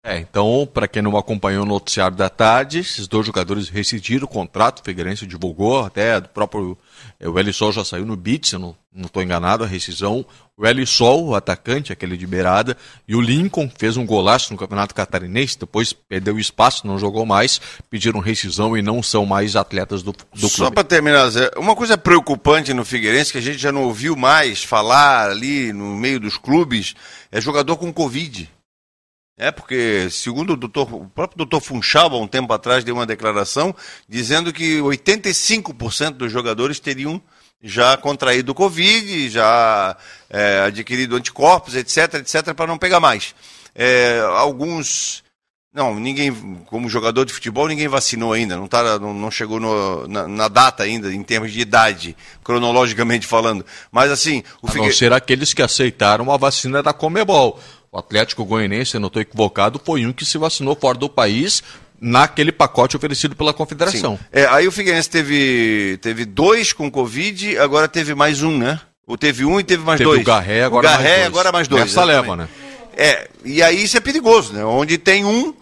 É, 0.07 0.19
então, 0.19 0.69
para 0.71 0.87
quem 0.87 1.01
não 1.01 1.17
acompanhou 1.17 1.63
o 1.63 1.67
noticiário 1.67 2.15
da 2.15 2.29
tarde, 2.29 2.81
esses 2.81 3.09
dois 3.09 3.25
jogadores 3.25 3.71
rescindiram 3.71 4.27
o 4.27 4.29
contrato, 4.29 4.81
o 4.81 4.85
Figueirense 4.85 5.27
divulgou, 5.27 5.83
até 5.83 6.21
do 6.21 6.29
próprio 6.29 6.77
é, 7.19 7.27
o 7.27 7.39
Elisol 7.39 7.73
já 7.73 7.83
saiu 7.83 8.05
no 8.05 8.15
beat, 8.15 8.49
se 8.49 8.55
eu 8.55 8.59
não 8.59 8.77
estou 9.07 9.23
enganado, 9.23 9.65
a 9.65 9.67
rescisão. 9.67 10.23
O 10.59 10.67
Elisol, 10.67 11.29
o 11.29 11.35
atacante, 11.35 11.91
aquele 11.91 12.19
de 12.19 12.27
beirada, 12.27 12.77
e 13.09 13.17
o 13.17 13.21
Lincoln 13.21 13.71
fez 13.79 13.97
um 13.97 14.05
golaço 14.05 14.53
no 14.53 14.59
Campeonato 14.59 14.95
Catarinense, 14.95 15.59
depois 15.59 15.95
perdeu 15.95 16.39
espaço, 16.39 16.87
não 16.87 16.99
jogou 16.99 17.25
mais, 17.25 17.59
pediram 17.89 18.21
rescisão 18.21 18.77
e 18.77 18.83
não 18.83 19.03
são 19.03 19.25
mais 19.25 19.57
atletas 19.57 20.03
do, 20.03 20.13
do 20.13 20.27
clube. 20.35 20.55
Só 20.55 20.71
para 20.71 20.85
terminar, 20.85 21.31
Zé, 21.31 21.51
uma 21.57 21.75
coisa 21.75 21.97
preocupante 21.97 22.75
no 22.75 22.85
Figueirense, 22.85 23.33
que 23.33 23.39
a 23.39 23.43
gente 23.43 23.57
já 23.57 23.73
não 23.73 23.85
ouviu 23.85 24.15
mais 24.15 24.63
falar 24.63 25.31
ali 25.31 25.73
no 25.73 25.97
meio 25.97 26.21
dos 26.21 26.37
clubes, 26.37 26.95
é 27.33 27.41
jogador 27.41 27.79
com 27.79 27.91
Covid. 27.91 28.51
É, 29.37 29.51
porque, 29.51 30.09
segundo 30.11 30.53
o, 30.53 30.57
doutor, 30.57 30.93
o 30.95 31.09
próprio 31.09 31.39
doutor 31.39 31.61
Funchal, 31.61 32.13
há 32.13 32.21
um 32.21 32.27
tempo 32.27 32.53
atrás, 32.53 32.85
deu 32.85 32.95
uma 32.95 33.07
declaração 33.07 33.75
dizendo 34.09 34.53
que 34.53 34.79
85% 34.79 36.13
dos 36.13 36.31
jogadores 36.31 36.79
teriam 36.79 37.21
já 37.65 37.97
contraído 37.97 38.53
o 38.53 38.55
Covid, 38.55 39.31
já 39.31 39.97
é, 40.29 40.61
adquirido 40.67 41.17
anticorpos, 41.17 41.75
etc, 41.75 42.15
etc, 42.15 42.55
para 42.55 42.67
não 42.67 42.79
pegar 42.79 43.01
mais. 43.01 43.35
É, 43.75 44.21
alguns. 44.37 45.25
Não, 45.73 45.99
ninguém, 45.99 46.33
como 46.67 46.89
jogador 46.89 47.25
de 47.25 47.33
futebol, 47.33 47.67
ninguém 47.67 47.89
vacinou 47.89 48.33
ainda, 48.33 48.57
não, 48.57 48.69
tá, 48.69 48.97
não, 49.01 49.13
não 49.13 49.29
chegou 49.29 49.59
no, 49.59 50.07
na, 50.07 50.29
na, 50.29 50.47
data 50.47 50.85
ainda, 50.85 51.13
em 51.13 51.21
termos 51.21 51.53
de 51.53 51.59
idade, 51.59 52.17
cronologicamente 52.45 53.27
falando. 53.27 53.67
Mas 53.91 54.13
assim. 54.13 54.45
O 54.63 54.69
a 54.69 54.71
Figue... 54.71 54.85
não 54.85 54.93
ser 54.93 55.13
aqueles 55.13 55.53
que 55.53 55.63
aceitaram 55.63 56.31
a 56.31 56.37
vacina 56.37 56.81
da 56.81 56.93
Comebol. 56.93 57.59
O 57.95 57.99
Atlético 58.01 58.45
Goianiense, 58.45 58.99
não 58.99 59.07
estou 59.07 59.23
equivocado, 59.23 59.81
foi 59.83 60.05
um 60.05 60.13
que 60.13 60.25
se 60.25 60.37
vacinou 60.37 60.75
fora 60.75 60.99
do 60.99 61.09
país 61.09 61.63
naquele 62.01 62.51
pacote 62.51 62.97
oferecido 62.97 63.37
pela 63.37 63.55
Confederação. 63.55 64.19
É, 64.33 64.47
aí 64.47 64.67
o 64.67 64.73
Figueirense 64.73 65.09
teve, 65.09 65.97
teve 66.03 66.25
dois 66.25 66.73
com 66.73 66.91
Covid, 66.91 67.57
agora 67.57 67.87
teve 67.87 68.13
mais 68.13 68.43
um, 68.43 68.59
né? 68.59 68.81
Ou 69.07 69.17
teve 69.17 69.45
um 69.45 69.61
e 69.61 69.63
teve 69.63 69.85
mais 69.85 69.99
teve 69.99 70.11
dois. 70.11 70.23
O 70.23 70.25
Garré, 70.25 70.65
agora 70.65 70.89
o 70.89 70.91
Garré, 70.91 71.05
mais 71.05 71.15
dois. 71.19 71.27
agora 71.27 71.53
mais 71.53 71.69
dois. 71.69 71.83
Essa 71.85 72.03
leva, 72.03 72.37
né? 72.37 72.49
É, 72.97 73.31
e 73.45 73.63
aí 73.63 73.85
isso 73.85 73.97
é 73.97 74.01
perigoso, 74.01 74.53
né? 74.53 74.65
Onde 74.65 74.99
tem 74.99 75.25
um 75.25 75.55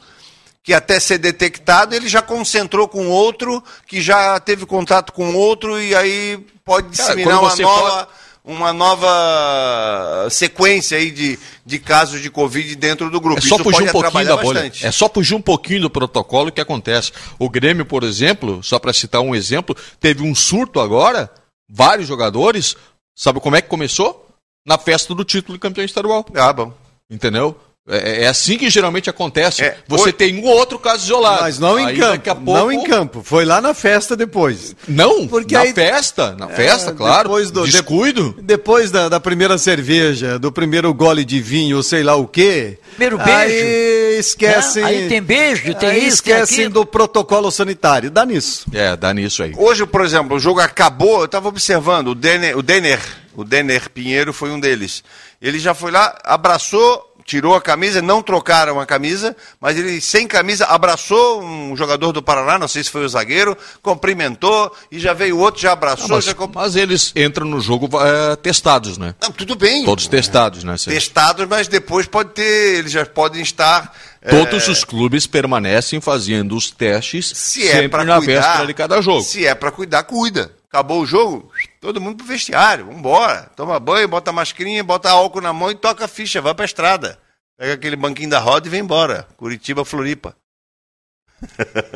que 0.63 0.73
até 0.73 0.99
ser 0.99 1.19
detectado, 1.19 1.95
ele 1.95 2.09
já 2.09 2.23
concentrou 2.23 2.89
com 2.89 3.09
outro, 3.09 3.63
que 3.87 4.01
já 4.01 4.41
teve 4.41 4.65
contato 4.65 5.13
com 5.13 5.35
outro, 5.35 5.79
e 5.79 5.95
aí 5.95 6.43
pode 6.65 6.89
disseminar 6.89 7.41
Cara, 7.41 7.43
uma 7.43 7.57
nova... 7.57 8.09
uma 8.45 8.73
nova 8.73 10.29
sequência 10.31 10.99
aí 10.99 11.11
de, 11.11 11.39
de 11.65 11.79
casos 11.79 12.21
de 12.21 12.29
Covid 12.29 12.75
dentro 12.77 13.09
do 13.09 13.21
grupo. 13.21 13.39
É 13.39 13.41
só 13.41 13.55
Isso 13.55 13.65
fugir 13.65 13.85
um 13.85 13.93
pouquinho 13.93 14.25
da 14.25 14.37
bolha. 14.37 14.61
Bastante. 14.63 14.87
É 14.87 14.91
só 14.91 15.09
fugir 15.09 15.35
um 15.35 15.41
pouquinho 15.43 15.83
do 15.83 15.91
protocolo 15.91 16.51
que 16.51 16.61
acontece. 16.61 17.13
O 17.39 17.49
Grêmio, 17.49 17.87
por 17.87 18.03
exemplo, 18.03 18.63
só 18.63 18.79
para 18.79 18.93
citar 18.93 19.21
um 19.21 19.35
exemplo, 19.35 19.77
teve 20.01 20.23
um 20.23 20.35
surto 20.35 20.81
agora, 20.81 21.31
vários 21.69 22.09
jogadores. 22.09 22.77
Sabe 23.15 23.41
como 23.41 23.57
é 23.57 23.63
que 23.63 23.69
começou? 23.69 24.29
Na 24.67 24.79
festa 24.79 25.15
do 25.15 25.25
título 25.25 25.57
de 25.57 25.61
campeão 25.61 25.85
estadual. 25.85 26.25
Ah, 26.35 26.53
bom. 26.53 26.73
Entendeu? 27.11 27.57
É, 27.89 28.23
é, 28.23 28.29
assim 28.29 28.57
que 28.57 28.71
geralmente 28.71 29.11
acontece. 29.11 29.65
É, 29.65 29.77
Você 29.89 30.05
foi... 30.05 30.13
tem 30.13 30.39
um 30.39 30.47
ou 30.47 30.57
outro 30.57 30.79
caso 30.79 31.05
isolado. 31.05 31.43
Mas 31.43 31.59
não 31.59 31.77
em 31.81 31.97
campo. 31.97 32.45
Pouco... 32.45 32.53
Não 32.53 32.71
em 32.71 32.85
campo. 32.85 33.23
Foi 33.25 33.45
lá 33.45 33.61
na 33.61 33.75
festa 33.75 34.15
depois. 34.15 34.77
Não, 34.87 35.27
Porque 35.27 35.55
na 35.55 35.63
aí... 35.63 35.73
festa. 35.73 36.37
Na 36.39 36.47
festa, 36.47 36.91
é, 36.91 36.95
claro. 36.95 37.25
Depois 37.25 37.51
do 37.51 37.65
descuido. 37.67 38.37
Depois 38.41 38.93
da, 38.93 39.09
da, 39.09 39.19
primeira 39.19 39.59
cerveja, 39.59 40.39
do 40.39 40.53
primeiro 40.53 40.95
gole 40.95 41.25
de 41.25 41.41
vinho, 41.41 41.77
ou 41.77 41.83
sei 41.83 42.05
lá 42.05 42.15
o 42.15 42.25
quê. 42.25 42.79
Primeiro 42.91 43.19
beijo. 43.19 43.33
Aí 43.33 44.19
esquecem. 44.21 44.85
Aí 44.85 45.09
tem 45.09 45.21
beijo, 45.21 45.75
tem 45.75 45.89
aí 45.89 46.07
isso. 46.07 46.17
Esquecem 46.17 46.71
do 46.71 46.87
protocolo 46.87 47.51
sanitário. 47.51 48.13
Dá 48.13 48.25
nisso. 48.25 48.65
É, 48.73 48.97
dá 48.97 49.13
nisso 49.13 49.43
aí. 49.43 49.55
Hoje, 49.57 49.85
por 49.87 50.03
exemplo, 50.03 50.37
o 50.37 50.41
jogo 50.41 50.61
acabou. 50.61 51.19
Eu 51.19 51.25
estava 51.25 51.49
observando. 51.49 52.09
O 52.09 52.15
Denner, 52.15 52.57
o 52.57 52.63
Denner, 52.63 53.01
o 53.35 53.43
Denner 53.43 53.91
Pinheiro 53.91 54.33
foi 54.33 54.51
um 54.51 54.61
deles. 54.61 55.03
Ele 55.41 55.59
já 55.59 55.75
foi 55.75 55.91
lá, 55.91 56.17
abraçou 56.23 57.12
tirou 57.25 57.55
a 57.55 57.61
camisa, 57.61 58.03
não 58.03 58.23
trocaram 58.23 58.81
a 58.81 58.87
camisa, 58.87 59.37
mas 59.61 59.77
ele, 59.77 60.01
sem 60.01 60.27
camisa, 60.27 60.67
abraçou 60.67 61.43
um 61.43 61.77
jogador 61.77 62.13
do 62.13 62.23
Paraná, 62.23 62.59
não 62.59 62.69
sei 62.69 62.83
se 62.85 62.91
foi 62.91 63.05
o 63.05 63.09
zagueiro, 63.09 63.57
cumprimentou 63.83 64.75
e 64.91 64.99
já 64.99 65.13
veio 65.13 65.39
outro, 65.39 65.61
já 65.61 65.73
abraçou. 65.73 66.09
Não, 66.09 66.17
mas, 66.17 66.25
já 66.25 66.35
mas, 66.55 66.77
eles 66.77 67.13
entram 67.15 67.47
no 67.47 67.61
jogo 67.61 67.89
é, 68.01 68.37
testados, 68.37 68.99
né? 68.99 69.15
Não, 69.23 69.31
tudo 69.31 69.55
bem. 69.55 69.85
Todos 69.85 70.07
testados, 70.07 70.65
né? 70.65 70.75
Testados, 70.77 71.47
mas 71.49 71.69
depois 71.69 72.07
pode 72.07 72.31
ter, 72.31 72.79
eles 72.79 72.93
já 72.93 73.05
podem 73.07 73.43
estar. 73.43 73.95
Todos 74.29 74.69
é... 74.69 74.71
os 74.71 74.85
clubes 74.85 75.27
permanecem 75.27 76.01
fazendo 76.01 76.57
os 76.57 76.71
testes 76.71 77.33
se 77.35 77.67
é 77.67 77.73
sempre 77.73 78.05
na 78.05 78.19
cuidar, 78.19 78.41
véspera 78.41 78.67
de 78.67 78.75
cada 78.75 79.01
jogo. 79.01 79.23
Se 79.23 79.47
é 79.47 79.55
para 79.55 79.71
cuidar, 79.71 80.03
cuida. 80.05 80.53
Acabou 80.73 81.03
o 81.03 81.07
jogo, 81.07 81.52
todo 81.83 82.01
mundo 82.01 82.19
pro 82.19 82.27
vestiário, 82.27 82.87
vambora. 82.87 83.51
Toma 83.57 83.79
banho, 83.81 84.07
bota 84.07 84.31
mascarinha, 84.31 84.85
bota 84.85 85.11
álcool 85.11 85.41
na 85.41 85.53
mão 85.53 85.69
e 85.69 85.75
toca 85.75 86.05
a 86.05 86.09
ficha, 86.09 86.41
vai 86.41 86.55
pra 86.55 86.65
estrada. 86.65 87.19
Pega 87.59 87.75
aquele 87.75 87.97
banquinho 87.97 88.31
da 88.31 88.39
roda 88.39 88.69
e 88.69 88.71
vem 88.71 88.81
embora. 88.81 89.27
Curitiba, 89.37 89.85
Floripa. 89.85 90.37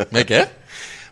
Como 0.08 0.18
é 0.18 0.24
que 0.24 0.34
é? 0.34 0.50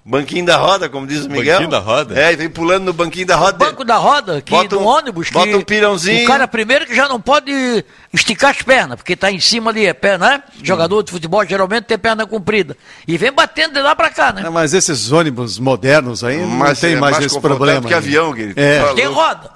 Banquinho 0.07 0.44
da 0.44 0.59
roda, 0.59 0.86
como 0.86 1.07
diz 1.07 1.24
o 1.24 1.30
Miguel. 1.30 1.55
Banquinho 1.55 1.70
da 1.70 1.78
roda? 1.78 2.20
É, 2.20 2.30
e 2.30 2.36
vem 2.36 2.50
pulando 2.50 2.84
no 2.84 2.92
banquinho 2.92 3.26
da 3.26 3.36
roda. 3.36 3.57
Banco 3.57 3.84
da 3.84 3.96
roda, 3.96 4.42
que 4.42 4.50
bota 4.50 4.76
um, 4.76 4.80
no 4.80 4.86
ônibus. 4.86 5.30
Bota 5.30 5.48
que 5.48 5.57
um 5.57 5.62
pirãozinho. 5.62 6.24
O 6.24 6.26
cara 6.26 6.46
primeiro 6.46 6.84
que 6.84 6.94
já 6.94 7.09
não 7.09 7.18
pode 7.18 7.82
esticar 8.12 8.50
as 8.50 8.61
pernas, 8.61 8.96
porque 8.96 9.16
tá 9.16 9.32
em 9.32 9.40
cima 9.40 9.70
ali, 9.70 9.86
é 9.86 9.94
perna, 9.94 10.28
né? 10.28 10.42
Jogador 10.62 11.02
de 11.02 11.11
futebol 11.11 11.42
geralmente 11.46 11.84
tem 11.84 11.96
perna 11.96 12.26
comprida. 12.26 12.76
E 13.09 13.16
vem 13.16 13.32
batendo 13.32 13.72
de 13.72 13.80
lá 13.80 13.96
pra 13.96 14.11
cá, 14.11 14.30
né? 14.30 14.46
mas 14.50 14.74
esses 14.74 15.11
ônibus 15.11 15.59
modernos 15.59 16.22
aí 16.22 16.36
mas 16.44 16.82
não 16.82 16.88
tem 16.88 16.96
é 16.96 17.00
mais, 17.00 17.16
mais 17.16 17.24
esse 17.24 17.40
problema. 17.40 17.88
que 17.88 17.94
avião, 17.94 18.34
querido. 18.34 18.61
É. 18.61 18.80
Mas 18.82 18.94
tem 18.94 19.07
roda. 19.07 19.50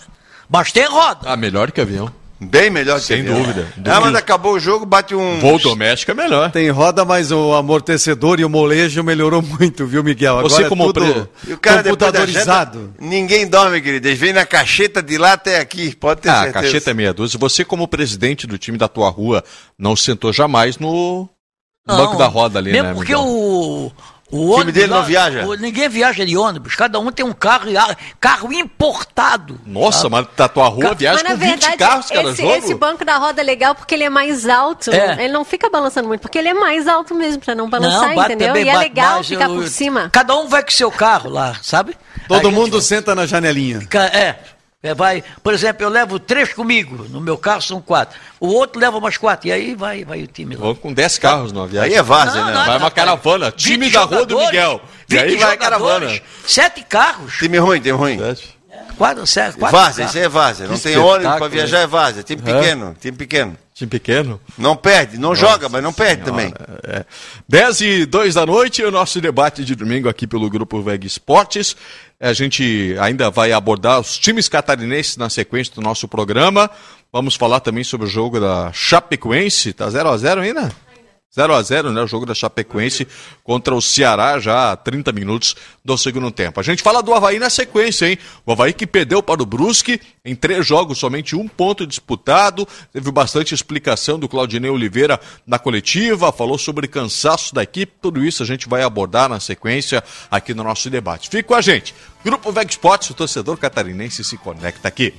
Mas 0.49 0.73
tem 0.73 0.87
roda. 0.87 1.21
Ah, 1.27 1.37
melhor 1.37 1.71
que 1.71 1.81
avião. 1.81 2.11
Bem 2.41 2.71
melhor 2.71 3.01
que 3.01 3.07
Sem 3.07 3.25
dúvida. 3.25 3.67
Ah, 3.85 4.01
mas 4.01 4.15
acabou 4.15 4.55
o 4.55 4.61
jogo, 4.61 4.87
bate 4.87 5.13
um. 5.13 5.41
Voo 5.41 5.59
doméstico 5.59 6.13
é 6.13 6.15
melhor. 6.15 6.53
Tem 6.53 6.71
roda, 6.71 7.05
mas 7.05 7.33
o 7.33 7.53
amortecedor 7.53 8.39
e 8.39 8.45
o 8.45 8.49
molejo 8.49 9.03
melhorou 9.03 9.43
muito, 9.43 9.85
viu, 9.87 10.05
Miguel? 10.05 10.39
Agora 10.39 10.49
Você 10.49 10.63
é 10.63 10.69
como 10.69 10.85
é 10.85 10.87
tudo 10.87 11.29
pre... 11.43 11.53
o 11.53 11.59
cara 11.59 11.83
computadorizado. 11.83 12.79
Jeta, 12.79 12.95
ninguém 13.01 13.47
dorme, 13.49 13.81
querido. 13.81 14.07
Eles 14.07 14.21
vêm 14.21 14.33
na 14.33 14.47
cacheta 14.47 15.03
de 15.03 15.19
lá 15.19 15.33
até 15.33 15.59
aqui, 15.59 15.97
pode 15.97 16.21
ter 16.21 16.29
ah, 16.29 16.43
certeza. 16.43 16.59
a 16.59 16.63
cacheta 16.63 16.91
é 16.93 16.95
meia 16.95 17.13
dúzia. 17.13 17.39
Você, 17.41 17.65
como 17.65 17.89
presidente 17.89 18.47
do 18.47 18.57
time 18.57 18.79
da 18.79 18.87
tua 18.87 19.11
rua, 19.11 19.43
não 19.77 19.97
sentou 19.97 20.33
jamais 20.33 20.79
no 20.79 21.29
não, 21.89 21.97
banco 21.97 22.17
da 22.17 22.27
roda 22.27 22.61
ali, 22.61 22.71
mesmo 22.71 22.89
né? 22.89 22.95
Porque 22.95 23.17
Miguel? 23.17 23.27
o 23.27 23.93
o, 24.31 24.55
o 24.55 24.59
time 24.59 24.73
dele 24.73 24.89
lá, 24.89 24.99
não 24.99 25.05
viaja? 25.05 25.47
O, 25.47 25.55
ninguém 25.55 25.89
viaja 25.89 26.25
de 26.25 26.37
ônibus, 26.37 26.75
cada 26.75 26.99
um 27.01 27.11
tem 27.11 27.25
um 27.25 27.33
carro, 27.33 27.71
carro 28.21 28.53
importado. 28.53 29.59
Nossa, 29.65 30.03
sabe? 30.03 30.11
mas 30.11 30.27
tá 30.37 30.49
tua 30.49 30.69
rua 30.69 30.95
viaja 30.95 31.25
com 31.25 31.37
20 31.37 31.39
verdade, 31.39 31.77
carros 31.77 32.07
cada 32.11 32.31
esse, 32.31 32.43
jogo. 32.43 32.55
Esse 32.55 32.75
banco 32.75 33.05
da 33.05 33.17
roda 33.17 33.41
é 33.41 33.45
legal 33.45 33.75
porque 33.75 33.95
ele 33.95 34.05
é 34.05 34.11
mais 34.11 34.47
alto. 34.49 34.91
É. 34.91 35.25
Ele 35.25 35.33
não 35.33 35.45
fica 35.45 35.71
balançando 35.71 36.09
muito, 36.09 36.21
porque 36.21 36.39
ele 36.39 36.49
é 36.49 36.55
mais 36.55 36.87
alto 36.87 37.15
mesmo, 37.15 37.41
pra 37.41 37.55
não 37.55 37.71
balançar, 37.71 38.15
não, 38.15 38.25
entendeu? 38.25 38.49
Também, 38.49 38.67
e 38.67 38.69
é 38.69 38.77
legal 38.77 39.15
mais, 39.15 39.29
ficar 39.29 39.49
eu, 39.49 39.55
por 39.55 39.69
cima. 39.69 40.11
Cada 40.13 40.37
um 40.37 40.47
vai 40.47 40.63
com 40.63 40.71
seu 40.71 40.91
carro 40.91 41.31
lá, 41.31 41.57
sabe? 41.63 41.97
Todo 42.27 42.53
mundo 42.53 42.81
senta 42.83 43.15
na 43.15 43.25
janelinha. 43.25 43.81
É. 44.13 44.58
É, 44.81 44.95
vai, 44.95 45.25
por 45.43 45.53
exemplo, 45.53 45.83
eu 45.83 45.89
levo 45.89 46.21
três 46.21 46.53
comigo, 46.55 47.05
no 47.09 47.21
meu 47.21 47.37
carro 47.37 47.61
são 47.61 47.81
quatro. 47.81 48.17
O 48.39 48.47
outro 48.47 48.81
leva 48.81 49.01
mais 49.01 49.17
quatro, 49.17 49.49
e 49.49 49.53
aí 49.53 49.75
vai, 49.75 50.05
vai 50.05 50.23
o 50.23 50.27
time 50.29 50.55
lá. 50.55 50.61
Vamos 50.61 50.79
com 50.79 50.93
dez 50.93 51.19
carros 51.19 51.51
no 51.51 51.67
viagem. 51.67 51.95
Aí 51.95 51.99
é 51.99 52.03
várzea, 52.03 52.45
né? 52.45 52.53
Não, 52.53 52.65
vai 52.65 52.79
uma 52.79 52.91
caravana, 52.91 53.51
time 53.51 53.91
da 53.91 54.03
rua 54.03 54.25
do 54.25 54.39
Miguel. 54.39 54.81
E 55.09 55.19
aí 55.19 55.37
vai 55.37 55.57
caravana. 55.57 56.21
Sete 56.47 56.85
carros. 56.85 57.39
Time 57.39 57.59
ruim, 57.59 57.81
time 57.81 57.99
ruim. 57.99 58.19
Sete. 58.19 58.57
Quatro, 58.97 59.27
sete, 59.27 59.59
quatro 59.59 59.77
várzea, 59.77 60.05
isso 60.05 60.19
é 60.19 60.29
várzea. 60.29 60.69
Não 60.69 60.79
tem 60.79 60.97
ônibus 60.97 61.39
para 61.39 61.49
viajar, 61.49 61.81
é 61.81 61.87
várzea. 61.87 62.23
Time 62.23 62.41
pequeno, 62.41 62.97
time 63.01 63.17
pequeno. 63.17 63.59
Time 63.79 63.89
pequeno? 63.89 64.41
Não 64.59 64.75
perde, 64.75 65.19
não 65.19 65.29
Nossa 65.29 65.41
joga, 65.41 65.69
mas 65.69 65.81
não 65.81 65.93
perde 65.93 66.25
também. 66.25 66.53
É. 66.83 67.05
10 67.49 67.81
e 67.83 68.07
2 68.07 68.35
da 68.35 68.45
noite, 68.45 68.83
o 68.83 68.91
nosso 68.91 69.21
debate 69.21 69.65
de 69.65 69.77
domingo 69.77 70.09
aqui 70.09 70.27
pelo 70.27 70.51
Grupo 70.51 70.83
VEG 70.83 71.07
Esportes. 71.07 71.77
A 72.19 72.33
gente 72.33 72.97
ainda 73.01 73.31
vai 73.31 73.53
abordar 73.53 74.01
os 74.01 74.19
times 74.19 74.49
catarinenses 74.49 75.17
na 75.17 75.31
sequência 75.31 75.73
do 75.77 75.81
nosso 75.81 76.09
programa. 76.09 76.69
Vamos 77.13 77.37
falar 77.37 77.61
também 77.61 77.85
sobre 77.85 78.09
o 78.09 78.11
jogo 78.11 78.41
da 78.41 78.73
Chapecoense. 78.73 79.73
Tá 79.73 79.89
0 79.89 80.09
a 80.09 80.17
0 80.17 80.41
ainda? 80.41 80.73
0 81.35 81.55
a 81.55 81.63
0 81.63 81.93
né? 81.93 82.03
O 82.03 82.07
jogo 82.07 82.25
da 82.25 82.35
Chapecoense 82.35 83.07
contra 83.45 83.75
o 83.75 83.83
Ceará 83.83 84.39
já 84.39 84.73
há 84.73 84.77
30 84.77 85.13
minutos 85.13 85.55
do 85.85 85.97
segundo 85.99 86.31
tempo. 86.31 86.59
A 86.59 86.63
gente 86.63 86.83
fala 86.83 87.03
do 87.03 87.13
Havaí 87.13 87.39
na 87.39 87.51
sequência, 87.51 88.07
hein? 88.07 88.19
O 88.47 88.53
Havaí 88.53 88.73
que 88.73 88.87
perdeu 88.87 89.23
para 89.23 89.43
o 89.43 89.47
Brusque 89.47 90.01
em 90.25 90.35
três 90.35 90.67
jogos, 90.67 90.99
somente 90.99 91.37
um 91.37 91.47
ponto 91.47 91.87
disputado. 91.87 92.67
Teve 92.93 93.11
bastante 93.11 93.55
explicação 93.55 94.19
do 94.19 94.29
Claudinei 94.29 94.71
Oliveira 94.71 95.21
na 95.47 95.59
coletiva, 95.59 96.33
falou 96.33 96.57
sobre 96.57 96.89
cansaço 96.89 97.55
da 97.55 97.63
equipe. 97.63 97.93
Tudo 98.01 98.25
isso 98.25 98.43
a 98.43 98.47
gente 98.47 98.69
vai 98.69 98.83
abordar 98.83 99.29
na 99.29 99.39
sequência 99.39 100.03
aqui 100.31 100.55
no 100.55 100.65
nosso 100.65 100.89
debate. 100.89 101.29
Fique 101.29 101.45
com 101.45 101.55
a 101.55 101.61
gente. 101.61 101.95
Grupo 102.25 102.51
Veg 102.51 102.71
Sports, 102.71 103.11
o 103.11 103.15
torcedor 103.15 103.59
catarinense 103.59 104.25
se 104.25 104.37
conecta 104.39 104.89
aqui. 104.89 105.15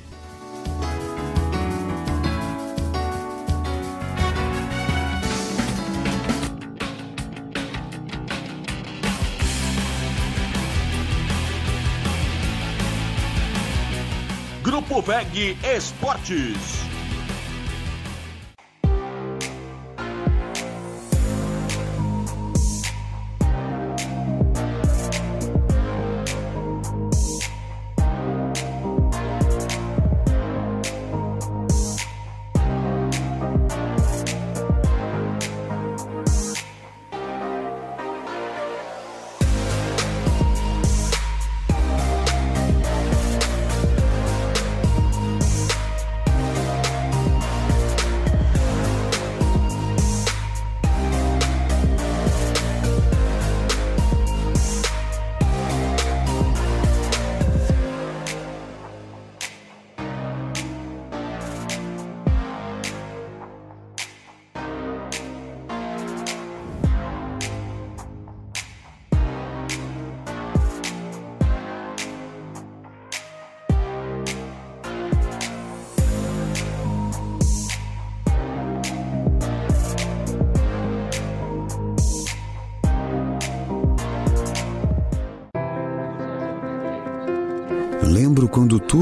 Grupo 14.69 15.01
VEG 15.01 15.57
Esportes. 15.63 16.88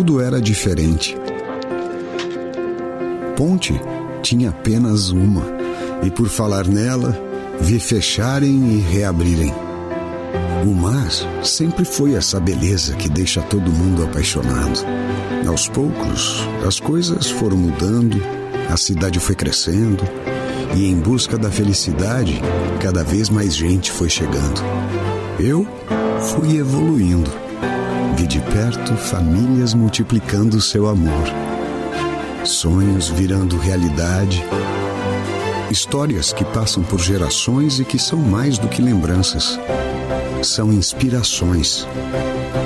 Tudo 0.08 0.22
era 0.22 0.40
diferente. 0.40 1.18
Ponte 3.36 3.78
tinha 4.24 4.52
apenas 4.52 5.10
uma, 5.10 5.44
e 6.02 6.10
por 6.10 6.30
falar 6.30 6.66
nela, 6.66 7.14
vi 7.60 7.78
fecharem 7.78 8.72
e 8.72 8.80
reabrirem. 8.80 9.54
O 10.66 10.74
mar 10.74 11.10
sempre 11.44 11.84
foi 11.84 12.14
essa 12.14 12.40
beleza 12.40 12.96
que 12.96 13.10
deixa 13.10 13.42
todo 13.42 13.70
mundo 13.70 14.02
apaixonado. 14.02 14.80
Aos 15.46 15.68
poucos, 15.68 16.42
as 16.66 16.80
coisas 16.80 17.30
foram 17.30 17.58
mudando, 17.58 18.22
a 18.70 18.78
cidade 18.78 19.20
foi 19.20 19.36
crescendo, 19.36 20.04
e 20.74 20.90
em 20.90 20.96
busca 20.96 21.38
da 21.38 21.52
felicidade, 21.52 22.42
cada 22.80 23.04
vez 23.04 23.30
mais 23.30 23.54
gente 23.54 23.92
foi 23.92 24.10
chegando. 24.10 24.62
Eu 25.38 25.68
fui 26.22 26.58
evoluindo 26.58 27.47
Vi 28.18 28.26
de 28.26 28.40
perto 28.40 28.96
famílias 28.98 29.76
multiplicando 29.76 30.60
seu 30.60 30.88
amor, 30.88 31.28
sonhos 32.44 33.10
virando 33.10 33.60
realidade, 33.60 34.44
histórias 35.70 36.34
que 36.34 36.44
passam 36.44 36.82
por 36.82 37.00
gerações 37.00 37.80
e 37.80 37.86
que 37.86 38.00
são 38.00 38.18
mais 38.18 38.58
do 38.58 38.68
que 38.68 38.82
lembranças. 38.82 39.60
São 40.42 40.74
inspirações 40.74 41.88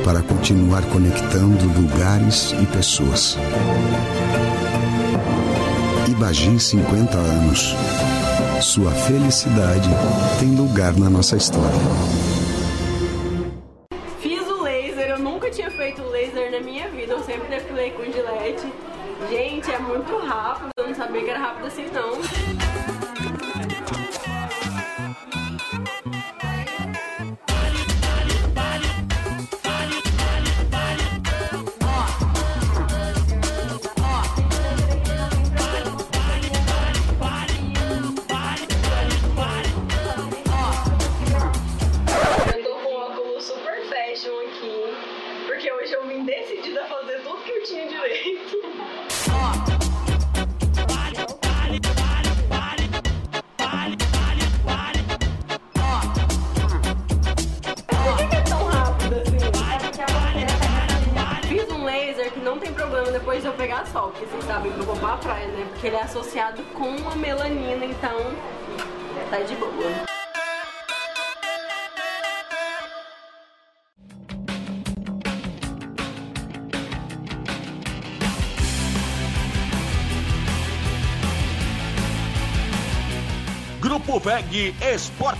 para 0.05 0.21
continuar 0.21 0.83
conectando 0.83 1.65
lugares 1.77 2.53
e 2.61 2.65
pessoas. 2.67 3.37
Ibagi 6.07 6.57
50 6.57 7.17
anos. 7.17 7.75
Sua 8.61 8.91
felicidade 8.91 9.89
tem 10.39 10.55
lugar 10.55 10.95
na 10.95 11.09
nossa 11.09 11.35
história. 11.35 12.30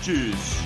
Esportes. 0.01 0.61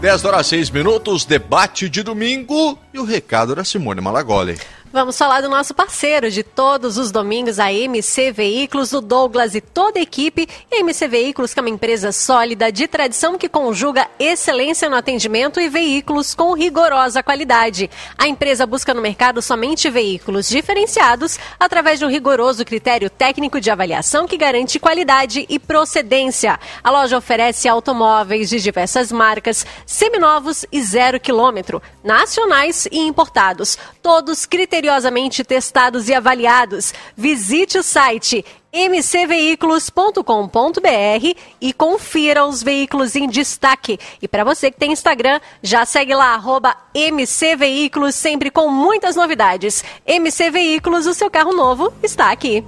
Dez 0.00 0.24
horas 0.24 0.46
seis 0.46 0.70
minutos, 0.70 1.24
debate 1.24 1.88
de 1.88 2.02
domingo 2.02 2.78
e 2.92 2.98
o 2.98 3.04
recado 3.04 3.54
da 3.54 3.64
Simone 3.64 4.00
Malagoli. 4.00 4.58
Vamos 4.96 5.18
falar 5.18 5.42
do 5.42 5.50
nosso 5.50 5.74
parceiro 5.74 6.30
de 6.30 6.42
todos 6.42 6.96
os 6.96 7.12
domingos, 7.12 7.58
a 7.58 7.70
MC 7.70 8.32
Veículos, 8.32 8.94
o 8.94 9.02
Douglas 9.02 9.54
e 9.54 9.60
toda 9.60 9.98
a 9.98 10.02
equipe. 10.02 10.48
MC 10.72 11.06
Veículos, 11.06 11.52
que 11.52 11.60
é 11.60 11.62
uma 11.62 11.68
empresa 11.68 12.12
sólida, 12.12 12.72
de 12.72 12.88
tradição, 12.88 13.36
que 13.36 13.46
conjuga 13.46 14.08
excelência 14.18 14.88
no 14.88 14.96
atendimento 14.96 15.60
e 15.60 15.68
veículos 15.68 16.34
com 16.34 16.54
rigorosa 16.54 17.22
qualidade. 17.22 17.90
A 18.16 18.26
empresa 18.26 18.64
busca 18.64 18.94
no 18.94 19.02
mercado 19.02 19.42
somente 19.42 19.90
veículos 19.90 20.48
diferenciados 20.48 21.38
através 21.60 21.98
de 21.98 22.06
um 22.06 22.08
rigoroso 22.08 22.64
critério 22.64 23.10
técnico 23.10 23.60
de 23.60 23.70
avaliação 23.70 24.26
que 24.26 24.38
garante 24.38 24.78
qualidade 24.78 25.44
e 25.46 25.58
procedência. 25.58 26.58
A 26.82 26.90
loja 26.90 27.18
oferece 27.18 27.68
automóveis 27.68 28.48
de 28.48 28.62
diversas 28.62 29.12
marcas, 29.12 29.66
seminovos 29.84 30.64
e 30.72 30.82
zero 30.82 31.20
quilômetro, 31.20 31.82
nacionais 32.02 32.88
e 32.90 33.00
importados, 33.00 33.76
todos 34.00 34.46
criteriosamente 34.46 34.85
testados 35.44 36.08
e 36.08 36.14
avaliados. 36.14 36.94
Visite 37.16 37.78
o 37.78 37.82
site 37.82 38.44
mcveículos.com.br 38.72 41.40
e 41.60 41.72
confira 41.72 42.44
os 42.44 42.62
veículos 42.62 43.16
em 43.16 43.26
destaque. 43.26 43.98
E 44.20 44.28
para 44.28 44.44
você 44.44 44.70
que 44.70 44.78
tem 44.78 44.92
Instagram, 44.92 45.40
já 45.62 45.86
segue 45.86 46.14
lá, 46.14 46.34
arroba 46.34 46.76
mcveículos, 46.94 48.14
sempre 48.14 48.50
com 48.50 48.68
muitas 48.68 49.16
novidades. 49.16 49.82
MC 50.06 50.50
Veículos, 50.50 51.06
o 51.06 51.14
seu 51.14 51.30
carro 51.30 51.54
novo 51.54 51.90
está 52.02 52.30
aqui. 52.30 52.62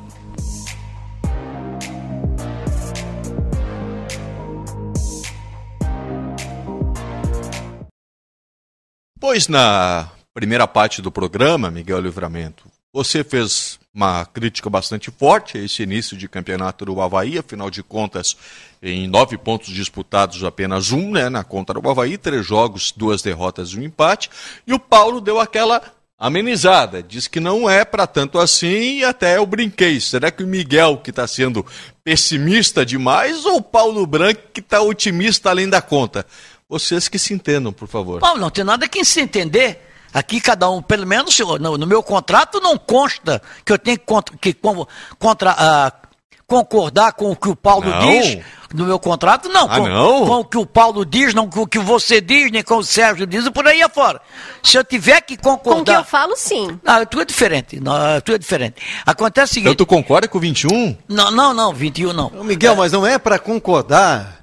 Pois 9.20 9.48
na 9.48 10.08
primeira 10.38 10.68
parte 10.68 11.02
do 11.02 11.10
programa, 11.10 11.68
Miguel 11.68 11.98
Livramento, 11.98 12.62
você 12.92 13.24
fez 13.24 13.76
uma 13.92 14.24
crítica 14.24 14.70
bastante 14.70 15.10
forte 15.10 15.58
a 15.58 15.60
esse 15.60 15.82
início 15.82 16.16
de 16.16 16.28
campeonato 16.28 16.84
do 16.84 17.00
Havaí, 17.00 17.36
afinal 17.36 17.68
de 17.68 17.82
contas, 17.82 18.36
em 18.80 19.08
nove 19.08 19.36
pontos 19.36 19.74
disputados, 19.74 20.44
apenas 20.44 20.92
um 20.92 21.10
né, 21.10 21.28
na 21.28 21.42
conta 21.42 21.74
do 21.74 21.90
Havaí, 21.90 22.16
três 22.16 22.46
jogos, 22.46 22.94
duas 22.96 23.20
derrotas 23.20 23.70
e 23.70 23.80
um 23.80 23.82
empate. 23.82 24.30
E 24.64 24.72
o 24.72 24.78
Paulo 24.78 25.20
deu 25.20 25.40
aquela 25.40 25.82
amenizada, 26.16 27.02
diz 27.02 27.26
que 27.26 27.40
não 27.40 27.68
é 27.68 27.84
para 27.84 28.06
tanto 28.06 28.38
assim 28.38 28.98
e 28.98 29.04
até 29.04 29.38
eu 29.38 29.44
brinquei. 29.44 30.00
Será 30.00 30.30
que 30.30 30.44
o 30.44 30.46
Miguel 30.46 30.98
que 30.98 31.10
está 31.10 31.26
sendo 31.26 31.66
pessimista 32.04 32.86
demais 32.86 33.44
ou 33.44 33.56
o 33.56 33.62
Paulo 33.62 34.06
Branco 34.06 34.40
que 34.54 34.60
está 34.60 34.80
otimista 34.80 35.50
além 35.50 35.68
da 35.68 35.82
conta? 35.82 36.24
Vocês 36.68 37.08
que 37.08 37.18
se 37.18 37.34
entendam, 37.34 37.72
por 37.72 37.88
favor. 37.88 38.20
Paulo, 38.20 38.40
não 38.40 38.50
tem 38.50 38.62
nada 38.62 38.86
que 38.86 39.04
se 39.04 39.20
entender. 39.20 39.87
Aqui 40.12 40.40
cada 40.40 40.70
um, 40.70 40.80
pelo 40.80 41.06
menos 41.06 41.38
no, 41.38 41.78
no 41.78 41.86
meu 41.86 42.02
contrato 42.02 42.60
não 42.60 42.78
consta 42.78 43.42
que 43.64 43.72
eu 43.72 43.78
tenho 43.78 43.98
que, 43.98 44.04
contra, 44.04 44.36
que 44.38 44.56
contra, 45.18 45.52
uh, 45.52 46.08
concordar 46.46 47.12
com 47.12 47.30
o 47.30 47.36
que 47.36 47.48
o 47.48 47.54
Paulo 47.54 47.90
não. 47.90 48.00
diz 48.00 48.38
no 48.72 48.84
meu 48.84 48.98
contrato, 48.98 49.48
não. 49.48 49.66
Ah, 49.70 49.76
com, 49.76 49.88
não. 49.88 50.26
com 50.26 50.34
o 50.40 50.44
que 50.44 50.58
o 50.58 50.66
Paulo 50.66 51.04
diz, 51.04 51.34
não 51.34 51.48
com 51.48 51.62
o 51.62 51.66
que 51.66 51.78
você 51.78 52.20
diz, 52.20 52.50
nem 52.50 52.62
com 52.62 52.76
o 52.76 52.84
Sérgio 52.84 53.26
diz, 53.26 53.46
e 53.46 53.50
por 53.50 53.66
aí 53.66 53.82
afora. 53.82 54.20
Se 54.62 54.76
eu 54.76 54.84
tiver 54.84 55.20
que 55.22 55.36
concordar. 55.36 55.74
Com 55.74 55.80
o 55.80 55.84
que 55.84 55.90
eu 55.90 56.04
falo, 56.04 56.36
sim. 56.36 56.78
Não, 56.82 57.06
tudo 57.06 57.22
é 57.22 57.24
diferente. 57.24 57.80
Não, 57.80 58.20
tudo 58.22 58.34
é 58.34 58.38
diferente. 58.38 58.76
Acontece 59.06 59.52
o 59.52 59.54
seguinte. 59.54 59.72
Então 59.72 59.86
tu 59.86 59.88
concorda 59.88 60.28
com 60.28 60.38
o 60.38 60.40
21? 60.40 60.96
Não, 61.08 61.30
não, 61.30 61.54
não, 61.54 61.72
21 61.72 62.12
não. 62.12 62.30
Miguel, 62.44 62.74
é. 62.74 62.76
mas 62.76 62.92
não 62.92 63.06
é 63.06 63.18
para 63.18 63.38
concordar 63.38 64.37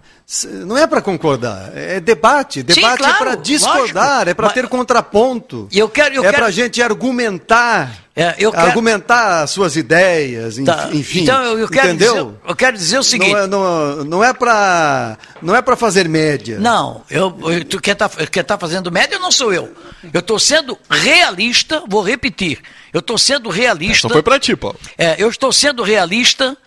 não 0.65 0.75
é 0.75 0.87
para 0.87 1.03
concordar, 1.03 1.71
é 1.75 1.99
debate. 1.99 2.63
Debate 2.63 2.79
Sim, 2.81 2.93
é 2.93 2.97
claro, 2.97 3.15
é 3.15 3.17
para 3.19 3.35
discordar, 3.35 4.09
lógico, 4.09 4.29
é 4.29 4.33
para 4.33 4.49
ter 4.49 4.67
contraponto. 4.67 5.67
Eu 5.71 5.87
quero, 5.87 6.15
eu 6.15 6.21
é 6.21 6.25
quero... 6.25 6.37
para 6.37 6.45
a 6.47 6.51
gente 6.51 6.81
argumentar, 6.81 7.95
é, 8.15 8.33
quero... 8.33 8.57
argumentar 8.57 9.43
as 9.43 9.51
suas 9.51 9.75
ideias, 9.75 10.57
tá. 10.65 10.89
enfim. 10.91 11.21
Então 11.21 11.43
eu, 11.43 11.59
eu 11.59 11.69
quero 11.69 11.89
entendeu? 11.89 12.13
Dizer, 12.13 12.37
eu 12.47 12.55
quero 12.55 12.75
dizer 12.75 12.97
o 12.97 13.03
seguinte. 13.03 13.33
Não 13.33 13.39
é, 13.39 13.47
não, 13.47 14.03
não 14.03 14.23
é 14.23 14.33
para 14.33 15.15
não 15.43 15.55
é 15.55 15.61
para 15.61 15.75
fazer 15.75 16.09
média. 16.09 16.57
Não, 16.59 17.03
eu, 17.07 17.37
eu 17.43 17.63
tu 17.63 17.79
quer 17.79 17.93
tá, 17.93 18.09
quer 18.09 18.43
tá 18.43 18.57
fazendo 18.57 18.91
média 18.91 19.19
não 19.19 19.31
sou 19.31 19.53
eu. 19.53 19.71
Eu 20.11 20.21
estou 20.21 20.39
sendo 20.39 20.75
realista. 20.89 21.83
Vou 21.87 22.01
repetir. 22.01 22.59
Eu 22.91 22.99
estou 22.99 23.19
sendo 23.19 23.47
realista. 23.49 24.07
Só 24.07 24.09
foi 24.09 24.23
para 24.23 24.39
ti, 24.39 24.55
Paulo. 24.55 24.79
É, 24.97 25.15
eu 25.19 25.29
estou 25.29 25.53
sendo 25.53 25.83
realista. 25.83 26.57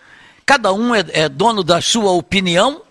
Cada 0.45 0.71
um 0.71 0.95
é, 0.95 1.03
é 1.11 1.29
dono 1.29 1.61
da 1.61 1.81
sua 1.81 2.11
opinião 2.11 2.83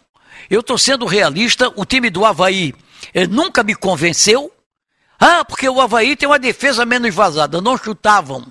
eu 0.51 0.61
estou 0.61 0.79
sendo 0.79 1.05
realista, 1.07 1.73
o 1.77 1.85
time 1.85 2.11
do 2.11 2.25
Havaí 2.25 2.75
eh, 3.13 3.27
nunca 3.27 3.63
me 3.63 3.75
convenceu. 3.75 4.53
Ah, 5.21 5.45
porque 5.45 5.69
o 5.69 5.81
Havaí 5.81 6.17
tem 6.17 6.29
uma 6.29 6.39
defesa 6.39 6.87
menos 6.87 7.15
vazada. 7.15 7.61
Não 7.61 7.77
chutavam. 7.77 8.47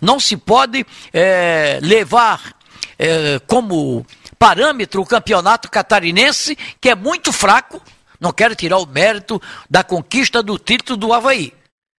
Não 0.00 0.20
se 0.20 0.36
pode 0.36 0.86
eh, 1.12 1.80
levar 1.82 2.54
eh, 2.98 3.40
como 3.46 4.06
parâmetro 4.38 5.00
o 5.00 5.06
campeonato 5.06 5.70
catarinense, 5.70 6.56
que 6.80 6.90
é 6.90 6.94
muito 6.94 7.32
fraco. 7.32 7.82
Não 8.20 8.32
quero 8.32 8.54
tirar 8.54 8.78
o 8.78 8.86
mérito 8.86 9.40
da 9.68 9.82
conquista 9.82 10.42
do 10.42 10.58
título 10.58 10.96
do 10.96 11.12
Havaí. 11.12 11.52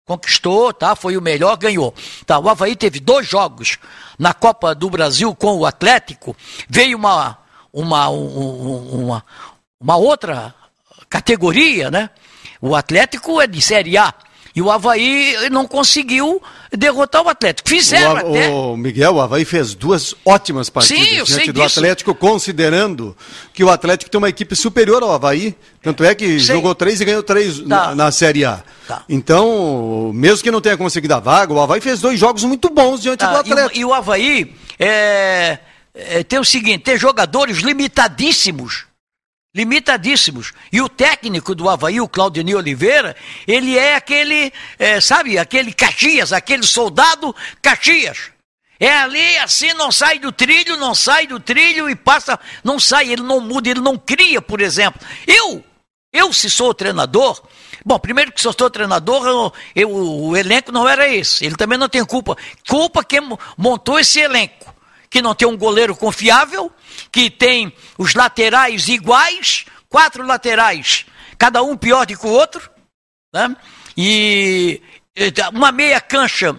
Conquistou, 0.04 0.72
tá? 0.72 0.94
Foi 0.94 1.16
o 1.16 1.22
melhor, 1.22 1.56
ganhou. 1.56 1.94
Tá, 2.26 2.38
o 2.38 2.48
Havaí 2.48 2.76
teve 2.76 3.00
dois 3.00 3.26
jogos 3.26 3.78
na 4.18 4.34
Copa 4.34 4.74
do 4.74 4.90
Brasil 4.90 5.34
com 5.34 5.56
o 5.56 5.66
Atlético. 5.66 6.36
Veio 6.68 6.98
uma 6.98 7.38
uma, 7.74 8.08
uma, 8.08 9.24
uma 9.80 9.96
outra 9.96 10.54
categoria, 11.10 11.90
né? 11.90 12.08
O 12.62 12.76
Atlético 12.76 13.40
é 13.40 13.46
de 13.48 13.60
Série 13.60 13.98
A. 13.98 14.14
E 14.56 14.62
o 14.62 14.70
Havaí 14.70 15.34
não 15.50 15.66
conseguiu 15.66 16.40
derrotar 16.72 17.22
o 17.22 17.28
Atlético. 17.28 17.68
Fizeram 17.68 18.14
o, 18.14 18.16
até. 18.18 18.48
O 18.48 18.76
Miguel, 18.76 19.14
o 19.14 19.20
Havaí 19.20 19.44
fez 19.44 19.74
duas 19.74 20.14
ótimas 20.24 20.70
partidas 20.70 21.28
Sim, 21.28 21.34
diante 21.34 21.50
do 21.50 21.60
disso. 21.60 21.80
Atlético, 21.80 22.14
considerando 22.14 23.16
que 23.52 23.64
o 23.64 23.68
Atlético 23.68 24.08
tem 24.08 24.18
uma 24.18 24.28
equipe 24.28 24.54
superior 24.54 25.02
ao 25.02 25.10
Havaí. 25.10 25.56
Tanto 25.82 26.04
é 26.04 26.14
que 26.14 26.38
jogou 26.38 26.72
três 26.72 27.00
e 27.00 27.04
ganhou 27.04 27.24
três 27.24 27.58
tá. 27.58 27.64
na, 27.66 27.94
na, 27.96 28.12
Série 28.12 28.44
A. 28.44 28.62
Tá. 28.86 29.02
Então, 29.08 30.12
mesmo 30.14 30.44
que 30.44 30.52
não 30.52 30.60
tenha 30.60 30.76
conseguido 30.76 31.14
a 31.14 31.20
vaga, 31.20 31.52
o 31.52 31.60
Havaí 31.60 31.80
fez 31.80 32.00
dois 32.00 32.20
jogos 32.20 32.44
muito 32.44 32.70
bons 32.70 33.02
diante 33.02 33.18
tá. 33.18 33.32
do 33.32 33.38
Atlético. 33.38 33.76
E, 33.76 33.80
e 33.80 33.84
o 33.84 33.92
Havaí 33.92 34.54
é 34.78 35.58
é, 35.94 36.24
tem 36.24 36.38
o 36.38 36.44
seguinte: 36.44 36.82
tem 36.82 36.98
jogadores 36.98 37.58
limitadíssimos. 37.58 38.86
Limitadíssimos. 39.54 40.52
E 40.72 40.80
o 40.82 40.88
técnico 40.88 41.54
do 41.54 41.68
Havaí, 41.68 42.00
o 42.00 42.08
Claudinei 42.08 42.56
Oliveira, 42.56 43.14
ele 43.46 43.78
é 43.78 43.94
aquele, 43.94 44.52
é, 44.76 45.00
sabe, 45.00 45.38
aquele 45.38 45.72
Caxias, 45.72 46.32
aquele 46.32 46.64
soldado 46.64 47.34
Caxias. 47.62 48.32
É 48.80 48.90
ali 48.90 49.36
assim, 49.38 49.72
não 49.74 49.92
sai 49.92 50.18
do 50.18 50.32
trilho, 50.32 50.76
não 50.76 50.92
sai 50.92 51.28
do 51.28 51.38
trilho 51.38 51.88
e 51.88 51.94
passa, 51.94 52.38
não 52.64 52.80
sai, 52.80 53.12
ele 53.12 53.22
não 53.22 53.40
muda, 53.40 53.70
ele 53.70 53.80
não 53.80 53.96
cria, 53.96 54.42
por 54.42 54.60
exemplo. 54.60 55.00
Eu, 55.24 55.64
eu 56.12 56.32
se 56.32 56.50
sou 56.50 56.74
treinador, 56.74 57.40
bom, 57.84 57.96
primeiro 58.00 58.32
que 58.32 58.40
se 58.40 58.48
eu 58.48 58.52
sou 58.52 58.68
treinador, 58.68 59.24
eu, 59.24 59.52
eu, 59.76 59.90
o 59.90 60.36
elenco 60.36 60.72
não 60.72 60.88
era 60.88 61.08
esse, 61.08 61.46
ele 61.46 61.54
também 61.54 61.78
não 61.78 61.88
tem 61.88 62.04
culpa. 62.04 62.36
Culpa 62.68 63.04
quem 63.04 63.20
montou 63.56 64.00
esse 64.00 64.18
elenco 64.18 64.73
que 65.14 65.22
não 65.22 65.32
tem 65.32 65.46
um 65.46 65.56
goleiro 65.56 65.94
confiável, 65.94 66.72
que 67.12 67.30
tem 67.30 67.72
os 67.96 68.14
laterais 68.14 68.88
iguais, 68.88 69.64
quatro 69.88 70.26
laterais, 70.26 71.06
cada 71.38 71.62
um 71.62 71.76
pior 71.76 72.04
do 72.04 72.18
que 72.18 72.26
o 72.26 72.30
outro, 72.30 72.68
né? 73.32 73.56
e 73.96 74.82
uma 75.52 75.70
meia 75.70 76.00
cancha 76.00 76.58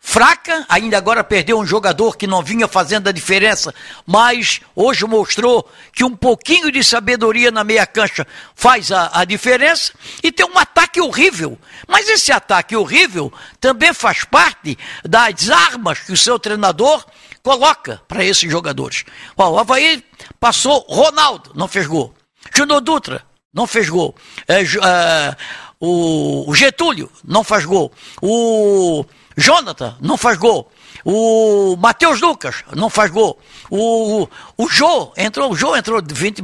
fraca, 0.00 0.66
ainda 0.68 0.98
agora 0.98 1.22
perdeu 1.22 1.60
um 1.60 1.64
jogador 1.64 2.16
que 2.16 2.26
não 2.26 2.42
vinha 2.42 2.66
fazendo 2.66 3.06
a 3.06 3.12
diferença, 3.12 3.72
mas 4.04 4.60
hoje 4.74 5.04
mostrou 5.04 5.70
que 5.92 6.02
um 6.02 6.16
pouquinho 6.16 6.72
de 6.72 6.82
sabedoria 6.82 7.52
na 7.52 7.62
meia 7.62 7.86
cancha 7.86 8.26
faz 8.52 8.90
a, 8.90 9.20
a 9.20 9.24
diferença, 9.24 9.92
e 10.24 10.32
tem 10.32 10.44
um 10.44 10.58
ataque 10.58 11.00
horrível. 11.00 11.56
Mas 11.86 12.08
esse 12.08 12.32
ataque 12.32 12.74
horrível 12.74 13.32
também 13.60 13.94
faz 13.94 14.24
parte 14.24 14.76
das 15.04 15.48
armas 15.50 16.00
que 16.00 16.10
o 16.10 16.16
seu 16.16 16.36
treinador 16.36 17.06
coloca 17.42 18.00
para 18.06 18.24
esses 18.24 18.50
jogadores. 18.50 19.04
Ó, 19.36 19.50
o 19.50 19.58
Havaí 19.58 20.04
passou 20.38 20.84
Ronaldo, 20.88 21.52
não 21.54 21.68
fez 21.68 21.86
gol. 21.86 22.14
Júnior 22.54 22.80
Dutra, 22.80 23.24
não 23.52 23.66
fez 23.66 23.88
gol. 23.88 24.14
É, 24.48 24.62
é, 24.62 25.36
o, 25.80 26.48
o 26.48 26.54
Getúlio, 26.54 27.10
não 27.24 27.42
faz 27.42 27.64
gol. 27.64 27.92
O 28.20 29.04
Jonathan, 29.36 29.96
não 30.00 30.16
faz 30.16 30.38
gol. 30.38 30.70
O 31.04 31.76
Matheus 31.76 32.20
Lucas 32.20 32.62
não 32.74 32.88
faz 32.88 33.10
gol. 33.10 33.38
O, 33.68 34.28
o 34.56 34.68
Jô 34.68 35.12
entrou, 35.16 35.50
o 35.50 35.56
Jô 35.56 35.74
entrou 35.74 36.00
20 36.00 36.42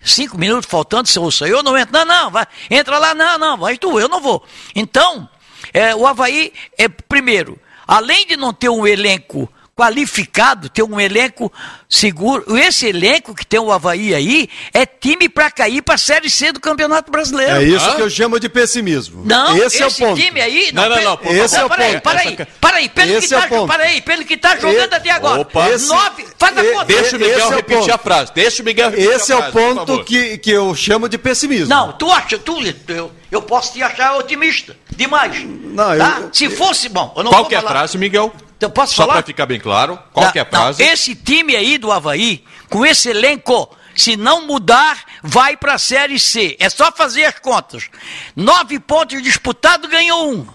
5 0.00 0.38
minutos 0.38 0.70
faltando, 0.70 1.08
se 1.08 1.18
eu, 1.18 1.62
não 1.62 1.76
entra, 1.76 2.04
não, 2.04 2.24
não, 2.24 2.30
vai, 2.30 2.46
entra 2.70 2.98
lá, 2.98 3.14
não, 3.14 3.38
não, 3.38 3.58
vai 3.58 3.76
tu, 3.76 4.00
eu 4.00 4.08
não 4.08 4.20
vou. 4.20 4.42
Então, 4.74 5.28
é, 5.72 5.94
o 5.94 6.06
Havaí 6.06 6.52
é, 6.78 6.88
primeiro, 6.88 7.58
além 7.86 8.26
de 8.26 8.36
não 8.36 8.52
ter 8.52 8.70
um 8.70 8.86
elenco 8.86 9.52
qualificado, 9.74 10.68
ter 10.68 10.82
um 10.82 11.00
elenco 11.00 11.52
seguro. 11.88 12.56
Esse 12.56 12.86
elenco 12.86 13.34
que 13.34 13.44
tem 13.44 13.58
o 13.58 13.72
Havaí 13.72 14.14
aí 14.14 14.48
é 14.72 14.86
time 14.86 15.28
para 15.28 15.50
cair 15.50 15.82
para 15.82 15.96
a 15.96 15.98
Série 15.98 16.30
C 16.30 16.52
do 16.52 16.60
Campeonato 16.60 17.10
Brasileiro. 17.10 17.56
É 17.56 17.64
isso 17.64 17.84
ah? 17.84 17.96
que 17.96 18.02
eu 18.02 18.10
chamo 18.10 18.38
de 18.38 18.48
pessimismo. 18.48 19.22
Não, 19.24 19.56
esse, 19.56 19.82
esse 19.82 19.82
é 19.82 19.86
o 19.86 20.08
ponto. 20.08 20.20
time 20.20 20.40
aí. 20.40 20.70
Não, 20.72 20.88
não, 20.88 20.96
não. 20.96 21.18
não, 21.22 21.32
esse 21.32 21.54
não, 21.54 21.62
é 21.62 21.64
o 21.64 21.68
para 21.68 21.84
ponto. 21.84 22.00
Para 22.00 22.20
aí, 22.20 22.36
para 22.60 22.76
aí, 22.76 22.88
pelo 22.88 23.10
esse 23.10 23.18
que 23.18 23.24
está 23.34 23.44
é 23.44 23.66
para 23.66 23.82
aí, 23.84 24.00
pelo 24.00 24.24
que 24.24 24.36
tá 24.36 24.56
jogando 24.56 24.76
esse, 24.76 24.94
até 24.94 25.10
agora. 25.10 25.40
Opa. 25.40 25.68
Esse, 25.70 25.88
Nove, 25.88 26.26
faz 26.38 26.56
a 26.56 26.64
conta. 26.64 26.84
Deixa 26.84 27.16
o 27.16 27.20
Miguel 27.20 27.52
é 27.52 27.56
repetir 27.56 27.92
a 27.92 27.98
frase. 27.98 28.32
Deixa 28.34 28.62
o 28.62 28.64
Miguel 28.64 28.90
repetir 28.90 29.10
Esse 29.12 29.32
é 29.32 29.36
o 29.36 29.50
ponto 29.50 30.04
que, 30.04 30.38
que 30.38 30.50
eu 30.50 30.74
chamo 30.74 31.08
de 31.08 31.18
pessimismo. 31.18 31.68
Não, 31.68 31.92
tu 31.92 32.10
acha, 32.10 32.38
tu, 32.38 32.58
eu, 32.88 33.10
eu 33.30 33.42
posso 33.42 33.72
te 33.72 33.82
achar 33.82 34.16
otimista 34.16 34.76
demais. 34.96 35.44
Não, 35.44 35.96
tá? 35.98 36.18
eu, 36.20 36.28
Se 36.32 36.48
fosse, 36.48 36.88
bom, 36.88 37.12
eu 37.16 37.24
não 37.24 37.30
Qual 37.30 37.46
que 37.46 37.54
é 37.54 37.58
a 37.58 37.62
frase, 37.62 37.98
Miguel? 37.98 38.32
Então, 38.56 38.70
posso 38.70 38.94
Só 38.94 39.02
falar? 39.02 39.14
para 39.14 39.26
ficar 39.26 39.46
bem 39.46 39.60
claro, 39.60 39.98
qual 40.12 40.26
não, 40.26 40.32
é 40.34 40.40
a 40.40 40.44
frase? 40.44 40.82
Não, 40.82 40.92
esse 40.92 41.14
time 41.14 41.56
aí 41.56 41.76
do 41.78 41.90
Havaí, 41.90 42.44
com 42.70 42.84
esse 42.86 43.08
elenco, 43.08 43.74
se 43.94 44.16
não 44.16 44.46
mudar, 44.46 45.04
vai 45.22 45.56
para 45.56 45.74
a 45.74 45.78
Série 45.78 46.18
C. 46.18 46.56
É 46.58 46.68
só 46.68 46.90
fazer 46.92 47.24
as 47.24 47.38
contas. 47.38 47.88
Nove 48.34 48.78
pontos 48.78 49.22
disputados, 49.22 49.88
ganhou 49.88 50.32
um. 50.32 50.46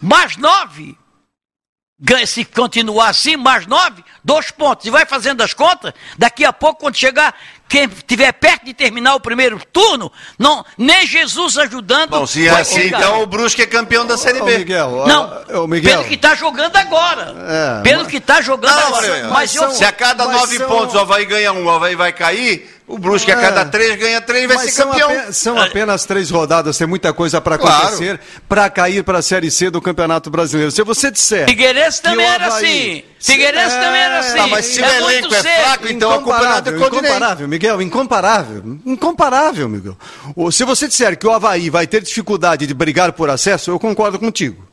Mais 0.00 0.36
nove. 0.36 0.96
se 2.26 2.44
continuar 2.44 3.08
assim, 3.08 3.36
mais 3.36 3.66
nove, 3.66 4.04
dois 4.22 4.50
pontos. 4.50 4.86
E 4.86 4.90
vai 4.90 5.06
fazendo 5.06 5.42
as 5.42 5.54
contas, 5.54 5.92
daqui 6.16 6.44
a 6.44 6.52
pouco, 6.52 6.80
quando 6.80 6.96
chegar, 6.96 7.34
quem 7.68 7.84
estiver 7.84 8.32
perto 8.32 8.64
de 8.64 8.74
terminar 8.74 9.14
o 9.14 9.20
primeiro 9.20 9.60
turno, 9.72 10.10
não, 10.38 10.64
nem 10.78 11.06
Jesus 11.06 11.58
ajudando. 11.58 12.10
Bom, 12.10 12.26
se 12.26 12.46
é 12.46 12.50
assim, 12.50 12.86
então 12.86 13.22
o 13.22 13.26
Brusque 13.26 13.62
é 13.62 13.66
campeão 13.66 14.06
da 14.06 14.16
Série 14.16 14.40
B. 14.42 14.54
Ô, 14.54 14.58
Miguel, 14.58 15.04
não, 15.06 15.62
ô, 15.62 15.66
Miguel. 15.66 15.98
pelo 15.98 16.08
que 16.08 16.14
está 16.14 16.34
jogando 16.34 16.76
agora. 16.76 17.34
É, 17.48 17.82
pelo 17.82 18.02
mas... 18.02 18.10
que 18.10 18.18
está 18.18 18.40
jogando 18.40 18.74
não, 18.74 18.86
agora. 18.88 19.28
Mas, 19.28 19.54
mas, 19.54 19.76
se 19.76 19.84
a 19.84 19.92
cada 19.92 20.26
nove 20.26 20.58
são... 20.58 20.68
pontos 20.68 20.94
o 20.94 20.98
Havaí 20.98 21.24
ganha 21.24 21.52
um, 21.52 21.64
o 21.64 21.70
Havaí 21.70 21.96
vai 21.96 22.12
cair, 22.12 22.75
o 22.88 22.98
Brusque, 22.98 23.30
é. 23.30 23.34
a 23.34 23.40
cada 23.40 23.64
três, 23.64 23.96
ganha 23.96 24.20
três, 24.20 24.46
vai 24.46 24.56
Mas 24.56 24.72
ser 24.72 24.82
campeão. 24.84 25.08
São, 25.08 25.16
apenas, 25.16 25.36
são 25.36 25.60
apenas 25.60 26.04
três 26.04 26.30
rodadas, 26.30 26.78
tem 26.78 26.86
muita 26.86 27.12
coisa 27.12 27.40
para 27.40 27.56
acontecer 27.56 28.18
claro. 28.18 28.42
para 28.48 28.70
cair 28.70 29.02
para 29.02 29.18
a 29.18 29.22
Série 29.22 29.50
C 29.50 29.70
do 29.70 29.80
Campeonato 29.80 30.30
Brasileiro. 30.30 30.70
Se 30.70 30.82
você 30.84 31.10
disser. 31.10 31.48
Figueirense 31.48 32.00
também 32.00 32.24
era 32.24 32.46
assim. 32.46 33.02
Figueirense 33.18 33.76
é... 33.76 33.80
também 33.80 34.00
era 34.00 34.18
assim. 34.20 34.36
Tá, 34.36 34.46
mas 34.46 34.66
se 34.66 34.82
é 34.82 34.86
o 34.86 35.10
elenco 35.10 35.34
é 35.34 35.42
fraco, 35.42 35.88
então 35.88 36.12
a 36.12 36.22
culpa 36.22 36.62
é 36.64 36.76
Incomparável, 36.76 37.48
Miguel, 37.48 37.82
incomparável. 37.82 38.78
Incomparável, 38.86 39.68
Miguel. 39.68 39.96
Se 40.52 40.64
você 40.64 40.86
disser 40.86 41.18
que 41.18 41.26
o 41.26 41.32
Havaí 41.32 41.68
vai 41.68 41.88
ter 41.88 42.02
dificuldade 42.02 42.66
de 42.66 42.74
brigar 42.74 43.12
por 43.12 43.28
acesso, 43.30 43.72
eu 43.72 43.80
concordo 43.80 44.18
contigo. 44.18 44.64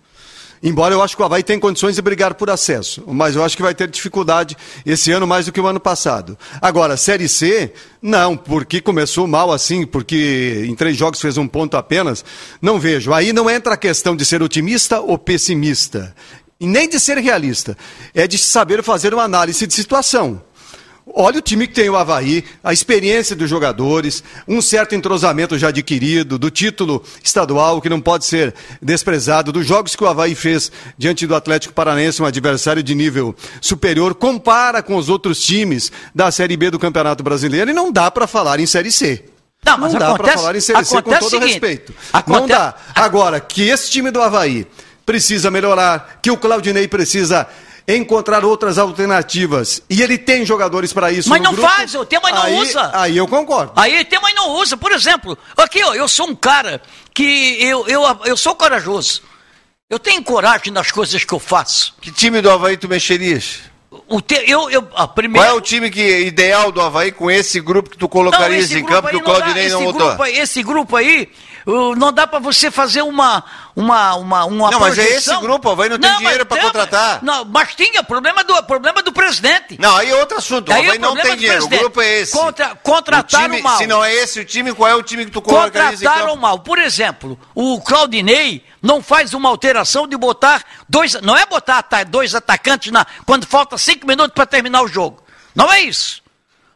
Embora 0.64 0.96
eu 0.96 1.04
acho 1.04 1.18
que 1.18 1.22
o 1.22 1.26
Havaí 1.26 1.44
tem 1.44 1.60
condições 1.60 1.96
de 1.96 2.02
brigar 2.02 2.36
por 2.36 2.50
acesso, 2.50 3.04
mas 3.08 3.36
eu 3.36 3.44
acho 3.44 3.58
que 3.58 3.62
vai 3.62 3.76
ter 3.76 3.90
dificuldade 3.90 4.56
esse 4.86 5.12
ano 5.12 5.28
mais 5.28 5.46
do 5.46 5.52
que 5.52 5.60
o 5.60 5.68
ano 5.68 5.80
passado. 5.80 6.38
Agora, 6.62 6.96
Série 6.96 7.28
C, 7.28 7.74
não, 8.02 8.38
porque 8.38 8.80
começou 8.80 9.28
mal 9.28 9.52
assim, 9.52 9.86
porque 9.86 10.64
em 10.66 10.74
três 10.74 10.96
jogos 10.96 11.20
fez 11.20 11.38
um 11.38 11.50
ponto 11.50 11.76
apenas, 11.76 12.24
não 12.62 12.80
vejo. 12.80 13.12
Aí 13.12 13.34
não 13.34 13.50
entra 13.50 13.74
a 13.74 13.78
questão 13.78 14.16
de 14.16 14.24
ser 14.24 14.42
otimista 14.42 15.02
ou 15.02 15.18
pessimista, 15.18 16.16
e 16.58 16.66
nem 16.66 16.88
de 16.88 16.98
ser 16.98 17.18
realista, 17.18 17.78
é 18.14 18.26
de 18.26 18.38
saber 18.38 18.82
fazer 18.82 19.14
uma 19.14 19.24
análise 19.24 19.68
de 19.68 19.74
situação. 19.74 20.42
Olha 21.16 21.38
o 21.38 21.42
time 21.42 21.68
que 21.68 21.76
tem 21.76 21.88
o 21.88 21.96
Havaí, 21.96 22.44
a 22.64 22.74
experiência 22.74 23.36
dos 23.36 23.48
jogadores, 23.48 24.24
um 24.48 24.60
certo 24.64 24.96
entrosamento 24.96 25.60
já 25.60 25.68
adquirido, 25.68 26.40
do 26.40 26.50
título 26.50 27.04
estadual 27.24 27.80
que 27.80 27.88
não 27.88 28.02
pode 28.02 28.26
ser 28.26 28.56
desprezado, 28.82 29.52
dos 29.52 29.64
jogos 29.64 29.96
que 29.96 30.04
o 30.04 30.08
Havaí 30.08 30.34
fez 30.34 30.72
diante 30.98 31.28
do 31.28 31.36
Atlético 31.36 31.72
Paranense, 31.72 32.20
um 32.20 32.26
adversário 32.26 32.82
de 32.82 32.96
nível 32.96 33.36
superior, 33.62 34.16
compara 34.16 34.82
com 34.82 34.96
os 34.96 35.08
outros 35.08 35.40
times 35.40 35.92
da 36.16 36.32
Série 36.32 36.58
B 36.58 36.72
do 36.72 36.80
Campeonato 36.80 37.24
Brasileiro 37.24 37.70
e 37.70 37.74
não 37.76 37.92
dá 37.92 38.10
para 38.10 38.26
falar 38.26 38.60
em 38.60 38.66
Série 38.66 38.92
C. 38.92 39.24
Não, 39.64 39.78
não 39.78 39.94
dá 39.94 40.16
para 40.16 40.34
falar 40.34 40.56
em 40.56 40.62
Série 40.62 40.84
C 40.84 41.00
com 41.00 41.12
todo 41.12 41.30
seguinte, 41.30 41.52
respeito. 41.52 41.94
Acontece, 42.12 42.40
não 42.40 42.48
dá. 42.48 42.76
Agora, 42.96 43.40
que 43.40 43.62
esse 43.62 43.92
time 43.92 44.10
do 44.10 44.20
Havaí 44.20 44.66
precisa 45.06 45.52
melhorar, 45.52 46.20
que 46.24 46.32
o 46.32 46.38
Claudinei 46.38 46.88
precisa 46.88 47.48
encontrar 47.88 48.46
outras 48.46 48.78
alternativas. 48.78 49.82
E 49.90 50.02
ele 50.02 50.18
tem 50.18 50.46
jogadores 50.46 50.94
para 50.94 51.12
isso. 51.12 51.30
Mas 51.30 51.42
não 51.42 51.54
grupo, 51.54 51.70
faz, 51.70 51.94
o 51.96 52.06
tema 52.06 52.30
não 52.32 52.44
aí, 52.44 52.60
usa. 52.60 52.92
Aí 52.94 53.18
eu 53.18 53.28
concordo. 53.28 53.74
Aí 53.76 54.02
o 54.02 54.06
tema 54.06 54.30
não 54.34 54.52
usa. 54.52 54.78
Por 54.78 54.92
exemplo, 54.92 55.38
aqui 55.58 55.84
ó, 55.84 55.94
eu 55.94 56.08
sou 56.08 56.28
um 56.28 56.36
cara 56.36 56.82
que 57.14 57.58
eu, 57.62 57.88
eu, 57.88 58.04
eu 58.26 58.38
sou 58.38 58.56
corajoso. 58.56 59.22
Eu 59.90 60.00
tenho 60.00 60.24
coragem 60.24 60.72
nas 60.74 60.92
coisas 60.92 61.24
que 61.24 61.34
eu 61.34 61.40
faço. 61.40 61.94
Que 62.02 62.12
time 62.12 62.42
do 62.42 62.50
Havaí 62.50 62.78
tu 62.78 62.88
mexerias? 62.88 63.60
O 64.08 64.20
te, 64.20 64.44
eu, 64.48 64.70
eu, 64.70 64.88
a 64.96 65.08
primeira... 65.08 65.48
Qual 65.48 65.56
é 65.56 65.58
o 65.58 65.62
time 65.62 65.92
que, 65.92 66.22
ideal 66.22 66.72
do 66.72 66.82
Havaí 66.82 67.12
com 67.12 67.30
esse 67.30 67.60
grupo 67.60 67.92
que 67.92 67.98
tu 67.98 68.10
colocarias 68.10 68.72
não, 68.72 68.80
em 68.80 68.86
campo 68.86 69.10
que 69.10 69.16
o 69.16 69.22
Claudinei 69.22 69.70
não, 69.70 69.82
não 69.82 69.94
votou? 69.94 70.26
Esse 70.26 70.64
grupo 70.64 70.96
aí, 70.96 71.30
não 71.66 72.12
dá 72.12 72.28
para 72.28 72.40
você 72.40 72.70
fazer 72.70 73.02
uma 73.02 73.44
uma 73.76 74.16
uma 74.16 74.46
uma 74.46 74.72
Não, 74.72 74.80
mas 74.80 74.98
é 74.98 75.04
esse 75.12 75.36
grupo, 75.38 75.70
o 75.70 75.72
Havaí 75.72 75.90
não 75.90 75.98
tem 75.98 76.10
não, 76.10 76.18
dinheiro 76.18 76.46
para 76.46 76.62
contratar. 76.62 77.24
Não, 77.24 77.46
mas 77.46 77.74
tinha 77.76 78.04
problema 78.04 78.44
do 78.44 78.62
problema 78.64 79.02
do 79.02 79.12
presidente. 79.12 79.78
Não, 79.80 79.96
aí 79.96 80.10
é 80.10 80.16
outro 80.16 80.38
assunto. 80.38 80.70
O 80.70 80.74
Havaí 80.74 80.98
não 80.98 81.16
tem 81.16 81.38
dinheiro, 81.38 81.66
o 81.66 81.70
grupo 81.70 82.02
é 82.02 82.20
esse. 82.20 82.32
Contra, 82.34 82.76
contrataram 82.76 83.50
time, 83.52 83.62
mal. 83.62 83.78
Se 83.78 83.88
não 83.88 84.04
é 84.04 84.14
esse 84.14 84.40
o 84.40 84.46
time, 84.46 84.74
qual 84.74 84.90
é 84.90 84.96
o 84.96 85.04
time 85.04 85.26
que 85.26 85.32
tu 85.32 85.42
Contrataram 85.42 86.36
mal. 86.36 86.60
Por 86.60 86.80
exemplo, 86.80 87.40
o 87.56 87.80
Claudinei 87.82 88.64
não 88.82 89.02
faz 89.02 89.34
uma 89.34 89.50
alteração 89.50 90.08
de 90.08 90.18
botar 90.18 90.64
dois, 90.90 91.14
não 91.22 91.38
é 91.38 91.46
botar 91.46 91.82
dois 92.08 92.36
atacantes 92.36 92.92
na 92.92 93.06
quando 93.26 93.48
falta 93.48 93.78
cinco 93.78 94.06
minutos 94.06 94.34
para 94.34 94.46
terminar 94.46 94.82
o 94.82 94.88
jogo. 94.88 95.24
Não 95.56 95.72
é 95.72 95.82
isso. 95.82 96.22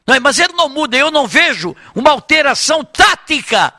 Não 0.07 0.15
é, 0.15 0.19
mas 0.21 0.39
ele 0.39 0.53
não 0.53 0.69
muda, 0.69 0.95
eu 0.95 1.11
não 1.11 1.27
vejo 1.27 1.75
uma 1.93 2.11
alteração 2.11 2.81
tática 2.81 3.73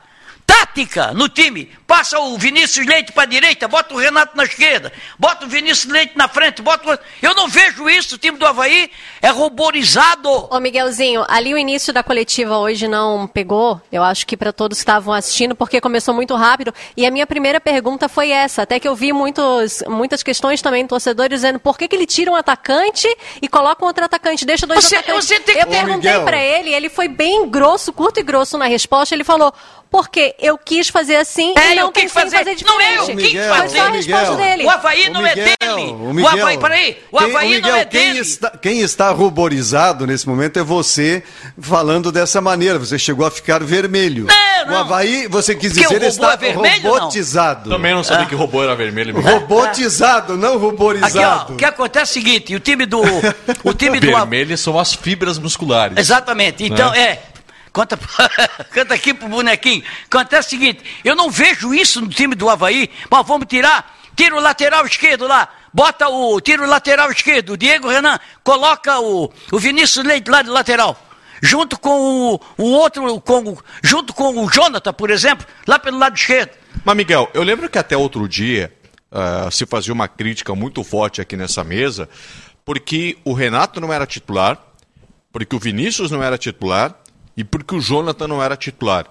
tática 0.49 1.13
no 1.13 1.29
time. 1.29 1.69
Passa 1.85 2.19
o 2.19 2.37
Vinícius 2.37 2.85
Leite 2.85 3.11
para 3.11 3.23
a 3.23 3.25
direita, 3.25 3.67
bota 3.67 3.93
o 3.93 3.97
Renato 3.97 4.35
na 4.35 4.43
esquerda, 4.43 4.91
bota 5.17 5.45
o 5.45 5.49
Vinícius 5.49 5.91
Leite 5.91 6.13
na 6.15 6.27
frente, 6.27 6.61
bota 6.61 6.95
o... 6.95 6.99
Eu 7.21 7.35
não 7.35 7.47
vejo 7.47 7.89
isso, 7.89 8.15
o 8.15 8.17
time 8.17 8.37
do 8.37 8.45
Havaí 8.45 8.91
é 9.21 9.29
ruborizado. 9.29 10.47
Ô 10.49 10.59
Miguelzinho, 10.59 11.25
ali 11.27 11.53
o 11.53 11.57
início 11.57 11.93
da 11.93 12.03
coletiva 12.03 12.57
hoje 12.57 12.87
não 12.87 13.27
pegou, 13.27 13.81
eu 13.91 14.03
acho 14.03 14.25
que 14.25 14.37
para 14.37 14.51
todos 14.53 14.77
que 14.77 14.81
estavam 14.81 15.13
assistindo, 15.13 15.55
porque 15.55 15.81
começou 15.81 16.13
muito 16.13 16.35
rápido, 16.35 16.73
e 16.95 17.05
a 17.05 17.11
minha 17.11 17.25
primeira 17.27 17.59
pergunta 17.59 18.07
foi 18.07 18.29
essa, 18.29 18.63
até 18.63 18.79
que 18.79 18.87
eu 18.87 18.95
vi 18.95 19.11
muitos, 19.11 19.83
muitas 19.87 20.23
questões 20.23 20.61
também 20.61 20.83
do 20.83 20.89
torcedor 20.89 21.27
dizendo 21.29 21.59
por 21.59 21.77
que, 21.77 21.87
que 21.87 21.95
ele 21.95 22.05
tira 22.05 22.31
um 22.31 22.35
atacante 22.35 23.07
e 23.41 23.47
coloca 23.47 23.83
um 23.83 23.87
outro 23.87 24.05
atacante, 24.05 24.45
deixa 24.45 24.65
dois 24.65 24.83
você, 24.83 24.97
atacantes. 24.97 25.27
Você 25.27 25.39
tem... 25.39 25.57
Eu 25.57 25.67
Ô, 25.67 25.69
perguntei 25.69 26.19
para 26.19 26.37
ele, 26.37 26.73
ele 26.73 26.89
foi 26.89 27.07
bem 27.07 27.49
grosso, 27.49 27.91
curto 27.91 28.19
e 28.19 28.23
grosso 28.23 28.57
na 28.57 28.65
resposta, 28.65 29.15
ele 29.15 29.23
falou, 29.23 29.53
porque 29.91 30.35
eu 30.39 30.57
quis 30.57 30.89
fazer 30.89 31.15
assim 31.15 31.53
é, 31.57 31.71
e 31.71 31.75
não 31.75 31.91
pensei 31.91 32.09
fazer. 32.09 32.37
fazer 32.37 32.55
diferente. 32.55 32.65
Não 32.65 32.81
é 32.81 32.97
eu, 32.97 33.05
quem 33.05 33.15
Miguel, 33.15 33.55
fazer. 33.55 33.69
Foi 33.69 33.79
a 33.79 33.89
resposta 33.89 34.35
dele. 34.35 34.63
O 34.63 34.69
Havaí 34.69 35.09
não 35.09 35.25
é 35.25 35.29
Miguel, 35.35 35.53
é 35.59 35.65
dele. 35.65 35.91
O, 35.91 36.13
Miguel, 36.13 36.23
o 36.23 36.27
Havaí, 36.27 36.57
peraí, 36.57 36.97
o 37.11 37.19
Havaí 37.19 37.49
Miguel, 37.49 37.71
não 37.71 37.77
é 37.77 37.85
quem 37.85 38.07
dele. 38.07 38.19
Está, 38.19 38.49
quem 38.51 38.81
está 38.81 39.09
ruborizado 39.11 40.05
nesse 40.05 40.27
momento 40.27 40.59
é 40.59 40.63
você 40.63 41.23
falando 41.59 42.11
dessa 42.11 42.39
maneira. 42.39 42.77
Você 42.77 42.99
chegou 42.99 43.25
a 43.25 43.31
ficar 43.31 43.63
vermelho. 43.63 44.25
Não, 44.25 44.65
não. 44.67 44.73
O 44.73 44.77
Havaí, 44.77 45.27
você 45.27 45.55
quis 45.55 45.73
dizer, 45.73 46.01
está 46.03 46.33
é 46.33 46.37
vermelho, 46.37 46.83
robotizado. 46.83 47.69
Não? 47.69 47.77
Também 47.77 47.93
não 47.93 48.03
sabia 48.03 48.25
ah. 48.25 48.29
que 48.29 48.35
robô 48.35 48.61
era 48.61 48.75
vermelho. 48.75 49.15
Mesmo. 49.15 49.27
Robotizado, 49.27 50.37
não 50.37 50.57
ruborizado. 50.57 51.19
Aqui, 51.19 51.51
ó, 51.51 51.53
o 51.53 51.57
que 51.57 51.65
acontece 51.65 51.99
é 51.99 52.03
o 52.03 52.23
seguinte, 52.23 52.55
o 52.55 52.59
time 52.59 52.85
do... 52.85 53.01
O 53.63 53.73
time 53.73 53.99
do 53.99 54.07
Vermelho 54.19 54.57
são 54.57 54.77
as 54.77 54.93
fibras 54.93 55.37
musculares. 55.39 55.97
Exatamente. 55.97 56.63
Então, 56.63 56.91
né? 56.91 56.99
é, 56.99 57.23
Conta, 57.71 57.97
canta 58.71 58.93
aqui 58.93 59.13
pro 59.13 59.27
bonequinho. 59.27 59.83
Acontece 60.05 60.47
o 60.47 60.49
seguinte, 60.51 60.83
eu 61.03 61.15
não 61.15 61.29
vejo 61.29 61.73
isso 61.73 62.01
no 62.01 62.09
time 62.09 62.35
do 62.35 62.49
Havaí, 62.49 62.89
mas 63.09 63.27
vamos 63.27 63.47
tirar, 63.47 63.97
tira 64.15 64.35
o 64.35 64.39
lateral 64.39 64.85
esquerdo 64.85 65.27
lá, 65.27 65.47
bota 65.73 66.07
o, 66.09 66.39
tira 66.41 66.63
o 66.63 66.67
lateral 66.67 67.11
esquerdo, 67.11 67.57
Diego 67.57 67.87
Renan, 67.87 68.19
coloca 68.43 68.99
o, 68.99 69.31
o 69.51 69.59
Vinícius 69.59 70.05
Leite 70.05 70.29
lá 70.29 70.41
de 70.41 70.49
lateral. 70.49 71.05
Junto 71.41 71.79
com 71.79 72.33
o, 72.33 72.41
o 72.57 72.63
outro, 72.71 73.21
com, 73.21 73.57
junto 73.81 74.13
com 74.13 74.43
o 74.43 74.51
Jonathan, 74.51 74.91
por 74.91 75.09
exemplo, 75.09 75.47
lá 75.65 75.79
pelo 75.79 75.97
lado 75.97 76.17
esquerdo. 76.17 76.51
Mas, 76.83 76.97
Miguel, 76.97 77.29
eu 77.33 77.43
lembro 77.43 77.69
que 77.69 77.77
até 77.77 77.95
outro 77.95 78.27
dia 78.27 78.73
uh, 79.11 79.49
se 79.49 79.65
fazia 79.65 79.93
uma 79.93 80.07
crítica 80.07 80.53
muito 80.53 80.83
forte 80.83 81.21
aqui 81.21 81.37
nessa 81.37 81.63
mesa, 81.63 82.09
porque 82.65 83.17
o 83.23 83.33
Renato 83.33 83.79
não 83.79 83.91
era 83.91 84.05
titular, 84.05 84.57
porque 85.31 85.55
o 85.55 85.59
Vinícius 85.59 86.11
não 86.11 86.21
era 86.21 86.37
titular, 86.37 86.95
e 87.39 87.43
porque 87.45 87.73
o 87.73 87.79
Jonathan 87.79 88.27
não 88.27 88.43
era 88.43 88.57
titular. 88.57 89.05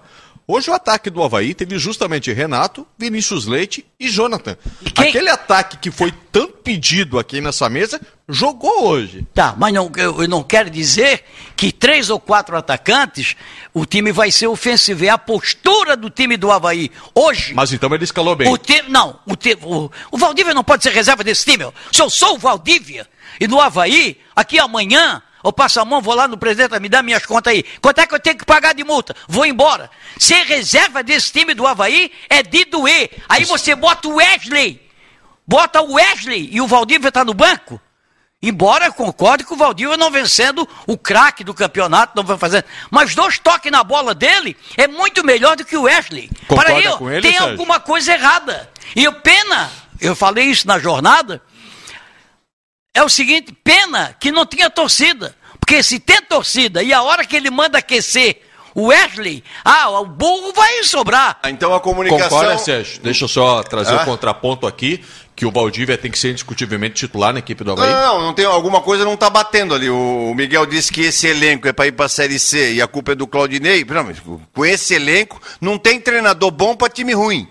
Hoje 0.46 0.70
o 0.70 0.74
ataque 0.74 1.08
do 1.08 1.22
Havaí 1.22 1.54
teve 1.54 1.78
justamente 1.78 2.30
Renato, 2.30 2.86
Vinícius 2.98 3.46
Leite 3.46 3.86
e 3.98 4.08
Jonathan. 4.08 4.56
E 4.82 4.90
quem... 4.90 5.08
Aquele 5.08 5.30
ataque 5.30 5.78
que 5.78 5.90
foi 5.90 6.12
tanto 6.30 6.58
pedido 6.58 7.18
aqui 7.18 7.40
nessa 7.40 7.70
mesa, 7.70 7.98
jogou 8.28 8.86
hoje. 8.86 9.26
Tá, 9.32 9.54
mas 9.56 9.72
não, 9.72 9.90
eu, 9.96 10.22
eu 10.22 10.28
não 10.28 10.42
quero 10.42 10.68
dizer 10.68 11.24
que 11.56 11.72
três 11.72 12.10
ou 12.10 12.20
quatro 12.20 12.54
atacantes, 12.54 13.34
o 13.72 13.86
time 13.86 14.12
vai 14.12 14.30
ser 14.30 14.46
ofensivo. 14.46 15.06
É 15.06 15.08
a 15.08 15.16
postura 15.16 15.96
do 15.96 16.10
time 16.10 16.36
do 16.36 16.50
Havaí 16.50 16.90
hoje. 17.14 17.54
Mas 17.54 17.72
então 17.72 17.94
ele 17.94 18.04
escalou 18.04 18.36
bem. 18.36 18.50
O 18.50 18.58
time, 18.58 18.90
não, 18.90 19.20
o, 19.26 19.36
time, 19.36 19.58
o, 19.62 19.90
o 20.10 20.18
Valdívia 20.18 20.52
não 20.52 20.64
pode 20.64 20.82
ser 20.82 20.92
reserva 20.92 21.24
desse 21.24 21.44
time. 21.50 21.64
Se 21.90 22.02
eu 22.02 22.10
sou 22.10 22.36
o 22.36 22.38
Valdívia 22.38 23.06
e 23.40 23.48
no 23.48 23.58
Havaí, 23.58 24.18
aqui 24.36 24.58
amanhã 24.58 25.22
ou 25.48 25.52
passo 25.52 25.80
a 25.80 25.84
mão, 25.84 26.02
vou 26.02 26.14
lá 26.14 26.28
no 26.28 26.36
presidente, 26.36 26.78
me 26.78 26.90
dá 26.90 27.02
minhas 27.02 27.24
contas 27.24 27.54
aí. 27.54 27.64
Quanto 27.80 28.00
é 28.00 28.06
que 28.06 28.14
eu 28.14 28.20
tenho 28.20 28.36
que 28.36 28.44
pagar 28.44 28.74
de 28.74 28.84
multa? 28.84 29.16
Vou 29.26 29.46
embora. 29.46 29.90
Ser 30.18 30.44
reserva 30.44 31.02
desse 31.02 31.32
time 31.32 31.54
do 31.54 31.66
Havaí 31.66 32.12
é 32.28 32.42
de 32.42 32.66
doer. 32.66 33.10
Aí 33.26 33.46
você 33.46 33.74
bota 33.74 34.08
o 34.08 34.16
Wesley. 34.16 34.78
Bota 35.46 35.80
o 35.80 35.94
Wesley 35.94 36.50
e 36.52 36.60
o 36.60 36.66
Valdívia 36.66 37.08
está 37.08 37.24
no 37.24 37.32
banco. 37.32 37.80
Embora 38.42 38.84
eu 38.84 38.92
concorde 38.92 39.42
que 39.42 39.54
o 39.54 39.56
Valdívia 39.56 39.96
não 39.96 40.10
vencendo 40.10 40.68
o 40.86 40.98
craque 40.98 41.42
do 41.42 41.54
campeonato, 41.54 42.12
não 42.14 42.22
vai 42.22 42.36
fazendo. 42.36 42.64
Mas 42.90 43.14
dois 43.14 43.38
toques 43.38 43.72
na 43.72 43.82
bola 43.82 44.14
dele 44.14 44.54
é 44.76 44.86
muito 44.86 45.24
melhor 45.24 45.56
do 45.56 45.64
que 45.64 45.78
o 45.78 45.84
Wesley. 45.84 46.28
Concorda 46.46 46.74
Para 46.74 46.92
com 46.98 47.10
ele, 47.10 47.22
tem 47.22 47.32
Sérgio? 47.32 47.52
alguma 47.52 47.80
coisa 47.80 48.12
errada. 48.12 48.70
E 48.94 49.02
eu 49.02 49.14
pena, 49.14 49.72
eu 49.98 50.14
falei 50.14 50.44
isso 50.44 50.66
na 50.66 50.78
jornada, 50.78 51.42
é 52.98 53.02
o 53.02 53.08
seguinte: 53.08 53.52
pena 53.64 54.14
que 54.18 54.30
não 54.30 54.44
tinha 54.44 54.68
torcida. 54.68 55.37
Porque 55.68 55.82
se 55.82 56.00
tem 56.00 56.22
torcida 56.22 56.82
e 56.82 56.94
a 56.94 57.02
hora 57.02 57.26
que 57.26 57.36
ele 57.36 57.50
manda 57.50 57.76
aquecer 57.76 58.40
O 58.74 58.86
Wesley, 58.86 59.44
ah, 59.62 59.90
o 60.00 60.06
burro 60.06 60.50
vai 60.54 60.82
sobrar. 60.82 61.38
Ah, 61.42 61.50
então 61.50 61.74
a 61.74 61.80
comunicação. 61.80 62.26
Concorda, 62.26 62.56
Sérgio? 62.56 63.02
Deixa 63.02 63.24
eu 63.24 63.28
só 63.28 63.62
trazer 63.62 63.92
o 63.92 63.98
ah? 63.98 64.02
um 64.02 64.04
contraponto 64.06 64.66
aqui 64.66 65.04
que 65.36 65.44
o 65.44 65.52
Valdívia 65.52 65.98
tem 65.98 66.10
que 66.10 66.18
ser 66.18 66.30
indiscutivelmente 66.30 66.94
titular 66.94 67.34
na 67.34 67.40
equipe 67.40 67.62
do 67.62 67.72
Havaí? 67.72 67.92
Não, 67.92 68.22
não 68.22 68.32
tem 68.32 68.46
alguma 68.46 68.80
coisa 68.80 69.04
não 69.04 69.12
está 69.12 69.28
batendo 69.28 69.74
ali. 69.74 69.90
O 69.90 70.32
Miguel 70.34 70.64
disse 70.64 70.90
que 70.90 71.02
esse 71.02 71.26
elenco 71.26 71.68
é 71.68 71.72
para 71.72 71.86
ir 71.86 71.92
para 71.92 72.06
a 72.06 72.08
Série 72.08 72.38
C 72.38 72.72
e 72.72 72.80
a 72.80 72.86
culpa 72.86 73.12
é 73.12 73.14
do 73.14 73.26
Claudinei. 73.26 73.84
Não, 73.84 74.40
com 74.54 74.64
esse 74.64 74.94
elenco 74.94 75.38
não 75.60 75.76
tem 75.76 76.00
treinador 76.00 76.50
bom 76.50 76.74
para 76.74 76.88
time 76.88 77.12
ruim. 77.12 77.46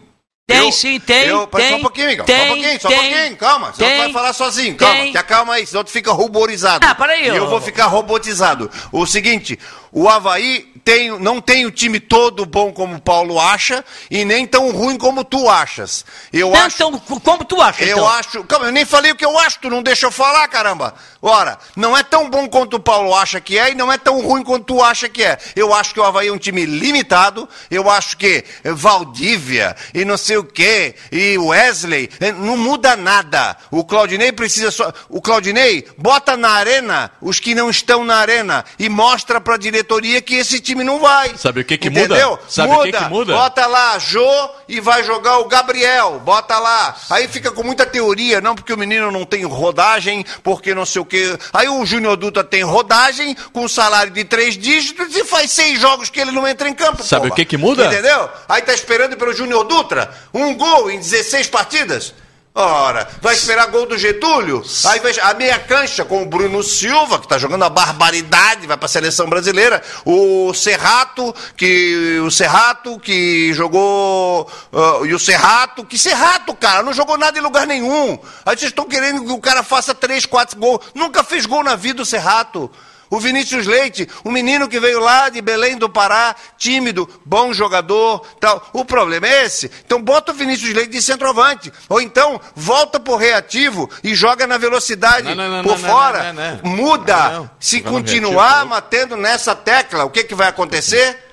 Tem 0.47 0.59
eu, 0.59 0.71
sim, 0.71 0.97
tem. 0.97 1.27
Eu, 1.27 1.45
tem, 1.45 1.71
só 1.71 1.75
um 1.75 1.81
pouquinho, 1.81 2.07
Miguel. 2.07 2.23
Tem, 2.23 2.37
só 2.37 2.43
um 2.43 2.47
pouquinho, 2.47 2.81
só 2.81 2.87
um 2.87 2.91
pouquinho. 2.93 3.35
Calma. 3.35 3.73
Senão 3.73 3.91
tu 3.91 3.97
vai 3.97 4.13
falar 4.13 4.33
sozinho. 4.33 4.77
Calma. 4.77 4.95
Tem. 4.95 5.11
Te 5.11 5.17
acalma 5.17 5.53
aí, 5.55 5.67
senão 5.67 5.83
tu 5.83 5.91
fica 5.91 6.09
ruborizado. 6.13 6.87
Ah, 6.87 6.95
peraí. 6.95 7.25
E 7.25 7.27
eu 7.27 7.49
vou 7.49 7.59
ficar 7.59 7.87
robotizado. 7.87 8.71
O 8.89 9.05
seguinte, 9.05 9.59
o 9.91 10.07
Havaí 10.07 10.67
tem, 10.83 11.19
não 11.19 11.41
tem 11.41 11.65
o 11.65 11.71
time 11.71 11.99
todo 11.99 12.45
bom 12.45 12.71
como 12.71 12.95
o 12.95 13.01
Paulo 13.01 13.39
acha 13.39 13.83
e 14.09 14.23
nem 14.23 14.47
tão 14.47 14.71
ruim 14.71 14.97
como 14.97 15.23
tu 15.23 15.49
achas. 15.49 16.05
Eu 16.31 16.51
não, 16.51 16.59
acho, 16.61 16.91
como 17.23 17.43
tu 17.43 17.61
acha? 17.61 17.83
Eu 17.83 17.97
então? 17.97 18.07
acho. 18.07 18.43
Calma, 18.45 18.67
eu 18.67 18.71
nem 18.71 18.85
falei 18.85 19.11
o 19.11 19.15
que 19.15 19.25
eu 19.25 19.37
acho, 19.37 19.59
tu 19.59 19.69
não 19.69 19.83
deixa 19.83 20.05
eu 20.05 20.11
falar, 20.11 20.47
caramba. 20.47 20.93
Ora, 21.21 21.57
não 21.75 21.97
é 21.97 22.03
tão 22.03 22.29
bom 22.29 22.47
quanto 22.47 22.75
o 22.75 22.79
Paulo 22.79 23.13
acha 23.13 23.41
que 23.41 23.57
é 23.57 23.71
e 23.71 23.75
não 23.75 23.91
é 23.91 23.97
tão 23.97 24.21
ruim 24.21 24.43
quanto 24.43 24.65
tu 24.65 24.81
acha 24.81 25.09
que 25.09 25.23
é. 25.23 25.37
Eu 25.55 25.73
acho 25.73 25.93
que 25.93 25.99
o 25.99 26.03
Havaí 26.03 26.27
é 26.27 26.31
um 26.31 26.37
time 26.37 26.65
limitado. 26.65 27.49
Eu 27.69 27.89
acho 27.89 28.15
que 28.15 28.45
Valdívia 28.63 29.75
e 29.93 30.05
não 30.05 30.17
sei 30.17 30.37
o 30.37 30.43
quê, 30.43 30.95
e 31.11 31.37
Wesley, 31.37 32.09
eh, 32.19 32.31
não 32.31 32.55
muda 32.55 32.95
nada. 32.95 33.57
O 33.71 33.83
Claudinei 33.83 34.31
precisa 34.31 34.71
só. 34.71 34.93
O 35.09 35.21
Claudinei 35.21 35.85
bota 35.97 36.37
na 36.37 36.51
arena 36.51 37.11
os 37.21 37.39
que 37.39 37.55
não 37.55 37.69
estão 37.69 38.03
na 38.03 38.17
arena 38.17 38.63
e 38.79 38.89
mostra 38.89 39.41
para 39.41 39.55
a 39.55 39.57
diretoria 39.77 40.21
que 40.21 40.35
esse 40.35 40.59
time 40.59 40.83
não 40.83 40.99
vai. 40.99 41.35
Sabe 41.37 41.61
o 41.61 41.65
que 41.65 41.77
que 41.77 41.87
Entendeu? 41.87 42.31
muda? 42.31 42.41
Sabe 42.47 42.69
muda. 42.69 42.81
o 42.81 42.83
que 42.85 42.91
que 42.91 43.03
muda? 43.05 43.33
Bota 43.33 43.65
lá 43.67 43.99
Jô 43.99 44.49
e 44.67 44.79
vai 44.79 45.03
jogar 45.03 45.39
o 45.39 45.45
Gabriel. 45.45 46.19
Bota 46.23 46.57
lá. 46.57 46.95
Aí 47.09 47.27
fica 47.27 47.51
com 47.51 47.63
muita 47.63 47.85
teoria, 47.85 48.41
não 48.41 48.55
porque 48.55 48.73
o 48.73 48.77
menino 48.77 49.11
não 49.11 49.25
tem 49.25 49.43
rodagem, 49.45 50.25
porque 50.43 50.73
não 50.73 50.85
sei 50.85 51.01
o 51.01 51.05
quê. 51.05 51.37
Aí 51.53 51.67
o 51.67 51.85
Júnior 51.85 52.17
Dutra 52.17 52.43
tem 52.43 52.63
rodagem 52.63 53.35
com 53.53 53.67
salário 53.67 54.11
de 54.11 54.23
três 54.23 54.57
dígitos 54.57 55.15
e 55.15 55.23
faz 55.23 55.51
seis 55.51 55.79
jogos 55.79 56.09
que 56.09 56.19
ele 56.19 56.31
não 56.31 56.47
entra 56.47 56.67
em 56.67 56.73
campo. 56.73 57.03
Sabe 57.03 57.27
o 57.27 57.33
que 57.33 57.45
que 57.45 57.57
muda? 57.57 57.85
Entendeu? 57.85 58.29
Aí 58.47 58.61
tá 58.61 58.73
esperando 58.73 59.15
pelo 59.15 59.33
Júnior 59.33 59.63
Dutra 59.65 60.11
um 60.33 60.55
gol 60.55 60.89
em 60.89 60.97
16 60.97 61.47
partidas. 61.47 62.13
Ora, 62.59 63.07
vai 63.21 63.35
esperar 63.35 63.67
gol 63.67 63.85
do 63.85 63.95
Getúlio? 63.95 64.63
Aí 64.87 64.99
vai 64.99 65.13
a 65.21 65.35
meia 65.35 65.59
cancha 65.59 66.03
com 66.03 66.23
o 66.23 66.25
Bruno 66.25 66.63
Silva, 66.63 67.19
que 67.19 67.25
está 67.25 67.37
jogando 67.37 67.63
a 67.63 67.69
barbaridade, 67.69 68.65
vai 68.65 68.75
para 68.75 68.87
a 68.87 68.89
seleção 68.89 69.29
brasileira. 69.29 69.79
O 70.03 70.51
Serrato, 70.55 71.35
que 71.55 72.19
o 72.25 72.31
Serrato 72.31 72.99
que 72.99 73.53
jogou 73.53 74.49
uh, 74.73 75.05
e 75.05 75.13
o 75.13 75.19
Serrato, 75.19 75.85
que 75.85 75.99
Serrato, 75.99 76.51
cara, 76.55 76.81
não 76.81 76.93
jogou 76.93 77.15
nada 77.15 77.37
em 77.37 77.43
lugar 77.43 77.67
nenhum. 77.67 78.17
Aí 78.43 78.57
vocês 78.57 78.71
estão 78.71 78.85
querendo 78.85 79.23
que 79.23 79.31
o 79.31 79.39
cara 79.39 79.61
faça 79.61 79.93
três, 79.93 80.25
quatro 80.25 80.57
gols. 80.57 80.81
Nunca 80.95 81.23
fez 81.23 81.45
gol 81.45 81.63
na 81.63 81.75
vida 81.75 82.01
o 82.01 82.05
Serrato. 82.07 82.71
O 83.09 83.19
Vinícius 83.19 83.65
Leite, 83.65 84.07
o 84.23 84.31
menino 84.31 84.67
que 84.67 84.79
veio 84.79 84.99
lá 84.99 85.29
de 85.29 85.41
Belém 85.41 85.77
do 85.77 85.89
Pará, 85.89 86.35
tímido, 86.57 87.09
bom 87.25 87.53
jogador, 87.53 88.25
tal. 88.39 88.69
O 88.73 88.83
problema 88.83 89.27
é 89.27 89.45
esse. 89.45 89.71
Então 89.85 90.01
bota 90.01 90.31
o 90.31 90.35
Vinícius 90.35 90.73
Leite 90.73 90.91
de 90.91 91.01
centroavante. 91.01 91.71
Ou 91.89 92.01
então 92.01 92.39
volta 92.55 92.99
pro 92.99 93.15
reativo 93.15 93.89
e 94.03 94.13
joga 94.13 94.45
na 94.45 94.57
velocidade 94.57 95.33
não, 95.33 95.35
não, 95.35 95.57
não, 95.57 95.63
por 95.63 95.77
fora. 95.77 96.33
Muda. 96.63 97.51
Se 97.59 97.81
continuar 97.81 98.65
matando 98.65 99.15
nessa 99.15 99.55
tecla, 99.55 100.03
o 100.05 100.09
que, 100.09 100.23
que 100.23 100.35
vai 100.35 100.47
acontecer? 100.47 101.25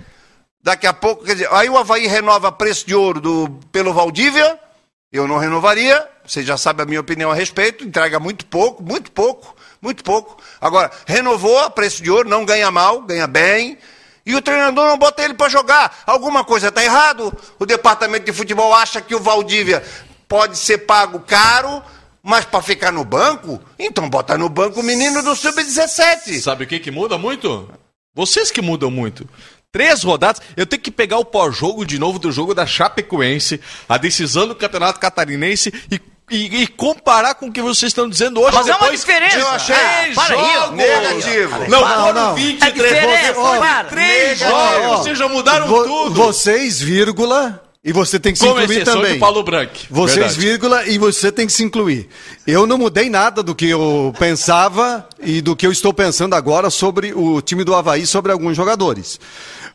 Daqui 0.62 0.86
a 0.86 0.94
pouco, 0.94 1.24
quer 1.24 1.34
dizer, 1.34 1.48
aí 1.52 1.68
o 1.68 1.76
Havaí 1.76 2.06
renova 2.06 2.50
preço 2.50 2.86
de 2.86 2.94
ouro 2.94 3.20
do, 3.20 3.50
pelo 3.70 3.92
Valdívia. 3.92 4.58
Eu 5.12 5.28
não 5.28 5.36
renovaria. 5.36 6.08
Você 6.26 6.42
já 6.42 6.56
sabe 6.56 6.82
a 6.82 6.86
minha 6.86 7.00
opinião 7.00 7.30
a 7.30 7.34
respeito. 7.34 7.84
Entrega 7.84 8.18
muito 8.18 8.46
pouco, 8.46 8.82
muito 8.82 9.12
pouco. 9.12 9.54
Muito 9.84 10.02
pouco. 10.02 10.42
Agora, 10.58 10.90
renovou 11.06 11.58
a 11.58 11.68
preço 11.68 12.02
de 12.02 12.10
ouro, 12.10 12.26
não 12.26 12.46
ganha 12.46 12.70
mal, 12.70 13.02
ganha 13.02 13.26
bem. 13.26 13.76
E 14.24 14.34
o 14.34 14.40
treinador 14.40 14.88
não 14.88 14.96
bota 14.96 15.22
ele 15.22 15.34
para 15.34 15.50
jogar. 15.50 16.02
Alguma 16.06 16.42
coisa 16.42 16.68
está 16.68 16.82
errado. 16.82 17.30
O 17.58 17.66
departamento 17.66 18.24
de 18.24 18.32
futebol 18.32 18.74
acha 18.74 19.02
que 19.02 19.14
o 19.14 19.20
Valdívia 19.20 19.84
pode 20.26 20.56
ser 20.56 20.78
pago 20.78 21.20
caro, 21.20 21.82
mas 22.22 22.46
para 22.46 22.62
ficar 22.62 22.90
no 22.90 23.04
banco, 23.04 23.60
então 23.78 24.08
bota 24.08 24.38
no 24.38 24.48
banco 24.48 24.80
o 24.80 24.82
menino 24.82 25.22
do 25.22 25.36
sub-17. 25.36 26.40
Sabe 26.40 26.64
o 26.64 26.66
que, 26.66 26.80
que 26.80 26.90
muda 26.90 27.18
muito? 27.18 27.70
Vocês 28.14 28.50
que 28.50 28.62
mudam 28.62 28.90
muito. 28.90 29.28
Três 29.70 30.02
rodadas, 30.02 30.40
eu 30.56 30.64
tenho 30.64 30.80
que 30.80 30.90
pegar 30.90 31.18
o 31.18 31.26
pós-jogo 31.26 31.84
de 31.84 31.98
novo 31.98 32.18
do 32.18 32.32
jogo 32.32 32.54
da 32.54 32.64
Chapecoense, 32.64 33.60
a 33.86 33.98
decisão 33.98 34.48
do 34.48 34.54
Campeonato 34.54 34.98
Catarinense 34.98 35.70
e 35.90 36.00
e, 36.34 36.62
e, 36.62 36.66
comparar 36.66 37.34
com 37.34 37.46
o 37.46 37.52
que 37.52 37.62
vocês 37.62 37.90
estão 37.90 38.08
dizendo 38.08 38.40
hoje. 38.40 38.54
Mas 38.54 38.66
é 38.66 38.74
uma 38.74 38.90
diferença. 38.90 39.38
Eu 39.38 39.48
achei 39.48 39.74
é, 39.74 40.12
para 40.14 40.36
jogos. 40.36 40.76
Negativo. 40.76 41.58
Não, 41.68 41.80
não, 41.80 42.12
não. 42.12 42.34
23 42.34 42.92
é 42.92 43.34
jogos. 43.34 43.88
Três 43.88 44.38
jogos. 44.38 44.98
Vocês 44.98 45.18
já 45.18 45.28
mudaram 45.28 45.66
Vo 45.66 45.84
tudo. 45.84 46.14
Vocês, 46.14 46.80
vírgula. 46.80 47.60
E 47.86 47.92
você 47.92 48.18
tem 48.18 48.32
que 48.32 48.38
se 48.38 48.46
incluir 48.46 48.82
também. 48.82 49.12
De 49.12 49.18
Paulo 49.18 49.42
Branco. 49.42 49.72
Vocês, 49.90 50.34
Verdade. 50.34 50.40
vírgula, 50.40 50.86
e 50.86 50.96
você 50.96 51.30
tem 51.30 51.46
que 51.46 51.52
se 51.52 51.62
incluir. 51.62 52.08
Eu 52.46 52.66
não 52.66 52.78
mudei 52.78 53.10
nada 53.10 53.42
do 53.42 53.54
que 53.54 53.68
eu 53.68 54.14
pensava 54.18 55.06
e 55.20 55.42
do 55.42 55.54
que 55.54 55.66
eu 55.66 55.70
estou 55.70 55.92
pensando 55.92 56.34
agora 56.34 56.70
sobre 56.70 57.12
o 57.12 57.42
time 57.42 57.62
do 57.62 57.74
Havaí, 57.74 58.06
sobre 58.06 58.32
alguns 58.32 58.56
jogadores. 58.56 59.20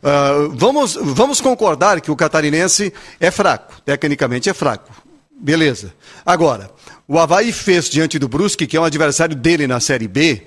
Uh, 0.02 0.52
vamos, 0.56 0.98
vamos 0.99 1.40
concordar 1.40 2.02
que 2.02 2.10
o 2.10 2.15
catarinense 2.15 2.91
é 3.19 3.30
fraco, 3.30 3.76
tecnicamente 3.86 4.49
é 4.49 4.56
fraco. 4.56 4.90
Beleza. 5.39 5.93
Agora, 6.25 6.69
o 7.07 7.17
Havaí 7.17 7.51
fez 7.51 7.89
diante 7.89 8.19
do 8.19 8.27
Brusque, 8.27 8.67
que 8.67 8.75
é 8.75 8.79
um 8.79 8.83
adversário 8.83 9.35
dele 9.35 9.65
na 9.65 9.79
Série 9.79 10.07
B, 10.07 10.43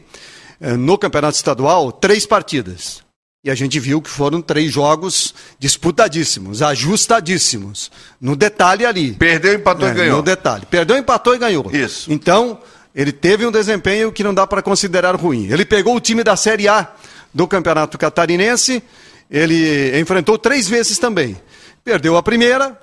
eh, 0.60 0.76
no 0.76 0.98
Campeonato 0.98 1.36
Estadual, 1.36 1.90
três 1.90 2.26
partidas. 2.26 3.02
E 3.44 3.50
a 3.50 3.54
gente 3.54 3.80
viu 3.80 4.00
que 4.00 4.08
foram 4.08 4.40
três 4.40 4.72
jogos 4.72 5.34
disputadíssimos, 5.58 6.62
ajustadíssimos. 6.62 7.90
No 8.20 8.36
detalhe 8.36 8.86
ali. 8.86 9.12
Perdeu, 9.14 9.54
empatou 9.54 9.88
é, 9.88 9.90
e 9.90 9.94
ganhou. 9.94 10.16
No 10.18 10.22
detalhe. 10.22 10.64
Perdeu, 10.66 10.96
empatou 10.96 11.34
e 11.34 11.38
ganhou. 11.38 11.68
Isso. 11.72 12.12
Então, 12.12 12.60
ele 12.94 13.10
teve 13.10 13.44
um 13.44 13.50
desempenho 13.50 14.12
que 14.12 14.22
não 14.22 14.32
dá 14.32 14.46
para 14.46 14.62
considerar 14.62 15.16
ruim. 15.16 15.48
Ele 15.50 15.64
pegou 15.64 15.96
o 15.96 16.00
time 16.00 16.22
da 16.22 16.36
Série 16.36 16.68
A 16.68 16.92
do 17.34 17.48
Campeonato 17.48 17.96
Catarinense, 17.98 18.82
ele 19.30 19.98
enfrentou 19.98 20.38
três 20.38 20.68
vezes 20.68 20.98
também. 20.98 21.36
Perdeu 21.82 22.16
a 22.16 22.22
primeira, 22.22 22.78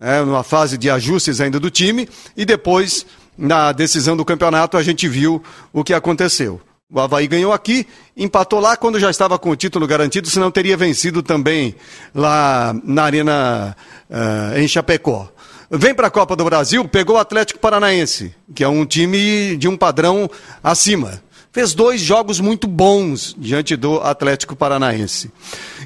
é, 0.00 0.20
numa 0.20 0.42
fase 0.42 0.76
de 0.76 0.90
ajustes 0.90 1.40
ainda 1.40 1.60
do 1.60 1.70
time, 1.70 2.08
e 2.36 2.44
depois, 2.44 3.06
na 3.36 3.72
decisão 3.72 4.16
do 4.16 4.24
campeonato, 4.24 4.76
a 4.76 4.82
gente 4.82 5.08
viu 5.08 5.42
o 5.72 5.84
que 5.84 5.94
aconteceu. 5.94 6.60
O 6.92 7.00
Havaí 7.00 7.26
ganhou 7.26 7.52
aqui, 7.52 7.86
empatou 8.16 8.60
lá 8.60 8.76
quando 8.76 9.00
já 9.00 9.10
estava 9.10 9.38
com 9.38 9.50
o 9.50 9.56
título 9.56 9.86
garantido, 9.86 10.28
senão 10.28 10.50
teria 10.50 10.76
vencido 10.76 11.22
também 11.22 11.74
lá 12.14 12.74
na 12.84 13.04
Arena 13.04 13.76
uh, 14.08 14.58
em 14.58 14.68
Chapecó. 14.68 15.28
Vem 15.70 15.94
para 15.94 16.08
a 16.08 16.10
Copa 16.10 16.36
do 16.36 16.44
Brasil, 16.44 16.86
pegou 16.86 17.16
o 17.16 17.18
Atlético 17.18 17.58
Paranaense, 17.58 18.34
que 18.54 18.62
é 18.62 18.68
um 18.68 18.84
time 18.84 19.56
de 19.56 19.66
um 19.66 19.76
padrão 19.76 20.30
acima. 20.62 21.22
Fez 21.50 21.72
dois 21.72 22.00
jogos 22.00 22.38
muito 22.38 22.68
bons 22.68 23.34
diante 23.36 23.74
do 23.76 24.00
Atlético 24.00 24.54
Paranaense. 24.54 25.32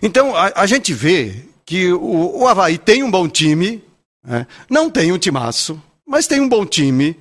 Então, 0.03 0.35
a, 0.35 0.53
a 0.57 0.67
gente 0.67 0.93
vê 0.93 1.45
que 1.65 1.93
o, 1.93 2.41
o 2.41 2.49
Havaí 2.49 2.77
tem 2.77 3.03
um 3.03 3.11
bom 3.11 3.29
time, 3.29 3.83
é. 4.27 4.47
Não 4.69 4.91
tem 4.91 5.13
um 5.13 5.19
timaço, 5.19 5.81
mas 6.07 6.27
tem 6.27 6.41
um 6.41 6.49
bom 6.49 6.65
time. 6.65 7.17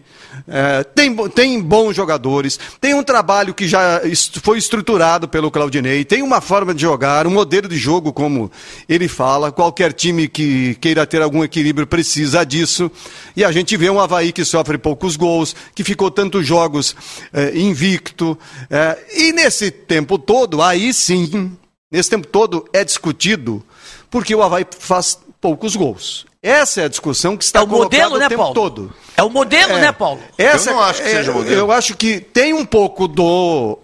É, 0.48 0.84
tem, 0.84 1.16
tem 1.30 1.62
bons 1.62 1.96
jogadores, 1.96 2.60
tem 2.80 2.94
um 2.94 3.02
trabalho 3.02 3.54
que 3.54 3.68
já 3.68 4.02
foi 4.44 4.58
estruturado 4.58 5.28
pelo 5.28 5.50
Claudinei, 5.50 6.06
tem 6.06 6.22
uma 6.22 6.42
forma 6.42 6.74
de 6.74 6.82
jogar, 6.82 7.26
um 7.26 7.32
modelo 7.32 7.68
de 7.68 7.78
jogo, 7.78 8.14
como 8.14 8.52
ele 8.88 9.08
fala. 9.08 9.52
Qualquer 9.52 9.94
time 9.94 10.28
que 10.28 10.76
queira 10.76 11.06
ter 11.06 11.22
algum 11.22 11.44
equilíbrio 11.44 11.88
precisa 11.88 12.46
disso. 12.46 12.92
E 13.36 13.44
a 13.44 13.52
gente 13.52 13.76
vê 13.76 13.90
um 13.90 14.00
Havaí 14.00 14.32
que 14.32 14.46
sofre 14.46 14.78
poucos 14.78 15.16
gols, 15.16 15.56
que 15.74 15.84
ficou 15.84 16.12
tantos 16.12 16.46
jogos 16.46 16.96
é, 17.34 17.58
invicto. 17.58 18.38
É, 18.70 18.98
e 19.16 19.34
nesse 19.34 19.72
tempo 19.72 20.18
todo, 20.18 20.62
aí 20.62 20.94
sim, 20.94 21.52
nesse 21.92 22.10
tempo 22.10 22.28
todo 22.28 22.66
é 22.72 22.84
discutido 22.84 23.64
porque 24.10 24.34
o 24.34 24.42
Havaí 24.42 24.66
faz 24.80 25.20
poucos 25.42 25.76
gols. 25.76 26.26
Essa 26.48 26.82
é 26.82 26.86
a 26.86 26.88
discussão 26.88 27.36
que 27.36 27.44
está 27.44 27.60
é 27.60 27.64
o 27.64 27.68
modelo, 27.68 28.18
né, 28.18 28.26
o 28.26 28.30
tempo 28.30 28.42
Paulo? 28.42 28.54
todo. 28.54 28.94
É 29.18 29.24
o 29.24 29.30
modelo, 29.30 29.74
é, 29.74 29.82
né, 29.82 29.92
Paulo? 29.92 30.22
Essa, 30.38 30.70
eu 30.70 30.76
não 30.76 30.82
acho 30.82 31.02
que 31.02 31.08
é, 31.08 31.12
seja 31.12 31.32
modelo. 31.34 31.56
Eu 31.56 31.72
acho 31.72 31.98
que 31.98 32.22
tem 32.22 32.54
um 32.54 32.66
pouco 32.66 33.08
do 33.08 33.80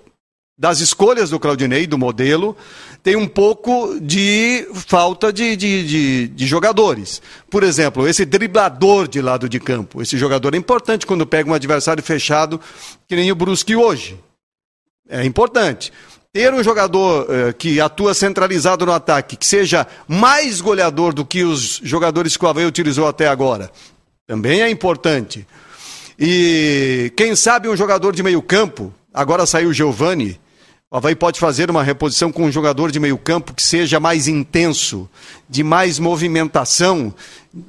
das 0.58 0.80
escolhas 0.80 1.30
do 1.30 1.40
Claudinei, 1.40 1.86
do 1.86 1.98
modelo, 1.98 2.56
tem 3.02 3.18
um 3.18 3.28
pouco 3.28 4.00
de 4.00 4.66
falta 4.74 5.34
de, 5.34 5.58
de, 5.58 5.86
de, 5.86 6.28
de, 6.28 6.48
jogadores. 6.48 7.22
Por 7.50 7.64
exemplo, 7.64 8.08
esse 8.08 8.24
driblador 8.24 9.10
de 9.10 9.22
lado 9.22 9.50
de 9.50 9.60
campo. 9.60 10.02
Esse 10.02 10.18
jogador 10.18 10.54
é 10.54 10.58
importante 10.58 11.06
quando 11.06 11.28
pega 11.28 11.50
um 11.50 11.54
adversário 11.54 12.02
fechado, 12.02 12.62
que 13.10 13.16
nem 13.16 13.30
o 13.30 13.36
Brusque 13.36 13.76
hoje. 13.76 14.18
É 15.10 15.26
importante. 15.26 15.92
Ter 16.34 16.52
um 16.52 16.64
jogador 16.64 17.28
uh, 17.30 17.54
que 17.54 17.80
atua 17.80 18.16
centralizado 18.16 18.88
no 18.88 18.92
ataque, 18.92 19.38
que 19.38 19.46
seja 19.46 19.86
mais 20.08 20.60
goleador 20.60 21.14
do 21.14 21.24
que 21.24 21.44
os 21.44 21.80
jogadores 21.84 22.36
que 22.36 22.44
o 22.44 22.48
Havaí 22.48 22.66
utilizou 22.66 23.08
até 23.08 23.28
agora, 23.28 23.72
também 24.26 24.64
é 24.64 24.70
importante. 24.70 25.46
E 26.18 27.14
quem 27.16 27.36
sabe 27.36 27.70
um 27.70 27.78
jogador 27.78 28.16
de 28.16 28.24
meio 28.24 28.42
campo, 28.42 28.92
agora 29.14 29.46
saiu 29.46 29.70
o 29.70 29.74
Giovani, 29.74 30.42
o 30.90 30.98
Havaí 30.98 31.16
pode 31.16 31.40
fazer 31.40 31.70
uma 31.70 31.84
reposição 31.84 32.32
com 32.32 32.46
um 32.46 32.52
jogador 32.52 32.92
de 32.92 33.00
meio 33.00 33.18
campo 33.18 33.54
que 33.54 33.62
seja 33.62 34.00
mais 34.00 34.28
intenso, 34.28 35.08
de 35.48 35.64
mais 35.64 36.00
movimentação, 36.00 37.14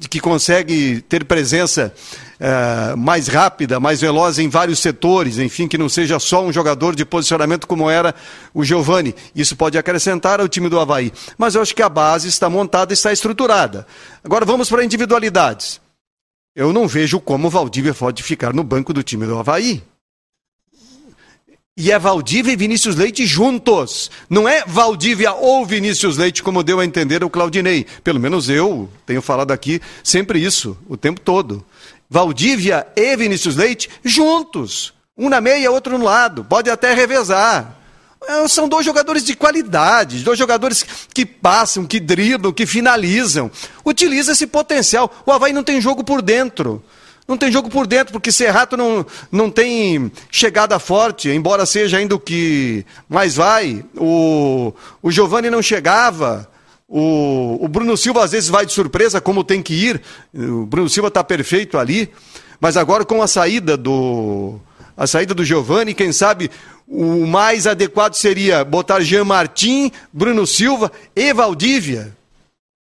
que 0.08 0.20
consegue 0.20 1.02
ter 1.02 1.26
presença 1.26 1.94
uh, 2.40 2.96
mais 2.96 3.28
rápida, 3.28 3.80
mais 3.80 4.00
veloz 4.00 4.38
em 4.38 4.48
vários 4.48 4.78
setores, 4.78 5.38
enfim, 5.38 5.68
que 5.68 5.78
não 5.78 5.88
seja 5.88 6.18
só 6.18 6.44
um 6.44 6.52
jogador 6.52 6.94
de 6.94 7.04
posicionamento 7.04 7.66
como 7.66 7.90
era 7.90 8.14
o 8.52 8.64
Giovani. 8.64 9.14
Isso 9.34 9.56
pode 9.56 9.78
acrescentar 9.78 10.40
ao 10.40 10.48
time 10.48 10.68
do 10.68 10.78
Havaí. 10.78 11.12
Mas 11.38 11.54
eu 11.54 11.62
acho 11.62 11.74
que 11.74 11.82
a 11.82 11.88
base 11.88 12.28
está 12.28 12.48
montada 12.48 12.92
está 12.92 13.12
estruturada. 13.12 13.86
Agora 14.22 14.44
vamos 14.44 14.68
para 14.68 14.84
individualidades. 14.84 15.80
Eu 16.54 16.72
não 16.72 16.86
vejo 16.86 17.18
como 17.20 17.48
o 17.48 17.50
Valdívia 17.50 17.92
pode 17.92 18.22
ficar 18.22 18.52
no 18.52 18.62
banco 18.62 18.92
do 18.92 19.02
time 19.02 19.26
do 19.26 19.38
Havaí. 19.38 19.82
E 21.76 21.90
é 21.90 21.98
Valdívia 21.98 22.52
e 22.52 22.56
Vinícius 22.56 22.94
Leite 22.94 23.26
juntos. 23.26 24.08
Não 24.30 24.48
é 24.48 24.62
Valdívia 24.64 25.32
ou 25.32 25.66
Vinícius 25.66 26.16
Leite, 26.16 26.40
como 26.40 26.62
deu 26.62 26.78
a 26.78 26.84
entender 26.84 27.24
o 27.24 27.30
Claudinei. 27.30 27.84
Pelo 28.04 28.20
menos 28.20 28.48
eu 28.48 28.88
tenho 29.04 29.20
falado 29.20 29.50
aqui 29.50 29.80
sempre 30.04 30.38
isso, 30.38 30.78
o 30.88 30.96
tempo 30.96 31.20
todo. 31.20 31.66
Valdívia 32.08 32.86
e 32.96 33.16
Vinícius 33.16 33.56
Leite 33.56 33.90
juntos. 34.04 34.92
Um 35.16 35.28
na 35.28 35.40
meia, 35.40 35.70
outro 35.70 35.98
no 35.98 36.04
lado. 36.04 36.44
Pode 36.44 36.70
até 36.70 36.92
revezar. 36.92 37.76
É, 38.26 38.48
são 38.48 38.68
dois 38.68 38.84
jogadores 38.84 39.22
de 39.22 39.36
qualidade, 39.36 40.24
dois 40.24 40.38
jogadores 40.38 40.84
que 41.12 41.26
passam, 41.26 41.86
que 41.86 42.00
driblam, 42.00 42.52
que 42.52 42.66
finalizam. 42.66 43.50
Utiliza 43.84 44.32
esse 44.32 44.46
potencial. 44.46 45.12
O 45.26 45.32
Havaí 45.32 45.52
não 45.52 45.62
tem 45.62 45.80
jogo 45.80 46.02
por 46.02 46.22
dentro. 46.22 46.82
Não 47.26 47.38
tem 47.38 47.50
jogo 47.50 47.70
por 47.70 47.86
dentro, 47.86 48.12
porque 48.12 48.30
Serrato 48.30 48.76
não, 48.76 49.04
não 49.32 49.50
tem 49.50 50.12
chegada 50.30 50.78
forte, 50.78 51.30
embora 51.30 51.64
seja 51.64 51.96
ainda 51.96 52.14
o 52.14 52.20
que 52.20 52.84
mais 53.08 53.36
vai. 53.36 53.82
O, 53.96 54.74
o 55.02 55.10
Giovani 55.10 55.48
não 55.48 55.62
chegava. 55.62 56.48
O, 56.88 57.64
o 57.64 57.68
Bruno 57.68 57.96
Silva 57.96 58.24
às 58.24 58.32
vezes 58.32 58.48
vai 58.48 58.66
de 58.66 58.72
surpresa, 58.72 59.20
como 59.20 59.42
tem 59.42 59.62
que 59.62 59.74
ir. 59.74 60.02
O 60.34 60.66
Bruno 60.66 60.88
Silva 60.88 61.08
está 61.08 61.24
perfeito 61.24 61.78
ali. 61.78 62.10
Mas 62.60 62.76
agora 62.76 63.04
com 63.04 63.22
a 63.22 63.26
saída 63.26 63.76
do. 63.76 64.58
A 64.96 65.06
saída 65.06 65.34
do 65.34 65.44
Giovani, 65.44 65.92
quem 65.92 66.12
sabe 66.12 66.50
o 66.86 67.26
mais 67.26 67.66
adequado 67.66 68.14
seria 68.14 68.64
botar 68.64 69.00
Jean 69.00 69.24
Martin, 69.24 69.90
Bruno 70.12 70.46
Silva 70.46 70.92
e 71.16 71.32
Valdívia. 71.32 72.14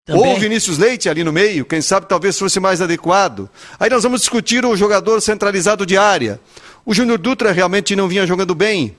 Também. 0.05 0.33
Ou 0.33 0.39
Vinícius 0.39 0.77
Leite 0.77 1.09
ali 1.09 1.21
no 1.21 1.33
meio, 1.33 1.65
quem 1.65 1.81
sabe 1.81 2.07
talvez 2.07 2.39
fosse 2.39 2.61
mais 2.61 2.81
adequado. 2.81 3.49
Aí 3.77 3.89
nós 3.89 4.03
vamos 4.03 4.21
discutir 4.21 4.65
o 4.65 4.75
jogador 4.77 5.19
centralizado 5.21 5.85
de 5.85 5.97
área. 5.97 6.39
O 6.85 6.93
Júnior 6.93 7.17
Dutra 7.17 7.51
realmente 7.51 7.93
não 7.93 8.07
vinha 8.07 8.25
jogando 8.25 8.55
bem. 8.55 8.95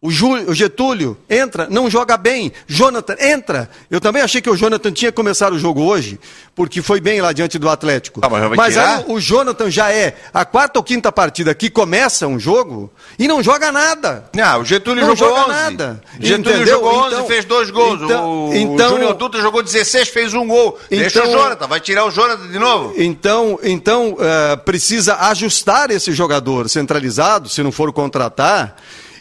O, 0.00 0.10
o, 0.10 0.54
Getúlio 0.54 1.18
entra, 1.28 1.66
não 1.68 1.90
joga 1.90 2.16
bem. 2.16 2.52
Jonathan 2.68 3.16
entra. 3.18 3.68
Eu 3.90 4.00
também 4.00 4.22
achei 4.22 4.40
que 4.40 4.48
o 4.48 4.54
Jonathan 4.54 4.92
tinha 4.92 5.10
começado 5.10 5.54
o 5.54 5.58
jogo 5.58 5.82
hoje, 5.82 6.20
porque 6.54 6.80
foi 6.80 7.00
bem 7.00 7.20
lá 7.20 7.32
diante 7.32 7.58
do 7.58 7.68
Atlético. 7.68 8.20
Ah, 8.22 8.28
mas, 8.28 8.56
mas 8.56 8.78
aí 8.78 9.04
o 9.08 9.18
Jonathan 9.18 9.68
já 9.68 9.90
é 9.90 10.14
a 10.32 10.44
quarta 10.44 10.78
ou 10.78 10.84
quinta 10.84 11.10
partida 11.10 11.52
que 11.52 11.68
começa 11.68 12.28
um 12.28 12.38
jogo 12.38 12.88
e 13.18 13.26
não 13.26 13.42
joga 13.42 13.72
nada. 13.72 14.30
Não, 14.36 14.44
ah, 14.44 14.58
o 14.58 14.64
Getúlio 14.64 15.04
não 15.04 15.16
jogou 15.16 15.36
joga 15.36 15.50
11. 15.50 15.62
nada. 15.62 16.00
Getúlio 16.20 16.56
Entendeu? 16.58 16.74
jogou 16.74 16.94
11 17.00 17.14
então, 17.14 17.26
fez 17.26 17.44
dois 17.44 17.70
gols. 17.70 18.00
Então, 18.00 18.50
o, 18.50 18.54
então, 18.54 18.90
Júnior 18.90 19.14
Dutra 19.14 19.40
jogou 19.40 19.64
16, 19.64 20.10
fez 20.10 20.32
um 20.32 20.46
gol. 20.46 20.78
Então, 20.86 20.98
Deixa 20.98 21.24
o 21.24 21.32
Jonathan, 21.32 21.66
vai 21.66 21.80
tirar 21.80 22.04
o 22.04 22.10
Jonathan 22.12 22.46
de 22.46 22.58
novo. 22.60 22.94
Então, 22.96 23.58
então 23.64 24.12
uh, 24.12 24.56
precisa 24.64 25.16
ajustar 25.22 25.90
esse 25.90 26.12
jogador 26.12 26.68
centralizado, 26.68 27.48
se 27.48 27.64
não 27.64 27.72
for 27.72 27.92
contratar 27.92 28.76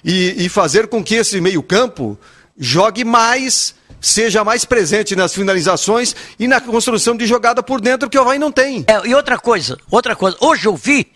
e, 0.08 0.46
e 0.46 0.48
fazer 0.50 0.88
com 0.88 1.04
que 1.04 1.16
esse 1.16 1.42
meio-campo 1.42 2.18
jogue 2.58 3.04
mais, 3.04 3.76
seja 4.00 4.42
mais 4.42 4.64
presente 4.64 5.18
nas 5.18 5.36
finalizações 5.36 6.16
e 6.40 6.48
na 6.48 6.62
construção 6.62 7.16
de 7.16 7.28
jogada 7.28 7.62
por 7.62 7.82
dentro 7.82 8.10
que 8.10 8.18
o 8.18 8.22
Havaí 8.22 8.40
não 8.40 8.50
tem. 8.50 8.86
É, 8.88 9.06
e 9.06 9.14
outra 9.14 9.38
coisa, 9.38 9.78
outra 9.92 10.16
coisa, 10.16 10.38
hoje 10.40 10.66
eu 10.66 10.78
vi, 10.78 11.12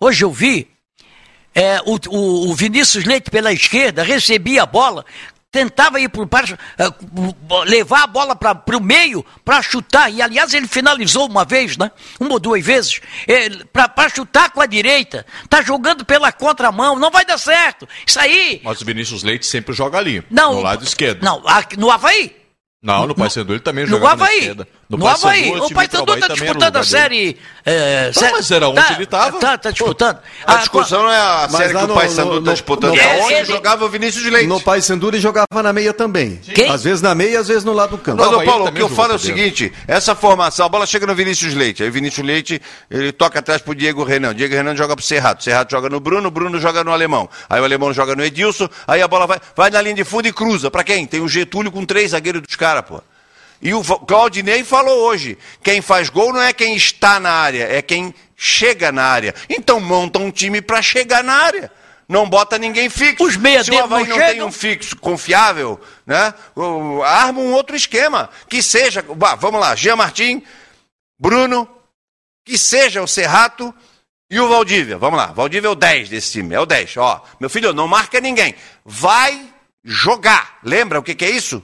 hoje 0.00 0.24
eu 0.24 0.32
vi 0.32 0.66
é, 1.54 1.80
o, 1.86 1.96
o, 2.08 2.50
o, 2.50 2.54
Vinícius 2.54 3.04
Leite 3.04 3.30
pela 3.30 3.52
esquerda 3.52 4.02
recebia 4.02 4.64
a 4.64 4.66
bola, 4.66 5.04
tentava 5.54 6.00
ir 6.00 6.08
por 6.08 6.26
baixo, 6.26 6.58
eh, 6.76 6.90
levar 7.66 8.02
a 8.02 8.06
bola 8.08 8.34
para 8.34 8.76
o 8.76 8.80
meio 8.80 9.24
para 9.44 9.62
chutar. 9.62 10.12
E 10.12 10.20
aliás, 10.20 10.52
ele 10.52 10.66
finalizou 10.66 11.28
uma 11.28 11.44
vez, 11.44 11.76
né? 11.76 11.92
Uma 12.18 12.32
ou 12.32 12.40
duas 12.40 12.64
vezes, 12.64 13.00
para 13.72 14.08
chutar 14.08 14.50
com 14.50 14.60
a 14.60 14.66
direita. 14.66 15.24
Tá 15.48 15.62
jogando 15.62 16.04
pela 16.04 16.32
contramão, 16.32 16.98
não 16.98 17.08
vai 17.08 17.24
dar 17.24 17.38
certo. 17.38 17.88
Isso 18.04 18.18
aí. 18.18 18.60
Mas 18.64 18.80
o 18.80 18.84
Vinícius 18.84 19.22
Leite 19.22 19.46
sempre 19.46 19.72
joga 19.72 19.96
ali, 19.96 20.24
não, 20.28 20.54
no 20.54 20.60
lado 20.60 20.82
esquerdo. 20.82 21.22
Não, 21.22 21.40
no 21.78 21.88
Havaí. 21.88 22.34
Não, 22.82 23.06
no 23.06 23.14
Paysandu 23.14 23.52
ele 23.54 23.60
também 23.60 23.86
jogava 23.86 24.16
no 24.16 24.24
Havaí. 24.24 24.34
na 24.34 24.38
esquerda. 24.40 24.68
No, 24.88 24.98
no 24.98 25.06
Havaí. 25.06 25.50
O 25.50 25.70
Paysandu 25.70 26.14
está 26.14 26.28
disputando 26.28 26.76
a 26.76 26.84
série... 26.84 27.38
É, 27.66 28.10
não, 28.14 28.32
mas 28.32 28.50
era 28.50 28.68
onde 28.68 28.80
tá, 28.82 28.92
ele 28.92 29.04
estava. 29.04 29.36
Está 29.36 29.56
tá 29.56 29.70
disputando. 29.70 30.16
Pô, 30.18 30.52
a 30.52 30.56
discussão 30.56 31.02
não 31.02 31.10
é 31.10 31.16
a 31.18 31.48
série 31.48 31.74
que 31.74 31.84
o 31.84 31.88
Paysandu 31.94 32.38
está 32.40 32.52
disputando. 32.52 32.98
É 32.98 33.22
onde 33.22 33.34
ele... 33.34 33.44
jogava 33.46 33.84
o 33.86 33.88
Vinícius 33.88 34.30
Leite. 34.30 34.46
No 34.46 34.60
Paysandu 34.60 35.08
ele 35.08 35.18
jogava 35.18 35.62
na 35.62 35.72
meia 35.72 35.94
também. 35.94 36.36
Quem? 36.36 36.68
Às 36.68 36.84
vezes 36.84 37.00
na 37.00 37.14
meia, 37.14 37.40
às 37.40 37.48
vezes 37.48 37.64
no 37.64 37.72
lado 37.72 37.92
do 37.92 37.98
campo. 37.98 38.22
Mas, 38.22 38.44
Paulo, 38.44 38.66
o 38.66 38.72
que 38.72 38.82
eu 38.82 38.88
falo 38.90 39.12
é 39.12 39.16
o 39.16 39.18
seguinte, 39.18 39.72
essa 39.88 40.14
formação, 40.14 40.66
a 40.66 40.68
bola 40.68 40.84
chega 40.84 41.06
no 41.06 41.14
Vinícius 41.14 41.54
Leite. 41.54 41.82
Aí 41.82 41.88
o 41.88 41.92
Vinícius 41.92 42.26
Leite, 42.26 42.60
ele 42.90 43.12
toca 43.12 43.38
atrás 43.38 43.62
pro 43.62 43.74
Diego 43.74 44.04
Renan. 44.04 44.34
Diego 44.34 44.54
Renan 44.54 44.76
joga 44.76 44.94
pro 44.94 45.04
Serrato. 45.04 45.42
Serrato 45.42 45.70
joga 45.70 45.88
no 45.88 46.00
Bruno, 46.00 46.30
Bruno 46.30 46.60
joga 46.60 46.84
no 46.84 46.92
Alemão. 46.92 47.30
Aí 47.48 47.60
o 47.60 47.64
Alemão 47.64 47.94
joga 47.94 48.14
no 48.14 48.22
Edilson. 48.22 48.68
Aí 48.86 49.00
a 49.00 49.08
bola 49.08 49.26
vai, 49.26 49.40
vai 49.56 49.70
na 49.70 49.80
linha 49.80 49.94
de 49.94 50.04
fundo 50.04 50.28
e 50.28 50.32
cruza. 50.34 50.70
Pra 50.70 50.84
quem? 50.84 51.06
Tem 51.06 51.20
o 51.22 51.28
Getúlio 51.28 51.72
com 51.72 51.84
três 51.86 52.10
zagueiros 52.10 52.42
dos 52.42 52.56
caras, 52.56 52.84
pô. 52.86 53.00
E 53.60 53.72
o 53.72 53.82
Claudinei 53.82 54.62
falou 54.64 55.06
hoje: 55.06 55.38
quem 55.62 55.80
faz 55.80 56.08
gol 56.08 56.32
não 56.32 56.42
é 56.42 56.52
quem 56.52 56.76
está 56.76 57.18
na 57.18 57.30
área, 57.30 57.64
é 57.64 57.80
quem 57.80 58.14
chega 58.36 58.92
na 58.92 59.04
área. 59.04 59.34
Então 59.48 59.80
monta 59.80 60.18
um 60.18 60.30
time 60.30 60.60
para 60.60 60.82
chegar 60.82 61.22
na 61.22 61.34
área. 61.34 61.72
Não 62.08 62.28
bota 62.28 62.58
ninguém 62.58 62.90
fixo. 62.90 63.24
Os 63.24 63.36
meia 63.36 63.64
Se 63.64 63.70
o 63.70 63.82
Havaí 63.82 64.06
não, 64.06 64.18
não 64.18 64.26
tem 64.26 64.42
um 64.42 64.52
fixo 64.52 64.96
confiável, 64.96 65.80
né? 66.06 66.34
Arma 67.04 67.40
um 67.40 67.52
outro 67.52 67.74
esquema. 67.74 68.28
Que 68.48 68.62
seja. 68.62 69.04
Vamos 69.38 69.60
lá, 69.60 69.74
Jean 69.74 69.96
Martin, 69.96 70.42
Bruno, 71.18 71.68
que 72.44 72.58
seja 72.58 73.02
o 73.02 73.08
Serrato 73.08 73.74
e 74.30 74.38
o 74.38 74.48
Valdívia. 74.48 74.98
Vamos 74.98 75.18
lá, 75.18 75.26
Valdívia 75.26 75.68
é 75.68 75.70
o 75.70 75.74
10 75.74 76.10
desse 76.10 76.32
time. 76.32 76.54
É 76.54 76.60
o 76.60 76.66
10. 76.66 76.96
Ó, 76.98 77.22
meu 77.40 77.48
filho, 77.48 77.72
não 77.72 77.88
marca 77.88 78.20
ninguém. 78.20 78.54
Vai 78.84 79.53
jogar. 79.84 80.58
Lembra 80.62 80.98
o 80.98 81.02
que, 81.02 81.14
que 81.14 81.24
é 81.24 81.30
isso? 81.30 81.62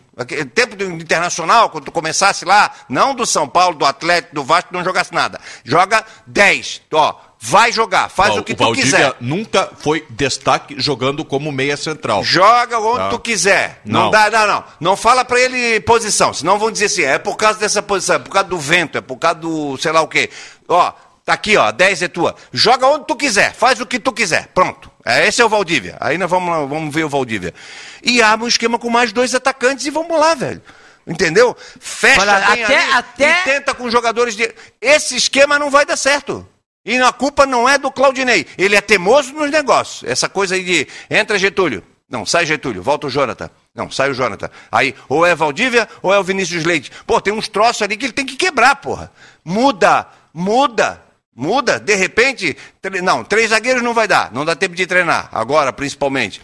Tempo 0.55 0.77
do 0.77 0.85
internacional, 0.85 1.71
quando 1.71 1.85
tu 1.85 1.93
começasse 1.93 2.45
lá, 2.45 2.71
não 2.89 3.15
do 3.15 3.25
São 3.25 3.49
Paulo, 3.49 3.77
do 3.77 3.87
Atlético, 3.87 4.35
do 4.35 4.45
Vasco, 4.45 4.73
não 4.73 4.85
jogasse 4.85 5.15
nada. 5.15 5.41
Joga 5.65 6.05
10. 6.27 6.83
Ó, 6.93 7.15
vai 7.41 7.73
jogar, 7.73 8.11
faz 8.11 8.37
o 8.37 8.43
que 8.43 8.53
o 8.53 8.57
tu 8.57 8.65
Valdívia 8.65 8.91
quiser. 8.91 9.17
nunca 9.19 9.71
foi 9.79 10.05
destaque 10.11 10.75
jogando 10.79 11.25
como 11.25 11.51
meia 11.51 11.77
central. 11.79 12.23
Joga 12.23 12.79
onde 12.79 12.99
não. 12.99 13.09
tu 13.09 13.19
quiser. 13.19 13.81
Não. 13.87 14.05
não. 14.05 14.11
dá, 14.11 14.31
não, 14.31 14.47
não. 14.47 14.65
Não 14.79 14.97
fala 14.97 15.25
para 15.25 15.41
ele 15.41 15.81
posição, 15.81 16.35
senão 16.35 16.59
vão 16.59 16.71
dizer 16.71 16.87
assim, 16.87 17.03
é 17.03 17.19
por 17.19 17.37
causa 17.37 17.59
dessa 17.59 17.83
posição, 17.83 18.17
é 18.17 18.19
por 18.19 18.31
causa 18.31 18.49
do 18.49 18.59
vento, 18.59 18.99
é 18.99 19.01
por 19.01 19.17
causa 19.17 19.39
do 19.39 19.79
sei 19.79 19.93
lá 19.93 20.03
o 20.03 20.09
quê. 20.09 20.29
Ó, 20.69 20.93
tá 21.31 21.35
aqui, 21.35 21.57
ó, 21.57 21.71
10 21.71 22.03
é 22.03 22.09
tua. 22.09 22.35
Joga 22.53 22.87
onde 22.87 23.07
tu 23.07 23.17
quiser, 23.17 23.55
faz 23.55 23.81
o 23.81 23.87
que 23.87 23.99
tu 23.99 24.13
quiser. 24.13 24.49
Pronto. 24.49 24.91
É, 25.05 25.27
esse 25.27 25.41
é 25.41 25.45
o 25.45 25.49
Valdívia. 25.49 25.97
Aí 26.01 26.19
nós 26.19 26.29
vamos, 26.29 26.69
vamos 26.69 26.95
ver 26.95 27.05
o 27.05 27.09
Valdívia. 27.09 27.55
E 28.03 28.21
abre 28.21 28.45
um 28.45 28.49
esquema 28.49 28.79
com 28.79 28.91
mais 28.91 29.13
dois 29.13 29.35
atacantes 29.35 29.87
e 29.87 29.91
vamos 29.91 30.19
lá, 30.19 30.35
velho. 30.35 30.61
Entendeu? 31.07 31.57
Fecha 31.81 32.21
Olha, 32.21 32.37
até, 32.37 32.93
até... 32.93 33.31
e 33.31 33.45
tenta 33.45 33.75
com 33.75 33.91
jogadores 33.91 34.37
de. 34.37 34.53
Esse 34.81 35.17
esquema 35.17 35.59
não 35.59 35.71
vai 35.71 35.87
dar 35.87 35.97
certo. 35.97 36.47
E 36.85 36.97
a 36.99 37.13
culpa 37.13 37.47
não 37.47 37.69
é 37.69 37.79
do 37.79 37.91
Claudinei. 37.91 38.47
Ele 38.57 38.77
é 38.77 38.81
teimoso 38.81 39.33
nos 39.33 39.51
negócios. 39.51 40.09
Essa 40.09 40.29
coisa 40.29 40.55
aí 40.55 40.65
de 40.65 40.89
entra 41.09 41.39
Getúlio. 41.39 41.83
Não, 42.09 42.27
sai 42.27 42.45
Getúlio, 42.45 42.83
volta 42.83 43.07
o 43.07 43.11
Jonathan. 43.11 43.49
Não, 43.73 43.89
sai 43.91 44.11
o 44.11 44.15
Jonathan. 44.15 44.51
Aí, 44.71 44.95
ou 45.09 45.25
é 45.25 45.35
Valdívia 45.35 45.89
ou 46.03 46.13
é 46.13 46.19
o 46.19 46.25
Vinícius 46.25 46.65
Leite. 46.65 46.91
Pô, 47.07 47.21
tem 47.21 47.33
uns 47.33 47.49
troços 47.49 47.83
ali 47.83 47.97
que 47.97 48.07
ele 48.07 48.13
tem 48.13 48.27
que 48.27 48.35
quebrar, 48.35 48.77
porra. 48.77 49.13
Muda, 49.45 50.07
muda. 50.35 51.01
Muda, 51.41 51.81
de 51.81 51.95
repente, 51.95 52.55
não, 53.03 53.25
três 53.25 53.49
zagueiros 53.49 53.83
não 53.83 53.95
vai 53.95 54.07
dar, 54.07 54.31
não 54.31 54.45
dá 54.45 54.55
tempo 54.55 54.77
de 54.77 54.87
treinar, 54.87 55.31
agora 55.33 55.73
principalmente. 55.73 56.39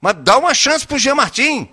Mas 0.00 0.16
dá 0.18 0.36
uma 0.36 0.52
chance 0.52 0.84
pro 0.84 0.98
Jean 0.98 1.14
Martin. 1.14 1.68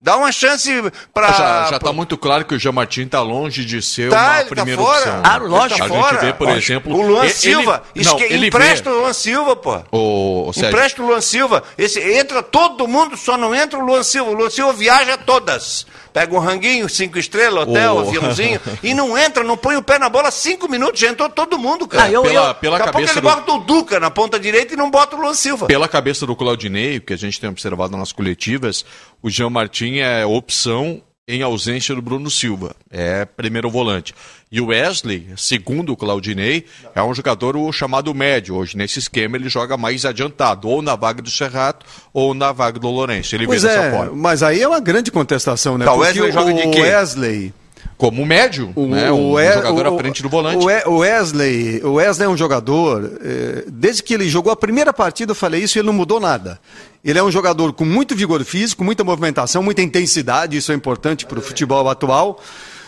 Dá 0.00 0.16
uma 0.16 0.32
chance 0.32 0.70
para. 1.12 1.32
Já, 1.32 1.70
já 1.72 1.78
tá 1.78 1.92
muito 1.92 2.16
claro 2.16 2.46
que 2.46 2.54
o 2.54 2.58
Jean 2.58 2.72
Martin 2.72 3.08
tá 3.08 3.20
longe 3.20 3.62
de 3.62 3.82
ser 3.82 4.08
tá, 4.08 4.16
uma 4.16 4.44
tá 4.44 4.44
primeira 4.44 4.82
tá 4.82 4.88
opção. 4.88 5.20
Ah, 5.22 5.36
lógico. 5.36 5.82
A 5.82 5.88
gente 5.88 6.20
vê, 6.24 6.32
por 6.32 6.46
lógico. 6.46 6.64
exemplo. 6.64 6.96
O 6.96 7.06
Luan 7.06 7.24
ele, 7.24 7.34
Silva. 7.34 7.82
Ele, 7.94 8.04
não, 8.04 8.20
ele 8.20 8.46
empresta 8.46 8.88
vê. 8.88 8.96
o 8.96 9.00
Luan 9.00 9.12
Silva, 9.12 9.56
pô. 9.56 9.82
O, 9.92 10.50
o 10.50 10.52
empresta 10.56 11.02
o 11.02 11.06
Luan 11.06 11.20
Silva. 11.20 11.62
Esse, 11.76 12.00
entra 12.00 12.42
todo 12.42 12.88
mundo, 12.88 13.18
só 13.18 13.36
não 13.36 13.54
entra 13.54 13.78
o 13.78 13.84
Luan 13.84 14.02
Silva. 14.02 14.30
O 14.30 14.34
Luan 14.34 14.48
Silva 14.48 14.72
viaja 14.72 15.18
todas. 15.18 15.84
Pega 16.18 16.34
um 16.34 16.40
ranguinho, 16.40 16.88
cinco 16.88 17.16
estrelas, 17.16 17.62
hotel, 17.62 17.94
oh. 17.94 18.00
aviãozinho, 18.00 18.60
e 18.82 18.92
não 18.92 19.16
entra, 19.16 19.44
não 19.44 19.56
põe 19.56 19.76
o 19.76 19.82
pé 19.82 20.00
na 20.00 20.08
bola 20.08 20.32
cinco 20.32 20.68
minutos, 20.68 20.98
já 20.98 21.08
entrou 21.08 21.28
todo 21.28 21.56
mundo, 21.56 21.86
cara. 21.86 22.06
Ah, 22.06 22.10
eu, 22.10 22.22
pela, 22.22 22.48
eu, 22.48 22.54
pela 22.56 22.78
Daqui 22.78 22.90
cabeça 22.90 23.20
a 23.20 23.22
pouco 23.22 23.38
ele 23.38 23.44
do... 23.44 23.52
bota 23.52 23.52
o 23.52 23.64
Duca 23.64 24.00
na 24.00 24.10
ponta 24.10 24.36
direita 24.36 24.74
e 24.74 24.76
não 24.76 24.90
bota 24.90 25.14
o 25.14 25.20
Luan 25.20 25.34
Silva. 25.34 25.66
Pela 25.68 25.86
cabeça 25.86 26.26
do 26.26 26.34
Claudinei, 26.34 26.98
que 26.98 27.12
a 27.12 27.16
gente 27.16 27.40
tem 27.40 27.48
observado 27.48 27.96
nas 27.96 28.10
coletivas, 28.10 28.84
o 29.22 29.30
Jean 29.30 29.48
Martin 29.48 29.98
é 29.98 30.26
opção 30.26 31.00
em 31.28 31.40
ausência 31.42 31.94
do 31.94 32.02
Bruno 32.02 32.28
Silva. 32.28 32.74
É 32.90 33.24
primeiro 33.24 33.70
volante. 33.70 34.12
E 34.50 34.62
o 34.62 34.66
Wesley, 34.66 35.28
segundo 35.36 35.92
o 35.92 35.96
Claudinei, 35.96 36.64
é 36.94 37.02
um 37.02 37.12
jogador 37.12 37.70
chamado 37.70 38.14
médio. 38.14 38.54
Hoje, 38.54 38.78
nesse 38.78 38.98
esquema, 38.98 39.36
ele 39.36 39.48
joga 39.48 39.76
mais 39.76 40.06
adiantado, 40.06 40.68
ou 40.68 40.80
na 40.80 40.96
vaga 40.96 41.20
do 41.20 41.30
Serrato, 41.30 41.84
ou 42.14 42.32
na 42.32 42.50
vaga 42.50 42.78
do 42.78 42.88
Lourenço. 42.88 43.34
Ele 43.34 43.46
pois 43.46 43.62
vê 43.62 43.68
é, 43.68 43.90
forma. 43.90 44.12
Mas 44.14 44.42
aí 44.42 44.62
é 44.62 44.68
uma 44.68 44.80
grande 44.80 45.10
contestação, 45.10 45.76
né? 45.76 45.84
Tá, 45.84 45.92
o 45.92 45.98
Wesley 45.98 46.32
joga 46.32 46.54
de 46.54 46.68
quê? 46.70 46.80
Wesley 46.80 47.52
como 47.98 48.24
médio, 48.24 48.72
o, 48.76 48.86
né? 48.86 49.10
um, 49.10 49.32
o, 49.32 49.42
jogador 49.42 49.86
o, 49.86 49.94
à 49.94 49.98
frente 49.98 50.22
do 50.22 50.28
volante. 50.28 50.64
O 50.86 50.98
Wesley, 50.98 51.82
o 51.82 51.94
Wesley 51.94 52.26
é 52.26 52.30
um 52.30 52.36
jogador, 52.36 53.18
eh, 53.20 53.64
desde 53.66 54.04
que 54.04 54.14
ele 54.14 54.28
jogou 54.28 54.52
a 54.52 54.56
primeira 54.56 54.92
partida, 54.92 55.32
eu 55.32 55.34
falei 55.34 55.64
isso, 55.64 55.76
ele 55.76 55.86
não 55.86 55.92
mudou 55.92 56.20
nada. 56.20 56.60
Ele 57.04 57.18
é 57.18 57.22
um 57.22 57.30
jogador 57.30 57.72
com 57.72 57.84
muito 57.84 58.14
vigor 58.14 58.44
físico, 58.44 58.84
muita 58.84 59.02
movimentação, 59.02 59.64
muita 59.64 59.82
intensidade, 59.82 60.56
isso 60.56 60.70
é 60.70 60.76
importante 60.76 61.26
para 61.26 61.40
o 61.40 61.42
futebol 61.42 61.88
atual. 61.88 62.40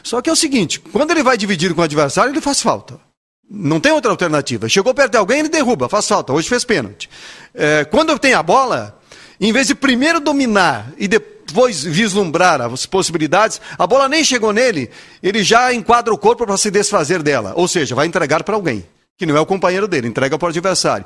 Só 0.02 0.20
que 0.20 0.28
é 0.30 0.32
o 0.32 0.36
seguinte, 0.36 0.80
quando 0.80 1.10
ele 1.10 1.22
vai 1.22 1.36
dividir 1.36 1.74
com 1.74 1.80
o 1.80 1.84
adversário, 1.84 2.32
ele 2.32 2.40
faz 2.40 2.60
falta. 2.60 2.98
Não 3.48 3.80
tem 3.80 3.92
outra 3.92 4.10
alternativa. 4.10 4.68
Chegou 4.68 4.94
perto 4.94 5.12
de 5.12 5.18
alguém, 5.18 5.40
ele 5.40 5.48
derruba, 5.48 5.88
faz 5.88 6.06
falta. 6.06 6.32
Hoje 6.32 6.48
fez 6.48 6.64
pênalti. 6.64 7.10
É, 7.54 7.84
quando 7.84 8.16
tem 8.18 8.32
a 8.32 8.42
bola, 8.42 8.98
em 9.40 9.52
vez 9.52 9.66
de 9.66 9.74
primeiro 9.74 10.20
dominar 10.20 10.92
e 10.96 11.08
depois 11.08 11.82
vislumbrar 11.82 12.60
as 12.60 12.86
possibilidades, 12.86 13.60
a 13.76 13.86
bola 13.86 14.08
nem 14.08 14.22
chegou 14.22 14.52
nele, 14.52 14.90
ele 15.22 15.42
já 15.42 15.74
enquadra 15.74 16.14
o 16.14 16.18
corpo 16.18 16.46
para 16.46 16.56
se 16.56 16.70
desfazer 16.70 17.22
dela. 17.22 17.52
Ou 17.56 17.66
seja, 17.66 17.94
vai 17.94 18.06
entregar 18.06 18.44
para 18.44 18.54
alguém 18.54 18.86
que 19.20 19.26
não 19.26 19.36
é 19.36 19.40
o 19.40 19.44
companheiro 19.44 19.86
dele, 19.86 20.08
entrega 20.08 20.38
para 20.38 20.46
o 20.46 20.48
adversário. 20.48 21.04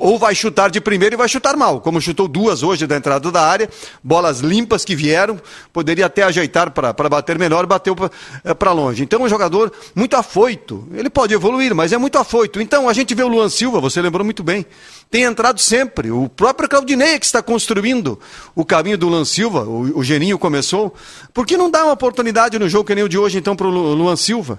Ou 0.00 0.18
vai 0.18 0.34
chutar 0.34 0.72
de 0.72 0.80
primeiro 0.80 1.14
e 1.14 1.16
vai 1.16 1.28
chutar 1.28 1.56
mal, 1.56 1.80
como 1.80 2.00
chutou 2.00 2.26
duas 2.26 2.64
hoje 2.64 2.84
da 2.84 2.96
entrada 2.96 3.30
da 3.30 3.42
área, 3.42 3.70
bolas 4.02 4.40
limpas 4.40 4.84
que 4.84 4.96
vieram, 4.96 5.40
poderia 5.72 6.06
até 6.06 6.24
ajeitar 6.24 6.72
para 6.72 6.92
bater 7.08 7.38
melhor, 7.38 7.64
bateu 7.64 7.94
para 7.94 8.10
é, 8.42 8.74
longe. 8.74 9.04
Então 9.04 9.20
é 9.20 9.26
um 9.26 9.28
jogador 9.28 9.72
muito 9.94 10.16
afoito, 10.16 10.88
ele 10.94 11.08
pode 11.08 11.32
evoluir, 11.32 11.72
mas 11.76 11.92
é 11.92 11.96
muito 11.96 12.18
afoito. 12.18 12.60
Então 12.60 12.88
a 12.88 12.92
gente 12.92 13.14
vê 13.14 13.22
o 13.22 13.28
Luan 13.28 13.48
Silva, 13.48 13.80
você 13.80 14.02
lembrou 14.02 14.24
muito 14.24 14.42
bem, 14.42 14.66
tem 15.08 15.22
entrado 15.22 15.60
sempre, 15.60 16.10
o 16.10 16.28
próprio 16.28 16.68
Claudinei 16.68 17.20
que 17.20 17.26
está 17.26 17.40
construindo 17.40 18.18
o 18.52 18.64
caminho 18.64 18.98
do 18.98 19.08
Luan 19.08 19.24
Silva, 19.24 19.62
o, 19.62 20.00
o 20.00 20.02
Geninho 20.02 20.40
começou, 20.40 20.92
por 21.32 21.46
que 21.46 21.56
não 21.56 21.70
dá 21.70 21.84
uma 21.84 21.92
oportunidade 21.92 22.58
no 22.58 22.68
jogo 22.68 22.88
que 22.88 22.96
nem 22.96 23.04
o 23.04 23.08
de 23.08 23.16
hoje 23.16 23.38
então 23.38 23.54
para 23.54 23.68
o 23.68 23.70
Luan 23.70 24.16
Silva? 24.16 24.58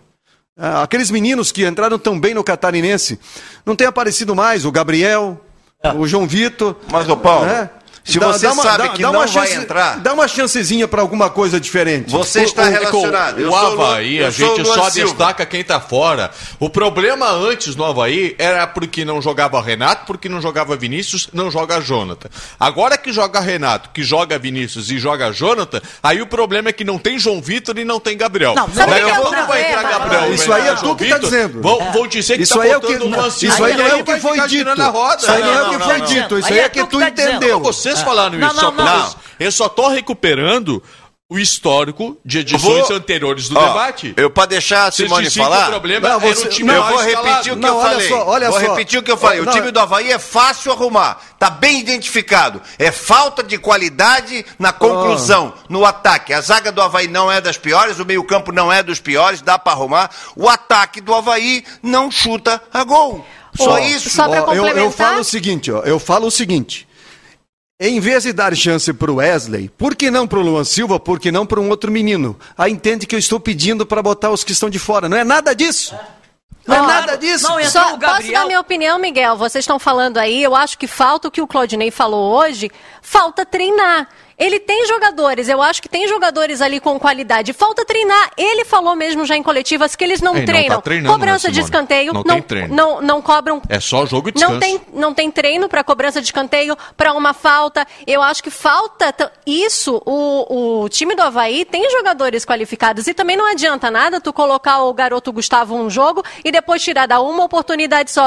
Ah, 0.58 0.84
aqueles 0.84 1.12
meninos 1.12 1.52
que 1.52 1.66
entraram 1.66 2.00
tão 2.00 2.18
bem 2.20 2.34
no 2.34 2.44
Catarinense, 2.44 3.20
não 3.66 3.76
tem 3.76 3.86
aparecido 3.86 4.34
mais 4.34 4.64
o 4.64 4.72
Gabriel, 4.72 5.40
é. 5.84 5.92
o 5.92 6.08
João 6.08 6.26
Vitor. 6.26 6.78
Mas, 6.90 7.10
o 7.10 7.18
Paulo, 7.18 7.46
né? 7.46 7.70
Se 8.06 8.20
dá, 8.20 8.28
você 8.28 8.46
dá 8.46 8.54
uma, 8.54 8.62
sabe 8.64 8.84
dá, 8.84 8.90
que 8.90 9.02
dá 9.02 9.12
não 9.12 9.22
chance, 9.22 9.34
vai 9.34 9.54
entrar. 9.56 10.00
Dá 10.00 10.14
uma 10.14 10.28
chancezinha 10.28 10.88
para 10.88 11.02
alguma 11.02 11.28
coisa 11.28 11.60
diferente. 11.60 12.12
Você 12.12 12.44
está 12.44 12.62
o, 12.62 12.70
relacionado. 12.70 13.40
O, 13.40 13.50
o 13.50 13.56
Havaí, 13.56 14.24
a 14.24 14.30
gente 14.30 14.64
só 14.64 14.92
Silva. 14.92 15.10
destaca 15.10 15.44
quem 15.44 15.62
está 15.62 15.80
fora. 15.80 16.30
O 16.60 16.70
problema 16.70 17.32
antes 17.32 17.76
no 17.76 17.84
Havaí 17.84 18.36
era 18.38 18.68
porque 18.68 19.04
não 19.04 19.20
jogava 19.24 19.60
Renato, 19.60 20.06
porque 20.06 20.30
não 20.30 20.40
jogava 20.40 20.76
Vinícius, 20.76 21.30
não 21.34 21.50
joga 21.50 21.82
Jonathan. 21.82 22.30
Agora 22.60 22.96
que 22.96 23.12
joga 23.12 23.40
Renato, 23.40 23.90
que 23.90 24.04
joga 24.04 24.38
Vinícius 24.38 24.92
e 24.92 25.00
joga 25.00 25.32
Jonathan, 25.32 25.82
aí 26.04 26.22
o 26.22 26.28
problema 26.28 26.70
é 26.70 26.74
que 26.74 26.84
não 26.84 27.00
tem 27.00 27.18
João 27.18 27.42
Vitor 27.42 27.80
e 27.80 27.84
não 27.84 28.00
tem 28.00 28.16
Gabriel. 28.16 28.54
Não, 28.54 28.68
não 28.68 28.86
Daí 28.86 29.02
quando 29.02 29.48
vai 29.48 29.68
entrar 29.68 29.82
Gabriel? 29.84 30.34
Isso 30.34 30.54
aí 30.54 30.68
é 30.68 30.76
tu 30.76 30.96
que 30.96 31.04
está 31.06 31.18
dizendo. 31.18 31.60
Vão, 31.60 31.92
vão 31.92 32.08
dizer 32.08 32.38
que 32.38 32.44
isso 32.44 32.60
tá 32.60 32.68
é 32.68 32.78
o 32.78 32.82
que, 32.82 33.00
não, 33.00 33.28
Isso 33.28 33.64
aí 33.64 33.76
não 33.76 33.88
é 33.88 33.96
o 33.96 34.04
que 34.04 34.20
foi 34.20 34.40
dito. 34.48 34.74
Isso 34.74 35.32
aí 35.32 35.42
não 35.42 35.52
é 35.52 35.64
o 35.64 35.70
que 35.70 35.80
foi 35.80 36.02
dito. 36.02 36.38
Isso 36.38 36.54
aí 36.54 36.60
é 36.60 36.70
que 36.70 36.86
tu 36.86 37.02
entendeu. 37.02 37.64
Vocês 37.96 38.08
falaram 38.08 38.40
isso. 38.40 38.72
Não. 38.72 39.16
Eu 39.40 39.52
só 39.52 39.68
tô 39.68 39.88
recuperando 39.88 40.82
o 41.28 41.40
histórico 41.40 42.16
de 42.24 42.40
edições 42.40 42.88
vou... 42.88 42.98
anteriores 42.98 43.50
do 43.50 43.58
Ó, 43.58 43.68
debate. 43.68 44.14
Eu 44.16 44.30
para 44.30 44.46
deixar 44.46 44.86
a 44.86 44.92
Simone 44.92 45.30
falar. 45.32 45.70
O 45.70 45.72
problema 45.72 46.10
não, 46.10 46.20
você... 46.20 46.48
time 46.50 46.72
não, 46.72 46.76
eu 46.76 46.84
vou 46.84 47.04
repetir 47.04 47.54
o 47.54 47.56
que 47.56 47.62
não, 47.62 47.76
eu 47.76 47.82
falei. 47.82 48.10
Só, 48.10 48.28
olha 48.28 48.52
vou 48.52 48.60
só. 48.60 48.68
repetir 48.68 49.00
o 49.00 49.04
que 49.04 49.12
eu 49.12 49.18
falei. 49.18 49.42
Não, 49.42 49.52
o 49.52 49.52
time 49.52 49.72
do 49.72 49.80
Havaí 49.80 50.12
é 50.12 50.20
fácil 50.20 50.72
arrumar, 50.72 51.20
tá 51.40 51.50
bem 51.50 51.80
identificado. 51.80 52.62
É 52.78 52.92
falta 52.92 53.42
de 53.42 53.58
qualidade 53.58 54.46
na 54.60 54.72
conclusão, 54.72 55.52
oh. 55.58 55.74
no 55.74 55.84
ataque. 55.84 56.32
A 56.32 56.42
zaga 56.42 56.72
do 56.72 56.82
Havaí 56.82 57.08
não 57.08 57.32
é 57.32 57.42
das 57.42 57.58
piores, 57.58 57.98
o 57.98 58.06
meio-campo 58.06 58.52
não 58.52 58.72
é 58.72 58.84
dos 58.84 59.00
piores, 59.00 59.42
dá 59.42 59.58
para 59.58 59.74
arrumar. 59.74 60.12
O 60.36 60.48
ataque 60.48 61.02
do 61.02 61.14
Havaí 61.14 61.64
não 61.82 62.12
chuta 62.12 62.62
a 62.72 62.84
gol. 62.84 63.26
Só 63.56 63.74
oh, 63.74 63.78
isso. 63.80 64.12
Só 64.12 64.30
oh, 64.30 64.54
eu, 64.54 64.68
eu 64.68 64.92
falo 64.92 65.22
o 65.22 65.24
seguinte, 65.24 65.72
ó, 65.72 65.82
eu 65.82 65.98
falo 65.98 66.28
o 66.28 66.32
seguinte. 66.32 66.88
Em 67.78 68.00
vez 68.00 68.24
de 68.24 68.32
dar 68.32 68.56
chance 68.56 68.94
para 68.94 69.12
o 69.12 69.16
Wesley, 69.16 69.68
por 69.68 69.98
que 69.98 70.10
não 70.10 70.26
para 70.26 70.40
o 70.40 70.42
Luan 70.42 70.64
Silva, 70.64 70.98
por 70.98 71.20
que 71.20 71.30
não 71.30 71.46
para 71.46 71.60
um 71.60 71.70
outro 71.70 71.92
menino? 71.92 72.40
Aí 72.58 72.72
entende 72.72 73.06
que 73.06 73.14
eu 73.14 73.20
estou 73.20 73.38
pedindo 73.38 73.86
para 73.86 74.02
botar 74.02 74.32
os 74.32 74.46
que 74.46 74.54
estão 74.54 74.70
de 74.70 74.80
fora. 74.80 75.10
Não 75.10 75.18
é 75.18 75.26
nada 75.26 75.54
disso. 75.54 75.94
Não, 76.66 76.78
é 76.78 76.88
nada 76.88 77.18
disso. 77.18 77.44
Não, 77.44 77.62
Só, 77.66 77.98
posso 77.98 78.32
dar 78.32 78.46
minha 78.46 78.62
opinião, 78.62 78.98
Miguel? 78.98 79.36
Vocês 79.36 79.64
estão 79.64 79.78
falando 79.78 80.18
aí, 80.18 80.42
eu 80.42 80.56
acho 80.56 80.78
que 80.78 80.88
falta 80.88 81.28
o 81.28 81.32
que 81.32 81.42
o 81.42 81.48
Claudinei 81.48 81.92
falou 81.92 82.34
hoje, 82.34 82.72
falta 83.02 83.46
treinar. 83.46 84.08
Ele 84.38 84.60
tem 84.60 84.86
jogadores, 84.86 85.48
eu 85.48 85.62
acho 85.62 85.82
que 85.82 85.88
tem 85.88 86.08
jogadores 86.08 86.62
ali 86.62 86.82
com 86.82 87.00
qualidade. 87.00 87.54
Falta 87.54 87.86
treinar. 87.86 88.32
Ele 88.38 88.66
falou 88.66 88.94
mesmo 88.94 89.26
já 89.26 89.38
em 89.38 89.42
coletivas 89.42 89.96
que 89.96 90.04
eles 90.04 90.20
não 90.20 90.36
Ei, 90.36 90.46
treinam. 90.46 90.76
Não 90.76 90.82
tá 90.82 91.10
cobrança 91.10 91.48
né, 91.48 91.54
de 91.54 91.62
escanteio, 91.62 92.14
não, 92.14 92.24
não, 92.24 92.44
não, 92.70 93.02
não, 93.02 93.22
cobram. 93.22 93.62
É 93.70 93.80
só 93.80 94.06
jogo 94.06 94.30
e 94.30 94.32
descanso. 94.34 94.54
Não 94.54 94.60
tem, 94.60 94.82
não 94.94 95.14
tem 95.14 95.32
treino 95.32 95.70
para 95.70 95.84
cobrança 95.86 96.20
de 96.20 96.28
escanteio, 96.28 96.78
para 96.98 97.14
uma 97.14 97.34
falta. 97.34 97.88
Eu 98.06 98.22
acho 98.22 98.44
que 98.44 98.50
falta 98.50 99.32
isso. 99.46 100.02
O, 100.06 100.84
o 100.84 100.90
time 100.90 101.16
do 101.16 101.22
Havaí 101.22 101.64
tem 101.64 101.90
jogadores 101.90 102.44
qualificados. 102.44 103.08
E 103.08 103.14
também 103.14 103.38
não 103.38 103.50
adianta 103.50 103.90
nada 103.90 104.20
tu 104.20 104.34
colocar 104.34 104.84
o 104.84 104.94
garoto 104.94 105.32
Gustavo 105.32 105.76
um 105.76 105.90
jogo 105.90 106.22
e 106.44 106.52
depois 106.52 106.84
tirar 106.84 107.08
da 107.08 107.22
uma 107.22 107.46
oportunidade 107.46 108.12
só. 108.12 108.26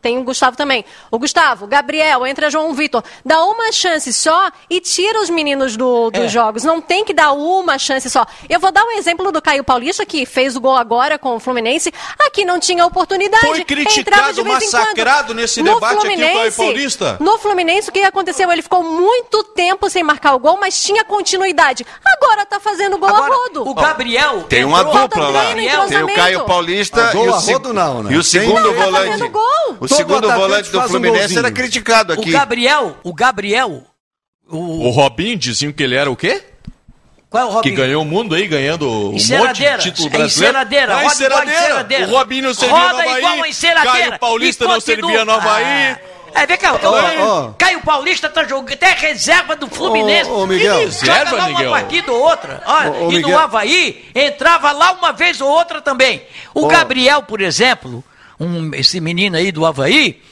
Tem 0.00 0.18
o 0.18 0.24
Gustavo 0.24 0.56
também. 0.56 0.82
O 1.10 1.18
Gustavo, 1.18 1.66
Gabriel, 1.66 2.26
entra 2.26 2.48
João 2.48 2.72
Vitor. 2.72 3.04
Dá 3.22 3.44
uma 3.44 3.70
chance 3.70 4.10
só 4.14 4.50
e 4.70 4.80
tira 4.80 5.20
os 5.20 5.28
meninos 5.28 5.41
meninos 5.42 5.76
do, 5.76 6.10
dos 6.10 6.24
é. 6.24 6.28
jogos. 6.28 6.62
Não 6.62 6.80
tem 6.80 7.04
que 7.04 7.12
dar 7.12 7.32
uma 7.32 7.76
chance 7.78 8.08
só. 8.08 8.24
Eu 8.48 8.60
vou 8.60 8.70
dar 8.70 8.84
um 8.84 8.92
exemplo 8.92 9.32
do 9.32 9.42
Caio 9.42 9.64
Paulista, 9.64 10.06
que 10.06 10.24
fez 10.24 10.54
o 10.54 10.60
gol 10.60 10.76
agora 10.76 11.18
com 11.18 11.34
o 11.34 11.40
Fluminense. 11.40 11.92
Aqui 12.26 12.44
não 12.44 12.60
tinha 12.60 12.86
oportunidade. 12.86 13.44
Foi 13.44 13.64
criticado, 13.64 14.44
massacrado 14.44 15.34
nesse 15.34 15.62
no 15.62 15.74
debate 15.74 15.94
Fluminense, 15.96 16.22
aqui 16.22 16.32
o 16.32 16.38
Caio 16.38 16.52
Paulista. 16.52 17.16
No 17.18 17.38
Fluminense, 17.38 17.90
o 17.90 17.92
que 17.92 18.00
aconteceu? 18.00 18.50
Ele 18.52 18.62
ficou 18.62 18.84
muito 18.84 19.42
tempo 19.42 19.90
sem 19.90 20.02
marcar 20.02 20.34
o 20.34 20.38
gol, 20.38 20.58
mas 20.60 20.80
tinha 20.80 21.04
continuidade. 21.04 21.84
Agora 22.04 22.46
tá 22.46 22.60
fazendo 22.60 22.98
gol 22.98 23.08
agora, 23.08 23.32
a 23.32 23.36
rodo. 23.36 23.68
O 23.68 23.74
Gabriel... 23.74 24.44
Tem 24.44 24.64
uma 24.64 24.84
dupla 24.84 25.28
lá. 25.28 25.54
Tem 25.88 26.02
o 26.02 26.14
Caio 26.14 26.44
Paulista 26.44 27.10
e 27.14 27.16
o, 27.16 27.32
rodo, 27.32 27.72
não, 27.72 28.02
né? 28.04 28.12
e 28.12 28.16
o 28.16 28.22
segundo 28.22 28.72
tá 28.72 28.84
volante. 28.84 29.32
O 29.80 29.88
segundo 29.88 30.30
volante 30.32 30.70
do 30.70 30.80
Fluminense 30.82 31.34
um 31.34 31.38
era 31.38 31.50
criticado 31.50 32.12
aqui. 32.12 32.30
O 32.30 32.32
Gabriel, 32.32 32.96
o 33.02 33.12
Gabriel 33.12 33.82
o, 34.52 34.86
o 34.86 34.90
Robinho 34.90 35.36
diziam 35.36 35.72
que 35.72 35.82
ele 35.82 35.94
era 35.94 36.10
o 36.10 36.16
quê? 36.16 36.42
Qual 37.30 37.42
é 37.42 37.46
o 37.46 37.48
Robinho? 37.50 37.74
Que 37.74 37.80
ganhou 37.80 38.02
o 38.02 38.04
mundo 38.04 38.34
aí, 38.34 38.46
ganhando 38.46 38.86
um 38.88 39.12
monte 39.12 39.62
de 39.62 39.78
título 39.78 40.10
brasileiro. 40.10 40.26
Enceradeira, 40.26 40.96
ah, 40.96 41.04
enceradeira. 41.06 41.60
enceradeira. 41.60 42.06
O 42.06 42.10
Robinho 42.10 42.42
não 42.44 42.54
servia 42.54 42.78
Roda 42.78 42.92
no 42.92 43.10
Havaí. 43.10 43.52
Caio 43.84 44.18
Paulista 44.18 44.68
não 44.68 44.80
servia 44.80 45.24
no 45.24 45.32
Havaí. 45.32 45.64
Ah. 45.64 45.98
É, 46.34 46.46
vem 46.46 46.56
cá, 46.56 46.72
oh, 46.74 47.48
oh. 47.48 47.52
Caio 47.54 47.80
Paulista 47.82 48.28
tá 48.28 48.44
jogando 48.44 48.72
até 48.72 48.92
reserva 48.92 49.54
do 49.54 49.68
Fluminense. 49.68 50.30
Ô, 50.30 50.42
oh, 50.42 50.46
Miguel. 50.46 50.78
Reserva, 50.78 51.30
joga 51.30 51.42
lá 51.42 51.48
Miguel. 51.48 51.70
uma 51.70 51.80
partida 51.80 52.12
ou 52.12 52.22
outra. 52.22 52.62
Olha, 52.64 52.88
e 52.88 53.06
Miguel. 53.16 53.28
no 53.28 53.38
Havaí, 53.38 54.04
entrava 54.14 54.72
lá 54.72 54.92
uma 54.92 55.12
vez 55.12 55.40
ou 55.40 55.48
outra 55.50 55.82
também. 55.82 56.22
O 56.54 56.66
Gabriel, 56.66 57.22
por 57.22 57.40
exemplo, 57.40 58.02
um, 58.40 58.74
esse 58.74 58.98
menino 59.00 59.36
aí 59.36 59.52
do 59.52 59.66
Havaí, 59.66 60.22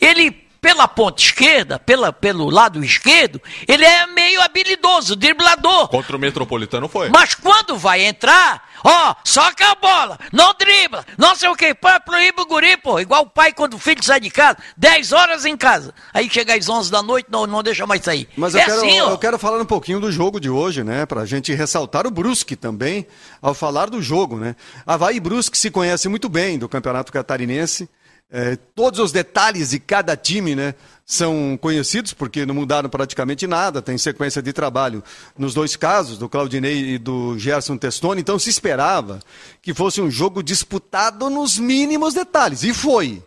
ele 0.00 0.47
pela 0.60 0.88
ponta 0.88 1.22
esquerda, 1.22 1.78
pela, 1.78 2.12
pelo 2.12 2.50
lado 2.50 2.82
esquerdo, 2.82 3.40
ele 3.66 3.84
é 3.84 4.06
meio 4.06 4.40
habilidoso, 4.42 5.16
driblador. 5.16 5.88
Contra 5.88 6.16
o 6.16 6.18
Metropolitano 6.18 6.88
foi. 6.88 7.08
Mas 7.08 7.34
quando 7.34 7.76
vai 7.76 8.04
entrar, 8.04 8.68
ó, 8.84 9.14
soca 9.24 9.70
a 9.70 9.74
bola, 9.74 10.18
não 10.32 10.54
dribla, 10.54 11.04
não 11.16 11.34
sei 11.34 11.48
o 11.48 11.56
que, 11.56 11.74
pá, 11.74 12.00
proíbe 12.00 12.40
o 12.40 12.46
guri, 12.46 12.76
pô. 12.76 12.98
Igual 12.98 13.22
o 13.22 13.30
pai 13.30 13.52
quando 13.52 13.74
o 13.74 13.78
filho 13.78 14.02
sai 14.02 14.20
de 14.20 14.30
casa, 14.30 14.58
10 14.76 15.12
horas 15.12 15.44
em 15.44 15.56
casa. 15.56 15.94
Aí 16.12 16.28
chega 16.28 16.54
às 16.54 16.68
11 16.68 16.90
da 16.90 17.02
noite, 17.02 17.28
não, 17.30 17.46
não 17.46 17.62
deixa 17.62 17.86
mais 17.86 18.02
sair. 18.02 18.28
Mas 18.36 18.54
eu, 18.54 18.60
é 18.60 18.64
quero, 18.64 18.76
assim, 18.76 18.98
eu 18.98 19.18
quero 19.18 19.38
falar 19.38 19.60
um 19.60 19.66
pouquinho 19.66 20.00
do 20.00 20.10
jogo 20.10 20.40
de 20.40 20.50
hoje, 20.50 20.82
né? 20.82 21.06
Pra 21.06 21.24
gente 21.24 21.54
ressaltar 21.54 22.06
o 22.06 22.10
Brusque 22.10 22.56
também, 22.56 23.06
ao 23.40 23.54
falar 23.54 23.90
do 23.90 24.02
jogo, 24.02 24.36
né? 24.36 24.56
Havaí 24.86 25.16
e 25.16 25.20
Brusque 25.20 25.56
se 25.56 25.70
conhecem 25.70 26.10
muito 26.10 26.28
bem 26.28 26.58
do 26.58 26.68
Campeonato 26.68 27.12
Catarinense. 27.12 27.88
É, 28.30 28.56
todos 28.74 29.00
os 29.00 29.10
detalhes 29.10 29.70
de 29.70 29.78
cada 29.78 30.14
time 30.14 30.54
né, 30.54 30.74
são 31.06 31.58
conhecidos, 31.58 32.12
porque 32.12 32.44
não 32.44 32.54
mudaram 32.54 32.90
praticamente 32.90 33.46
nada, 33.46 33.80
tem 33.80 33.96
sequência 33.96 34.42
de 34.42 34.52
trabalho 34.52 35.02
nos 35.36 35.54
dois 35.54 35.76
casos, 35.76 36.18
do 36.18 36.28
Claudinei 36.28 36.94
e 36.94 36.98
do 36.98 37.38
Gerson 37.38 37.78
Testoni, 37.78 38.20
então 38.20 38.38
se 38.38 38.50
esperava 38.50 39.20
que 39.62 39.72
fosse 39.72 40.02
um 40.02 40.10
jogo 40.10 40.42
disputado 40.42 41.30
nos 41.30 41.56
mínimos 41.56 42.12
detalhes, 42.12 42.62
e 42.64 42.74
foi, 42.74 43.22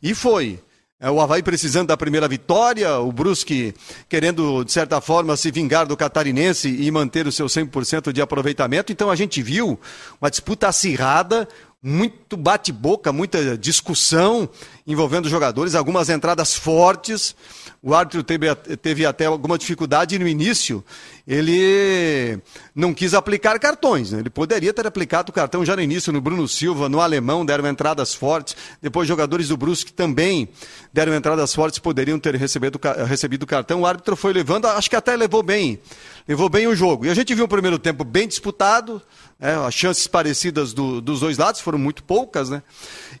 e 0.00 0.14
foi. 0.14 0.60
É, 1.00 1.10
o 1.10 1.20
Havaí 1.20 1.42
precisando 1.42 1.88
da 1.88 1.96
primeira 1.96 2.28
vitória, 2.28 2.98
o 3.00 3.10
Brusque 3.10 3.74
querendo, 4.08 4.64
de 4.64 4.70
certa 4.70 5.00
forma, 5.00 5.36
se 5.36 5.50
vingar 5.50 5.86
do 5.86 5.96
catarinense 5.96 6.68
e 6.68 6.88
manter 6.90 7.26
o 7.26 7.32
seu 7.32 7.46
100% 7.46 8.12
de 8.12 8.22
aproveitamento. 8.22 8.92
Então 8.92 9.10
a 9.10 9.16
gente 9.16 9.42
viu 9.42 9.78
uma 10.20 10.30
disputa 10.30 10.68
acirrada, 10.68 11.48
muito 11.86 12.34
bate-boca, 12.34 13.12
muita 13.12 13.58
discussão 13.58 14.48
envolvendo 14.86 15.28
jogadores, 15.28 15.74
algumas 15.74 16.08
entradas 16.08 16.54
fortes. 16.56 17.36
O 17.82 17.94
árbitro 17.94 18.22
teve, 18.22 18.54
teve, 18.54 19.04
até 19.04 19.26
alguma 19.26 19.58
dificuldade 19.58 20.18
no 20.18 20.26
início. 20.26 20.82
Ele 21.28 22.38
não 22.74 22.94
quis 22.94 23.12
aplicar 23.12 23.58
cartões. 23.58 24.12
Né? 24.12 24.20
Ele 24.20 24.30
poderia 24.30 24.72
ter 24.72 24.86
aplicado 24.86 25.28
o 25.28 25.34
cartão 25.34 25.62
já 25.62 25.76
no 25.76 25.82
início, 25.82 26.10
no 26.10 26.22
Bruno 26.22 26.48
Silva, 26.48 26.88
no 26.88 27.02
Alemão, 27.02 27.44
deram 27.44 27.68
entradas 27.68 28.14
fortes. 28.14 28.56
Depois, 28.80 29.06
jogadores 29.06 29.48
do 29.48 29.56
Brusque 29.58 29.92
também 29.92 30.48
deram 30.90 31.14
entradas 31.14 31.54
fortes, 31.54 31.78
poderiam 31.78 32.18
ter 32.18 32.34
recebido, 32.36 32.80
recebido 33.06 33.42
o 33.42 33.46
cartão. 33.46 33.82
O 33.82 33.86
árbitro 33.86 34.16
foi 34.16 34.32
levando, 34.32 34.64
acho 34.66 34.88
que 34.88 34.96
até 34.96 35.14
levou 35.14 35.42
bem. 35.42 35.78
Levou 36.26 36.48
bem 36.48 36.66
o 36.66 36.74
jogo. 36.74 37.04
E 37.04 37.10
a 37.10 37.14
gente 37.14 37.34
viu 37.34 37.44
um 37.44 37.48
primeiro 37.48 37.78
tempo 37.78 38.02
bem 38.02 38.26
disputado. 38.26 39.02
É, 39.44 39.52
as 39.56 39.74
chances 39.74 40.06
parecidas 40.06 40.72
do, 40.72 41.02
dos 41.02 41.20
dois 41.20 41.36
lados 41.36 41.60
foram 41.60 41.78
muito 41.78 42.02
poucas, 42.02 42.48
né? 42.48 42.62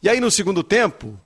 E 0.02 0.08
aí 0.08 0.18
no 0.20 0.30
segundo 0.30 0.62
tempo, 0.62 1.20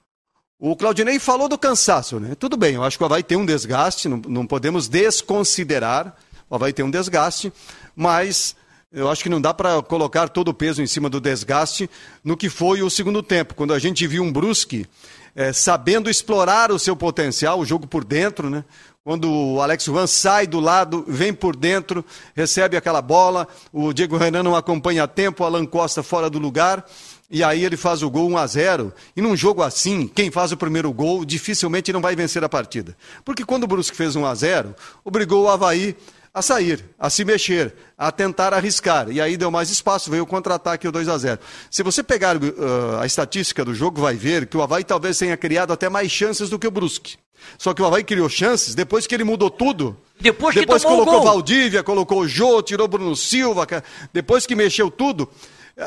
o 0.58 0.74
Claudinei 0.74 1.20
falou 1.20 1.48
do 1.48 1.56
cansaço, 1.56 2.18
né? 2.18 2.34
Tudo 2.34 2.56
bem, 2.56 2.74
eu 2.74 2.82
acho 2.82 2.98
que 2.98 3.04
o 3.04 3.06
Havaí 3.06 3.22
tem 3.22 3.38
um 3.38 3.46
desgaste, 3.46 4.08
não, 4.08 4.20
não 4.26 4.44
podemos 4.44 4.88
desconsiderar, 4.88 6.16
o 6.50 6.56
Havaí 6.56 6.72
tem 6.72 6.84
um 6.84 6.90
desgaste, 6.90 7.52
mas 7.94 8.56
eu 8.90 9.08
acho 9.08 9.22
que 9.22 9.28
não 9.28 9.40
dá 9.40 9.54
para 9.54 9.80
colocar 9.82 10.28
todo 10.28 10.48
o 10.48 10.54
peso 10.54 10.82
em 10.82 10.86
cima 10.88 11.08
do 11.08 11.20
desgaste 11.20 11.88
no 12.24 12.36
que 12.36 12.48
foi 12.48 12.82
o 12.82 12.90
segundo 12.90 13.22
tempo, 13.22 13.54
quando 13.54 13.72
a 13.72 13.78
gente 13.78 14.04
viu 14.04 14.24
um 14.24 14.32
Brusque 14.32 14.84
é, 15.32 15.52
sabendo 15.52 16.10
explorar 16.10 16.72
o 16.72 16.78
seu 16.78 16.96
potencial, 16.96 17.60
o 17.60 17.64
jogo 17.64 17.86
por 17.86 18.02
dentro, 18.02 18.50
né? 18.50 18.64
Quando 19.08 19.32
o 19.32 19.62
Alex 19.62 19.84
Juan 19.84 20.06
sai 20.06 20.46
do 20.46 20.60
lado, 20.60 21.02
vem 21.08 21.32
por 21.32 21.56
dentro, 21.56 22.04
recebe 22.34 22.76
aquela 22.76 23.00
bola, 23.00 23.48
o 23.72 23.90
Diego 23.90 24.18
Renan 24.18 24.42
não 24.42 24.54
acompanha 24.54 25.04
a 25.04 25.08
tempo, 25.08 25.42
o 25.42 25.46
Alan 25.46 25.64
Costa 25.64 26.02
fora 26.02 26.28
do 26.28 26.38
lugar, 26.38 26.84
e 27.30 27.42
aí 27.42 27.64
ele 27.64 27.78
faz 27.78 28.02
o 28.02 28.10
gol 28.10 28.28
1 28.28 28.36
a 28.36 28.46
0. 28.46 28.92
E 29.16 29.22
num 29.22 29.34
jogo 29.34 29.62
assim, 29.62 30.06
quem 30.06 30.30
faz 30.30 30.52
o 30.52 30.58
primeiro 30.58 30.92
gol 30.92 31.24
dificilmente 31.24 31.90
não 31.90 32.02
vai 32.02 32.14
vencer 32.14 32.44
a 32.44 32.50
partida. 32.50 32.94
Porque 33.24 33.46
quando 33.46 33.64
o 33.64 33.66
Brusque 33.66 33.96
fez 33.96 34.14
1 34.14 34.26
a 34.26 34.34
0, 34.34 34.74
obrigou 35.02 35.44
o 35.44 35.48
Havaí 35.48 35.96
a 36.34 36.42
sair, 36.42 36.84
a 36.98 37.08
se 37.08 37.24
mexer, 37.24 37.74
a 37.96 38.12
tentar 38.12 38.52
arriscar. 38.52 39.10
E 39.10 39.22
aí 39.22 39.38
deu 39.38 39.50
mais 39.50 39.70
espaço, 39.70 40.10
veio 40.10 40.24
o 40.24 40.26
contra-ataque 40.26 40.86
o 40.86 40.92
2 40.92 41.08
a 41.08 41.16
0. 41.16 41.40
Se 41.70 41.82
você 41.82 42.02
pegar 42.02 42.36
uh, 42.36 42.98
a 43.00 43.06
estatística 43.06 43.64
do 43.64 43.74
jogo, 43.74 44.02
vai 44.02 44.16
ver 44.16 44.46
que 44.46 44.56
o 44.58 44.60
Havaí 44.60 44.84
talvez 44.84 45.16
tenha 45.16 45.34
criado 45.34 45.72
até 45.72 45.88
mais 45.88 46.12
chances 46.12 46.50
do 46.50 46.58
que 46.58 46.66
o 46.66 46.70
Brusque. 46.70 47.16
Só 47.56 47.74
que 47.74 47.82
o 47.82 47.86
Havaí 47.86 48.04
criou 48.04 48.28
chances 48.28 48.74
depois 48.74 49.06
que 49.06 49.14
ele 49.14 49.24
mudou 49.24 49.50
tudo. 49.50 49.96
Depois 50.20 50.54
que 50.54 50.60
depois 50.60 50.84
colocou 50.84 51.22
Valdívia, 51.22 51.82
colocou 51.82 52.20
o 52.20 52.28
Jô, 52.28 52.62
tirou 52.62 52.88
Bruno 52.88 53.14
Silva, 53.14 53.66
depois 54.12 54.46
que 54.46 54.54
mexeu 54.54 54.90
tudo. 54.90 55.28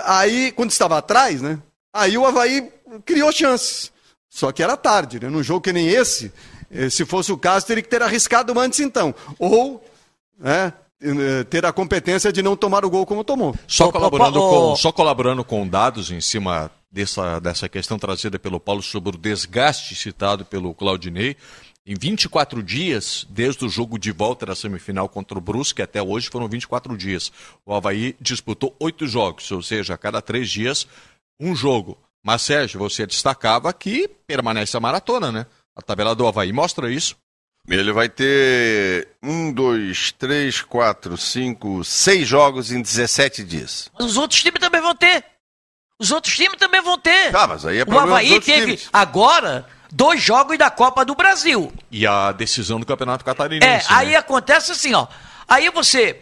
Aí, 0.05 0.51
quando 0.53 0.71
estava 0.71 0.97
atrás, 0.97 1.41
né? 1.41 1.59
Aí 1.93 2.17
o 2.17 2.25
Havaí 2.25 2.71
criou 3.05 3.31
chances. 3.31 3.91
Só 4.29 4.51
que 4.51 4.63
era 4.63 4.77
tarde, 4.77 5.19
né? 5.19 5.29
Num 5.29 5.43
jogo 5.43 5.61
que 5.61 5.73
nem 5.73 5.89
esse, 5.89 6.31
eh, 6.71 6.89
se 6.89 7.05
fosse 7.05 7.31
o 7.33 7.37
caso, 7.37 7.65
teria 7.65 7.83
que 7.83 7.89
ter 7.89 8.01
arriscado 8.01 8.57
antes 8.57 8.79
então. 8.79 9.13
Ou 9.37 9.83
né, 10.39 10.71
eh, 11.01 11.43
ter 11.49 11.65
a 11.65 11.73
competência 11.73 12.31
de 12.31 12.41
não 12.41 12.55
tomar 12.55 12.85
o 12.85 12.89
gol 12.89 13.05
como 13.05 13.25
tomou. 13.25 13.53
Só 13.67 13.91
colaborando, 13.91 14.39
com, 14.39 14.75
só 14.77 14.91
colaborando 14.91 15.43
com 15.43 15.67
dados 15.67 16.11
em 16.11 16.21
cima 16.21 16.71
dessa, 16.91 17.39
dessa 17.39 17.69
questão 17.69 17.97
trazida 17.97 18.37
pelo 18.37 18.59
Paulo 18.59 18.81
sobre 18.81 19.15
o 19.15 19.19
desgaste 19.19 19.95
citado 19.95 20.43
pelo 20.43 20.73
Claudinei. 20.73 21.37
Em 21.85 21.95
24 21.95 22.61
dias, 22.61 23.25
desde 23.29 23.65
o 23.65 23.69
jogo 23.69 23.97
de 23.97 24.11
volta 24.11 24.45
da 24.45 24.55
semifinal 24.55 25.09
contra 25.09 25.37
o 25.37 25.41
Brusque 25.41 25.81
até 25.81 26.01
hoje, 26.01 26.29
foram 26.29 26.47
24 26.47 26.95
dias. 26.95 27.31
O 27.65 27.73
Havaí 27.73 28.15
disputou 28.21 28.75
oito 28.79 29.07
jogos, 29.07 29.49
ou 29.51 29.63
seja, 29.63 29.95
a 29.95 29.97
cada 29.97 30.21
três 30.21 30.49
dias, 30.49 30.87
um 31.39 31.55
jogo. 31.55 31.97
Mas, 32.23 32.43
Sérgio, 32.43 32.79
você 32.79 33.07
destacava 33.07 33.73
que 33.73 34.07
permanece 34.27 34.77
a 34.77 34.79
maratona, 34.79 35.31
né? 35.31 35.47
A 35.75 35.81
tabela 35.81 36.13
do 36.13 36.27
Havaí 36.27 36.53
mostra 36.53 36.91
isso. 36.91 37.15
Ele 37.67 37.91
vai 37.91 38.09
ter 38.09 39.07
um, 39.23 39.51
dois, 39.51 40.11
três, 40.11 40.61
quatro, 40.61 41.17
cinco, 41.17 41.83
seis 41.83 42.27
jogos 42.27 42.71
em 42.71 42.81
17 42.81 43.43
dias. 43.43 43.89
Mas 43.93 44.11
os 44.11 44.17
outros 44.17 44.39
times 44.39 44.59
também 44.59 44.81
vão 44.81 44.95
ter. 44.95 45.23
Os 46.01 46.09
outros 46.09 46.35
times 46.35 46.57
também 46.57 46.81
vão 46.81 46.97
ter. 46.97 47.31
Tá, 47.31 47.45
mas 47.45 47.63
aí 47.63 47.77
é 47.77 47.83
O 47.87 47.99
Havaí 47.99 48.39
teve 48.39 48.77
times. 48.77 48.89
agora 48.91 49.67
dois 49.91 50.19
jogos 50.19 50.57
da 50.57 50.71
Copa 50.71 51.05
do 51.05 51.13
Brasil. 51.13 51.71
E 51.91 52.07
a 52.07 52.31
decisão 52.31 52.79
do 52.79 52.87
Campeonato 52.87 53.23
Catarinense. 53.23 53.67
É, 53.67 53.77
né? 53.77 53.83
aí 53.87 54.15
acontece 54.15 54.71
assim, 54.71 54.95
ó. 54.95 55.05
Aí 55.47 55.69
você. 55.69 56.19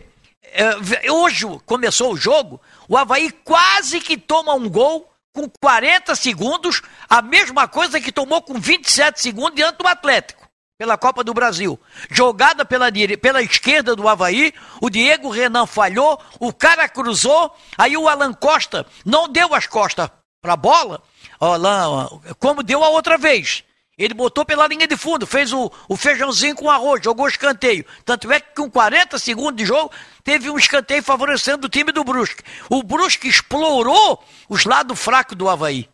É, 0.52 1.10
hoje 1.10 1.46
começou 1.66 2.12
o 2.12 2.18
jogo, 2.18 2.60
o 2.90 2.98
Havaí 2.98 3.32
quase 3.46 4.02
que 4.02 4.18
toma 4.18 4.54
um 4.54 4.68
gol 4.68 5.10
com 5.32 5.50
40 5.62 6.14
segundos, 6.16 6.82
a 7.08 7.22
mesma 7.22 7.68
coisa 7.68 8.02
que 8.02 8.12
tomou 8.12 8.42
com 8.42 8.60
27 8.60 9.22
segundos 9.22 9.56
diante 9.56 9.78
do 9.78 9.88
Atlético 9.88 10.39
pela 10.80 10.98
Copa 10.98 11.26
do 11.26 11.34
Brasil. 11.34 11.78
Jogada 12.10 12.64
pela, 12.64 12.88
pela 13.22 13.42
esquerda 13.44 13.98
do 13.98 14.08
Havaí, 14.08 14.54
o 14.82 14.90
Diego 14.90 15.30
Renan 15.30 15.66
falhou, 15.66 16.18
o 16.40 16.54
cara 16.54 16.88
cruzou, 16.88 17.54
aí 17.78 17.98
o 17.98 18.08
Alan 18.08 18.32
Costa 18.32 18.88
não 19.06 19.28
deu 19.28 19.54
as 19.54 19.68
costas 19.68 20.10
para 20.42 20.54
a 20.54 20.56
bola, 20.56 21.04
como 22.40 22.64
deu 22.64 22.82
a 22.82 22.88
outra 22.88 23.18
vez. 23.18 23.62
Ele 23.98 24.14
botou 24.14 24.46
pela 24.46 24.66
linha 24.68 24.88
de 24.88 24.96
fundo, 24.96 25.28
fez 25.28 25.52
o, 25.52 25.70
o 25.90 25.98
feijãozinho 25.98 26.56
com 26.56 26.70
arroz, 26.70 27.04
jogou 27.04 27.28
escanteio. 27.28 27.86
Tanto 28.06 28.32
é 28.32 28.40
que 28.40 28.56
com 28.56 28.72
40 28.72 29.20
segundos 29.20 29.58
de 29.58 29.66
jogo, 29.66 29.92
teve 30.24 30.50
um 30.50 30.58
escanteio 30.58 31.04
favorecendo 31.04 31.68
o 31.68 31.70
time 31.70 31.92
do 31.92 32.06
Brusque. 32.06 32.42
O 32.70 32.82
Brusque 32.82 33.28
explorou 33.28 34.24
os 34.48 34.64
lados 34.64 34.98
fracos 34.98 35.36
do 35.36 35.50
Havaí 35.50 35.90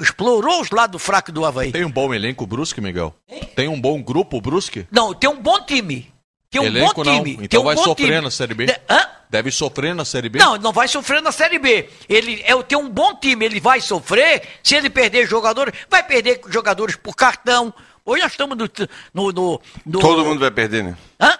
explorou 0.00 0.60
os 0.60 0.70
lados 0.70 1.02
fracos 1.02 1.32
do 1.32 1.44
Havaí. 1.44 1.72
Tem 1.72 1.84
um 1.84 1.90
bom 1.90 2.12
elenco 2.12 2.44
o 2.44 2.46
Brusque, 2.46 2.80
Miguel? 2.80 3.14
Tem 3.54 3.68
um 3.68 3.80
bom 3.80 4.02
grupo 4.02 4.36
o 4.36 4.40
Brusque? 4.40 4.86
Não, 4.90 5.14
tem 5.14 5.28
um 5.30 5.40
bom 5.40 5.60
time. 5.64 6.12
Tem 6.50 6.60
um 6.60 6.64
elenco, 6.64 7.02
bom 7.02 7.02
time. 7.02 7.36
Não. 7.36 7.44
Então 7.44 7.62
um 7.62 7.64
vai 7.64 7.76
sofrer 7.76 8.06
time. 8.06 8.20
na 8.20 8.30
Série 8.30 8.54
B? 8.54 8.66
De... 8.66 8.72
Hã? 8.88 9.08
Deve 9.28 9.50
sofrer 9.50 9.94
na 9.94 10.04
Série 10.04 10.28
B? 10.28 10.38
Não, 10.38 10.56
não 10.56 10.72
vai 10.72 10.86
sofrer 10.88 11.20
na 11.20 11.32
Série 11.32 11.58
B. 11.58 11.88
Ele 12.08 12.42
é, 12.44 12.62
tem 12.62 12.78
um 12.78 12.88
bom 12.88 13.14
time, 13.16 13.44
ele 13.44 13.60
vai 13.60 13.80
sofrer 13.80 14.42
se 14.62 14.76
ele 14.76 14.88
perder 14.88 15.26
jogadores, 15.26 15.74
vai 15.90 16.02
perder 16.02 16.40
jogadores 16.48 16.96
por 16.96 17.14
cartão. 17.14 17.74
Hoje 18.04 18.22
nós 18.22 18.32
estamos 18.32 18.56
no, 18.56 18.70
no, 19.12 19.32
no, 19.32 19.60
no... 19.84 20.00
Todo 20.00 20.24
mundo 20.24 20.38
vai 20.38 20.50
perder, 20.50 20.84
né? 20.84 20.96
Hã? 21.20 21.36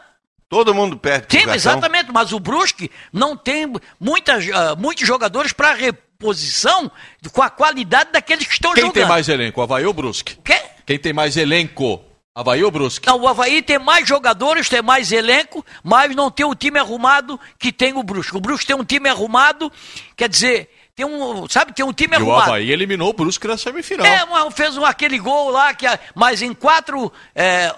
Todo 0.48 0.74
mundo 0.74 0.96
perde. 0.96 1.26
Sim, 1.28 1.50
exatamente, 1.50 2.12
mas 2.12 2.32
o 2.32 2.38
Brusque 2.38 2.90
não 3.12 3.36
tem 3.36 3.72
muitas, 3.98 4.44
uh, 4.46 4.76
muitos 4.78 5.06
jogadores 5.06 5.52
para 5.52 5.74
posição 6.18 6.90
com 7.32 7.42
a 7.42 7.50
qualidade 7.50 8.10
daqueles 8.12 8.46
que 8.46 8.54
estão 8.54 8.72
Quem 8.72 8.82
jogando. 8.82 8.94
Quem 8.94 9.02
tem 9.02 9.08
mais 9.08 9.28
elenco, 9.28 9.62
Havaí 9.62 9.86
ou 9.86 9.92
Brusque? 9.92 10.38
Quê? 10.44 10.60
Quem 10.84 10.98
tem 10.98 11.12
mais 11.12 11.36
elenco? 11.36 12.04
Havaí 12.34 12.62
ou 12.62 12.70
Brusque? 12.70 13.08
Não, 13.08 13.18
o 13.18 13.26
Havaí 13.26 13.62
tem 13.62 13.78
mais 13.78 14.06
jogadores, 14.06 14.68
tem 14.68 14.82
mais 14.82 15.10
elenco, 15.10 15.64
mas 15.82 16.14
não 16.14 16.30
tem 16.30 16.44
o 16.44 16.54
time 16.54 16.78
arrumado 16.78 17.40
que 17.58 17.72
tem 17.72 17.94
o 17.94 18.02
Brusque. 18.02 18.36
O 18.36 18.40
Brusque 18.40 18.66
tem 18.66 18.76
um 18.76 18.84
time 18.84 19.08
arrumado, 19.08 19.72
quer 20.14 20.28
dizer, 20.28 20.68
tem 20.94 21.06
um, 21.06 21.48
sabe, 21.48 21.72
tem 21.72 21.84
um 21.84 21.94
time 21.94 22.12
e 22.12 22.16
arrumado. 22.16 22.38
o 22.38 22.42
Havaí 22.42 22.70
eliminou 22.70 23.08
o 23.08 23.12
Brusque 23.14 23.46
na 23.48 23.56
semifinal. 23.56 24.06
É, 24.06 24.50
fez 24.50 24.76
um, 24.76 24.84
aquele 24.84 25.18
gol 25.18 25.50
lá, 25.50 25.72
que, 25.72 25.86
mas 26.14 26.42
em 26.42 26.52
quatro, 26.52 27.10
é, 27.34 27.74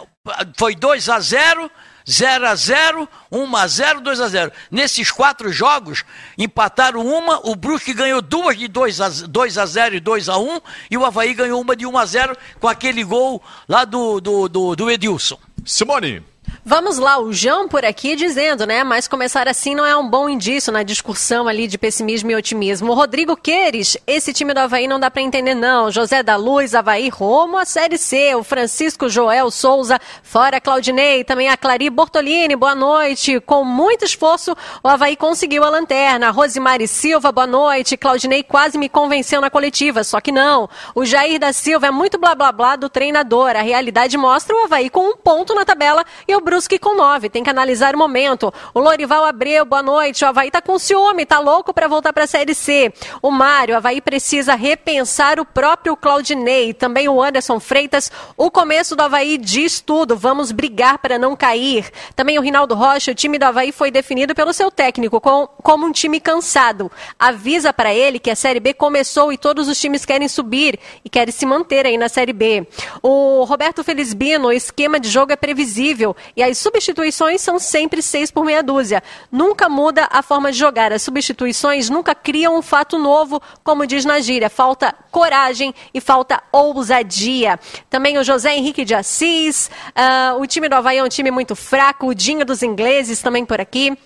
foi 0.56 0.74
2 0.74 1.09
a 1.09 1.20
0 1.20 1.70
0 2.09 2.47
a 2.47 2.55
0 2.55 3.09
1 3.30 3.56
a 3.56 3.66
0 3.66 4.01
2 4.01 4.20
a 4.20 4.28
0 4.28 4.52
Nesses 4.70 5.10
quatro 5.10 5.52
jogos, 5.52 6.05
empataram 6.36 7.06
uma, 7.06 7.40
o 7.47 7.55
Brusque 7.55 7.93
ganhou 7.93 8.22
duas 8.22 8.56
de 8.56 8.66
2 8.68 9.01
a, 9.01 9.09
2 9.09 9.59
a 9.59 9.66
0 9.66 9.97
e 9.97 10.01
2 10.01 10.28
a 10.28 10.39
1 10.39 10.60
e 10.90 10.97
o 10.97 11.05
Havaí 11.05 11.35
ganhou 11.35 11.60
uma 11.60 11.76
de 11.76 11.86
1 11.86 11.98
a 11.98 12.06
0 12.06 12.36
com 12.59 12.68
aquele 12.68 13.05
gol 13.05 13.43
lá 13.68 13.85
do, 13.85 14.20
do, 14.20 14.48
do, 14.48 14.76
do 14.76 14.90
Edilson. 14.90 15.39
Simone. 15.64 16.22
Vamos 16.64 16.98
lá, 16.98 17.18
o 17.18 17.32
João 17.32 17.68
por 17.68 17.85
aqui 17.85 18.16
dizendo, 18.16 18.66
né? 18.66 18.82
Mas 18.85 19.09
começar 19.09 19.48
assim 19.48 19.74
não 19.74 19.86
é 19.86 19.97
um 19.97 20.09
bom 20.09 20.28
indício 20.28 20.72
na 20.72 20.82
discussão 20.82 21.47
ali 21.48 21.66
de 21.66 21.78
pessimismo 21.78 22.30
e 22.30 22.35
otimismo. 22.35 22.93
Rodrigo 22.93 23.36
Queires, 23.36 23.97
esse 24.06 24.32
time 24.32 24.52
do 24.52 24.59
Havaí 24.59 24.89
não 24.89 24.98
dá 25.01 25.10
para 25.10 25.22
entender, 25.22 25.55
não. 25.55 25.90
José 25.90 26.22
da 26.22 26.36
Luz, 26.36 26.74
Havaí 26.74 27.09
Romo, 27.09 27.56
a 27.56 27.64
Série 27.64 27.97
C. 27.97 28.35
O 28.35 28.43
Francisco 28.43 29.09
Joel 29.09 29.51
Souza, 29.51 29.98
fora 30.22 30.60
Claudinei. 30.60 31.24
Também 31.24 31.48
a 31.48 31.56
Clari 31.56 31.89
Bortolini, 31.89 32.56
boa 32.56 32.74
noite. 32.74 33.40
Com 33.40 33.64
muito 33.64 34.05
esforço, 34.05 34.56
o 34.82 34.89
Havaí 34.89 35.16
conseguiu 35.16 35.64
a 35.64 35.70
lanterna. 35.70 36.30
Rosimari 36.30 36.89
Silva, 36.89 37.30
boa 37.30 37.47
noite. 37.47 37.97
Claudinei 37.97 38.43
quase 38.43 38.76
me 38.76 38.89
convenceu 38.89 39.40
na 39.40 39.48
coletiva, 39.48 40.02
só 40.02 40.20
que 40.20 40.32
não. 40.32 40.68
O 40.94 41.05
Jair 41.05 41.39
da 41.39 41.52
Silva 41.52 41.86
é 41.86 41.90
muito 41.90 42.18
blá 42.18 42.35
blá 42.35 42.51
blá 42.51 42.76
do 42.76 42.89
treinador. 42.89 43.51
A 43.51 43.62
realidade 43.62 44.18
mostra 44.18 44.55
o 44.55 44.64
Havaí 44.64 44.90
com 44.90 45.09
um 45.12 45.16
ponto 45.16 45.55
na 45.55 45.64
tabela 45.64 46.05
e 46.26 46.35
o 46.35 46.40
Brusque 46.59 46.76
com 46.76 46.97
nove. 46.97 47.30
Tem 47.30 47.44
que 47.44 47.51
analisar 47.51 47.94
o 47.94 47.98
momento. 47.98 48.52
O 48.74 48.80
Lorival 48.80 49.24
Abreu, 49.24 49.64
boa 49.64 49.80
noite. 49.80 50.24
O 50.24 50.26
Havaí 50.26 50.51
tá 50.51 50.60
com 50.60 50.76
ciúme, 50.76 51.24
tá 51.24 51.39
louco 51.39 51.72
para 51.72 51.86
voltar 51.86 52.12
para 52.12 52.24
a 52.24 52.26
Série 52.26 52.52
C. 52.52 52.93
O 53.22 53.30
Mário, 53.30 53.74
o 53.74 53.78
Havaí 53.78 54.01
precisa 54.01 54.56
repensar 54.56 55.39
o 55.39 55.44
próprio 55.44 55.97
Claudinei. 55.97 56.74
Também 56.74 57.09
o 57.09 57.22
Anderson 57.22 57.60
Freitas. 57.60 58.10
O 58.36 58.51
começo 58.51 58.97
do 58.97 59.05
Havaí 59.05 59.39
diz 59.39 59.80
tudo. 59.80 60.16
Vamos 60.16 60.51
brigar 60.51 60.98
para 60.98 61.16
não 61.16 61.36
cair. 61.36 61.89
Também 62.16 62.40
o 62.40 62.43
Rinaldo 62.43 62.74
Rocha. 62.74 63.12
O 63.12 63.14
time 63.14 63.39
do 63.39 63.44
Havaí 63.44 63.70
foi 63.70 63.93
definido 63.93 64.35
pelo 64.35 64.52
seu 64.52 64.68
técnico 64.68 65.20
com, 65.20 65.47
como 65.62 65.86
um 65.86 65.93
time 65.93 66.18
cansado. 66.18 66.90
Avisa 67.16 67.72
para 67.72 67.94
ele 67.94 68.18
que 68.18 68.32
a 68.32 68.36
Série 68.36 68.59
B 68.59 68.74
começou 68.74 69.32
e 69.32 69.39
todos 69.39 69.68
os 69.68 69.80
times 69.80 70.05
querem 70.05 70.26
subir 70.26 70.76
e 71.05 71.09
querem 71.09 71.30
se 71.30 71.47
manter 71.47 71.86
aí 71.86 71.97
na 71.97 72.09
Série 72.09 72.32
B. 72.32 72.66
O 73.01 73.44
Roberto 73.44 73.85
Felizbino, 73.85 74.48
o 74.48 74.52
esquema 74.52 74.98
de 74.98 75.09
jogo 75.09 75.30
é 75.30 75.36
previsível 75.36 76.16
e 76.39 76.43
as 76.44 76.56
substituições 76.56 77.40
são 77.40 77.59
sempre 77.59 78.01
seis 78.01 78.31
por 78.31 78.44
meia 78.44 78.62
dúzia. 78.62 79.02
Nunca 79.31 79.69
muda 79.69 80.06
a 80.09 80.23
forma 80.23 80.52
de 80.52 80.56
jogar. 80.56 80.93
As 80.93 81.02
substituições 81.02 81.90
nunca 81.90 82.15
criam 82.15 82.56
um 82.56 82.62
fato 82.62 82.97
novo, 82.97 83.43
como 83.65 83.85
diz 83.85 84.05
na 84.05 84.20
gíria. 84.20 84.48
Falta 84.48 84.94
coragem 85.10 85.74
e 85.93 86.01
falta 86.01 86.40
ousadia. 86.52 87.59
Também 87.90 88.19
o 88.19 88.23
José 88.23 88.55
Henrique 88.55 88.85
de 88.85 88.94
Assis. 88.94 89.69
Uh, 89.89 90.40
o 90.40 90.47
time 90.47 90.69
do 90.69 90.77
Havaí 90.77 90.98
é 90.98 91.02
um 91.02 91.09
time 91.09 91.32
muito 91.32 91.56
fraco. 91.56 92.06
O 92.06 92.15
Dinho 92.15 92.47
dos 92.47 92.62
ingleses 92.62 93.20
também 93.20 93.44
por 93.44 93.60
aqui. 93.60 93.98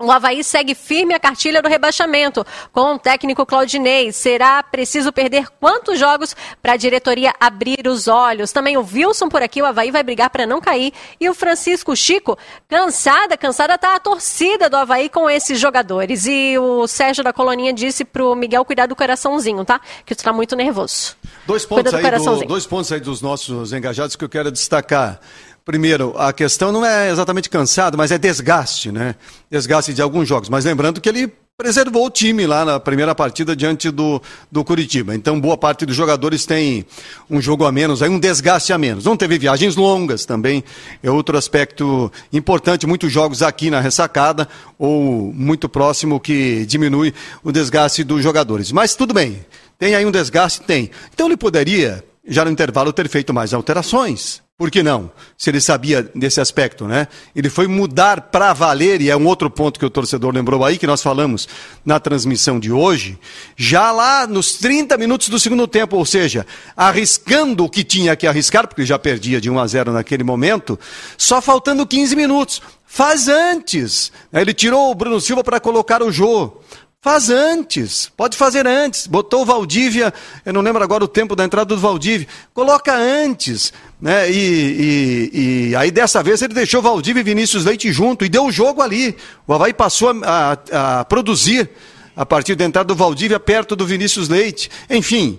O 0.00 0.10
Havaí 0.10 0.42
segue 0.42 0.74
firme 0.74 1.14
a 1.14 1.20
cartilha 1.20 1.62
do 1.62 1.68
rebaixamento. 1.68 2.44
Com 2.72 2.94
o 2.94 2.98
técnico 2.98 3.46
Claudinei, 3.46 4.10
será 4.10 4.60
preciso 4.60 5.12
perder 5.12 5.46
quantos 5.60 6.00
jogos 6.00 6.34
para 6.60 6.72
a 6.72 6.76
diretoria 6.76 7.32
abrir 7.38 7.86
os 7.86 8.08
olhos? 8.08 8.50
Também 8.50 8.76
o 8.76 8.84
Wilson 8.84 9.28
por 9.28 9.40
aqui, 9.40 9.62
o 9.62 9.64
Havaí 9.64 9.92
vai 9.92 10.02
brigar 10.02 10.30
para 10.30 10.48
não 10.48 10.60
cair. 10.60 10.92
E 11.20 11.28
o 11.28 11.34
Francisco 11.34 11.94
Chico, 11.94 12.36
cansada, 12.68 13.36
cansada 13.36 13.78
tá 13.78 13.94
a 13.94 14.00
torcida 14.00 14.68
do 14.68 14.76
Havaí 14.76 15.08
com 15.08 15.30
esses 15.30 15.60
jogadores. 15.60 16.26
E 16.26 16.58
o 16.58 16.88
Sérgio 16.88 17.22
da 17.22 17.32
Coloninha 17.32 17.72
disse 17.72 18.04
pro 18.04 18.34
Miguel 18.34 18.64
cuidar 18.64 18.86
do 18.86 18.96
coraçãozinho, 18.96 19.64
tá? 19.64 19.80
Que 20.04 20.16
tu 20.16 20.24
tá 20.24 20.32
muito 20.32 20.56
nervoso. 20.56 21.16
Dois 21.46 21.64
pontos, 21.64 21.94
aí 21.94 22.02
do, 22.02 22.46
dois 22.46 22.66
pontos 22.66 22.90
aí 22.90 22.98
dos 22.98 23.22
nossos 23.22 23.72
engajados 23.72 24.16
que 24.16 24.24
eu 24.24 24.28
quero 24.28 24.50
destacar. 24.50 25.20
Primeiro, 25.64 26.14
a 26.18 26.30
questão 26.30 26.70
não 26.70 26.84
é 26.84 27.10
exatamente 27.10 27.48
cansado, 27.48 27.96
mas 27.96 28.10
é 28.10 28.18
desgaste, 28.18 28.92
né? 28.92 29.14
Desgaste 29.50 29.94
de 29.94 30.02
alguns 30.02 30.28
jogos. 30.28 30.50
Mas 30.50 30.66
lembrando 30.66 31.00
que 31.00 31.08
ele 31.08 31.32
preservou 31.56 32.04
o 32.04 32.10
time 32.10 32.46
lá 32.46 32.66
na 32.66 32.78
primeira 32.78 33.14
partida 33.14 33.56
diante 33.56 33.90
do, 33.90 34.20
do 34.52 34.62
Curitiba. 34.62 35.14
Então, 35.14 35.40
boa 35.40 35.56
parte 35.56 35.86
dos 35.86 35.96
jogadores 35.96 36.44
tem 36.44 36.84
um 37.30 37.40
jogo 37.40 37.64
a 37.64 37.72
menos, 37.72 38.02
aí 38.02 38.10
um 38.10 38.18
desgaste 38.18 38.74
a 38.74 38.78
menos. 38.78 39.06
Não 39.06 39.16
teve 39.16 39.38
viagens 39.38 39.74
longas 39.74 40.26
também, 40.26 40.62
é 41.02 41.10
outro 41.10 41.38
aspecto 41.38 42.12
importante. 42.30 42.86
Muitos 42.86 43.10
jogos 43.10 43.40
aqui 43.42 43.70
na 43.70 43.80
ressacada 43.80 44.46
ou 44.78 45.32
muito 45.32 45.66
próximo 45.66 46.20
que 46.20 46.66
diminui 46.66 47.14
o 47.42 47.50
desgaste 47.50 48.04
dos 48.04 48.22
jogadores. 48.22 48.70
Mas 48.70 48.94
tudo 48.94 49.14
bem, 49.14 49.46
tem 49.78 49.94
aí 49.94 50.04
um 50.04 50.10
desgaste? 50.10 50.60
Tem. 50.60 50.90
Então, 51.14 51.26
ele 51.26 51.38
poderia, 51.38 52.04
já 52.26 52.44
no 52.44 52.50
intervalo, 52.50 52.92
ter 52.92 53.08
feito 53.08 53.32
mais 53.32 53.54
alterações 53.54 54.43
por 54.56 54.70
que 54.70 54.84
não? 54.84 55.10
Se 55.36 55.50
ele 55.50 55.60
sabia 55.60 56.08
desse 56.14 56.40
aspecto, 56.40 56.86
né? 56.86 57.08
Ele 57.34 57.50
foi 57.50 57.66
mudar 57.66 58.20
para 58.20 58.52
valer, 58.52 59.02
e 59.02 59.10
é 59.10 59.16
um 59.16 59.26
outro 59.26 59.50
ponto 59.50 59.80
que 59.80 59.84
o 59.84 59.90
torcedor 59.90 60.32
lembrou 60.32 60.64
aí, 60.64 60.78
que 60.78 60.86
nós 60.86 61.02
falamos 61.02 61.48
na 61.84 61.98
transmissão 61.98 62.60
de 62.60 62.70
hoje, 62.70 63.18
já 63.56 63.90
lá 63.90 64.28
nos 64.28 64.52
30 64.52 64.96
minutos 64.96 65.28
do 65.28 65.40
segundo 65.40 65.66
tempo, 65.66 65.96
ou 65.96 66.06
seja, 66.06 66.46
arriscando 66.76 67.64
o 67.64 67.68
que 67.68 67.82
tinha 67.82 68.14
que 68.14 68.28
arriscar, 68.28 68.68
porque 68.68 68.86
já 68.86 68.96
perdia 68.96 69.40
de 69.40 69.50
1 69.50 69.58
a 69.58 69.66
0 69.66 69.92
naquele 69.92 70.22
momento, 70.22 70.78
só 71.18 71.42
faltando 71.42 71.84
15 71.84 72.14
minutos. 72.14 72.62
Faz 72.86 73.26
antes. 73.26 74.12
Ele 74.32 74.54
tirou 74.54 74.88
o 74.88 74.94
Bruno 74.94 75.20
Silva 75.20 75.42
para 75.42 75.58
colocar 75.58 76.00
o 76.00 76.12
Jô. 76.12 76.60
Faz 77.04 77.28
antes, 77.28 78.10
pode 78.16 78.34
fazer 78.34 78.66
antes. 78.66 79.06
Botou 79.06 79.42
o 79.42 79.44
Valdívia, 79.44 80.10
eu 80.42 80.54
não 80.54 80.62
lembro 80.62 80.82
agora 80.82 81.04
o 81.04 81.06
tempo 81.06 81.36
da 81.36 81.44
entrada 81.44 81.74
do 81.74 81.78
Valdívia. 81.78 82.26
Coloca 82.54 82.96
antes, 82.96 83.74
né? 84.00 84.30
E, 84.30 85.30
e, 85.34 85.68
e 85.68 85.76
aí 85.76 85.90
dessa 85.90 86.22
vez 86.22 86.40
ele 86.40 86.54
deixou 86.54 86.80
Valdívia 86.80 87.20
e 87.20 87.22
Vinícius 87.22 87.66
Leite 87.66 87.92
junto 87.92 88.24
e 88.24 88.28
deu 88.30 88.46
o 88.46 88.50
jogo 88.50 88.80
ali. 88.80 89.14
O 89.46 89.52
Havaí 89.52 89.74
passou 89.74 90.18
a, 90.24 90.58
a, 90.72 91.00
a 91.00 91.04
produzir 91.04 91.68
a 92.16 92.24
partir 92.24 92.54
da 92.54 92.64
entrada 92.64 92.86
do 92.86 92.94
Valdívia 92.94 93.38
perto 93.38 93.76
do 93.76 93.84
Vinícius 93.84 94.30
Leite. 94.30 94.70
Enfim, 94.88 95.38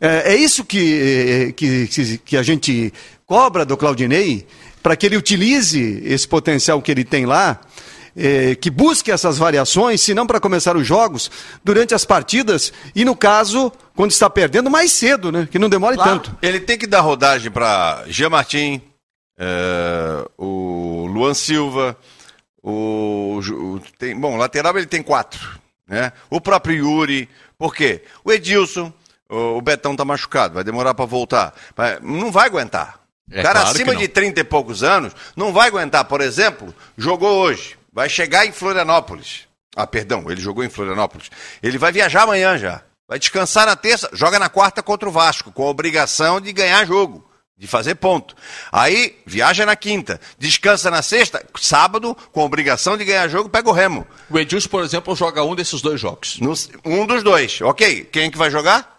é, 0.00 0.32
é 0.32 0.34
isso 0.34 0.64
que, 0.64 1.52
que, 1.54 2.20
que 2.24 2.36
a 2.38 2.42
gente 2.42 2.90
cobra 3.26 3.66
do 3.66 3.76
Claudinei 3.76 4.46
para 4.82 4.96
que 4.96 5.04
ele 5.04 5.18
utilize 5.18 6.02
esse 6.06 6.26
potencial 6.26 6.80
que 6.80 6.90
ele 6.90 7.04
tem 7.04 7.26
lá 7.26 7.60
eh, 8.16 8.54
que 8.54 8.70
busque 8.70 9.10
essas 9.10 9.38
variações, 9.38 10.00
se 10.00 10.14
não 10.14 10.26
para 10.26 10.40
começar 10.40 10.76
os 10.76 10.86
jogos, 10.86 11.30
durante 11.64 11.94
as 11.94 12.04
partidas 12.04 12.72
e, 12.94 13.04
no 13.04 13.16
caso, 13.16 13.72
quando 13.94 14.10
está 14.10 14.28
perdendo, 14.28 14.70
mais 14.70 14.92
cedo, 14.92 15.32
né? 15.32 15.48
Que 15.50 15.58
não 15.58 15.68
demore 15.68 15.96
claro. 15.96 16.20
tanto. 16.20 16.36
Ele 16.42 16.60
tem 16.60 16.78
que 16.78 16.86
dar 16.86 17.00
rodagem 17.00 17.50
para 17.50 18.04
Jean 18.06 18.30
Martin, 18.30 18.82
eh, 19.38 20.28
o 20.36 21.06
Luan 21.10 21.34
Silva, 21.34 21.96
o, 22.62 23.40
o, 23.40 23.80
tem, 23.98 24.18
bom, 24.18 24.36
lateral 24.36 24.76
ele 24.76 24.86
tem 24.86 25.02
quatro, 25.02 25.58
né? 25.88 26.12
O 26.30 26.40
próprio 26.40 26.76
Yuri, 26.76 27.28
por 27.58 27.74
quê? 27.74 28.02
O 28.24 28.32
Edilson, 28.32 28.92
o, 29.28 29.56
o 29.56 29.62
Betão 29.62 29.96
tá 29.96 30.04
machucado, 30.04 30.54
vai 30.54 30.64
demorar 30.64 30.94
para 30.94 31.04
voltar, 31.04 31.54
não 32.02 32.30
vai 32.30 32.46
aguentar. 32.46 33.00
É 33.30 33.42
cara 33.42 33.60
claro 33.60 33.68
acima 33.70 33.96
de 33.96 34.08
30 34.08 34.40
e 34.40 34.44
poucos 34.44 34.82
anos 34.82 35.14
não 35.34 35.52
vai 35.52 35.68
aguentar, 35.68 36.04
por 36.04 36.20
exemplo, 36.20 36.74
jogou 36.98 37.38
hoje 37.38 37.78
vai 37.92 38.08
chegar 38.08 38.46
em 38.46 38.52
Florianópolis. 38.52 39.46
Ah, 39.76 39.86
perdão, 39.86 40.30
ele 40.30 40.40
jogou 40.40 40.64
em 40.64 40.70
Florianópolis. 40.70 41.30
Ele 41.62 41.78
vai 41.78 41.92
viajar 41.92 42.22
amanhã 42.22 42.58
já. 42.58 42.82
Vai 43.08 43.18
descansar 43.18 43.66
na 43.66 43.76
terça, 43.76 44.08
joga 44.12 44.38
na 44.38 44.48
quarta 44.48 44.82
contra 44.82 45.08
o 45.08 45.12
Vasco, 45.12 45.52
com 45.52 45.66
a 45.66 45.70
obrigação 45.70 46.40
de 46.40 46.52
ganhar 46.52 46.86
jogo, 46.86 47.28
de 47.58 47.66
fazer 47.66 47.96
ponto. 47.96 48.34
Aí, 48.70 49.18
viaja 49.26 49.66
na 49.66 49.76
quinta, 49.76 50.20
descansa 50.38 50.90
na 50.90 51.02
sexta, 51.02 51.44
sábado, 51.60 52.16
com 52.32 52.40
a 52.40 52.44
obrigação 52.44 52.96
de 52.96 53.04
ganhar 53.04 53.28
jogo, 53.28 53.50
pega 53.50 53.68
o 53.68 53.72
Remo. 53.72 54.06
O 54.30 54.38
Edilson, 54.38 54.68
por 54.68 54.82
exemplo, 54.82 55.14
joga 55.14 55.44
um 55.44 55.54
desses 55.54 55.82
dois 55.82 56.00
jogos. 56.00 56.38
No, 56.38 56.54
um 56.84 57.06
dos 57.06 57.22
dois, 57.22 57.60
ok. 57.60 58.04
Quem 58.04 58.24
é 58.24 58.30
que 58.30 58.38
vai 58.38 58.50
jogar? 58.50 58.91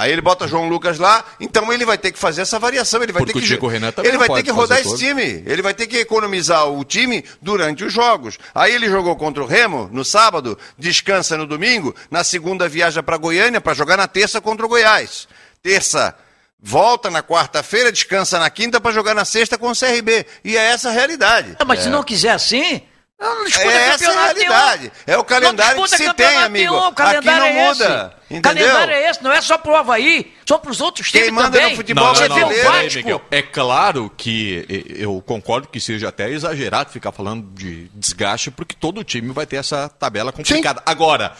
Aí 0.00 0.12
ele 0.12 0.22
bota 0.22 0.48
João 0.48 0.66
Lucas 0.66 0.98
lá, 0.98 1.22
então 1.38 1.70
ele 1.70 1.84
vai 1.84 1.98
ter 1.98 2.10
que 2.10 2.18
fazer 2.18 2.40
essa 2.40 2.58
variação, 2.58 3.02
ele 3.02 3.12
vai 3.12 3.20
Porque 3.20 3.34
ter 3.34 3.40
que 3.40 3.46
Diego 3.46 3.66
Renan 3.66 3.92
ele 4.02 4.16
vai 4.16 4.30
ter 4.30 4.42
que 4.42 4.50
rodar 4.50 4.80
esse 4.80 4.96
time, 4.96 5.44
ele 5.44 5.60
vai 5.60 5.74
ter 5.74 5.86
que 5.86 5.98
economizar 5.98 6.66
o 6.70 6.82
time 6.84 7.22
durante 7.42 7.84
os 7.84 7.92
jogos. 7.92 8.38
Aí 8.54 8.74
ele 8.74 8.88
jogou 8.88 9.14
contra 9.14 9.42
o 9.42 9.46
Remo 9.46 9.90
no 9.92 10.02
sábado, 10.02 10.56
descansa 10.78 11.36
no 11.36 11.46
domingo, 11.46 11.94
na 12.10 12.24
segunda 12.24 12.66
viaja 12.66 13.02
para 13.02 13.18
Goiânia 13.18 13.60
para 13.60 13.74
jogar 13.74 13.98
na 13.98 14.08
terça 14.08 14.40
contra 14.40 14.64
o 14.64 14.70
Goiás. 14.70 15.28
Terça 15.62 16.16
volta 16.58 17.10
na 17.10 17.22
quarta-feira, 17.22 17.92
descansa 17.92 18.38
na 18.38 18.48
quinta 18.48 18.80
para 18.80 18.92
jogar 18.92 19.12
na 19.12 19.26
sexta 19.26 19.58
com 19.58 19.70
o 19.70 19.76
CRB. 19.76 20.24
E 20.42 20.56
é 20.56 20.70
essa 20.70 20.88
a 20.88 20.92
realidade. 20.92 21.56
É, 21.60 21.64
mas 21.66 21.80
é. 21.80 21.82
se 21.82 21.88
não 21.90 22.02
quiser 22.02 22.30
assim, 22.30 22.80
não 23.20 23.44
disputa 23.44 23.70
é 23.70 23.88
essa 23.88 24.04
é 24.04 24.08
a 24.08 24.24
realidade. 24.24 24.92
É 25.06 25.18
o 25.18 25.24
calendário 25.24 25.82
que 25.82 25.88
se 25.90 26.14
tem, 26.14 26.36
amigo. 26.38 26.72
Nenhum. 26.72 26.86
Aqui 26.86 27.26
não 27.26 27.44
é 27.44 27.68
muda. 27.68 28.16
Entendeu? 28.30 28.68
calendário 28.68 28.94
é 28.94 29.10
esse, 29.10 29.22
não 29.22 29.32
é 29.32 29.40
só 29.40 29.58
pro 29.58 29.74
Havaí, 29.74 30.32
só 30.46 30.56
pros 30.56 30.80
outros 30.80 31.10
times 31.10 31.26
Quem 31.26 31.34
manda 31.34 31.50
também. 31.50 31.70
no 31.70 31.76
futebol 31.76 32.12
não, 32.14 32.28
não, 32.28 32.38
não, 32.38 33.20
É 33.30 33.42
claro 33.42 34.10
que 34.16 34.64
eu 34.96 35.20
concordo 35.20 35.68
que 35.68 35.80
seja 35.80 36.08
até 36.08 36.30
exagerado 36.30 36.90
ficar 36.90 37.12
falando 37.12 37.52
de 37.52 37.90
desgaste, 37.94 38.50
porque 38.50 38.74
todo 38.74 39.04
time 39.04 39.32
vai 39.32 39.46
ter 39.46 39.56
essa 39.56 39.88
tabela 39.88 40.32
complicada. 40.32 40.78
Sim. 40.78 40.84
Agora, 40.86 41.36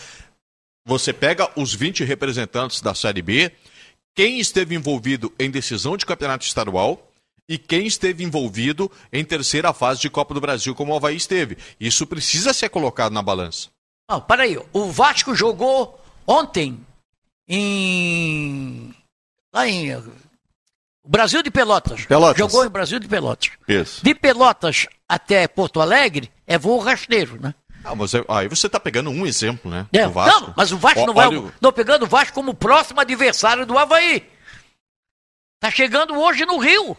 você 0.85 1.12
pega 1.12 1.48
os 1.57 1.73
20 1.73 2.05
representantes 2.05 2.81
da 2.81 2.94
Série 2.94 3.23
B, 3.23 3.52
quem 4.15 4.40
esteve 4.40 4.74
envolvido 4.74 5.32
em 5.39 5.51
decisão 5.51 5.97
de 5.97 6.05
campeonato 6.05 6.44
estadual, 6.44 7.10
e 7.51 7.59
quem 7.59 7.85
esteve 7.85 8.22
envolvido 8.22 8.89
em 9.12 9.24
terceira 9.24 9.72
fase 9.72 10.01
de 10.01 10.09
Copa 10.09 10.32
do 10.32 10.40
Brasil, 10.40 10.72
como 10.72 10.93
o 10.93 10.97
Havaí 10.97 11.16
esteve. 11.16 11.59
Isso 11.81 12.06
precisa 12.06 12.52
ser 12.52 12.68
colocado 12.68 13.12
na 13.12 13.20
balança. 13.20 13.68
Não, 14.09 14.20
peraí. 14.20 14.56
O 14.72 14.86
Vasco 14.93 15.35
jogou 15.35 16.01
ontem 16.24 16.78
em. 17.48 18.94
Lá 19.52 19.66
em. 19.66 20.01
Brasil 21.05 21.43
de 21.43 21.51
Pelotas. 21.51 22.06
Pelotas. 22.06 22.39
Jogou 22.39 22.64
em 22.64 22.68
Brasil 22.68 23.01
de 23.01 23.09
Pelotas. 23.09 23.51
Isso. 23.66 24.05
De 24.05 24.14
Pelotas 24.14 24.86
até 25.09 25.48
Porto 25.48 25.81
Alegre 25.81 26.31
é 26.47 26.56
voo 26.56 26.78
rasteiro, 26.78 27.40
né? 27.40 27.52
Ah, 27.82 27.97
mas 27.97 28.12
aí 28.14 28.47
você 28.47 28.68
está 28.68 28.78
pegando 28.78 29.10
um 29.10 29.27
exemplo, 29.27 29.68
né? 29.68 29.89
É. 29.93 30.06
Não, 30.06 30.55
mas 30.56 30.70
o 30.70 30.78
Vasco 30.78 31.01
o, 31.01 31.06
não 31.06 31.14
vai. 31.14 31.27
Olha... 31.27 31.52
Não 31.60 31.72
pegando 31.72 32.05
o 32.05 32.09
Vasco 32.09 32.32
como 32.32 32.55
próximo 32.55 33.01
adversário 33.01 33.66
do 33.66 33.77
Havaí. 33.77 34.24
Tá 35.59 35.68
chegando 35.68 36.16
hoje 36.16 36.47
no 36.47 36.56
Rio. 36.56 36.97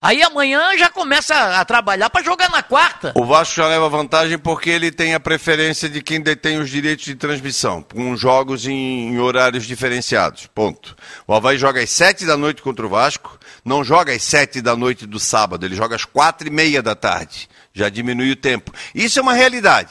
Aí 0.00 0.22
amanhã 0.22 0.76
já 0.76 0.90
começa 0.90 1.34
a 1.58 1.64
trabalhar 1.64 2.10
para 2.10 2.22
jogar 2.22 2.50
na 2.50 2.62
quarta. 2.62 3.14
O 3.16 3.24
Vasco 3.24 3.56
já 3.56 3.66
leva 3.66 3.88
vantagem 3.88 4.38
porque 4.38 4.68
ele 4.68 4.90
tem 4.90 5.14
a 5.14 5.20
preferência 5.20 5.88
de 5.88 6.02
quem 6.02 6.20
detém 6.20 6.58
os 6.58 6.68
direitos 6.68 7.06
de 7.06 7.14
transmissão, 7.14 7.82
com 7.82 8.14
jogos 8.14 8.66
em, 8.66 9.08
em 9.08 9.18
horários 9.18 9.64
diferenciados. 9.64 10.46
Ponto. 10.54 10.94
O 11.26 11.32
Havaí 11.32 11.56
joga 11.56 11.82
às 11.82 11.88
sete 11.88 12.26
da 12.26 12.36
noite 12.36 12.60
contra 12.60 12.84
o 12.84 12.90
Vasco, 12.90 13.38
não 13.64 13.82
joga 13.82 14.12
às 14.12 14.22
sete 14.22 14.60
da 14.60 14.76
noite 14.76 15.06
do 15.06 15.18
sábado, 15.18 15.64
ele 15.64 15.74
joga 15.74 15.96
às 15.96 16.04
quatro 16.04 16.46
e 16.46 16.50
meia 16.50 16.82
da 16.82 16.94
tarde. 16.94 17.48
Já 17.72 17.88
diminui 17.88 18.30
o 18.30 18.36
tempo. 18.36 18.72
Isso 18.94 19.18
é 19.18 19.22
uma 19.22 19.32
realidade. 19.32 19.88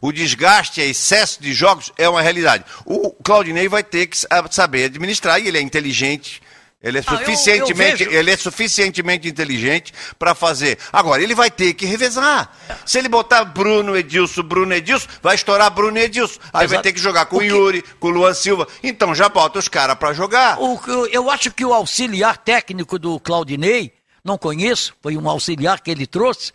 O 0.00 0.10
desgaste, 0.10 0.80
o 0.80 0.84
excesso 0.84 1.40
de 1.40 1.52
jogos 1.54 1.92
é 1.96 2.08
uma 2.08 2.20
realidade. 2.20 2.64
O 2.84 3.10
Claudinei 3.10 3.68
vai 3.68 3.84
ter 3.84 4.08
que 4.08 4.18
saber 4.50 4.84
administrar 4.86 5.40
e 5.40 5.46
ele 5.46 5.58
é 5.58 5.60
inteligente 5.60 6.42
ele 6.84 6.98
é 6.98 7.02
suficientemente, 7.02 8.02
ah, 8.02 8.06
eu, 8.06 8.12
eu 8.12 8.20
ele 8.20 8.30
é 8.30 8.36
suficientemente 8.36 9.26
inteligente 9.26 9.94
para 10.18 10.34
fazer. 10.34 10.78
Agora, 10.92 11.22
ele 11.22 11.34
vai 11.34 11.50
ter 11.50 11.72
que 11.72 11.86
revezar. 11.86 12.54
Se 12.84 12.98
ele 12.98 13.08
botar 13.08 13.42
Bruno 13.46 13.96
Edilson, 13.96 14.42
Bruno 14.42 14.74
Edilson, 14.74 15.08
vai 15.22 15.34
estourar 15.34 15.70
Bruno 15.70 15.96
Edilson. 15.98 16.38
Aí 16.52 16.66
Exato. 16.66 16.74
vai 16.74 16.82
ter 16.82 16.92
que 16.92 17.00
jogar 17.00 17.24
com 17.24 17.38
o, 17.38 17.42
Yuri, 17.42 17.82
com 17.98 18.08
o 18.08 18.10
Luan 18.10 18.34
Silva. 18.34 18.68
Então 18.82 19.14
já 19.14 19.30
bota 19.30 19.58
os 19.58 19.66
caras 19.66 19.96
para 19.96 20.12
jogar. 20.12 20.60
O, 20.60 20.78
eu 21.10 21.30
acho 21.30 21.50
que 21.50 21.64
o 21.64 21.72
auxiliar 21.72 22.36
técnico 22.36 22.98
do 22.98 23.18
Claudinei, 23.18 23.94
não 24.22 24.36
conheço, 24.36 24.94
foi 25.02 25.16
um 25.16 25.26
auxiliar 25.26 25.80
que 25.80 25.90
ele 25.90 26.06
trouxe. 26.06 26.52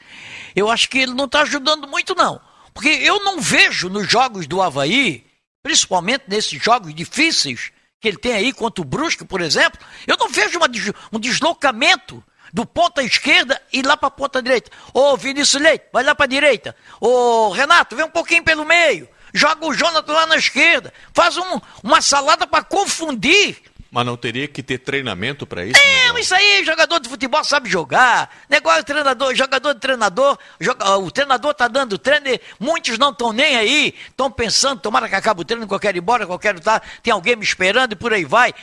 Eu 0.55 0.69
acho 0.69 0.87
que 0.89 0.99
ele 0.99 1.15
não 1.15 1.25
está 1.25 1.41
ajudando 1.41 1.87
muito, 1.87 2.13
não. 2.13 2.39
Porque 2.71 2.89
eu 2.89 3.23
não 3.23 3.41
vejo 3.41 3.89
nos 3.89 4.07
jogos 4.07 4.45
do 4.45 4.61
Havaí, 4.61 5.25
principalmente 5.63 6.25
nesses 6.27 6.61
jogos 6.61 6.93
difíceis, 6.93 7.71
que 7.99 8.07
ele 8.07 8.17
tem 8.17 8.33
aí 8.33 8.53
contra 8.53 8.81
o 8.81 8.85
Brusque, 8.85 9.25
por 9.25 9.41
exemplo, 9.41 9.79
eu 10.07 10.15
não 10.17 10.29
vejo 10.29 10.57
uma, 10.57 10.67
um 11.11 11.19
deslocamento 11.19 12.23
do 12.51 12.65
ponta 12.65 13.03
esquerda 13.03 13.61
e 13.71 13.81
lá 13.81 13.95
para 13.95 14.07
a 14.07 14.11
ponta 14.11 14.41
direita. 14.41 14.71
Ô 14.93 15.15
Vinícius 15.17 15.61
Leite, 15.61 15.85
vai 15.91 16.03
lá 16.03 16.15
para 16.15 16.25
a 16.25 16.29
direita. 16.29 16.75
Ô 16.99 17.49
Renato, 17.49 17.95
vem 17.95 18.05
um 18.05 18.09
pouquinho 18.09 18.43
pelo 18.43 18.65
meio. 18.65 19.07
Joga 19.33 19.65
o 19.65 19.73
Jonathan 19.73 20.13
lá 20.13 20.25
na 20.25 20.37
esquerda. 20.37 20.91
Faz 21.13 21.37
um, 21.37 21.61
uma 21.83 22.01
salada 22.01 22.47
para 22.47 22.63
confundir 22.63 23.61
mas 23.91 24.05
não 24.05 24.15
teria 24.15 24.47
que 24.47 24.61
ter 24.61 24.79
treinamento 24.79 25.45
para 25.45 25.65
isso? 25.65 25.79
Né? 25.79 25.99
isso 26.19 26.35
aí, 26.35 26.63
jogador 26.65 26.99
de 26.99 27.09
futebol 27.09 27.43
sabe 27.43 27.69
jogar. 27.69 28.29
Negócio 28.49 28.83
treinador, 28.83 29.33
jogador 29.33 29.73
de 29.73 29.79
treinador, 29.79 30.37
joga, 30.59 30.97
o 30.97 31.09
treinador 31.09 31.53
tá 31.53 31.67
dando 31.67 31.97
treino, 31.97 32.39
muitos 32.59 32.97
não 32.97 33.11
estão 33.11 33.31
nem 33.31 33.55
aí, 33.55 33.95
estão 34.07 34.29
pensando, 34.29 34.81
tomara 34.81 35.07
que 35.07 35.15
acabe 35.15 35.41
o 35.41 35.45
treino, 35.45 35.67
que 35.67 35.73
eu 35.73 35.79
quero 35.79 35.97
ir 35.97 36.01
embora, 36.01 36.25
que 36.25 36.31
eu 36.31 36.39
quero 36.39 36.59
estar, 36.59 36.79
tá, 36.79 36.87
tem 37.01 37.13
alguém 37.13 37.35
me 37.35 37.43
esperando 37.43 37.93
e 37.93 37.95
por 37.95 38.13
aí 38.13 38.25
vai. 38.25 38.53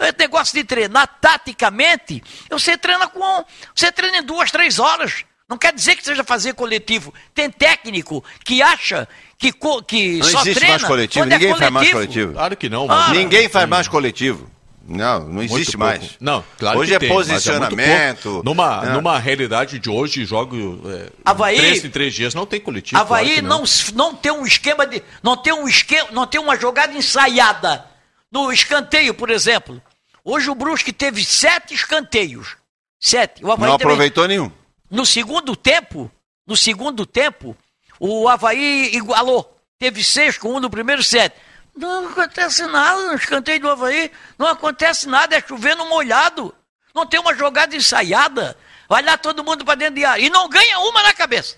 É 0.00 0.12
negócio 0.18 0.54
de 0.54 0.64
treinar 0.64 1.06
taticamente, 1.20 2.22
você 2.50 2.76
treina 2.76 3.06
com. 3.08 3.44
Você 3.74 3.92
treina 3.92 4.18
em 4.18 4.22
duas, 4.22 4.50
três 4.50 4.78
horas. 4.78 5.24
Não 5.48 5.56
quer 5.56 5.72
dizer 5.72 5.96
que 5.96 6.04
seja 6.04 6.22
fazer 6.22 6.52
coletivo. 6.52 7.12
Tem 7.34 7.50
técnico 7.50 8.22
que 8.44 8.60
acha 8.60 9.08
que, 9.38 9.50
que 9.86 10.18
não 10.18 10.28
só 10.28 10.40
existe 10.42 10.54
treina 10.56 10.74
mais 10.74 10.84
coletivo. 10.84 11.24
Ninguém 11.24 11.50
é 11.50 11.56
faz 11.56 11.72
mais 11.72 11.90
coletivo. 11.90 12.32
Claro 12.34 12.56
que 12.56 12.68
não. 12.68 12.90
Ah, 12.90 13.10
Ninguém 13.10 13.48
faz 13.48 13.68
mais 13.68 13.88
coletivo. 13.88 14.50
Não, 14.86 15.28
não 15.28 15.42
existe 15.42 15.76
mais. 15.76 16.16
Não, 16.18 16.42
claro 16.58 16.78
Hoje 16.78 16.94
é 16.94 16.98
tem, 16.98 17.10
posicionamento. 17.10 18.40
É 18.40 18.42
numa, 18.42 18.82
né? 18.82 18.92
numa 18.92 19.18
realidade 19.18 19.78
de 19.78 19.90
hoje, 19.90 20.24
jogo 20.24 20.80
é, 20.86 21.10
Havaí, 21.26 21.58
três 21.58 21.84
em 21.84 21.90
três 21.90 22.14
dias, 22.14 22.34
não 22.34 22.46
tem 22.46 22.58
coletivo. 22.58 22.98
Havaí 22.98 23.40
claro 23.40 23.46
não. 23.46 23.58
não. 23.58 23.66
não 23.94 24.14
tem 24.14 24.32
um 24.32 24.46
esquema 24.46 24.86
de. 24.86 25.02
Não 25.22 25.36
tem 25.36 25.52
um 25.52 25.68
esquema, 25.68 26.08
não 26.10 26.26
tem 26.26 26.40
uma 26.40 26.58
jogada 26.58 26.94
ensaiada. 26.94 27.84
No 28.32 28.50
escanteio, 28.50 29.12
por 29.12 29.28
exemplo. 29.30 29.80
Hoje 30.24 30.50
o 30.50 30.54
Brusque 30.54 30.92
teve 30.92 31.22
sete 31.22 31.74
escanteios. 31.74 32.56
Sete. 32.98 33.44
O 33.44 33.52
Havaí 33.52 33.68
não 33.68 33.76
aproveitou 33.76 34.26
nenhum. 34.26 34.50
No 34.90 35.04
segundo 35.04 35.54
tempo, 35.54 36.10
no 36.46 36.56
segundo 36.56 37.04
tempo, 37.04 37.56
o 38.00 38.28
Havaí 38.28 38.94
igualou. 38.94 39.56
Teve 39.78 40.02
seis 40.02 40.38
com 40.38 40.54
um 40.54 40.60
no 40.60 40.70
primeiro 40.70 41.02
set. 41.02 41.34
Não 41.76 42.08
acontece 42.08 42.66
nada 42.66 43.06
no 43.06 43.14
escanteio 43.14 43.60
do 43.60 43.70
Havaí. 43.70 44.10
Não 44.36 44.48
acontece 44.48 45.08
nada, 45.08 45.36
é 45.36 45.40
chovendo 45.40 45.84
molhado. 45.84 46.54
Não 46.94 47.06
tem 47.06 47.20
uma 47.20 47.34
jogada 47.34 47.76
ensaiada. 47.76 48.56
Vai 48.88 49.02
lá 49.02 49.16
todo 49.16 49.44
mundo 49.44 49.64
para 49.64 49.76
dentro 49.76 49.96
de 49.96 50.04
área. 50.04 50.22
E 50.22 50.30
não 50.30 50.48
ganha 50.48 50.80
uma 50.80 51.02
na 51.02 51.12
cabeça. 51.12 51.56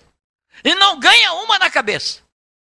E 0.63 0.75
não 0.75 0.99
ganha 0.99 1.33
uma 1.33 1.57
na 1.57 1.69
cabeça. 1.69 2.19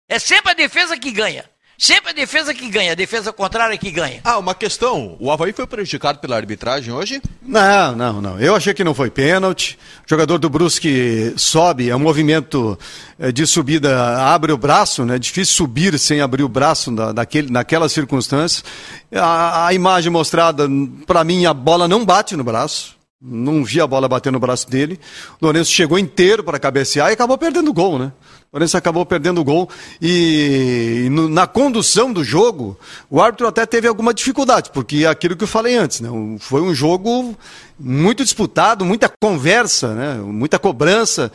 É 0.08 0.18
sempre 0.18 0.52
a 0.52 0.56
defesa 0.56 0.98
que 0.98 1.12
ganha. 1.12 1.50
Sempre 1.78 2.12
a 2.12 2.14
defesa 2.14 2.54
que 2.54 2.70
ganha, 2.70 2.92
a 2.92 2.96
defesa 2.96 3.34
contrária 3.34 3.78
que 3.78 3.90
ganha. 3.90 4.22
Ah, 4.24 4.38
uma 4.38 4.54
questão. 4.54 5.18
O 5.20 5.32
Havaí 5.32 5.52
foi 5.52 5.66
prejudicado 5.66 6.20
pela 6.20 6.36
arbitragem 6.36 6.94
hoje? 6.94 7.22
Não, 7.42 7.96
não, 7.96 8.22
não. 8.22 8.40
Eu 8.40 8.56
achei 8.56 8.74
que 8.74 8.84
não 8.84 8.94
foi 8.94 9.10
pênalti. 9.10 9.78
O 10.06 10.10
jogador 10.10 10.38
do 10.38 10.50
Brusque 10.50 11.34
sobe, 11.36 11.90
é 11.90 11.96
um 11.96 12.00
movimento 12.00 12.78
eh, 13.20 13.32
de 13.32 13.48
subida, 13.48 14.18
abre 14.18 14.52
o 14.52 14.58
braço, 14.58 15.04
né? 15.04 15.16
É 15.16 15.20
difícil 15.20 15.56
subir 15.56 15.98
sem 15.98 16.22
abrir 16.22 16.44
o 16.44 16.50
braço 16.50 16.92
na, 16.92 17.12
naquele, 17.12 17.52
naquelas 17.52 17.92
circunstâncias. 17.92 18.64
A, 19.12 19.68
a 19.68 19.74
imagem 19.74 20.12
mostrada, 20.12 20.68
para 21.08 21.24
mim, 21.24 21.46
a 21.46 21.54
bola 21.54 21.88
não 21.88 22.06
bate 22.06 22.36
no 22.36 22.44
braço. 22.44 22.96
Não 23.26 23.64
vi 23.64 23.80
a 23.80 23.88
bola 23.88 24.10
bater 24.10 24.32
no 24.32 24.40
braço 24.40 24.70
dele. 24.70 25.00
O 25.40 25.46
Lourenço 25.46 25.72
chegou 25.72 25.98
inteiro 25.98 26.44
para 26.44 26.60
cabecear 26.60 27.10
e 27.10 27.14
acabou 27.14 27.38
perdendo 27.38 27.70
o 27.70 27.74
gol, 27.74 27.98
né? 27.98 28.12
O 28.54 28.58
Lourenço 28.58 28.78
acabou 28.78 29.04
perdendo 29.04 29.42
o 29.42 29.44
gol 29.44 29.68
e, 30.00 31.08
no, 31.10 31.28
na 31.28 31.48
condução 31.48 32.14
do 32.14 32.24
jogo, 32.24 32.78
o 33.10 33.20
árbitro 33.20 33.48
até 33.48 33.66
teve 33.66 33.88
alguma 33.88 34.14
dificuldade, 34.14 34.70
porque 34.72 35.06
é 35.06 35.08
aquilo 35.08 35.36
que 35.36 35.44
eu 35.44 35.48
falei 35.48 35.76
antes, 35.76 36.02
né? 36.02 36.10
Foi 36.40 36.62
um 36.62 36.72
jogo 36.72 37.36
muito 37.80 38.24
disputado, 38.24 38.86
muita 38.86 39.10
conversa, 39.10 39.94
né? 39.94 40.14
muita 40.24 40.60
cobrança, 40.60 41.32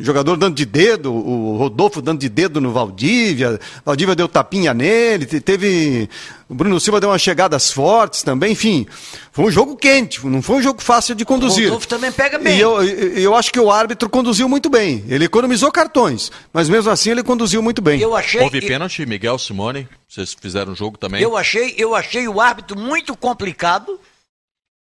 jogador 0.00 0.36
dando 0.36 0.54
de 0.54 0.66
dedo, 0.66 1.12
o 1.12 1.56
Rodolfo 1.56 2.02
dando 2.02 2.20
de 2.20 2.28
dedo 2.28 2.60
no 2.60 2.72
Valdívia, 2.72 3.58
Valdívia 3.84 4.14
deu 4.14 4.28
tapinha 4.28 4.74
nele, 4.74 5.26
teve. 5.26 6.08
O 6.48 6.54
Bruno 6.54 6.78
Silva 6.78 7.00
deu 7.00 7.10
umas 7.10 7.20
chegadas 7.20 7.72
fortes 7.72 8.22
também, 8.22 8.52
enfim. 8.52 8.86
Foi 9.32 9.46
um 9.46 9.50
jogo 9.50 9.74
quente, 9.74 10.24
não 10.24 10.40
foi 10.40 10.56
um 10.56 10.62
jogo 10.62 10.80
fácil 10.80 11.14
de 11.14 11.24
conduzir. 11.24 11.64
O 11.64 11.68
Rodolfo 11.70 11.88
também 11.88 12.12
pega 12.12 12.38
bem. 12.38 12.56
E 12.56 12.60
eu, 12.60 12.84
eu 12.84 13.34
acho 13.34 13.52
que 13.52 13.58
o 13.58 13.68
árbitro 13.68 14.08
conduziu 14.08 14.48
muito 14.48 14.70
bem. 14.70 15.04
Ele 15.08 15.24
economizou 15.24 15.72
cartões, 15.72 16.30
mas 16.56 16.70
mesmo 16.70 16.90
assim 16.90 17.10
ele 17.10 17.22
conduziu 17.22 17.62
muito 17.62 17.82
bem. 17.82 18.00
Eu 18.00 18.16
achei. 18.16 18.40
Houve 18.40 18.62
pênalti, 18.62 19.04
Miguel 19.04 19.38
Simone. 19.38 19.86
Vocês 20.08 20.32
fizeram 20.32 20.72
o 20.72 20.74
jogo 20.74 20.96
também? 20.96 21.20
Eu 21.20 21.36
achei, 21.36 21.74
eu 21.76 21.94
achei 21.94 22.26
o 22.26 22.40
árbitro 22.40 22.78
muito 22.78 23.14
complicado 23.14 24.00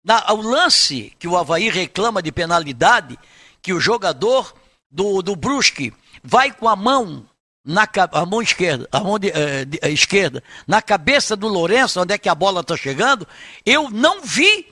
na, 0.03 0.33
o 0.33 0.41
lance 0.41 1.13
que 1.19 1.29
o 1.29 1.37
Havaí 1.37 1.69
reclama 1.69 2.23
de 2.23 2.33
penalidade, 2.33 3.19
que 3.61 3.75
o 3.75 3.79
jogador 3.79 4.55
do, 4.91 5.21
do 5.21 5.37
Brusque 5.37 5.93
vai 6.25 6.51
com 6.51 6.67
a 6.67 6.75
mão 6.75 7.27
na 7.63 7.87
a 8.13 8.25
mão 8.25 8.41
esquerda, 8.41 8.89
a 8.91 9.01
mão 9.01 9.19
de, 9.19 9.29
eh, 9.29 9.67
de, 9.67 9.79
eh, 9.83 9.91
esquerda, 9.91 10.43
na 10.67 10.81
cabeça 10.81 11.37
do 11.37 11.49
Lourenço, 11.49 12.01
onde 12.01 12.15
é 12.15 12.19
que 12.19 12.31
a 12.31 12.35
bola 12.35 12.63
está 12.63 12.79
chegando, 12.79 13.29
eu 13.67 13.91
não 13.91 14.23
vi 14.23 14.65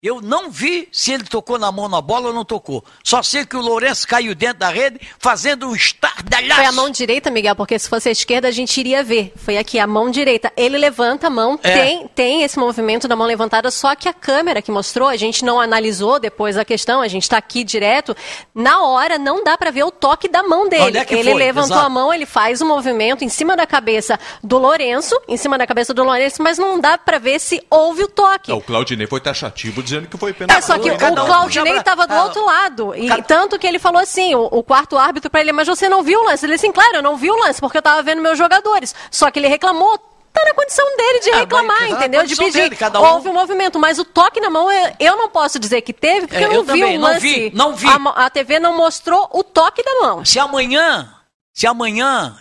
eu 0.00 0.20
não 0.20 0.48
vi 0.48 0.88
se 0.92 1.12
ele 1.12 1.24
tocou 1.24 1.58
na 1.58 1.72
mão 1.72 1.88
na 1.88 2.00
bola 2.00 2.28
ou 2.28 2.32
não 2.32 2.44
tocou. 2.44 2.84
Só 3.02 3.20
sei 3.20 3.44
que 3.44 3.56
o 3.56 3.60
Lourenço 3.60 4.06
caiu 4.06 4.32
dentro 4.32 4.60
da 4.60 4.68
rede 4.68 5.00
fazendo 5.18 5.66
um 5.66 5.74
estardalhaço. 5.74 6.60
Foi 6.60 6.66
a 6.66 6.72
mão 6.72 6.88
direita, 6.88 7.32
Miguel, 7.32 7.56
porque 7.56 7.76
se 7.76 7.88
fosse 7.88 8.08
a 8.08 8.12
esquerda 8.12 8.46
a 8.46 8.52
gente 8.52 8.78
iria 8.78 9.02
ver. 9.02 9.32
Foi 9.34 9.58
aqui 9.58 9.76
a 9.76 9.88
mão 9.88 10.08
direita. 10.08 10.52
Ele 10.56 10.78
levanta 10.78 11.26
a 11.26 11.30
mão, 11.30 11.58
é. 11.64 11.72
tem, 11.72 12.08
tem 12.14 12.42
esse 12.44 12.56
movimento 12.60 13.08
da 13.08 13.16
mão 13.16 13.26
levantada, 13.26 13.72
só 13.72 13.96
que 13.96 14.08
a 14.08 14.12
câmera 14.12 14.62
que 14.62 14.70
mostrou, 14.70 15.08
a 15.08 15.16
gente 15.16 15.44
não 15.44 15.60
analisou 15.60 16.20
depois 16.20 16.56
a 16.56 16.64
questão, 16.64 17.00
a 17.00 17.08
gente 17.08 17.24
está 17.24 17.36
aqui 17.36 17.64
direto. 17.64 18.16
Na 18.54 18.84
hora 18.84 19.18
não 19.18 19.42
dá 19.42 19.58
para 19.58 19.72
ver 19.72 19.82
o 19.82 19.90
toque 19.90 20.28
da 20.28 20.44
mão 20.44 20.68
dele. 20.68 20.96
É 20.96 21.06
ele 21.12 21.30
foi? 21.32 21.34
levantou 21.34 21.76
Exato. 21.76 21.86
a 21.86 21.88
mão, 21.88 22.14
ele 22.14 22.24
faz 22.24 22.60
o 22.60 22.64
um 22.64 22.68
movimento 22.68 23.24
em 23.24 23.28
cima 23.28 23.56
da 23.56 23.66
cabeça 23.66 24.16
do 24.44 24.58
Lourenço, 24.58 25.20
em 25.26 25.36
cima 25.36 25.58
da 25.58 25.66
cabeça 25.66 25.92
do 25.92 26.04
Lourenço, 26.04 26.40
mas 26.40 26.56
não 26.56 26.78
dá 26.78 26.96
para 26.96 27.18
ver 27.18 27.40
se 27.40 27.60
houve 27.68 28.04
o 28.04 28.08
toque. 28.08 28.52
o 28.52 28.60
Claudinei 28.60 29.08
foi 29.08 29.20
taxativo 29.20 29.87
dizendo 29.88 30.08
que 30.08 30.16
foi 30.16 30.32
pênalti. 30.32 30.58
É, 30.58 30.60
só 30.60 30.78
que 30.78 30.90
o 30.90 30.96
Claudinei 30.96 31.76
estava 31.76 32.06
do 32.06 32.14
outro 32.14 32.44
lado. 32.44 32.94
E 32.94 33.22
tanto 33.22 33.58
que 33.58 33.66
ele 33.66 33.78
falou 33.78 34.00
assim, 34.00 34.34
o, 34.34 34.44
o 34.44 34.62
quarto 34.62 34.96
árbitro 34.96 35.30
para 35.30 35.40
ele, 35.40 35.52
mas 35.52 35.66
você 35.66 35.88
não 35.88 36.02
viu 36.02 36.20
o 36.20 36.24
lance? 36.24 36.44
Ele 36.44 36.54
disse 36.54 36.66
assim, 36.66 36.72
claro, 36.72 36.96
eu 36.96 37.02
não 37.02 37.16
vi 37.16 37.30
o 37.30 37.36
lance, 37.36 37.60
porque 37.60 37.76
eu 37.76 37.80
estava 37.80 38.02
vendo 38.02 38.22
meus 38.22 38.38
jogadores. 38.38 38.94
Só 39.10 39.30
que 39.30 39.38
ele 39.38 39.48
reclamou 39.48 39.98
tá 40.32 40.44
na 40.44 40.54
condição 40.54 40.84
dele 40.96 41.20
de 41.20 41.30
é, 41.30 41.36
reclamar, 41.36 41.82
é, 41.82 41.88
entendeu? 41.88 42.26
De 42.26 42.36
pedir. 42.36 42.70
Dele, 42.70 42.76
um... 42.94 42.98
Houve 42.98 43.28
um 43.28 43.32
movimento, 43.32 43.78
mas 43.78 43.98
o 43.98 44.04
toque 44.04 44.40
na 44.40 44.50
mão 44.50 44.68
eu 45.00 45.16
não 45.16 45.28
posso 45.28 45.58
dizer 45.58 45.80
que 45.82 45.92
teve, 45.92 46.26
porque 46.26 46.42
é, 46.42 46.46
eu 46.46 46.48
não 46.48 46.56
eu 46.56 46.62
vi 46.64 46.80
também, 46.80 46.98
o 46.98 47.00
lance. 47.00 47.14
Não 47.14 47.20
vi, 47.20 47.52
não 47.54 47.98
vi. 47.98 48.08
A, 48.08 48.26
a 48.26 48.30
TV 48.30 48.60
não 48.60 48.76
mostrou 48.76 49.28
o 49.32 49.42
toque 49.42 49.82
da 49.82 49.94
mão. 50.00 50.24
Se 50.24 50.38
amanhã, 50.38 51.12
se 51.52 51.66
amanhã 51.66 52.36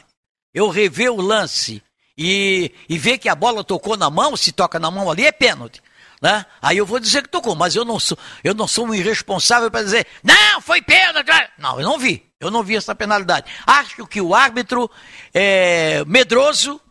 eu 0.54 0.70
rever 0.70 1.12
o 1.12 1.22
lance 1.22 1.82
e, 2.18 2.72
e 2.90 2.98
ver 2.98 3.18
que 3.18 3.30
a 3.30 3.36
bola 3.36 3.64
tocou 3.64 3.96
na 3.96 4.10
mão, 4.10 4.36
se 4.36 4.52
toca 4.52 4.80
na 4.80 4.92
mão 4.92 5.10
ali, 5.10 5.26
é 5.26 5.32
pênalti. 5.32 5.82
Né? 6.22 6.46
Aí 6.62 6.78
eu 6.78 6.86
vou 6.86 7.00
dizer 7.00 7.22
que 7.22 7.30
tocou, 7.30 7.56
mas 7.56 7.76
eu 7.76 7.86
não 7.86 8.00
sou, 8.00 8.18
eu 8.44 8.54
não 8.54 8.68
sou 8.68 8.88
um 8.88 8.96
irresponsável 8.96 9.70
para 9.70 9.84
dizer, 9.84 10.08
não, 10.24 10.62
foi 10.62 10.82
pênalti. 10.82 11.30
Não, 11.58 11.80
eu 11.80 11.86
não 11.86 12.00
vi, 12.00 12.26
eu 12.40 12.50
não 12.50 12.64
vi 12.64 12.76
essa 12.76 12.96
penalidade. 12.96 13.52
Acho 13.66 14.08
que 14.08 14.20
o 14.20 14.34
árbitro 14.34 14.90
é 15.34 16.04
medroso, 16.06 16.82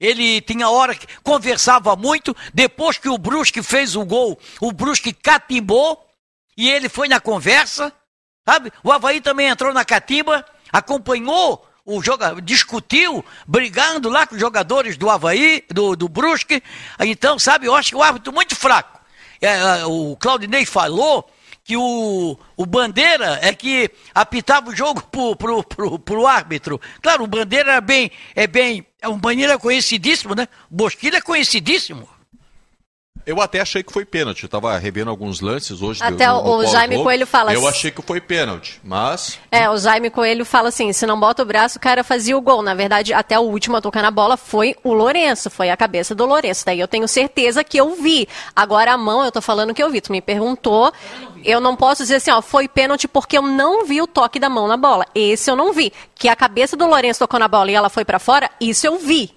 ele 0.00 0.40
tinha 0.40 0.68
hora 0.68 0.94
que 0.94 1.06
conversava 1.22 1.94
muito, 1.94 2.36
depois 2.52 2.98
que 2.98 3.08
o 3.08 3.16
Brusque 3.16 3.62
fez 3.62 3.94
o 3.94 4.04
gol, 4.04 4.38
o 4.60 4.72
Brusque 4.72 5.12
catimbou 5.12 6.04
e 6.56 6.68
ele 6.68 6.88
foi 6.88 7.08
na 7.08 7.20
conversa, 7.20 7.92
sabe? 8.46 8.72
O 8.82 8.90
Havaí 8.90 9.20
também 9.20 9.48
entrou 9.48 9.72
na 9.72 9.84
catimba, 9.84 10.44
acompanhou 10.72 11.64
o 11.84 12.02
jogador 12.02 12.40
discutiu, 12.40 13.24
brigando 13.46 14.08
lá 14.08 14.26
com 14.26 14.34
os 14.34 14.40
jogadores 14.40 14.96
do 14.96 15.10
Havaí, 15.10 15.64
do, 15.68 15.94
do 15.94 16.08
Brusque. 16.08 16.62
Então, 17.00 17.38
sabe, 17.38 17.66
eu 17.66 17.74
acho 17.74 17.90
que 17.90 17.96
o 17.96 18.02
árbitro 18.02 18.32
muito 18.32 18.56
fraco. 18.56 19.00
É, 19.40 19.80
é, 19.80 19.86
o 19.86 20.16
Claudinei 20.18 20.64
falou 20.64 21.28
que 21.62 21.76
o, 21.76 22.38
o 22.56 22.66
Bandeira 22.66 23.38
é 23.42 23.54
que 23.54 23.90
apitava 24.14 24.70
o 24.70 24.76
jogo 24.76 25.02
pro, 25.10 25.36
pro, 25.36 25.62
pro, 25.62 25.98
pro 25.98 26.26
árbitro. 26.26 26.80
Claro, 27.02 27.24
o 27.24 27.26
Bandeira 27.26 27.74
é 27.74 27.80
bem, 27.80 28.10
é 28.34 28.46
bem, 28.46 28.86
é 29.00 29.08
um 29.08 29.18
Bandeira 29.18 29.58
conhecidíssimo, 29.58 30.34
né? 30.34 30.48
Bosquilha 30.70 31.18
é 31.18 31.22
conhecidíssimo. 31.22 32.08
Eu 33.26 33.40
até 33.40 33.60
achei 33.60 33.82
que 33.82 33.92
foi 33.92 34.04
pênalti. 34.04 34.42
Eu 34.42 34.48
tava 34.48 34.76
revendo 34.76 35.10
alguns 35.10 35.40
lances 35.40 35.80
hoje. 35.80 36.02
Até 36.02 36.26
do, 36.28 36.44
o 36.44 36.66
Jaime 36.66 37.02
Coelho 37.02 37.26
fala 37.26 37.54
Eu 37.54 37.66
achei 37.66 37.90
que 37.90 38.02
foi 38.02 38.20
pênalti, 38.20 38.80
mas. 38.84 39.38
É, 39.50 39.68
o 39.70 39.76
Jaime 39.78 40.10
Coelho 40.10 40.44
fala 40.44 40.68
assim: 40.68 40.92
se 40.92 41.06
não 41.06 41.18
bota 41.18 41.42
o 41.42 41.46
braço, 41.46 41.78
o 41.78 41.80
cara 41.80 42.04
fazia 42.04 42.36
o 42.36 42.40
gol. 42.40 42.62
Na 42.62 42.74
verdade, 42.74 43.14
até 43.14 43.38
o 43.38 43.42
último 43.42 43.76
a 43.76 43.80
tocar 43.80 44.02
na 44.02 44.10
bola 44.10 44.36
foi 44.36 44.76
o 44.84 44.92
Lourenço, 44.92 45.48
foi 45.48 45.70
a 45.70 45.76
cabeça 45.76 46.14
do 46.14 46.26
Lourenço. 46.26 46.66
Daí 46.66 46.80
eu 46.80 46.88
tenho 46.88 47.08
certeza 47.08 47.64
que 47.64 47.78
eu 47.78 47.94
vi. 47.94 48.28
Agora 48.54 48.92
a 48.92 48.98
mão, 48.98 49.24
eu 49.24 49.32
tô 49.32 49.40
falando 49.40 49.72
que 49.72 49.82
eu 49.82 49.90
vi. 49.90 50.00
Tu 50.00 50.12
me 50.12 50.20
perguntou. 50.20 50.92
Eu 51.42 51.60
não 51.60 51.76
posso 51.76 52.02
dizer 52.02 52.16
assim, 52.16 52.30
ó, 52.30 52.40
foi 52.40 52.66
pênalti 52.66 53.06
porque 53.06 53.36
eu 53.36 53.42
não 53.42 53.84
vi 53.84 54.00
o 54.00 54.06
toque 54.06 54.38
da 54.38 54.48
mão 54.48 54.66
na 54.66 54.76
bola. 54.76 55.06
Esse 55.14 55.50
eu 55.50 55.56
não 55.56 55.72
vi. 55.72 55.92
Que 56.14 56.28
a 56.28 56.36
cabeça 56.36 56.76
do 56.76 56.86
Lourenço 56.86 57.18
tocou 57.18 57.38
na 57.38 57.48
bola 57.48 57.70
e 57.70 57.74
ela 57.74 57.90
foi 57.90 58.04
para 58.04 58.18
fora, 58.18 58.50
isso 58.60 58.86
eu 58.86 58.98
vi. 58.98 59.30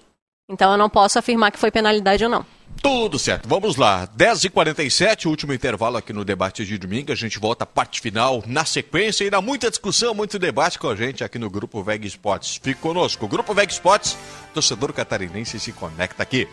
Então 0.48 0.72
eu 0.72 0.78
não 0.78 0.88
posso 0.88 1.18
afirmar 1.18 1.50
que 1.50 1.58
foi 1.58 1.70
penalidade 1.70 2.24
ou 2.24 2.30
não. 2.30 2.57
Tudo 2.82 3.18
certo, 3.18 3.48
vamos 3.48 3.76
lá. 3.76 4.06
10h47, 4.16 5.26
último 5.26 5.52
intervalo 5.52 5.96
aqui 5.96 6.12
no 6.12 6.24
debate 6.24 6.64
de 6.64 6.78
domingo. 6.78 7.12
A 7.12 7.14
gente 7.14 7.38
volta 7.38 7.64
à 7.64 7.66
parte 7.66 8.00
final 8.00 8.42
na 8.46 8.64
sequência. 8.64 9.24
Irá 9.24 9.40
muita 9.40 9.70
discussão, 9.70 10.14
muito 10.14 10.38
debate 10.38 10.78
com 10.78 10.88
a 10.88 10.96
gente 10.96 11.24
aqui 11.24 11.38
no 11.38 11.50
Grupo 11.50 11.82
Veg 11.82 12.06
Sports. 12.06 12.60
Fique 12.62 12.80
conosco. 12.80 13.26
Grupo 13.26 13.52
Veg 13.52 13.70
Sports, 13.70 14.16
torcedor 14.54 14.92
catarinense, 14.92 15.58
se 15.58 15.72
conecta 15.72 16.22
aqui. 16.22 16.46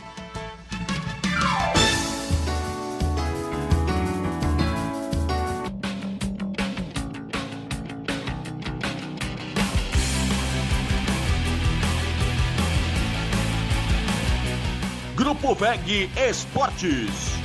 VEG 15.53 16.09
Esportes. 16.17 17.35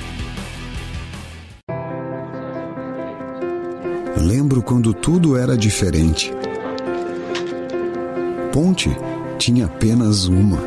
Lembro 4.16 4.62
quando 4.62 4.94
tudo 4.94 5.36
era 5.36 5.56
diferente. 5.56 6.32
Ponte 8.52 8.88
tinha 9.38 9.66
apenas 9.66 10.24
uma, 10.24 10.58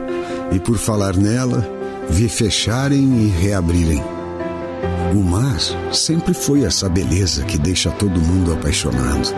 e 0.52 0.60
por 0.60 0.78
falar 0.78 1.18
nela, 1.18 1.68
vi 2.10 2.30
fecharem 2.30 3.24
e 3.24 3.28
reabrirem. 3.30 4.04
O 5.16 5.24
mar 5.24 5.60
sempre 5.92 6.34
foi 6.34 6.64
essa 6.64 6.88
beleza 6.88 7.44
que 7.46 7.58
deixa 7.58 7.90
todo 7.92 8.22
mundo 8.22 8.54
apaixonado. 8.54 9.34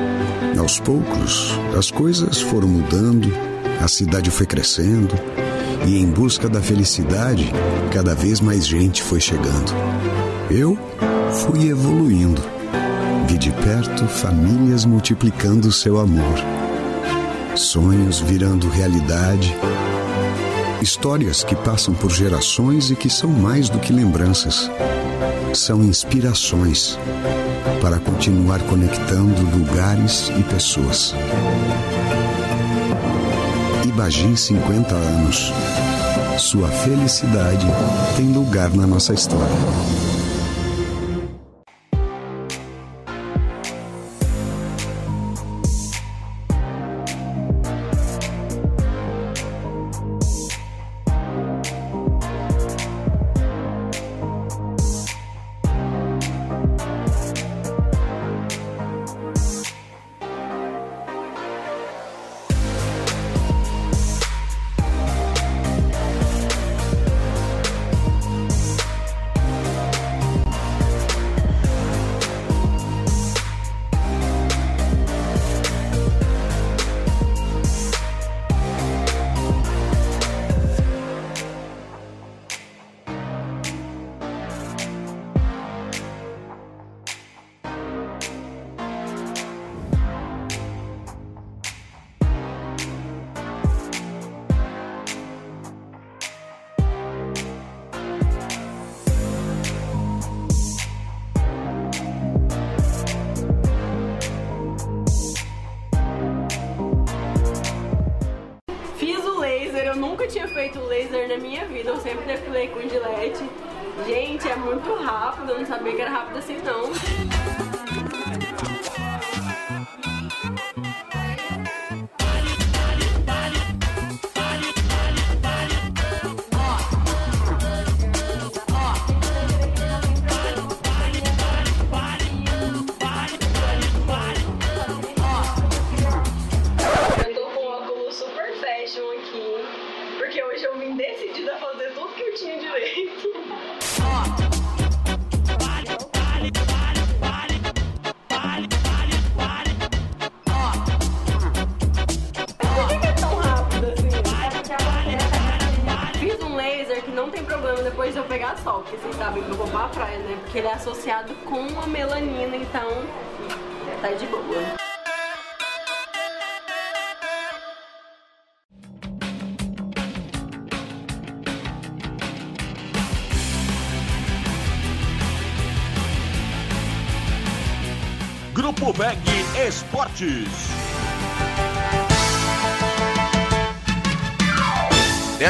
Aos 0.60 0.80
poucos, 0.80 1.52
as 1.78 1.90
coisas 1.92 2.42
foram 2.42 2.68
mudando, 2.68 3.32
a 3.82 3.88
cidade 3.88 4.30
foi 4.30 4.46
crescendo 4.46 5.16
e 5.86 6.00
em 6.00 6.08
busca 6.08 6.50
da 6.50 6.62
felicidade, 6.62 7.52
cada 7.92 8.16
vez 8.16 8.42
mais 8.42 8.66
gente 8.66 9.04
foi 9.04 9.20
chegando. 9.20 9.72
Eu 10.50 10.78
fui 11.32 11.70
evoluindo. 11.70 12.42
Vi 13.28 13.38
de 13.38 13.52
perto 13.52 14.08
famílias 14.08 14.86
multiplicando 14.86 15.72
seu 15.72 16.00
amor. 16.00 16.40
Sonhos 17.56 18.20
virando 18.20 18.70
realidade. 18.70 19.56
Histórias 20.82 21.44
que 21.44 21.56
passam 21.56 21.94
por 21.94 22.12
gerações 22.12 22.92
e 22.92 22.96
que 22.96 23.10
são 23.10 23.30
mais 23.30 23.70
do 23.70 23.80
que 23.80 23.94
lembranças. 23.94 24.70
São 25.54 25.84
inspirações 25.84 26.98
para 27.82 28.00
continuar 28.00 28.60
conectando 28.62 29.42
lugares 29.58 30.32
e 30.38 30.44
pessoas. 30.44 31.16
Ibagi 33.96 34.36
50 34.36 34.94
anos. 34.94 35.54
Sua 36.38 36.68
felicidade 36.68 37.66
tem 38.18 38.30
lugar 38.34 38.70
na 38.72 38.86
nossa 38.86 39.14
história. 39.14 39.95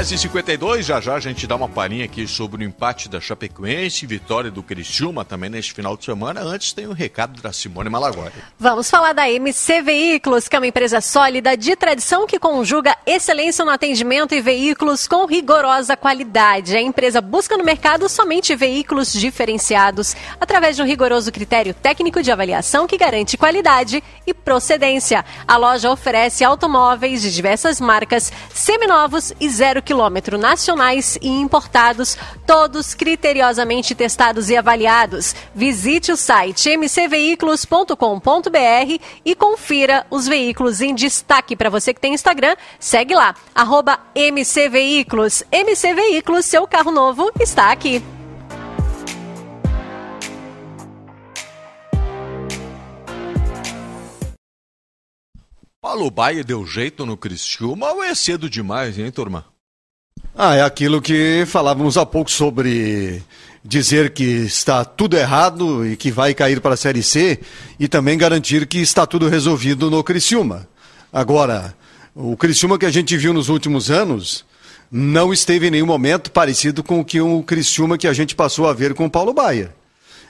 10h52, 0.06 0.84
já 0.84 1.02
já 1.02 1.16
a 1.16 1.20
gente 1.20 1.46
dá 1.46 1.56
uma 1.56 1.68
palhinha 1.68 2.06
aqui 2.06 2.28
sobre 2.28 2.64
o 2.64 2.68
empate 2.68 3.10
da 3.10 3.20
Chapecoense, 3.20 4.06
vitória 4.06 4.52
do 4.52 4.64
Criciúma 4.64 5.26
também 5.26 5.50
neste 5.50 5.74
final 5.74 5.98
de 5.98 6.06
semana. 6.06 6.42
Antes 6.42 6.74
tem 6.74 6.88
um 6.88 6.94
recado 6.94 7.42
da 7.42 7.52
Simone 7.52 7.90
Malagori. 7.90 8.34
Vamos 8.58 8.90
falar 8.90 9.14
da 9.14 9.30
MC 9.30 9.82
Veículos, 9.82 10.48
que 10.48 10.56
é 10.56 10.60
uma 10.60 10.68
empresa 10.68 11.02
sólida 11.02 11.58
de 11.58 11.76
tradição 11.76 12.26
que 12.28 12.40
conjuga 12.40 12.96
excelência 13.06 13.66
no 13.66 13.72
atendimento 13.72 14.34
e 14.36 14.42
veículos 14.42 15.08
com 15.08 15.26
rigorosa 15.26 15.98
qualidade. 15.98 16.78
A 16.78 16.82
empresa 16.82 17.20
busca 17.20 17.58
no 17.58 17.64
mercado 17.64 18.08
somente 18.08 18.56
veículos 18.56 19.12
diferenciados 19.12 20.16
através 20.40 20.76
de 20.76 20.84
um 20.84 20.86
rigoroso 20.86 21.32
critério 21.32 21.74
técnico 21.74 22.22
de 22.22 22.32
avaliação 22.32 22.86
que 22.86 22.98
garante 22.98 23.38
qualidade 23.38 24.04
e 24.28 24.34
procedência. 24.34 25.26
A 25.48 25.58
loja 25.58 25.90
oferece 25.90 26.44
automóveis 26.44 27.22
de 27.22 27.34
diversas 27.34 27.82
marcas, 27.82 28.32
seminovos 28.54 29.34
e 29.40 29.50
zero 29.50 29.66
zero 29.66 29.82
quilômetro 29.96 30.38
nacionais 30.38 31.18
e 31.22 31.30
importados, 31.30 32.18
todos 32.46 32.94
criteriosamente 32.94 33.96
testados 33.96 34.50
e 34.50 34.58
avaliados. 34.58 35.34
Visite 35.56 36.12
o 36.12 36.18
site 36.18 36.76
mcveículos.com.br 36.76 39.02
e 39.24 39.36
confira 39.36 40.06
os 40.12 40.28
veículos 40.28 40.82
em 40.82 40.94
destaque. 40.94 41.56
Para 41.56 41.70
você 41.70 41.94
que 41.94 42.02
tem 42.02 42.14
Instagram, 42.14 42.58
segue 42.78 43.16
lá, 43.16 43.34
arroba 43.54 43.98
mcveículos. 44.14 45.44
MC 45.50 45.94
Veículos, 45.94 46.46
seu 46.46 46.68
carro 46.68 46.92
novo 46.92 47.32
está 47.40 47.72
aqui. 47.72 48.04
Paulo 55.82 56.12
Baia 56.12 56.44
deu 56.44 56.66
jeito 56.66 57.06
no 57.06 57.16
Criciúma 57.16 57.94
ou 57.94 58.04
é 58.04 58.14
cedo 58.14 58.50
demais, 58.50 59.00
hein, 59.00 59.10
turma? 59.10 59.55
Ah, 60.38 60.54
é 60.54 60.62
aquilo 60.62 61.02
que 61.02 61.46
falávamos 61.48 61.98
há 61.98 62.06
pouco 62.06 62.30
sobre 62.30 63.24
dizer 63.64 64.10
que 64.10 64.24
está 64.24 64.84
tudo 64.84 65.16
errado 65.16 65.88
e 65.88 65.96
que 65.96 66.12
vai 66.12 66.34
cair 66.34 66.60
para 66.60 66.74
a 66.74 66.78
Série 66.78 67.02
C 67.02 67.40
e 67.80 67.88
também 67.88 68.18
garantir 68.18 68.68
que 68.68 68.80
está 68.80 69.06
tudo 69.06 69.30
resolvido 69.30 69.90
no 69.90 70.04
Criciúma. 70.04 70.68
Agora, 71.12 71.74
o 72.14 72.36
Criciúma 72.36 72.78
que 72.78 72.86
a 72.86 72.92
gente 72.92 73.16
viu 73.16 73.32
nos 73.32 73.48
últimos 73.48 73.90
anos 73.90 74.44
não 74.92 75.32
esteve 75.32 75.68
em 75.68 75.72
nenhum 75.72 75.86
momento 75.86 76.30
parecido 76.30 76.84
com 76.84 77.00
o 77.00 77.06
que 77.06 77.22
o 77.22 77.42
Criciúma 77.42 77.98
que 77.98 78.06
a 78.06 78.12
gente 78.12 78.36
passou 78.36 78.68
a 78.68 78.74
ver 78.74 78.94
com 78.94 79.06
o 79.06 79.10
Paulo 79.10 79.34
Baier. 79.34 79.72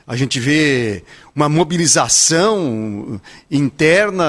A 0.07 0.15
gente 0.15 0.39
vê 0.39 1.03
uma 1.35 1.49
mobilização 1.49 3.19
interna. 3.49 4.23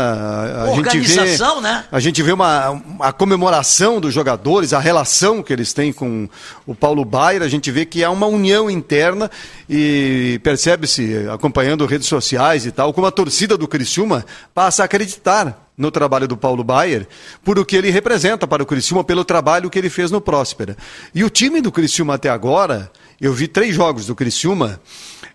A 0.64 0.70
Organização, 0.70 1.56
gente 1.56 1.56
vê, 1.56 1.60
né? 1.60 1.84
A 1.92 2.00
gente 2.00 2.22
vê 2.22 2.32
uma, 2.32 2.82
a 2.98 3.12
comemoração 3.12 4.00
dos 4.00 4.14
jogadores, 4.14 4.72
a 4.72 4.78
relação 4.78 5.42
que 5.42 5.52
eles 5.52 5.74
têm 5.74 5.92
com 5.92 6.30
o 6.66 6.74
Paulo 6.74 7.04
Baier. 7.04 7.42
A 7.42 7.48
gente 7.48 7.70
vê 7.70 7.84
que 7.84 8.02
há 8.02 8.10
uma 8.10 8.26
união 8.26 8.70
interna 8.70 9.30
e 9.68 10.40
percebe-se, 10.42 11.28
acompanhando 11.30 11.84
redes 11.84 12.08
sociais 12.08 12.64
e 12.64 12.72
tal, 12.72 12.94
como 12.94 13.06
a 13.06 13.10
torcida 13.10 13.58
do 13.58 13.68
Criciúma 13.68 14.24
passa 14.54 14.82
a 14.82 14.86
acreditar 14.86 15.66
no 15.76 15.90
trabalho 15.90 16.26
do 16.26 16.38
Paulo 16.38 16.64
Baier, 16.64 17.06
por 17.44 17.58
o 17.58 17.64
que 17.64 17.76
ele 17.76 17.90
representa 17.90 18.46
para 18.46 18.62
o 18.62 18.66
Criciúma, 18.66 19.04
pelo 19.04 19.24
trabalho 19.24 19.68
que 19.68 19.78
ele 19.78 19.90
fez 19.90 20.10
no 20.10 20.22
Próspera. 20.22 20.74
E 21.14 21.22
o 21.22 21.28
time 21.28 21.60
do 21.60 21.70
Criciúma 21.70 22.14
até 22.14 22.30
agora, 22.30 22.90
eu 23.20 23.32
vi 23.32 23.46
três 23.46 23.74
jogos 23.74 24.06
do 24.06 24.14
Criciúma, 24.14 24.80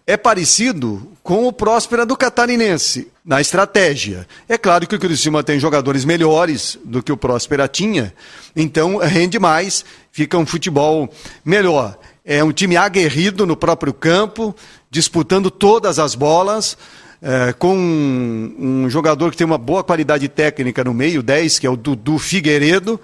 é 0.05 0.17
parecido 0.17 1.11
com 1.23 1.47
o 1.47 1.53
Próspera 1.53 2.05
do 2.05 2.17
Catarinense, 2.17 3.07
na 3.23 3.39
estratégia. 3.39 4.27
É 4.49 4.57
claro 4.57 4.87
que 4.87 4.95
o 4.95 4.99
Criciúma 4.99 5.43
tem 5.43 5.59
jogadores 5.59 6.03
melhores 6.03 6.77
do 6.83 7.03
que 7.03 7.11
o 7.11 7.17
Próspera 7.17 7.67
tinha, 7.67 8.13
então 8.55 8.97
rende 8.97 9.39
mais, 9.39 9.85
fica 10.11 10.37
um 10.37 10.45
futebol 10.45 11.09
melhor. 11.45 11.97
É 12.25 12.43
um 12.43 12.51
time 12.51 12.77
aguerrido 12.77 13.45
no 13.45 13.55
próprio 13.55 13.93
campo, 13.93 14.55
disputando 14.89 15.49
todas 15.49 15.97
as 15.99 16.15
bolas, 16.15 16.77
é, 17.21 17.53
com 17.53 17.75
um, 17.75 18.55
um, 18.59 18.89
jogador 18.89 19.29
que 19.29 19.37
tem 19.37 19.45
uma 19.45 19.57
boa 19.57 19.83
qualidade 19.83 20.27
técnica 20.27 20.83
no 20.83 20.93
meio, 20.93 21.21
10, 21.21 21.59
que 21.59 21.67
é 21.67 21.69
o 21.69 21.77
Dudu 21.77 22.17
Figueiredo, 22.17 22.99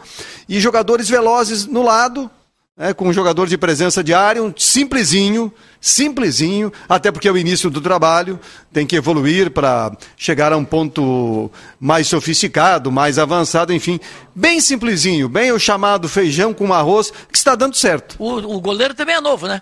e 0.49 0.59
jogadores 0.59 1.07
velozes 1.07 1.65
no 1.65 1.83
lado, 1.83 2.29
é, 2.77 2.93
com 2.93 3.07
um 3.07 3.13
jogador 3.13 3.47
de 3.47 3.57
presença 3.57 4.03
diária, 4.03 4.43
um 4.43 4.53
simplesinho, 4.55 5.51
simplesinho, 5.81 6.71
até 6.87 7.11
porque 7.11 7.27
é 7.27 7.31
o 7.31 7.37
início 7.37 7.69
do 7.69 7.81
trabalho, 7.81 8.39
tem 8.71 8.85
que 8.85 8.95
evoluir 8.95 9.49
para 9.49 9.91
chegar 10.15 10.53
a 10.53 10.57
um 10.57 10.63
ponto 10.63 11.49
mais 11.79 12.07
sofisticado, 12.07 12.91
mais 12.91 13.17
avançado, 13.17 13.73
enfim, 13.73 13.99
bem 14.35 14.61
simplesinho, 14.61 15.27
bem 15.27 15.51
o 15.51 15.59
chamado 15.59 16.07
feijão 16.07 16.53
com 16.53 16.71
arroz, 16.71 17.11
que 17.31 17.37
está 17.37 17.55
dando 17.55 17.75
certo. 17.75 18.15
O, 18.19 18.57
o 18.57 18.61
goleiro 18.61 18.93
também 18.93 19.15
é 19.15 19.21
novo, 19.21 19.47
né? 19.47 19.61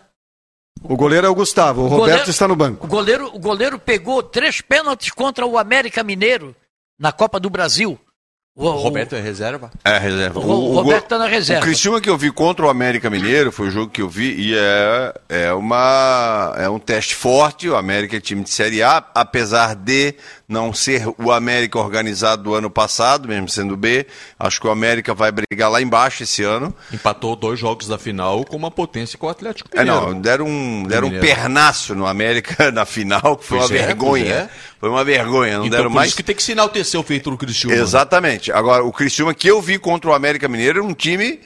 O 0.83 0.97
goleiro 0.97 1.25
é 1.25 1.29
o 1.29 1.35
Gustavo, 1.35 1.81
o, 1.81 1.85
o 1.85 1.87
Roberto 1.87 2.09
goleiro, 2.09 2.29
está 2.29 2.47
no 2.47 2.55
banco. 2.55 2.85
O 2.85 2.89
goleiro, 2.89 3.31
o 3.33 3.39
goleiro 3.39 3.79
pegou 3.79 4.21
três 4.21 4.59
pênaltis 4.59 5.09
contra 5.09 5.45
o 5.45 5.57
América 5.57 6.03
Mineiro 6.03 6.53
na 6.99 7.13
Copa 7.13 7.39
do 7.39 7.49
Brasil. 7.49 7.97
O, 8.57 8.67
o 8.67 8.71
Roberto 8.77 9.17
é 9.17 9.19
reserva? 9.19 9.69
É 9.83 9.97
reserva. 9.97 10.39
O, 10.39 10.43
o, 10.43 10.71
o 10.71 10.75
Roberto 10.75 11.03
está 11.03 11.17
na 11.17 11.27
reserva. 11.27 11.61
O 11.61 11.65
Cristiúma 11.65 11.99
que 11.99 12.09
eu 12.09 12.17
vi 12.17 12.31
contra 12.31 12.65
o 12.65 12.69
América 12.69 13.09
Mineiro 13.09 13.51
foi 13.51 13.67
o 13.67 13.71
jogo 13.71 13.91
que 13.91 14.01
eu 14.01 14.07
vi 14.07 14.33
e 14.33 14.55
é, 14.55 15.13
é, 15.27 15.53
uma, 15.53 16.55
é 16.57 16.69
um 16.69 16.79
teste 16.79 17.15
forte. 17.15 17.67
O 17.67 17.75
América 17.75 18.15
é 18.15 18.21
time 18.21 18.43
de 18.43 18.49
Série 18.49 18.81
A, 18.81 19.03
apesar 19.13 19.75
de 19.75 20.15
não 20.47 20.73
ser 20.73 21.05
o 21.17 21.33
América 21.33 21.77
organizado 21.79 22.43
do 22.43 22.55
ano 22.55 22.69
passado, 22.69 23.27
mesmo 23.27 23.49
sendo 23.49 23.75
B. 23.75 24.07
Acho 24.39 24.61
que 24.61 24.67
o 24.67 24.71
América 24.71 25.13
vai 25.13 25.33
brigar 25.33 25.69
lá 25.69 25.81
embaixo 25.81 26.23
esse 26.23 26.41
ano. 26.41 26.73
Empatou 26.93 27.35
dois 27.35 27.59
jogos 27.59 27.89
da 27.89 27.97
final 27.97 28.45
com 28.45 28.55
uma 28.55 28.71
potência 28.71 29.17
com 29.17 29.27
o 29.27 29.29
Atlético 29.29 29.69
Mineiro. 29.73 29.97
É, 29.97 30.01
não, 30.01 30.21
deram 30.21 30.45
um, 30.45 30.83
deram 30.83 31.09
um 31.09 31.19
pernaço 31.19 31.93
no 31.93 32.07
América 32.07 32.71
na 32.71 32.85
final, 32.85 33.35
que 33.35 33.43
foi 33.43 33.57
pois 33.57 33.69
uma 33.69 33.77
é, 33.77 33.85
vergonha. 33.85 34.33
É. 34.33 34.49
Foi 34.79 34.89
uma 34.89 35.03
vergonha, 35.03 35.57
não 35.57 35.65
então, 35.65 35.77
deram 35.77 35.89
por 35.89 35.95
mais. 35.95 36.09
isso 36.09 36.17
que 36.17 36.23
tem 36.23 36.35
que 36.35 36.43
se 36.43 36.51
enaltecer 36.51 36.99
o 36.99 37.03
feito 37.03 37.31
do 37.31 37.37
Criciúma. 37.37 37.75
Exatamente. 37.75 38.51
Agora, 38.51 38.83
o 38.83 38.91
Criciúma 38.91 39.33
que 39.33 39.47
eu 39.47 39.61
vi 39.61 39.79
contra 39.79 40.09
o 40.09 40.13
América 40.13 40.47
Mineiro 40.47 40.79
é 40.79 40.83
um 40.83 40.93
time 40.93 41.39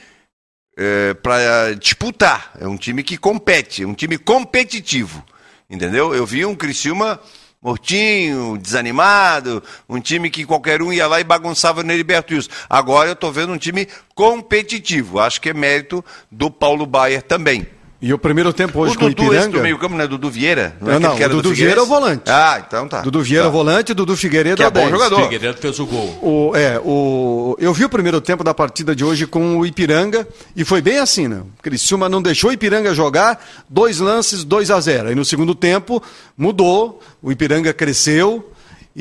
é, 0.77 1.13
para 1.13 1.73
disputar. 1.75 2.51
É 2.59 2.67
um 2.67 2.77
time 2.77 3.03
que 3.03 3.17
compete, 3.17 3.83
é 3.83 3.87
um 3.87 3.93
time 3.93 4.17
competitivo. 4.17 5.23
Entendeu? 5.69 6.15
Eu 6.15 6.25
vi 6.25 6.45
um 6.45 6.55
Criciúma 6.55 7.19
mortinho, 7.61 8.57
desanimado, 8.57 9.61
um 9.87 9.99
time 9.99 10.29
que 10.29 10.45
qualquer 10.45 10.81
um 10.81 10.93
ia 10.93 11.07
lá 11.07 11.19
e 11.19 11.23
bagunçava 11.23 11.83
no 11.83 11.91
Heriberto 11.91 12.33
Wilson. 12.33 12.49
Agora 12.69 13.09
eu 13.09 13.13
estou 13.13 13.31
vendo 13.31 13.51
um 13.53 13.57
time 13.57 13.87
competitivo. 14.15 15.19
Acho 15.19 15.41
que 15.41 15.49
é 15.49 15.53
mérito 15.53 16.03
do 16.31 16.49
Paulo 16.49 16.85
Baier 16.85 17.21
também. 17.21 17.67
E 18.01 18.13
o 18.13 18.17
primeiro 18.17 18.53
tempo 18.53 18.79
hoje 18.79 18.95
o 18.95 18.99
com 18.99 19.05
o 19.07 19.09
Ipiranga... 19.09 19.39
Esse 19.39 19.49
do 19.49 19.59
meio 19.59 19.77
campo 19.77 19.93
não 19.93 20.03
é 20.05 20.07
Dudu 20.07 20.29
Vieira? 20.29 20.73
Não, 20.79 20.89
é 20.89 20.99
não, 20.99 21.17
não 21.17 21.25
o 21.25 21.29
Dudu 21.29 21.53
Vieira 21.53 21.81
é 21.81 21.83
o 21.83 21.85
volante. 21.85 22.23
Ah, 22.27 22.63
então 22.65 22.87
tá. 22.87 23.01
Dudu 23.01 23.21
Vieira 23.21 23.43
é 23.43 23.43
tá. 23.43 23.49
o 23.49 23.51
volante, 23.51 23.93
Dudu 23.93 24.15
Figueiredo 24.15 24.55
que 24.55 24.63
é, 24.63 24.67
é 24.67 24.69
bom 24.69 24.79
10. 24.79 24.91
jogador. 24.91 25.21
Figueiredo 25.23 25.57
fez 25.57 25.79
o 25.79 25.85
gol. 25.85 26.17
O, 26.21 26.55
é, 26.55 26.79
o, 26.79 27.57
eu 27.59 27.73
vi 27.73 27.83
o 27.83 27.89
primeiro 27.89 28.21
tempo 28.21 28.41
da 28.41 28.53
partida 28.53 28.95
de 28.95 29.03
hoje 29.03 29.27
com 29.27 29.57
o 29.57 29.65
Ipiranga 29.65 30.25
e 30.55 30.63
foi 30.63 30.81
bem 30.81 30.97
assim, 30.97 31.27
né? 31.27 31.41
O 31.41 31.61
Criciúma 31.61 32.07
não 32.07 32.21
deixou 32.21 32.51
o 32.51 32.53
Ipiranga 32.53 32.93
jogar, 32.93 33.45
dois 33.69 33.99
lances, 33.99 34.45
2 34.45 34.71
a 34.71 34.79
0 34.79 35.09
Aí 35.09 35.15
no 35.15 35.25
segundo 35.25 35.53
tempo 35.53 36.01
mudou, 36.37 37.01
o 37.21 37.33
Ipiranga 37.33 37.73
cresceu 37.73 38.49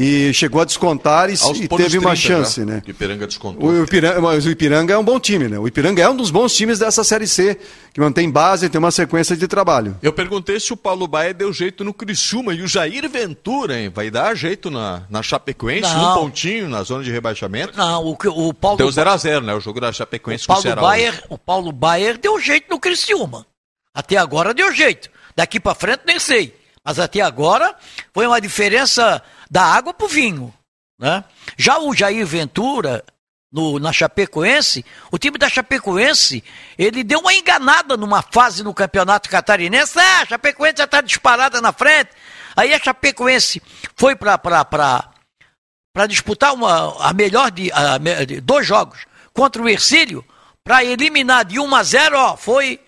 e 0.01 0.33
chegou 0.33 0.61
a 0.61 0.65
descontar 0.65 1.29
e, 1.29 1.35
e 1.35 1.67
teve 1.67 1.99
uma 1.99 2.15
chance, 2.15 2.65
né? 2.65 2.81
O 2.87 2.91
Ipiranga 2.91 3.27
descontou. 3.27 3.69
O 3.69 3.83
Ipiranga, 3.83 4.21
mas 4.21 4.47
o 4.47 4.51
Ipiranga 4.51 4.95
é 4.95 4.97
um 4.97 5.03
bom 5.03 5.19
time, 5.19 5.49
né? 5.49 5.59
O 5.59 5.67
Ipiranga 5.67 6.01
é 6.01 6.09
um 6.09 6.15
dos 6.15 6.31
bons 6.31 6.55
times 6.55 6.79
dessa 6.79 7.03
Série 7.03 7.27
C, 7.27 7.59
que 7.93 8.01
mantém 8.01 8.31
base 8.31 8.67
e 8.67 8.69
tem 8.69 8.79
uma 8.79 8.93
sequência 8.93 9.37
de 9.37 9.49
trabalho. 9.49 9.99
Eu 10.01 10.13
perguntei 10.13 10.61
se 10.61 10.73
o 10.73 10.77
Paulo 10.77 11.09
Baia 11.09 11.35
deu 11.35 11.53
jeito 11.53 11.83
no 11.83 11.93
Criciúma 11.93 12.55
e 12.55 12.63
o 12.63 12.69
Jair 12.69 13.11
Ventura, 13.11 13.77
hein? 13.77 13.89
Vai 13.93 14.09
dar 14.09 14.37
jeito 14.37 14.71
na, 14.71 15.03
na 15.11 15.21
Chapecoense, 15.21 15.93
Não. 15.93 16.13
um 16.13 16.15
pontinho 16.15 16.69
na 16.69 16.85
zona 16.85 17.03
de 17.03 17.11
rebaixamento? 17.11 17.77
Não, 17.77 18.05
o, 18.05 18.13
o 18.13 18.55
Paulo... 18.55 18.79
Deu 18.79 18.87
0x0, 18.87 19.43
né? 19.43 19.53
O 19.53 19.61
jogo 19.61 19.81
da 19.81 19.93
Chapecoense 19.93 20.45
o 20.45 20.47
Paulo 20.47 20.63
com 20.63 20.69
o 20.69 20.73
Ceará. 20.75 20.81
Baier, 20.81 21.25
o 21.29 21.37
Paulo 21.37 21.73
Baier 21.73 22.17
deu 22.17 22.39
jeito 22.39 22.67
no 22.71 22.79
Criciúma. 22.79 23.45
Até 23.93 24.17
agora 24.17 24.55
deu 24.55 24.73
jeito. 24.73 25.11
Daqui 25.35 25.59
para 25.59 25.75
frente 25.75 26.03
nem 26.07 26.21
sei. 26.21 26.55
Mas 26.85 27.01
até 27.01 27.21
agora 27.21 27.75
foi 28.15 28.27
uma 28.29 28.41
diferença 28.41 29.21
da 29.51 29.63
água 29.63 29.95
pro 29.95 30.09
vinho. 30.09 30.53
Né? 30.99 31.25
Já 31.57 31.79
o 31.79 31.95
Jair 31.95 32.27
Ventura, 32.27 33.05
no, 33.51 33.79
na 33.79 33.93
Chapecoense, 33.93 34.85
o 35.11 35.19
time 35.19 35.39
da 35.39 35.49
Chapecoense, 35.49 36.45
ele 36.77 37.03
deu 37.03 37.21
uma 37.21 37.33
enganada 37.33 37.97
numa 37.97 38.23
fase 38.23 38.63
no 38.63 38.75
campeonato 38.75 39.29
catarinense. 39.29 39.99
Ah, 39.99 40.23
a 40.23 40.27
Chapecoense 40.27 40.79
já 40.79 40.85
está 40.85 41.01
disparada 41.01 41.61
na 41.61 41.73
frente. 41.73 42.11
Aí 42.57 42.75
a 42.75 42.79
Chapecoense 42.79 43.63
foi 43.97 44.15
para 44.17 46.07
disputar 46.09 46.53
uma, 46.53 47.09
a 47.09 47.13
melhor 47.13 47.51
de, 47.51 47.71
a, 47.73 47.99
de 48.25 48.41
dois 48.41 48.67
jogos 48.67 49.07
contra 49.33 49.63
o 49.63 49.69
Ercílio, 49.69 50.25
para 50.65 50.85
eliminar 50.85 51.45
de 51.45 51.61
1 51.61 51.75
a 51.75 51.83
0, 51.83 52.19
ó, 52.19 52.37
foi 52.37 52.81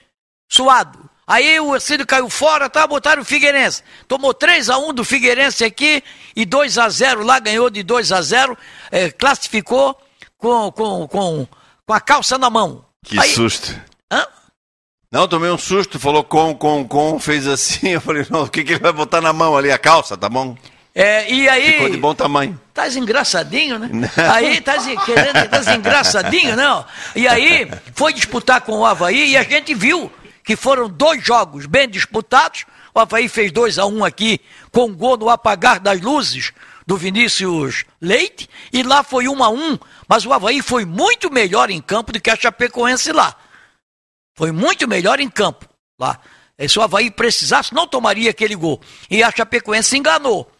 suado. 0.50 1.09
Aí 1.30 1.60
o 1.60 1.76
Ercílio 1.76 2.04
caiu 2.04 2.28
fora, 2.28 2.68
tá? 2.68 2.84
Botaram 2.88 3.22
o 3.22 3.24
Figueirense. 3.24 3.84
Tomou 4.08 4.34
3 4.34 4.68
a 4.68 4.78
1 4.78 4.92
do 4.92 5.04
Figueirense 5.04 5.62
aqui 5.64 6.02
e 6.34 6.44
2 6.44 6.76
a 6.76 6.88
0 6.88 7.22
lá, 7.22 7.38
ganhou 7.38 7.70
de 7.70 7.84
2 7.84 8.10
a 8.10 8.20
0 8.20 8.58
é, 8.90 9.12
classificou 9.12 9.96
com, 10.36 10.72
com, 10.72 11.06
com, 11.06 11.46
com 11.86 11.92
a 11.92 12.00
calça 12.00 12.36
na 12.36 12.50
mão. 12.50 12.84
Que 13.04 13.16
Aí... 13.16 13.32
susto. 13.32 13.80
Hã? 14.10 14.26
Não, 15.12 15.28
tomei 15.28 15.52
um 15.52 15.56
susto, 15.56 16.00
falou 16.00 16.24
com, 16.24 16.52
com, 16.52 16.84
com, 16.84 17.20
fez 17.20 17.46
assim. 17.46 17.90
Eu 17.94 18.00
falei, 18.00 18.26
não, 18.28 18.42
o 18.42 18.48
que, 18.48 18.64
que 18.64 18.72
ele 18.72 18.80
vai 18.80 18.92
botar 18.92 19.20
na 19.20 19.32
mão 19.32 19.56
ali? 19.56 19.70
A 19.70 19.78
calça, 19.78 20.16
tá 20.16 20.28
bom? 20.28 20.56
É, 20.92 21.32
e 21.32 21.48
aí. 21.48 21.74
Ficou 21.74 21.90
de 21.90 21.96
bom 21.96 22.12
tamanho. 22.12 22.60
Tá 22.74 22.88
engraçadinho, 22.88 23.78
né? 23.78 23.88
Aí 24.16 24.60
tá 24.60 24.74
querendo, 25.04 25.48
tá 25.48 25.74
engraçadinho, 25.76 26.56
não? 26.56 26.84
E 27.14 27.28
aí 27.28 27.70
foi 27.94 28.12
disputar 28.12 28.62
com 28.62 28.78
o 28.78 28.84
Havaí 28.84 29.30
e 29.30 29.36
a 29.36 29.44
gente 29.44 29.72
viu 29.74 30.10
que 30.44 30.56
foram 30.56 30.88
dois 30.88 31.24
jogos 31.24 31.66
bem 31.66 31.88
disputados. 31.88 32.64
O 32.94 33.00
Havaí 33.00 33.28
fez 33.28 33.52
2 33.52 33.78
a 33.78 33.86
1 33.86 33.98
um 33.98 34.04
aqui, 34.04 34.40
com 34.72 34.86
um 34.86 34.94
gol 34.94 35.16
no 35.16 35.28
apagar 35.28 35.78
das 35.80 36.00
luzes 36.00 36.52
do 36.86 36.96
Vinícius 36.96 37.84
Leite, 38.00 38.48
e 38.72 38.82
lá 38.82 39.04
foi 39.04 39.28
1 39.28 39.32
um 39.32 39.44
a 39.44 39.48
1 39.48 39.54
um, 39.54 39.78
mas 40.08 40.26
o 40.26 40.32
Havaí 40.32 40.60
foi 40.60 40.84
muito 40.84 41.30
melhor 41.30 41.70
em 41.70 41.80
campo 41.80 42.12
do 42.12 42.20
que 42.20 42.30
a 42.30 42.36
Chapecoense 42.36 43.12
lá. 43.12 43.36
Foi 44.34 44.50
muito 44.50 44.88
melhor 44.88 45.20
em 45.20 45.28
campo 45.28 45.68
lá. 45.98 46.18
Se 46.68 46.78
o 46.78 46.82
Havaí 46.82 47.10
precisasse, 47.10 47.72
não 47.72 47.86
tomaria 47.86 48.30
aquele 48.30 48.54
gol. 48.54 48.80
E 49.10 49.22
a 49.22 49.30
Chapecoense 49.30 49.90
se 49.90 49.96
enganou. 49.96 50.50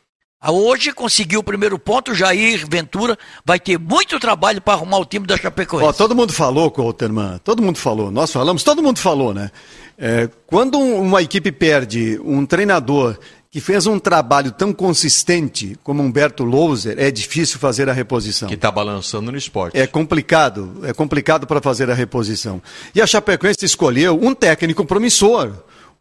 Hoje 0.49 0.91
conseguiu 0.93 1.41
o 1.41 1.45
primeiro 1.45 1.79
ponto, 1.79 2.15
Jair 2.15 2.67
Ventura 2.67 3.19
vai 3.45 3.61
ter 3.61 3.79
muito 3.79 4.19
trabalho 4.19 4.59
para 4.62 4.73
arrumar 4.73 4.97
o 4.97 5.05
time 5.05 5.27
da 5.27 5.37
Chapecoense. 5.37 5.87
Ó, 5.87 5.93
todo 5.93 6.15
mundo 6.15 6.33
falou, 6.33 6.71
Colterman, 6.71 7.39
todo 7.45 7.62
mundo 7.62 7.77
falou, 7.77 8.11
nós 8.11 8.33
falamos, 8.33 8.62
todo 8.62 8.83
mundo 8.83 8.99
falou, 8.99 9.35
né? 9.35 9.51
É, 9.99 10.31
quando 10.47 10.79
uma 10.79 11.21
equipe 11.21 11.53
perde 11.53 12.19
um 12.25 12.47
treinador 12.47 13.19
que 13.51 13.61
fez 13.61 13.87
um 13.87 13.99
trabalho 13.99 14.51
tão 14.51 14.73
consistente 14.73 15.77
como 15.85 16.03
Humberto 16.03 16.43
Louser, 16.43 16.95
é 16.99 17.11
difícil 17.11 17.59
fazer 17.59 17.91
a 17.91 17.93
reposição. 17.93 18.49
Que 18.49 18.55
está 18.55 18.71
balançando 18.71 19.31
no 19.31 19.37
esporte. 19.37 19.77
É 19.79 19.87
complicado, 19.87 20.81
é 20.85 20.95
complicado 20.95 21.47
para 21.47 21.61
fazer 21.61 21.91
a 21.91 21.95
reposição. 21.95 22.62
E 22.95 23.03
a 23.03 23.07
Chapecoense 23.07 23.62
escolheu 23.62 24.19
um 24.23 24.35
técnico 24.35 24.87
promissor. 24.87 25.53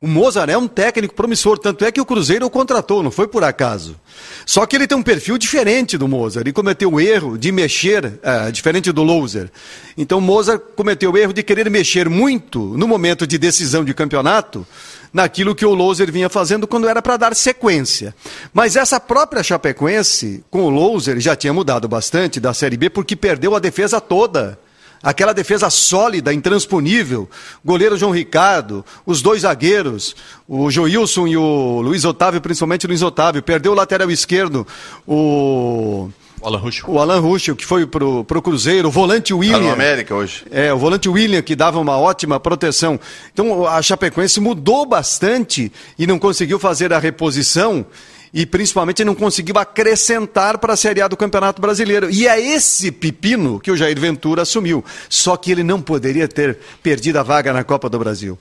O 0.02 0.08
Mozart 0.08 0.50
é 0.50 0.58
um 0.58 0.66
técnico 0.66 1.14
promissor, 1.14 1.58
tanto 1.58 1.84
é 1.84 1.92
que 1.92 2.00
o 2.00 2.06
Cruzeiro 2.06 2.46
o 2.46 2.50
contratou, 2.50 3.04
não 3.04 3.12
foi 3.12 3.28
por 3.28 3.44
acaso. 3.44 4.00
Só 4.46 4.66
que 4.66 4.78
ele 4.78 4.88
tem 4.88 4.98
um 4.98 5.04
perfil 5.04 5.38
diferente 5.38 5.98
do 5.98 6.08
Mozart. 6.08 6.46
Ele 6.46 6.54
cometeu 6.54 6.94
o 6.94 7.02
erro 7.02 7.38
de 7.38 7.52
mexer, 7.52 8.18
é, 8.24 8.50
diferente 8.50 8.94
do 8.94 9.04
Louser. 9.04 9.52
Então 9.98 10.20
o 10.20 10.22
Mozart 10.22 10.62
cometeu 10.74 11.12
o 11.12 11.18
erro 11.18 11.34
de 11.34 11.44
querer 11.44 11.70
mexer 11.70 12.08
muito 12.08 12.60
no 12.78 12.88
momento 12.88 13.28
de 13.28 13.38
decisão 13.38 13.84
de 13.84 13.94
campeonato 13.94 14.66
naquilo 15.12 15.54
que 15.54 15.66
o 15.66 15.74
Louser 15.74 16.10
vinha 16.10 16.30
fazendo 16.30 16.66
quando 16.66 16.88
era 16.88 17.02
para 17.02 17.18
dar 17.18 17.36
sequência. 17.36 18.16
Mas 18.54 18.78
essa 18.78 19.02
própria 19.02 19.44
Chapecoense, 19.44 20.46
com 20.50 20.62
o 20.64 20.70
Louser, 20.70 21.20
já 21.20 21.36
tinha 21.36 21.52
mudado 21.52 21.90
bastante 21.90 22.40
da 22.40 22.54
Série 22.54 22.78
B 22.78 22.90
porque 22.90 23.18
perdeu 23.18 23.54
a 23.54 23.60
defesa 23.60 24.00
toda. 24.00 24.58
Aquela 25.02 25.34
defesa 25.34 25.70
sólida, 25.70 26.34
intransponível. 26.34 27.30
Goleiro 27.64 27.98
João 27.98 28.12
Ricardo, 28.12 28.86
os 29.06 29.22
dois 29.22 29.42
zagueiros, 29.42 30.16
o 30.48 30.70
Joilson 30.70 31.28
e 31.28 31.38
o 31.38 31.82
Luiz 31.82 32.04
Otávio, 32.06 32.42
principalmente 32.42 32.86
o 32.86 32.90
Luiz 32.90 33.02
Otávio. 33.02 33.42
Perdeu 33.42 33.72
o 33.72 33.76
lateral 33.76 34.12
esquerdo, 34.12 34.68
o 35.08 36.10
o 36.42 36.48
Alan 36.48 36.58
Ruschel. 36.58 36.90
O 36.90 37.00
Alan 37.00 37.20
Ruschel, 37.20 37.56
que 37.56 37.66
foi 37.66 37.86
pro, 37.86 38.24
pro 38.24 38.42
Cruzeiro, 38.42 38.88
o 38.88 38.92
volante 38.92 39.34
William. 39.34 39.60
Tá 39.60 39.66
no 39.66 39.72
América 39.72 40.16
hoje. 40.16 40.46
É, 40.50 40.74
o 40.74 40.78
volante 40.78 41.10
William, 41.10 41.42
que 41.42 41.56
dava 41.56 41.80
uma 41.80 41.98
ótima 41.98 42.40
proteção. 42.40 43.00
Então 43.34 43.68
a 43.68 43.82
Chapecoense 43.82 44.40
mudou 44.40 44.86
bastante 44.86 45.72
e 45.98 46.08
não 46.08 46.18
conseguiu 46.18 46.58
fazer 46.58 46.94
a 46.94 47.00
reposição 47.00 47.86
e 48.34 48.46
principalmente 48.46 49.04
não 49.04 49.16
conseguiu 49.16 49.58
acrescentar 49.58 50.58
para 50.58 50.74
a 50.74 50.78
Série 50.78 51.02
A 51.02 51.08
do 51.08 51.18
Campeonato 51.18 51.62
Brasileiro. 51.62 52.10
E 52.10 52.28
é 52.28 52.40
esse 52.40 52.92
pepino 52.92 53.60
que 53.60 53.72
o 53.72 53.78
Jair 53.78 54.00
Ventura 54.00 54.44
assumiu. 54.44 54.84
Só 55.08 55.36
que 55.36 55.52
ele 55.52 55.64
não 55.64 55.82
poderia 55.82 56.28
ter 56.28 56.58
perdido 56.84 57.18
a 57.18 57.24
vaga 57.24 57.52
na 57.52 57.64
Copa 57.64 57.90
do 57.90 58.00
Brasil. 58.00 58.38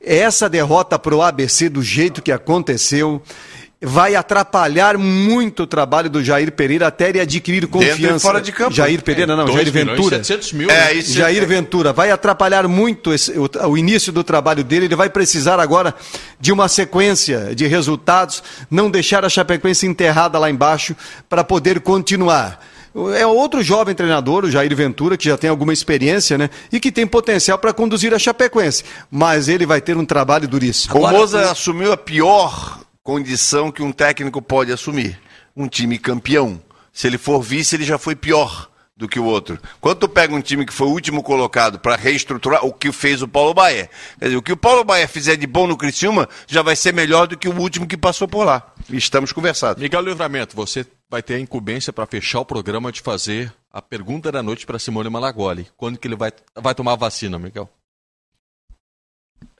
Essa 0.00 0.48
derrota 0.48 0.98
para 0.98 1.14
o 1.14 1.22
ABC 1.22 1.68
do 1.68 1.82
jeito 1.82 2.20
que 2.20 2.32
aconteceu 2.32 3.22
vai 3.82 4.14
atrapalhar 4.14 4.96
muito 4.96 5.64
o 5.64 5.66
trabalho 5.66 6.08
do 6.08 6.22
Jair 6.22 6.52
Pereira 6.52 6.86
até 6.86 7.08
ele 7.08 7.18
adquirir 7.18 7.66
confiança. 7.66 8.20
fora 8.20 8.40
de 8.40 8.52
campo. 8.52 8.72
Jair 8.72 9.02
Pereira, 9.02 9.34
não, 9.34 9.48
Jair 9.48 9.72
Ventura. 9.72 10.22
Mil, 10.52 10.70
é, 10.70 10.94
né? 10.94 11.00
Jair 11.02 11.42
é... 11.42 11.46
Ventura 11.46 11.92
vai 11.92 12.12
atrapalhar 12.12 12.68
muito 12.68 13.12
esse, 13.12 13.32
o, 13.32 13.50
o, 13.68 13.76
início 13.76 14.12
do 14.12 14.22
trabalho 14.22 14.62
dele. 14.62 14.84
Ele 14.84 14.94
vai 14.94 15.10
precisar 15.10 15.58
agora 15.58 15.94
de 16.38 16.52
uma 16.52 16.68
sequência 16.68 17.54
de 17.56 17.66
resultados, 17.66 18.42
não 18.70 18.88
deixar 18.88 19.24
a 19.24 19.28
Chapecoense 19.28 19.84
enterrada 19.84 20.38
lá 20.38 20.48
embaixo 20.48 20.94
para 21.28 21.42
poder 21.42 21.80
continuar. 21.80 22.64
É 23.16 23.26
outro 23.26 23.62
jovem 23.62 23.94
treinador, 23.94 24.44
o 24.44 24.50
Jair 24.50 24.76
Ventura, 24.76 25.16
que 25.16 25.24
já 25.24 25.36
tem 25.36 25.50
alguma 25.50 25.72
experiência, 25.72 26.36
né? 26.38 26.50
E 26.70 26.78
que 26.78 26.92
tem 26.92 27.06
potencial 27.06 27.58
para 27.58 27.72
conduzir 27.72 28.14
a 28.14 28.18
Chapecoense. 28.18 28.84
Mas 29.10 29.48
ele 29.48 29.66
vai 29.66 29.80
ter 29.80 29.96
um 29.96 30.04
trabalho 30.04 30.46
duríssimo. 30.46 30.94
Agora, 30.94 31.16
o 31.16 31.18
Moza 31.18 31.50
assumiu 31.50 31.90
a 31.90 31.96
pior 31.96 32.82
condição 33.02 33.70
que 33.70 33.82
um 33.82 33.92
técnico 33.92 34.40
pode 34.40 34.72
assumir. 34.72 35.20
Um 35.56 35.68
time 35.68 35.98
campeão. 35.98 36.62
Se 36.92 37.06
ele 37.06 37.18
for 37.18 37.40
vice, 37.40 37.76
ele 37.76 37.84
já 37.84 37.98
foi 37.98 38.14
pior 38.14 38.70
do 38.96 39.08
que 39.08 39.18
o 39.18 39.24
outro. 39.24 39.58
Quando 39.80 39.98
tu 39.98 40.08
pega 40.08 40.34
um 40.34 40.40
time 40.40 40.64
que 40.64 40.72
foi 40.72 40.86
o 40.86 40.90
último 40.90 41.22
colocado 41.22 41.78
para 41.78 41.96
reestruturar, 41.96 42.64
o 42.64 42.72
que 42.72 42.92
fez 42.92 43.22
o 43.22 43.28
Paulo 43.28 43.52
Baia. 43.52 43.90
Quer 44.18 44.26
dizer, 44.26 44.36
o 44.36 44.42
que 44.42 44.52
o 44.52 44.56
Paulo 44.56 44.84
Baia 44.84 45.08
fizer 45.08 45.36
de 45.36 45.46
bom 45.46 45.66
no 45.66 45.76
Criciúma 45.76 46.28
já 46.46 46.62
vai 46.62 46.76
ser 46.76 46.92
melhor 46.92 47.26
do 47.26 47.36
que 47.36 47.48
o 47.48 47.58
último 47.58 47.86
que 47.86 47.96
passou 47.96 48.28
por 48.28 48.44
lá. 48.44 48.72
Estamos 48.90 49.32
conversados. 49.32 49.82
Miguel 49.82 50.02
Livramento, 50.02 50.54
você 50.54 50.86
vai 51.10 51.22
ter 51.22 51.34
a 51.34 51.40
incumbência 51.40 51.92
para 51.92 52.06
fechar 52.06 52.40
o 52.40 52.44
programa 52.44 52.92
de 52.92 53.00
fazer 53.00 53.52
a 53.72 53.82
pergunta 53.82 54.30
da 54.30 54.42
noite 54.42 54.66
para 54.66 54.78
Simone 54.78 55.10
Malagoli. 55.10 55.66
Quando 55.76 55.98
que 55.98 56.06
ele 56.06 56.16
vai, 56.16 56.30
vai 56.54 56.74
tomar 56.74 56.92
a 56.92 56.96
vacina, 56.96 57.38
Miguel? 57.38 57.68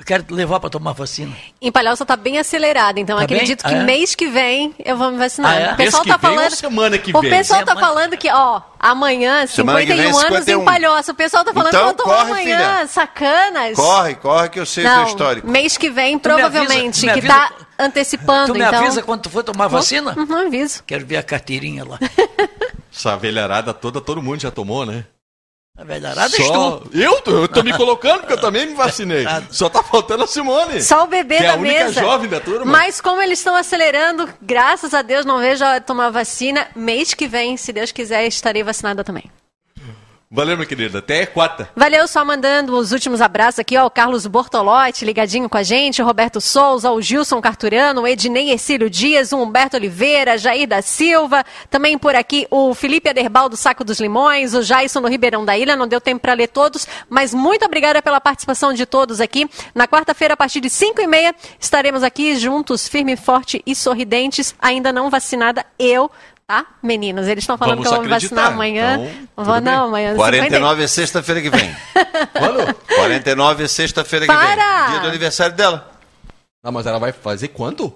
Eu 0.03 0.07
quero 0.07 0.25
levar 0.35 0.59
para 0.59 0.69
tomar 0.69 0.91
vacina. 0.95 1.33
Em 1.61 1.71
Palhoça 1.71 2.05
tá 2.05 2.17
bem 2.17 2.37
acelerado, 2.37 2.99
então 2.99 3.17
tá 3.17 3.23
acredito 3.23 3.63
bem? 3.63 3.73
que 3.73 3.79
ah, 3.79 3.83
é? 3.83 3.85
mês 3.85 4.17
que 4.17 4.27
vem 4.27 4.75
eu 4.85 4.97
vou 4.97 5.13
me 5.13 5.17
vacinar. 5.17 5.53
Ah, 5.53 5.61
é? 5.61 5.73
O 5.75 5.77
pessoal 5.77 6.05
mês 6.05 6.17
tá 6.17 6.19
falando. 6.19 6.51
semana 6.51 6.99
que 6.99 7.13
vem? 7.13 7.21
O 7.21 7.23
pessoal 7.23 7.61
semana... 7.61 7.81
tá 7.81 7.87
falando 7.87 8.17
que, 8.17 8.29
ó, 8.29 8.61
amanhã, 8.81 9.47
semana 9.47 9.79
51 9.79 9.97
vem, 9.97 10.07
anos 10.07 10.23
51. 10.23 10.61
em 10.61 10.65
Palhoça. 10.65 11.13
O 11.13 11.15
pessoal 11.15 11.45
tá 11.45 11.55
falando 11.55 11.69
então, 11.69 11.81
que 11.81 11.87
eu 11.87 11.95
vou 11.95 12.05
tomar 12.05 12.17
corre, 12.17 12.31
amanhã. 12.33 12.57
Filha. 12.57 12.87
Sacanas. 12.89 13.77
Corre, 13.77 14.15
corre 14.17 14.49
que 14.49 14.59
eu 14.59 14.67
sei 14.67 14.83
Não, 14.83 14.93
o 14.93 14.97
teu 14.97 15.07
histórico. 15.13 15.49
Mês 15.49 15.77
que 15.77 15.89
vem, 15.89 16.19
provavelmente, 16.19 17.09
avisa, 17.09 17.21
que 17.21 17.25
tá 17.25 17.53
antecipando. 17.79 18.55
Tu 18.55 18.59
me 18.59 18.65
então... 18.65 18.81
avisa 18.81 19.03
quando 19.05 19.21
tu 19.23 19.31
for 19.31 19.45
tomar 19.45 19.69
vacina? 19.69 20.17
Uhum, 20.19 20.47
aviso. 20.47 20.83
Quero 20.85 21.07
ver 21.07 21.19
a 21.19 21.23
carteirinha 21.23 21.85
lá. 21.85 22.01
Essa 22.93 23.17
velharada 23.17 23.73
toda, 23.73 24.01
todo 24.01 24.21
mundo 24.21 24.41
já 24.41 24.51
tomou, 24.51 24.85
né? 24.85 25.05
Na 25.77 25.85
verdade, 25.85 26.37
Só... 26.37 26.79
tu. 26.79 26.91
Eu 26.93 27.21
tô, 27.23 27.31
eu 27.31 27.49
tô 27.49 27.63
me 27.63 27.75
colocando 27.75 28.21
porque 28.21 28.35
eu 28.35 28.41
também 28.41 28.67
me 28.67 28.75
vacinei. 28.75 29.25
Só 29.51 29.71
tá 29.71 29.83
faltando 29.83 30.25
a 30.25 30.27
Simone. 30.27 30.83
Só 30.83 31.05
o 31.05 31.07
bebê 31.07 31.37
que 31.39 31.43
da 31.43 31.49
é 31.49 31.53
a 31.53 31.57
única 31.57 31.85
mesa. 31.87 32.01
jovem 32.01 32.29
da 32.29 32.41
turma. 32.41 32.67
Mas 32.67 33.01
como 33.01 33.23
eles 33.23 33.39
estão 33.39 33.57
acelerando, 33.57 34.29
graças 34.41 34.93
a 34.93 35.01
Deus 35.01 35.25
não 35.25 35.39
vejo 35.39 35.65
a 35.65 35.81
tomar 35.81 36.11
vacina. 36.11 36.69
Mês 36.77 37.15
que 37.15 37.27
vem, 37.27 37.57
se 37.57 37.73
Deus 37.73 37.91
quiser, 37.91 38.27
estarei 38.27 38.63
vacinada 38.63 39.03
também. 39.03 39.31
Valeu, 40.35 40.57
minha 40.57 40.67
querida. 40.67 41.01
Até 41.01 41.27
quarta. 41.27 41.69
Valeu, 41.77 42.09
só 42.09 42.25
mandando 42.25 42.75
os 42.79 42.91
últimos 42.91 43.21
abraços 43.21 43.59
aqui, 43.59 43.77
ó. 43.77 43.85
O 43.85 43.91
Carlos 43.91 44.27
Bortolotti 44.27 45.05
ligadinho 45.05 45.47
com 45.47 45.59
a 45.59 45.63
gente, 45.63 46.01
o 46.01 46.07
Roberto 46.07 46.41
Souza, 46.41 46.91
o 46.91 47.03
Gilson 47.03 47.39
Carturano, 47.39 48.01
o 48.01 48.09
Ednei 48.09 48.51
Ercílio 48.51 48.89
Dias, 48.89 49.31
o 49.33 49.37
Humberto 49.37 49.77
Oliveira, 49.77 50.39
Jair 50.39 50.67
da 50.67 50.81
Silva, 50.81 51.45
também 51.69 51.99
por 51.99 52.15
aqui 52.15 52.47
o 52.51 52.75
Felipe 52.75 53.11
Aderbal 53.11 53.51
do 53.51 53.59
Saco 53.59 53.85
dos 53.85 54.01
Limões, 54.01 54.55
o 54.55 54.63
Jaison 54.63 55.03
no 55.03 55.09
Ribeirão 55.09 55.45
da 55.45 55.59
Ilha. 55.59 55.77
Não 55.77 55.87
deu 55.87 56.01
tempo 56.01 56.23
para 56.23 56.33
ler 56.33 56.49
todos, 56.49 56.89
mas 57.11 57.35
muito 57.35 57.67
obrigada 57.67 58.01
pela 58.01 58.19
participação 58.19 58.73
de 58.73 58.87
todos 58.87 59.21
aqui. 59.21 59.47
Na 59.75 59.87
quarta-feira, 59.87 60.33
a 60.33 60.37
partir 60.37 60.63
de 60.63 60.71
5 60.71 60.99
e 60.99 61.07
meia, 61.07 61.35
estaremos 61.61 62.03
aqui 62.03 62.37
juntos, 62.37 62.89
firme, 62.89 63.17
forte 63.17 63.63
e 63.67 63.75
sorridentes. 63.75 64.55
Ainda 64.59 64.95
não 64.95 65.11
vacinada, 65.11 65.67
eu 65.79 66.11
Tá? 66.47 66.67
Meninos, 66.83 67.27
eles 67.29 67.43
estão 67.43 67.57
falando 67.57 67.77
Vamos 67.77 67.89
que 67.89 67.95
eu 67.95 67.97
vou 67.97 68.05
me 68.05 68.11
vacinar 68.11 68.53
amanhã. 68.53 68.97
Então, 68.97 69.45
vou, 69.45 69.61
não, 69.61 69.87
amanhã. 69.87 70.15
49 70.15 70.83
é 70.85 70.87
sexta-feira 70.87 71.41
que 71.41 71.51
vem. 71.51 71.77
Quando? 72.33 72.75
49 72.75 73.65
é 73.65 73.69
sexta-feira 73.69 74.27
que 74.27 74.33
vem. 74.33 74.57
Dia 74.91 75.01
do 75.01 75.09
aniversário 75.09 75.57
dela. 75.57 75.91
Não, 76.63 76.73
mas 76.73 76.87
ela 76.87 76.99
vai 76.99 77.13
fazer 77.13 77.49
quanto? 77.49 77.93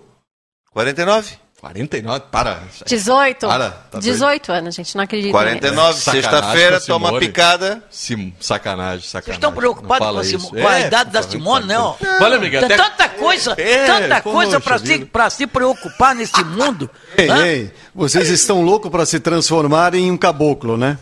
49. 0.72 1.38
49, 1.66 2.24
para. 2.30 2.60
18. 2.86 3.46
Para, 3.46 3.70
tá 3.70 3.98
18 3.98 4.46
doido? 4.46 4.58
anos, 4.58 4.74
gente, 4.74 4.96
não 4.96 5.04
acredito. 5.04 5.32
49, 5.32 6.00
sexta-feira, 6.00 6.80
toma 6.80 7.18
picada. 7.18 7.82
Sim, 7.90 8.32
sacanagem, 8.40 9.06
sacanagem. 9.06 9.24
Vocês 9.24 9.36
estão 9.36 9.52
preocupados 9.52 10.08
com 10.08 10.18
a, 10.18 10.24
Sim, 10.24 10.38
com 10.38 10.68
a 10.68 10.80
é, 10.80 10.86
idade 10.86 11.10
da 11.10 11.22
Simone, 11.22 11.66
né? 11.66 11.78
Olha, 11.78 12.36
amiga, 12.36 12.60
Tem 12.60 12.76
até... 12.76 12.76
tanta 12.76 13.08
coisa, 13.08 13.54
é, 13.58 13.86
tanta 13.86 14.20
coisa 14.20 14.60
para 14.60 14.78
se, 14.78 15.04
pra 15.04 15.30
se 15.30 15.46
preocupar 15.46 16.14
nesse 16.14 16.42
mundo. 16.44 16.88
Ei, 17.16 17.30
ei, 17.30 17.72
vocês 17.94 18.28
estão 18.28 18.62
loucos 18.62 18.90
para 18.90 19.04
se 19.04 19.18
transformar 19.18 19.94
em 19.94 20.10
um 20.10 20.16
caboclo, 20.16 20.76
né? 20.76 20.98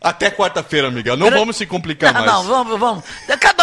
Até 0.00 0.30
quarta-feira, 0.30 0.90
Miguel. 0.90 1.16
Não 1.16 1.30
vamos 1.30 1.56
se 1.56 1.66
complicar 1.66 2.14
não, 2.14 2.20
mais. 2.20 2.32
Não, 2.32 2.44
vamos, 2.44 2.78
vamos. 2.78 3.04
Cada 3.40 3.57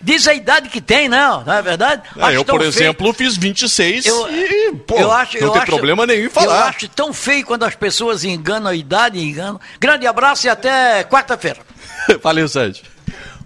diz 0.00 0.26
a 0.26 0.34
idade 0.34 0.68
que 0.68 0.80
tem, 0.80 1.08
não, 1.08 1.44
não 1.44 1.52
é 1.52 1.62
verdade? 1.62 2.02
É, 2.16 2.36
eu, 2.36 2.44
por 2.44 2.62
exemplo, 2.62 3.12
fiz 3.12 3.36
26 3.36 4.06
eu, 4.06 4.28
e, 4.30 4.72
pô, 4.86 4.98
eu 4.98 5.12
acho, 5.12 5.40
não 5.40 5.50
tem 5.50 5.62
acho, 5.62 5.70
problema 5.70 6.06
nenhum 6.06 6.26
em 6.26 6.30
falar. 6.30 6.46
Eu 6.46 6.64
acho 6.64 6.88
tão 6.88 7.12
feio 7.12 7.44
quando 7.44 7.64
as 7.64 7.74
pessoas 7.74 8.24
enganam 8.24 8.70
a 8.70 8.74
idade, 8.74 9.18
enganam. 9.18 9.60
Grande 9.80 10.06
abraço 10.06 10.46
e 10.46 10.50
até 10.50 11.04
quarta-feira. 11.04 11.60
Valeu, 12.22 12.48
Sérgio. 12.48 12.84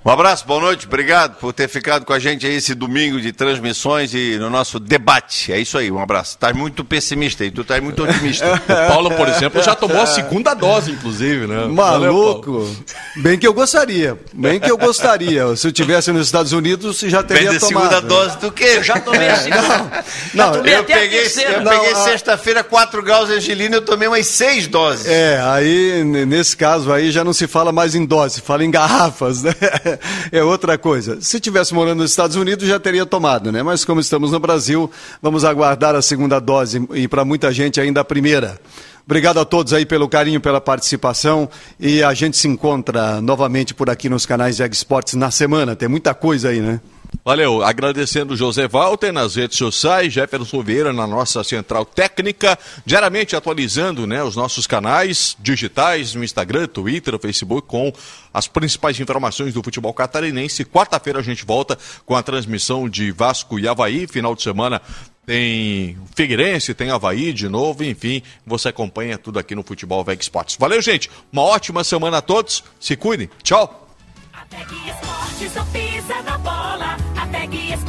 Um 0.04 0.10
abraço, 0.10 0.44
boa 0.44 0.60
noite, 0.60 0.84
obrigado 0.84 1.36
por 1.36 1.52
ter 1.52 1.68
ficado 1.68 2.04
com 2.04 2.12
a 2.12 2.18
gente 2.18 2.44
aí 2.44 2.56
esse 2.56 2.74
domingo 2.74 3.20
de 3.20 3.30
transmissões 3.30 4.12
e 4.12 4.36
no 4.36 4.50
nosso 4.50 4.80
debate. 4.80 5.52
É 5.52 5.60
isso 5.60 5.78
aí, 5.78 5.92
um 5.92 5.98
abraço. 6.00 6.36
Tá 6.36 6.52
muito 6.52 6.84
pessimista 6.84 7.44
e 7.44 7.52
tu 7.52 7.62
tá 7.62 7.80
muito 7.80 8.02
otimista. 8.02 8.44
o 8.66 8.88
Paulo, 8.88 9.12
por 9.12 9.28
exemplo, 9.28 9.62
já 9.62 9.76
tomou 9.76 10.02
a 10.02 10.06
segunda 10.06 10.54
dose, 10.54 10.90
inclusive, 10.90 11.46
né? 11.46 11.66
Maluco! 11.66 12.52
Valeu, 12.52 12.76
bem 13.14 13.38
que 13.38 13.46
eu 13.46 13.54
gostaria, 13.54 14.18
bem 14.32 14.58
que 14.58 14.68
eu 14.68 14.76
gostaria. 14.76 15.54
Se 15.54 15.68
eu 15.68 15.72
tivesse 15.72 16.10
nos 16.10 16.26
Estados 16.26 16.52
Unidos, 16.52 16.98
já 16.98 17.22
teria 17.22 17.50
bem 17.50 17.60
tomado. 17.60 17.84
segunda 17.84 18.00
dose 18.00 18.38
do 18.38 18.50
quê? 18.50 18.72
Eu 18.78 18.82
já 18.82 18.98
tomei 18.98 19.28
a 19.28 19.36
segunda. 19.36 20.04
Não, 20.34 20.50
não 20.50 20.66
eu 20.66 20.82
peguei, 20.82 21.26
eu 21.26 21.62
peguei 21.62 21.94
sexta-feira 21.94 22.64
4 22.64 23.00
graus 23.04 23.28
de 23.28 23.34
angelina, 23.34 23.76
eu 23.76 23.82
tomei 23.82 24.08
umas 24.08 24.26
6 24.26 24.66
doses. 24.66 25.06
É, 25.06 25.40
aí 25.44 26.02
nesse 26.02 26.56
caso 26.56 26.92
aí 26.92 27.12
já 27.12 27.22
não 27.22 27.32
se 27.32 27.46
fala 27.46 27.70
mais 27.70 27.94
em 27.94 28.04
dose, 28.04 28.40
fala 28.40 28.64
em 28.64 28.70
garrafas, 28.70 29.44
né? 29.44 29.52
é 30.30 30.42
outra 30.42 30.76
coisa. 30.78 31.20
Se 31.20 31.40
tivesse 31.40 31.74
morando 31.74 31.98
nos 31.98 32.10
Estados 32.10 32.36
Unidos, 32.36 32.68
já 32.68 32.78
teria 32.78 33.06
tomado, 33.06 33.50
né? 33.50 33.62
Mas 33.62 33.84
como 33.84 34.00
estamos 34.00 34.30
no 34.30 34.40
Brasil, 34.40 34.90
vamos 35.20 35.44
aguardar 35.44 35.94
a 35.94 36.02
segunda 36.02 36.38
dose 36.38 36.86
e 36.94 37.08
para 37.08 37.24
muita 37.24 37.52
gente 37.52 37.80
ainda 37.80 38.00
a 38.00 38.04
primeira. 38.04 38.60
Obrigado 39.04 39.40
a 39.40 39.44
todos 39.44 39.72
aí 39.72 39.84
pelo 39.84 40.08
carinho, 40.08 40.40
pela 40.40 40.60
participação 40.60 41.48
e 41.78 42.02
a 42.02 42.14
gente 42.14 42.36
se 42.36 42.46
encontra 42.46 43.20
novamente 43.20 43.74
por 43.74 43.90
aqui 43.90 44.08
nos 44.08 44.24
canais 44.24 44.56
de 44.56 44.62
Esportes 44.64 45.14
na 45.14 45.30
semana. 45.30 45.74
Tem 45.74 45.88
muita 45.88 46.14
coisa 46.14 46.50
aí, 46.50 46.60
né? 46.60 46.80
Valeu, 47.24 47.62
agradecendo 47.62 48.34
José 48.34 48.66
Walter 48.66 49.12
nas 49.12 49.36
redes 49.36 49.56
sociais, 49.56 50.12
Jefferson 50.12 50.60
Vieira 50.60 50.92
na 50.92 51.06
nossa 51.06 51.44
central 51.44 51.84
técnica, 51.84 52.58
diariamente 52.84 53.36
atualizando 53.36 54.08
né, 54.08 54.24
os 54.24 54.34
nossos 54.34 54.66
canais 54.66 55.36
digitais 55.38 56.16
no 56.16 56.24
Instagram, 56.24 56.66
Twitter, 56.66 57.16
Facebook, 57.20 57.68
com 57.68 57.92
as 58.34 58.48
principais 58.48 58.98
informações 58.98 59.54
do 59.54 59.62
futebol 59.62 59.94
catarinense. 59.94 60.64
Quarta-feira 60.64 61.20
a 61.20 61.22
gente 61.22 61.44
volta 61.44 61.78
com 62.04 62.16
a 62.16 62.24
transmissão 62.24 62.88
de 62.88 63.12
Vasco 63.12 63.56
e 63.56 63.68
Havaí, 63.68 64.08
final 64.08 64.34
de 64.34 64.42
semana 64.42 64.82
tem 65.24 65.96
Figueirense, 66.16 66.74
tem 66.74 66.90
Havaí 66.90 67.32
de 67.32 67.48
novo, 67.48 67.84
enfim, 67.84 68.20
você 68.44 68.70
acompanha 68.70 69.16
tudo 69.16 69.38
aqui 69.38 69.54
no 69.54 69.62
Futebol 69.62 70.02
Veg 70.02 70.20
Sports. 70.20 70.56
Valeu, 70.58 70.82
gente, 70.82 71.08
uma 71.32 71.42
ótima 71.42 71.84
semana 71.84 72.18
a 72.18 72.22
todos, 72.22 72.64
se 72.80 72.96
cuidem, 72.96 73.30
tchau! 73.44 73.78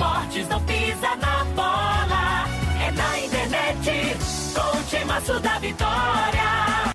Esportes 0.04 0.50
não 0.50 0.62
pisa 0.64 1.16
na 1.16 1.46
bola. 1.56 2.46
É 2.82 2.92
na 2.92 3.20
internet, 3.20 4.18
com 4.54 5.32
o 5.32 5.40
da 5.40 5.60
vitória. 5.60 6.94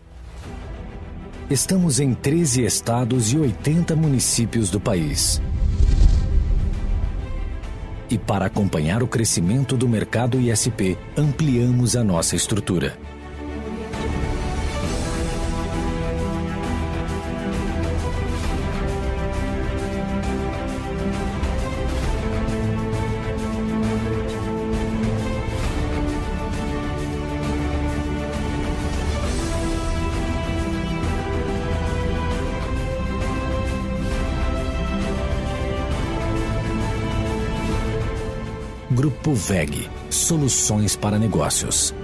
Estamos 1.49 2.01
em 2.01 2.13
13 2.13 2.65
estados 2.65 3.33
e 3.33 3.39
80 3.39 3.97
municípios 3.97 4.71
do 4.71 4.79
país. 4.79 5.41
E 8.11 8.19
para 8.19 8.45
acompanhar 8.45 9.03
o 9.03 9.09
crescimento 9.09 9.75
do 9.75 9.89
mercado 9.89 10.39
ISP, 10.39 10.99
ampliamos 11.17 11.97
a 11.97 12.05
nossa 12.05 12.37
estrutura 12.37 13.08
Grupo 39.29 39.35
VEG 39.35 39.91
Soluções 40.09 40.97
para 40.97 41.19
Negócios. 41.19 41.95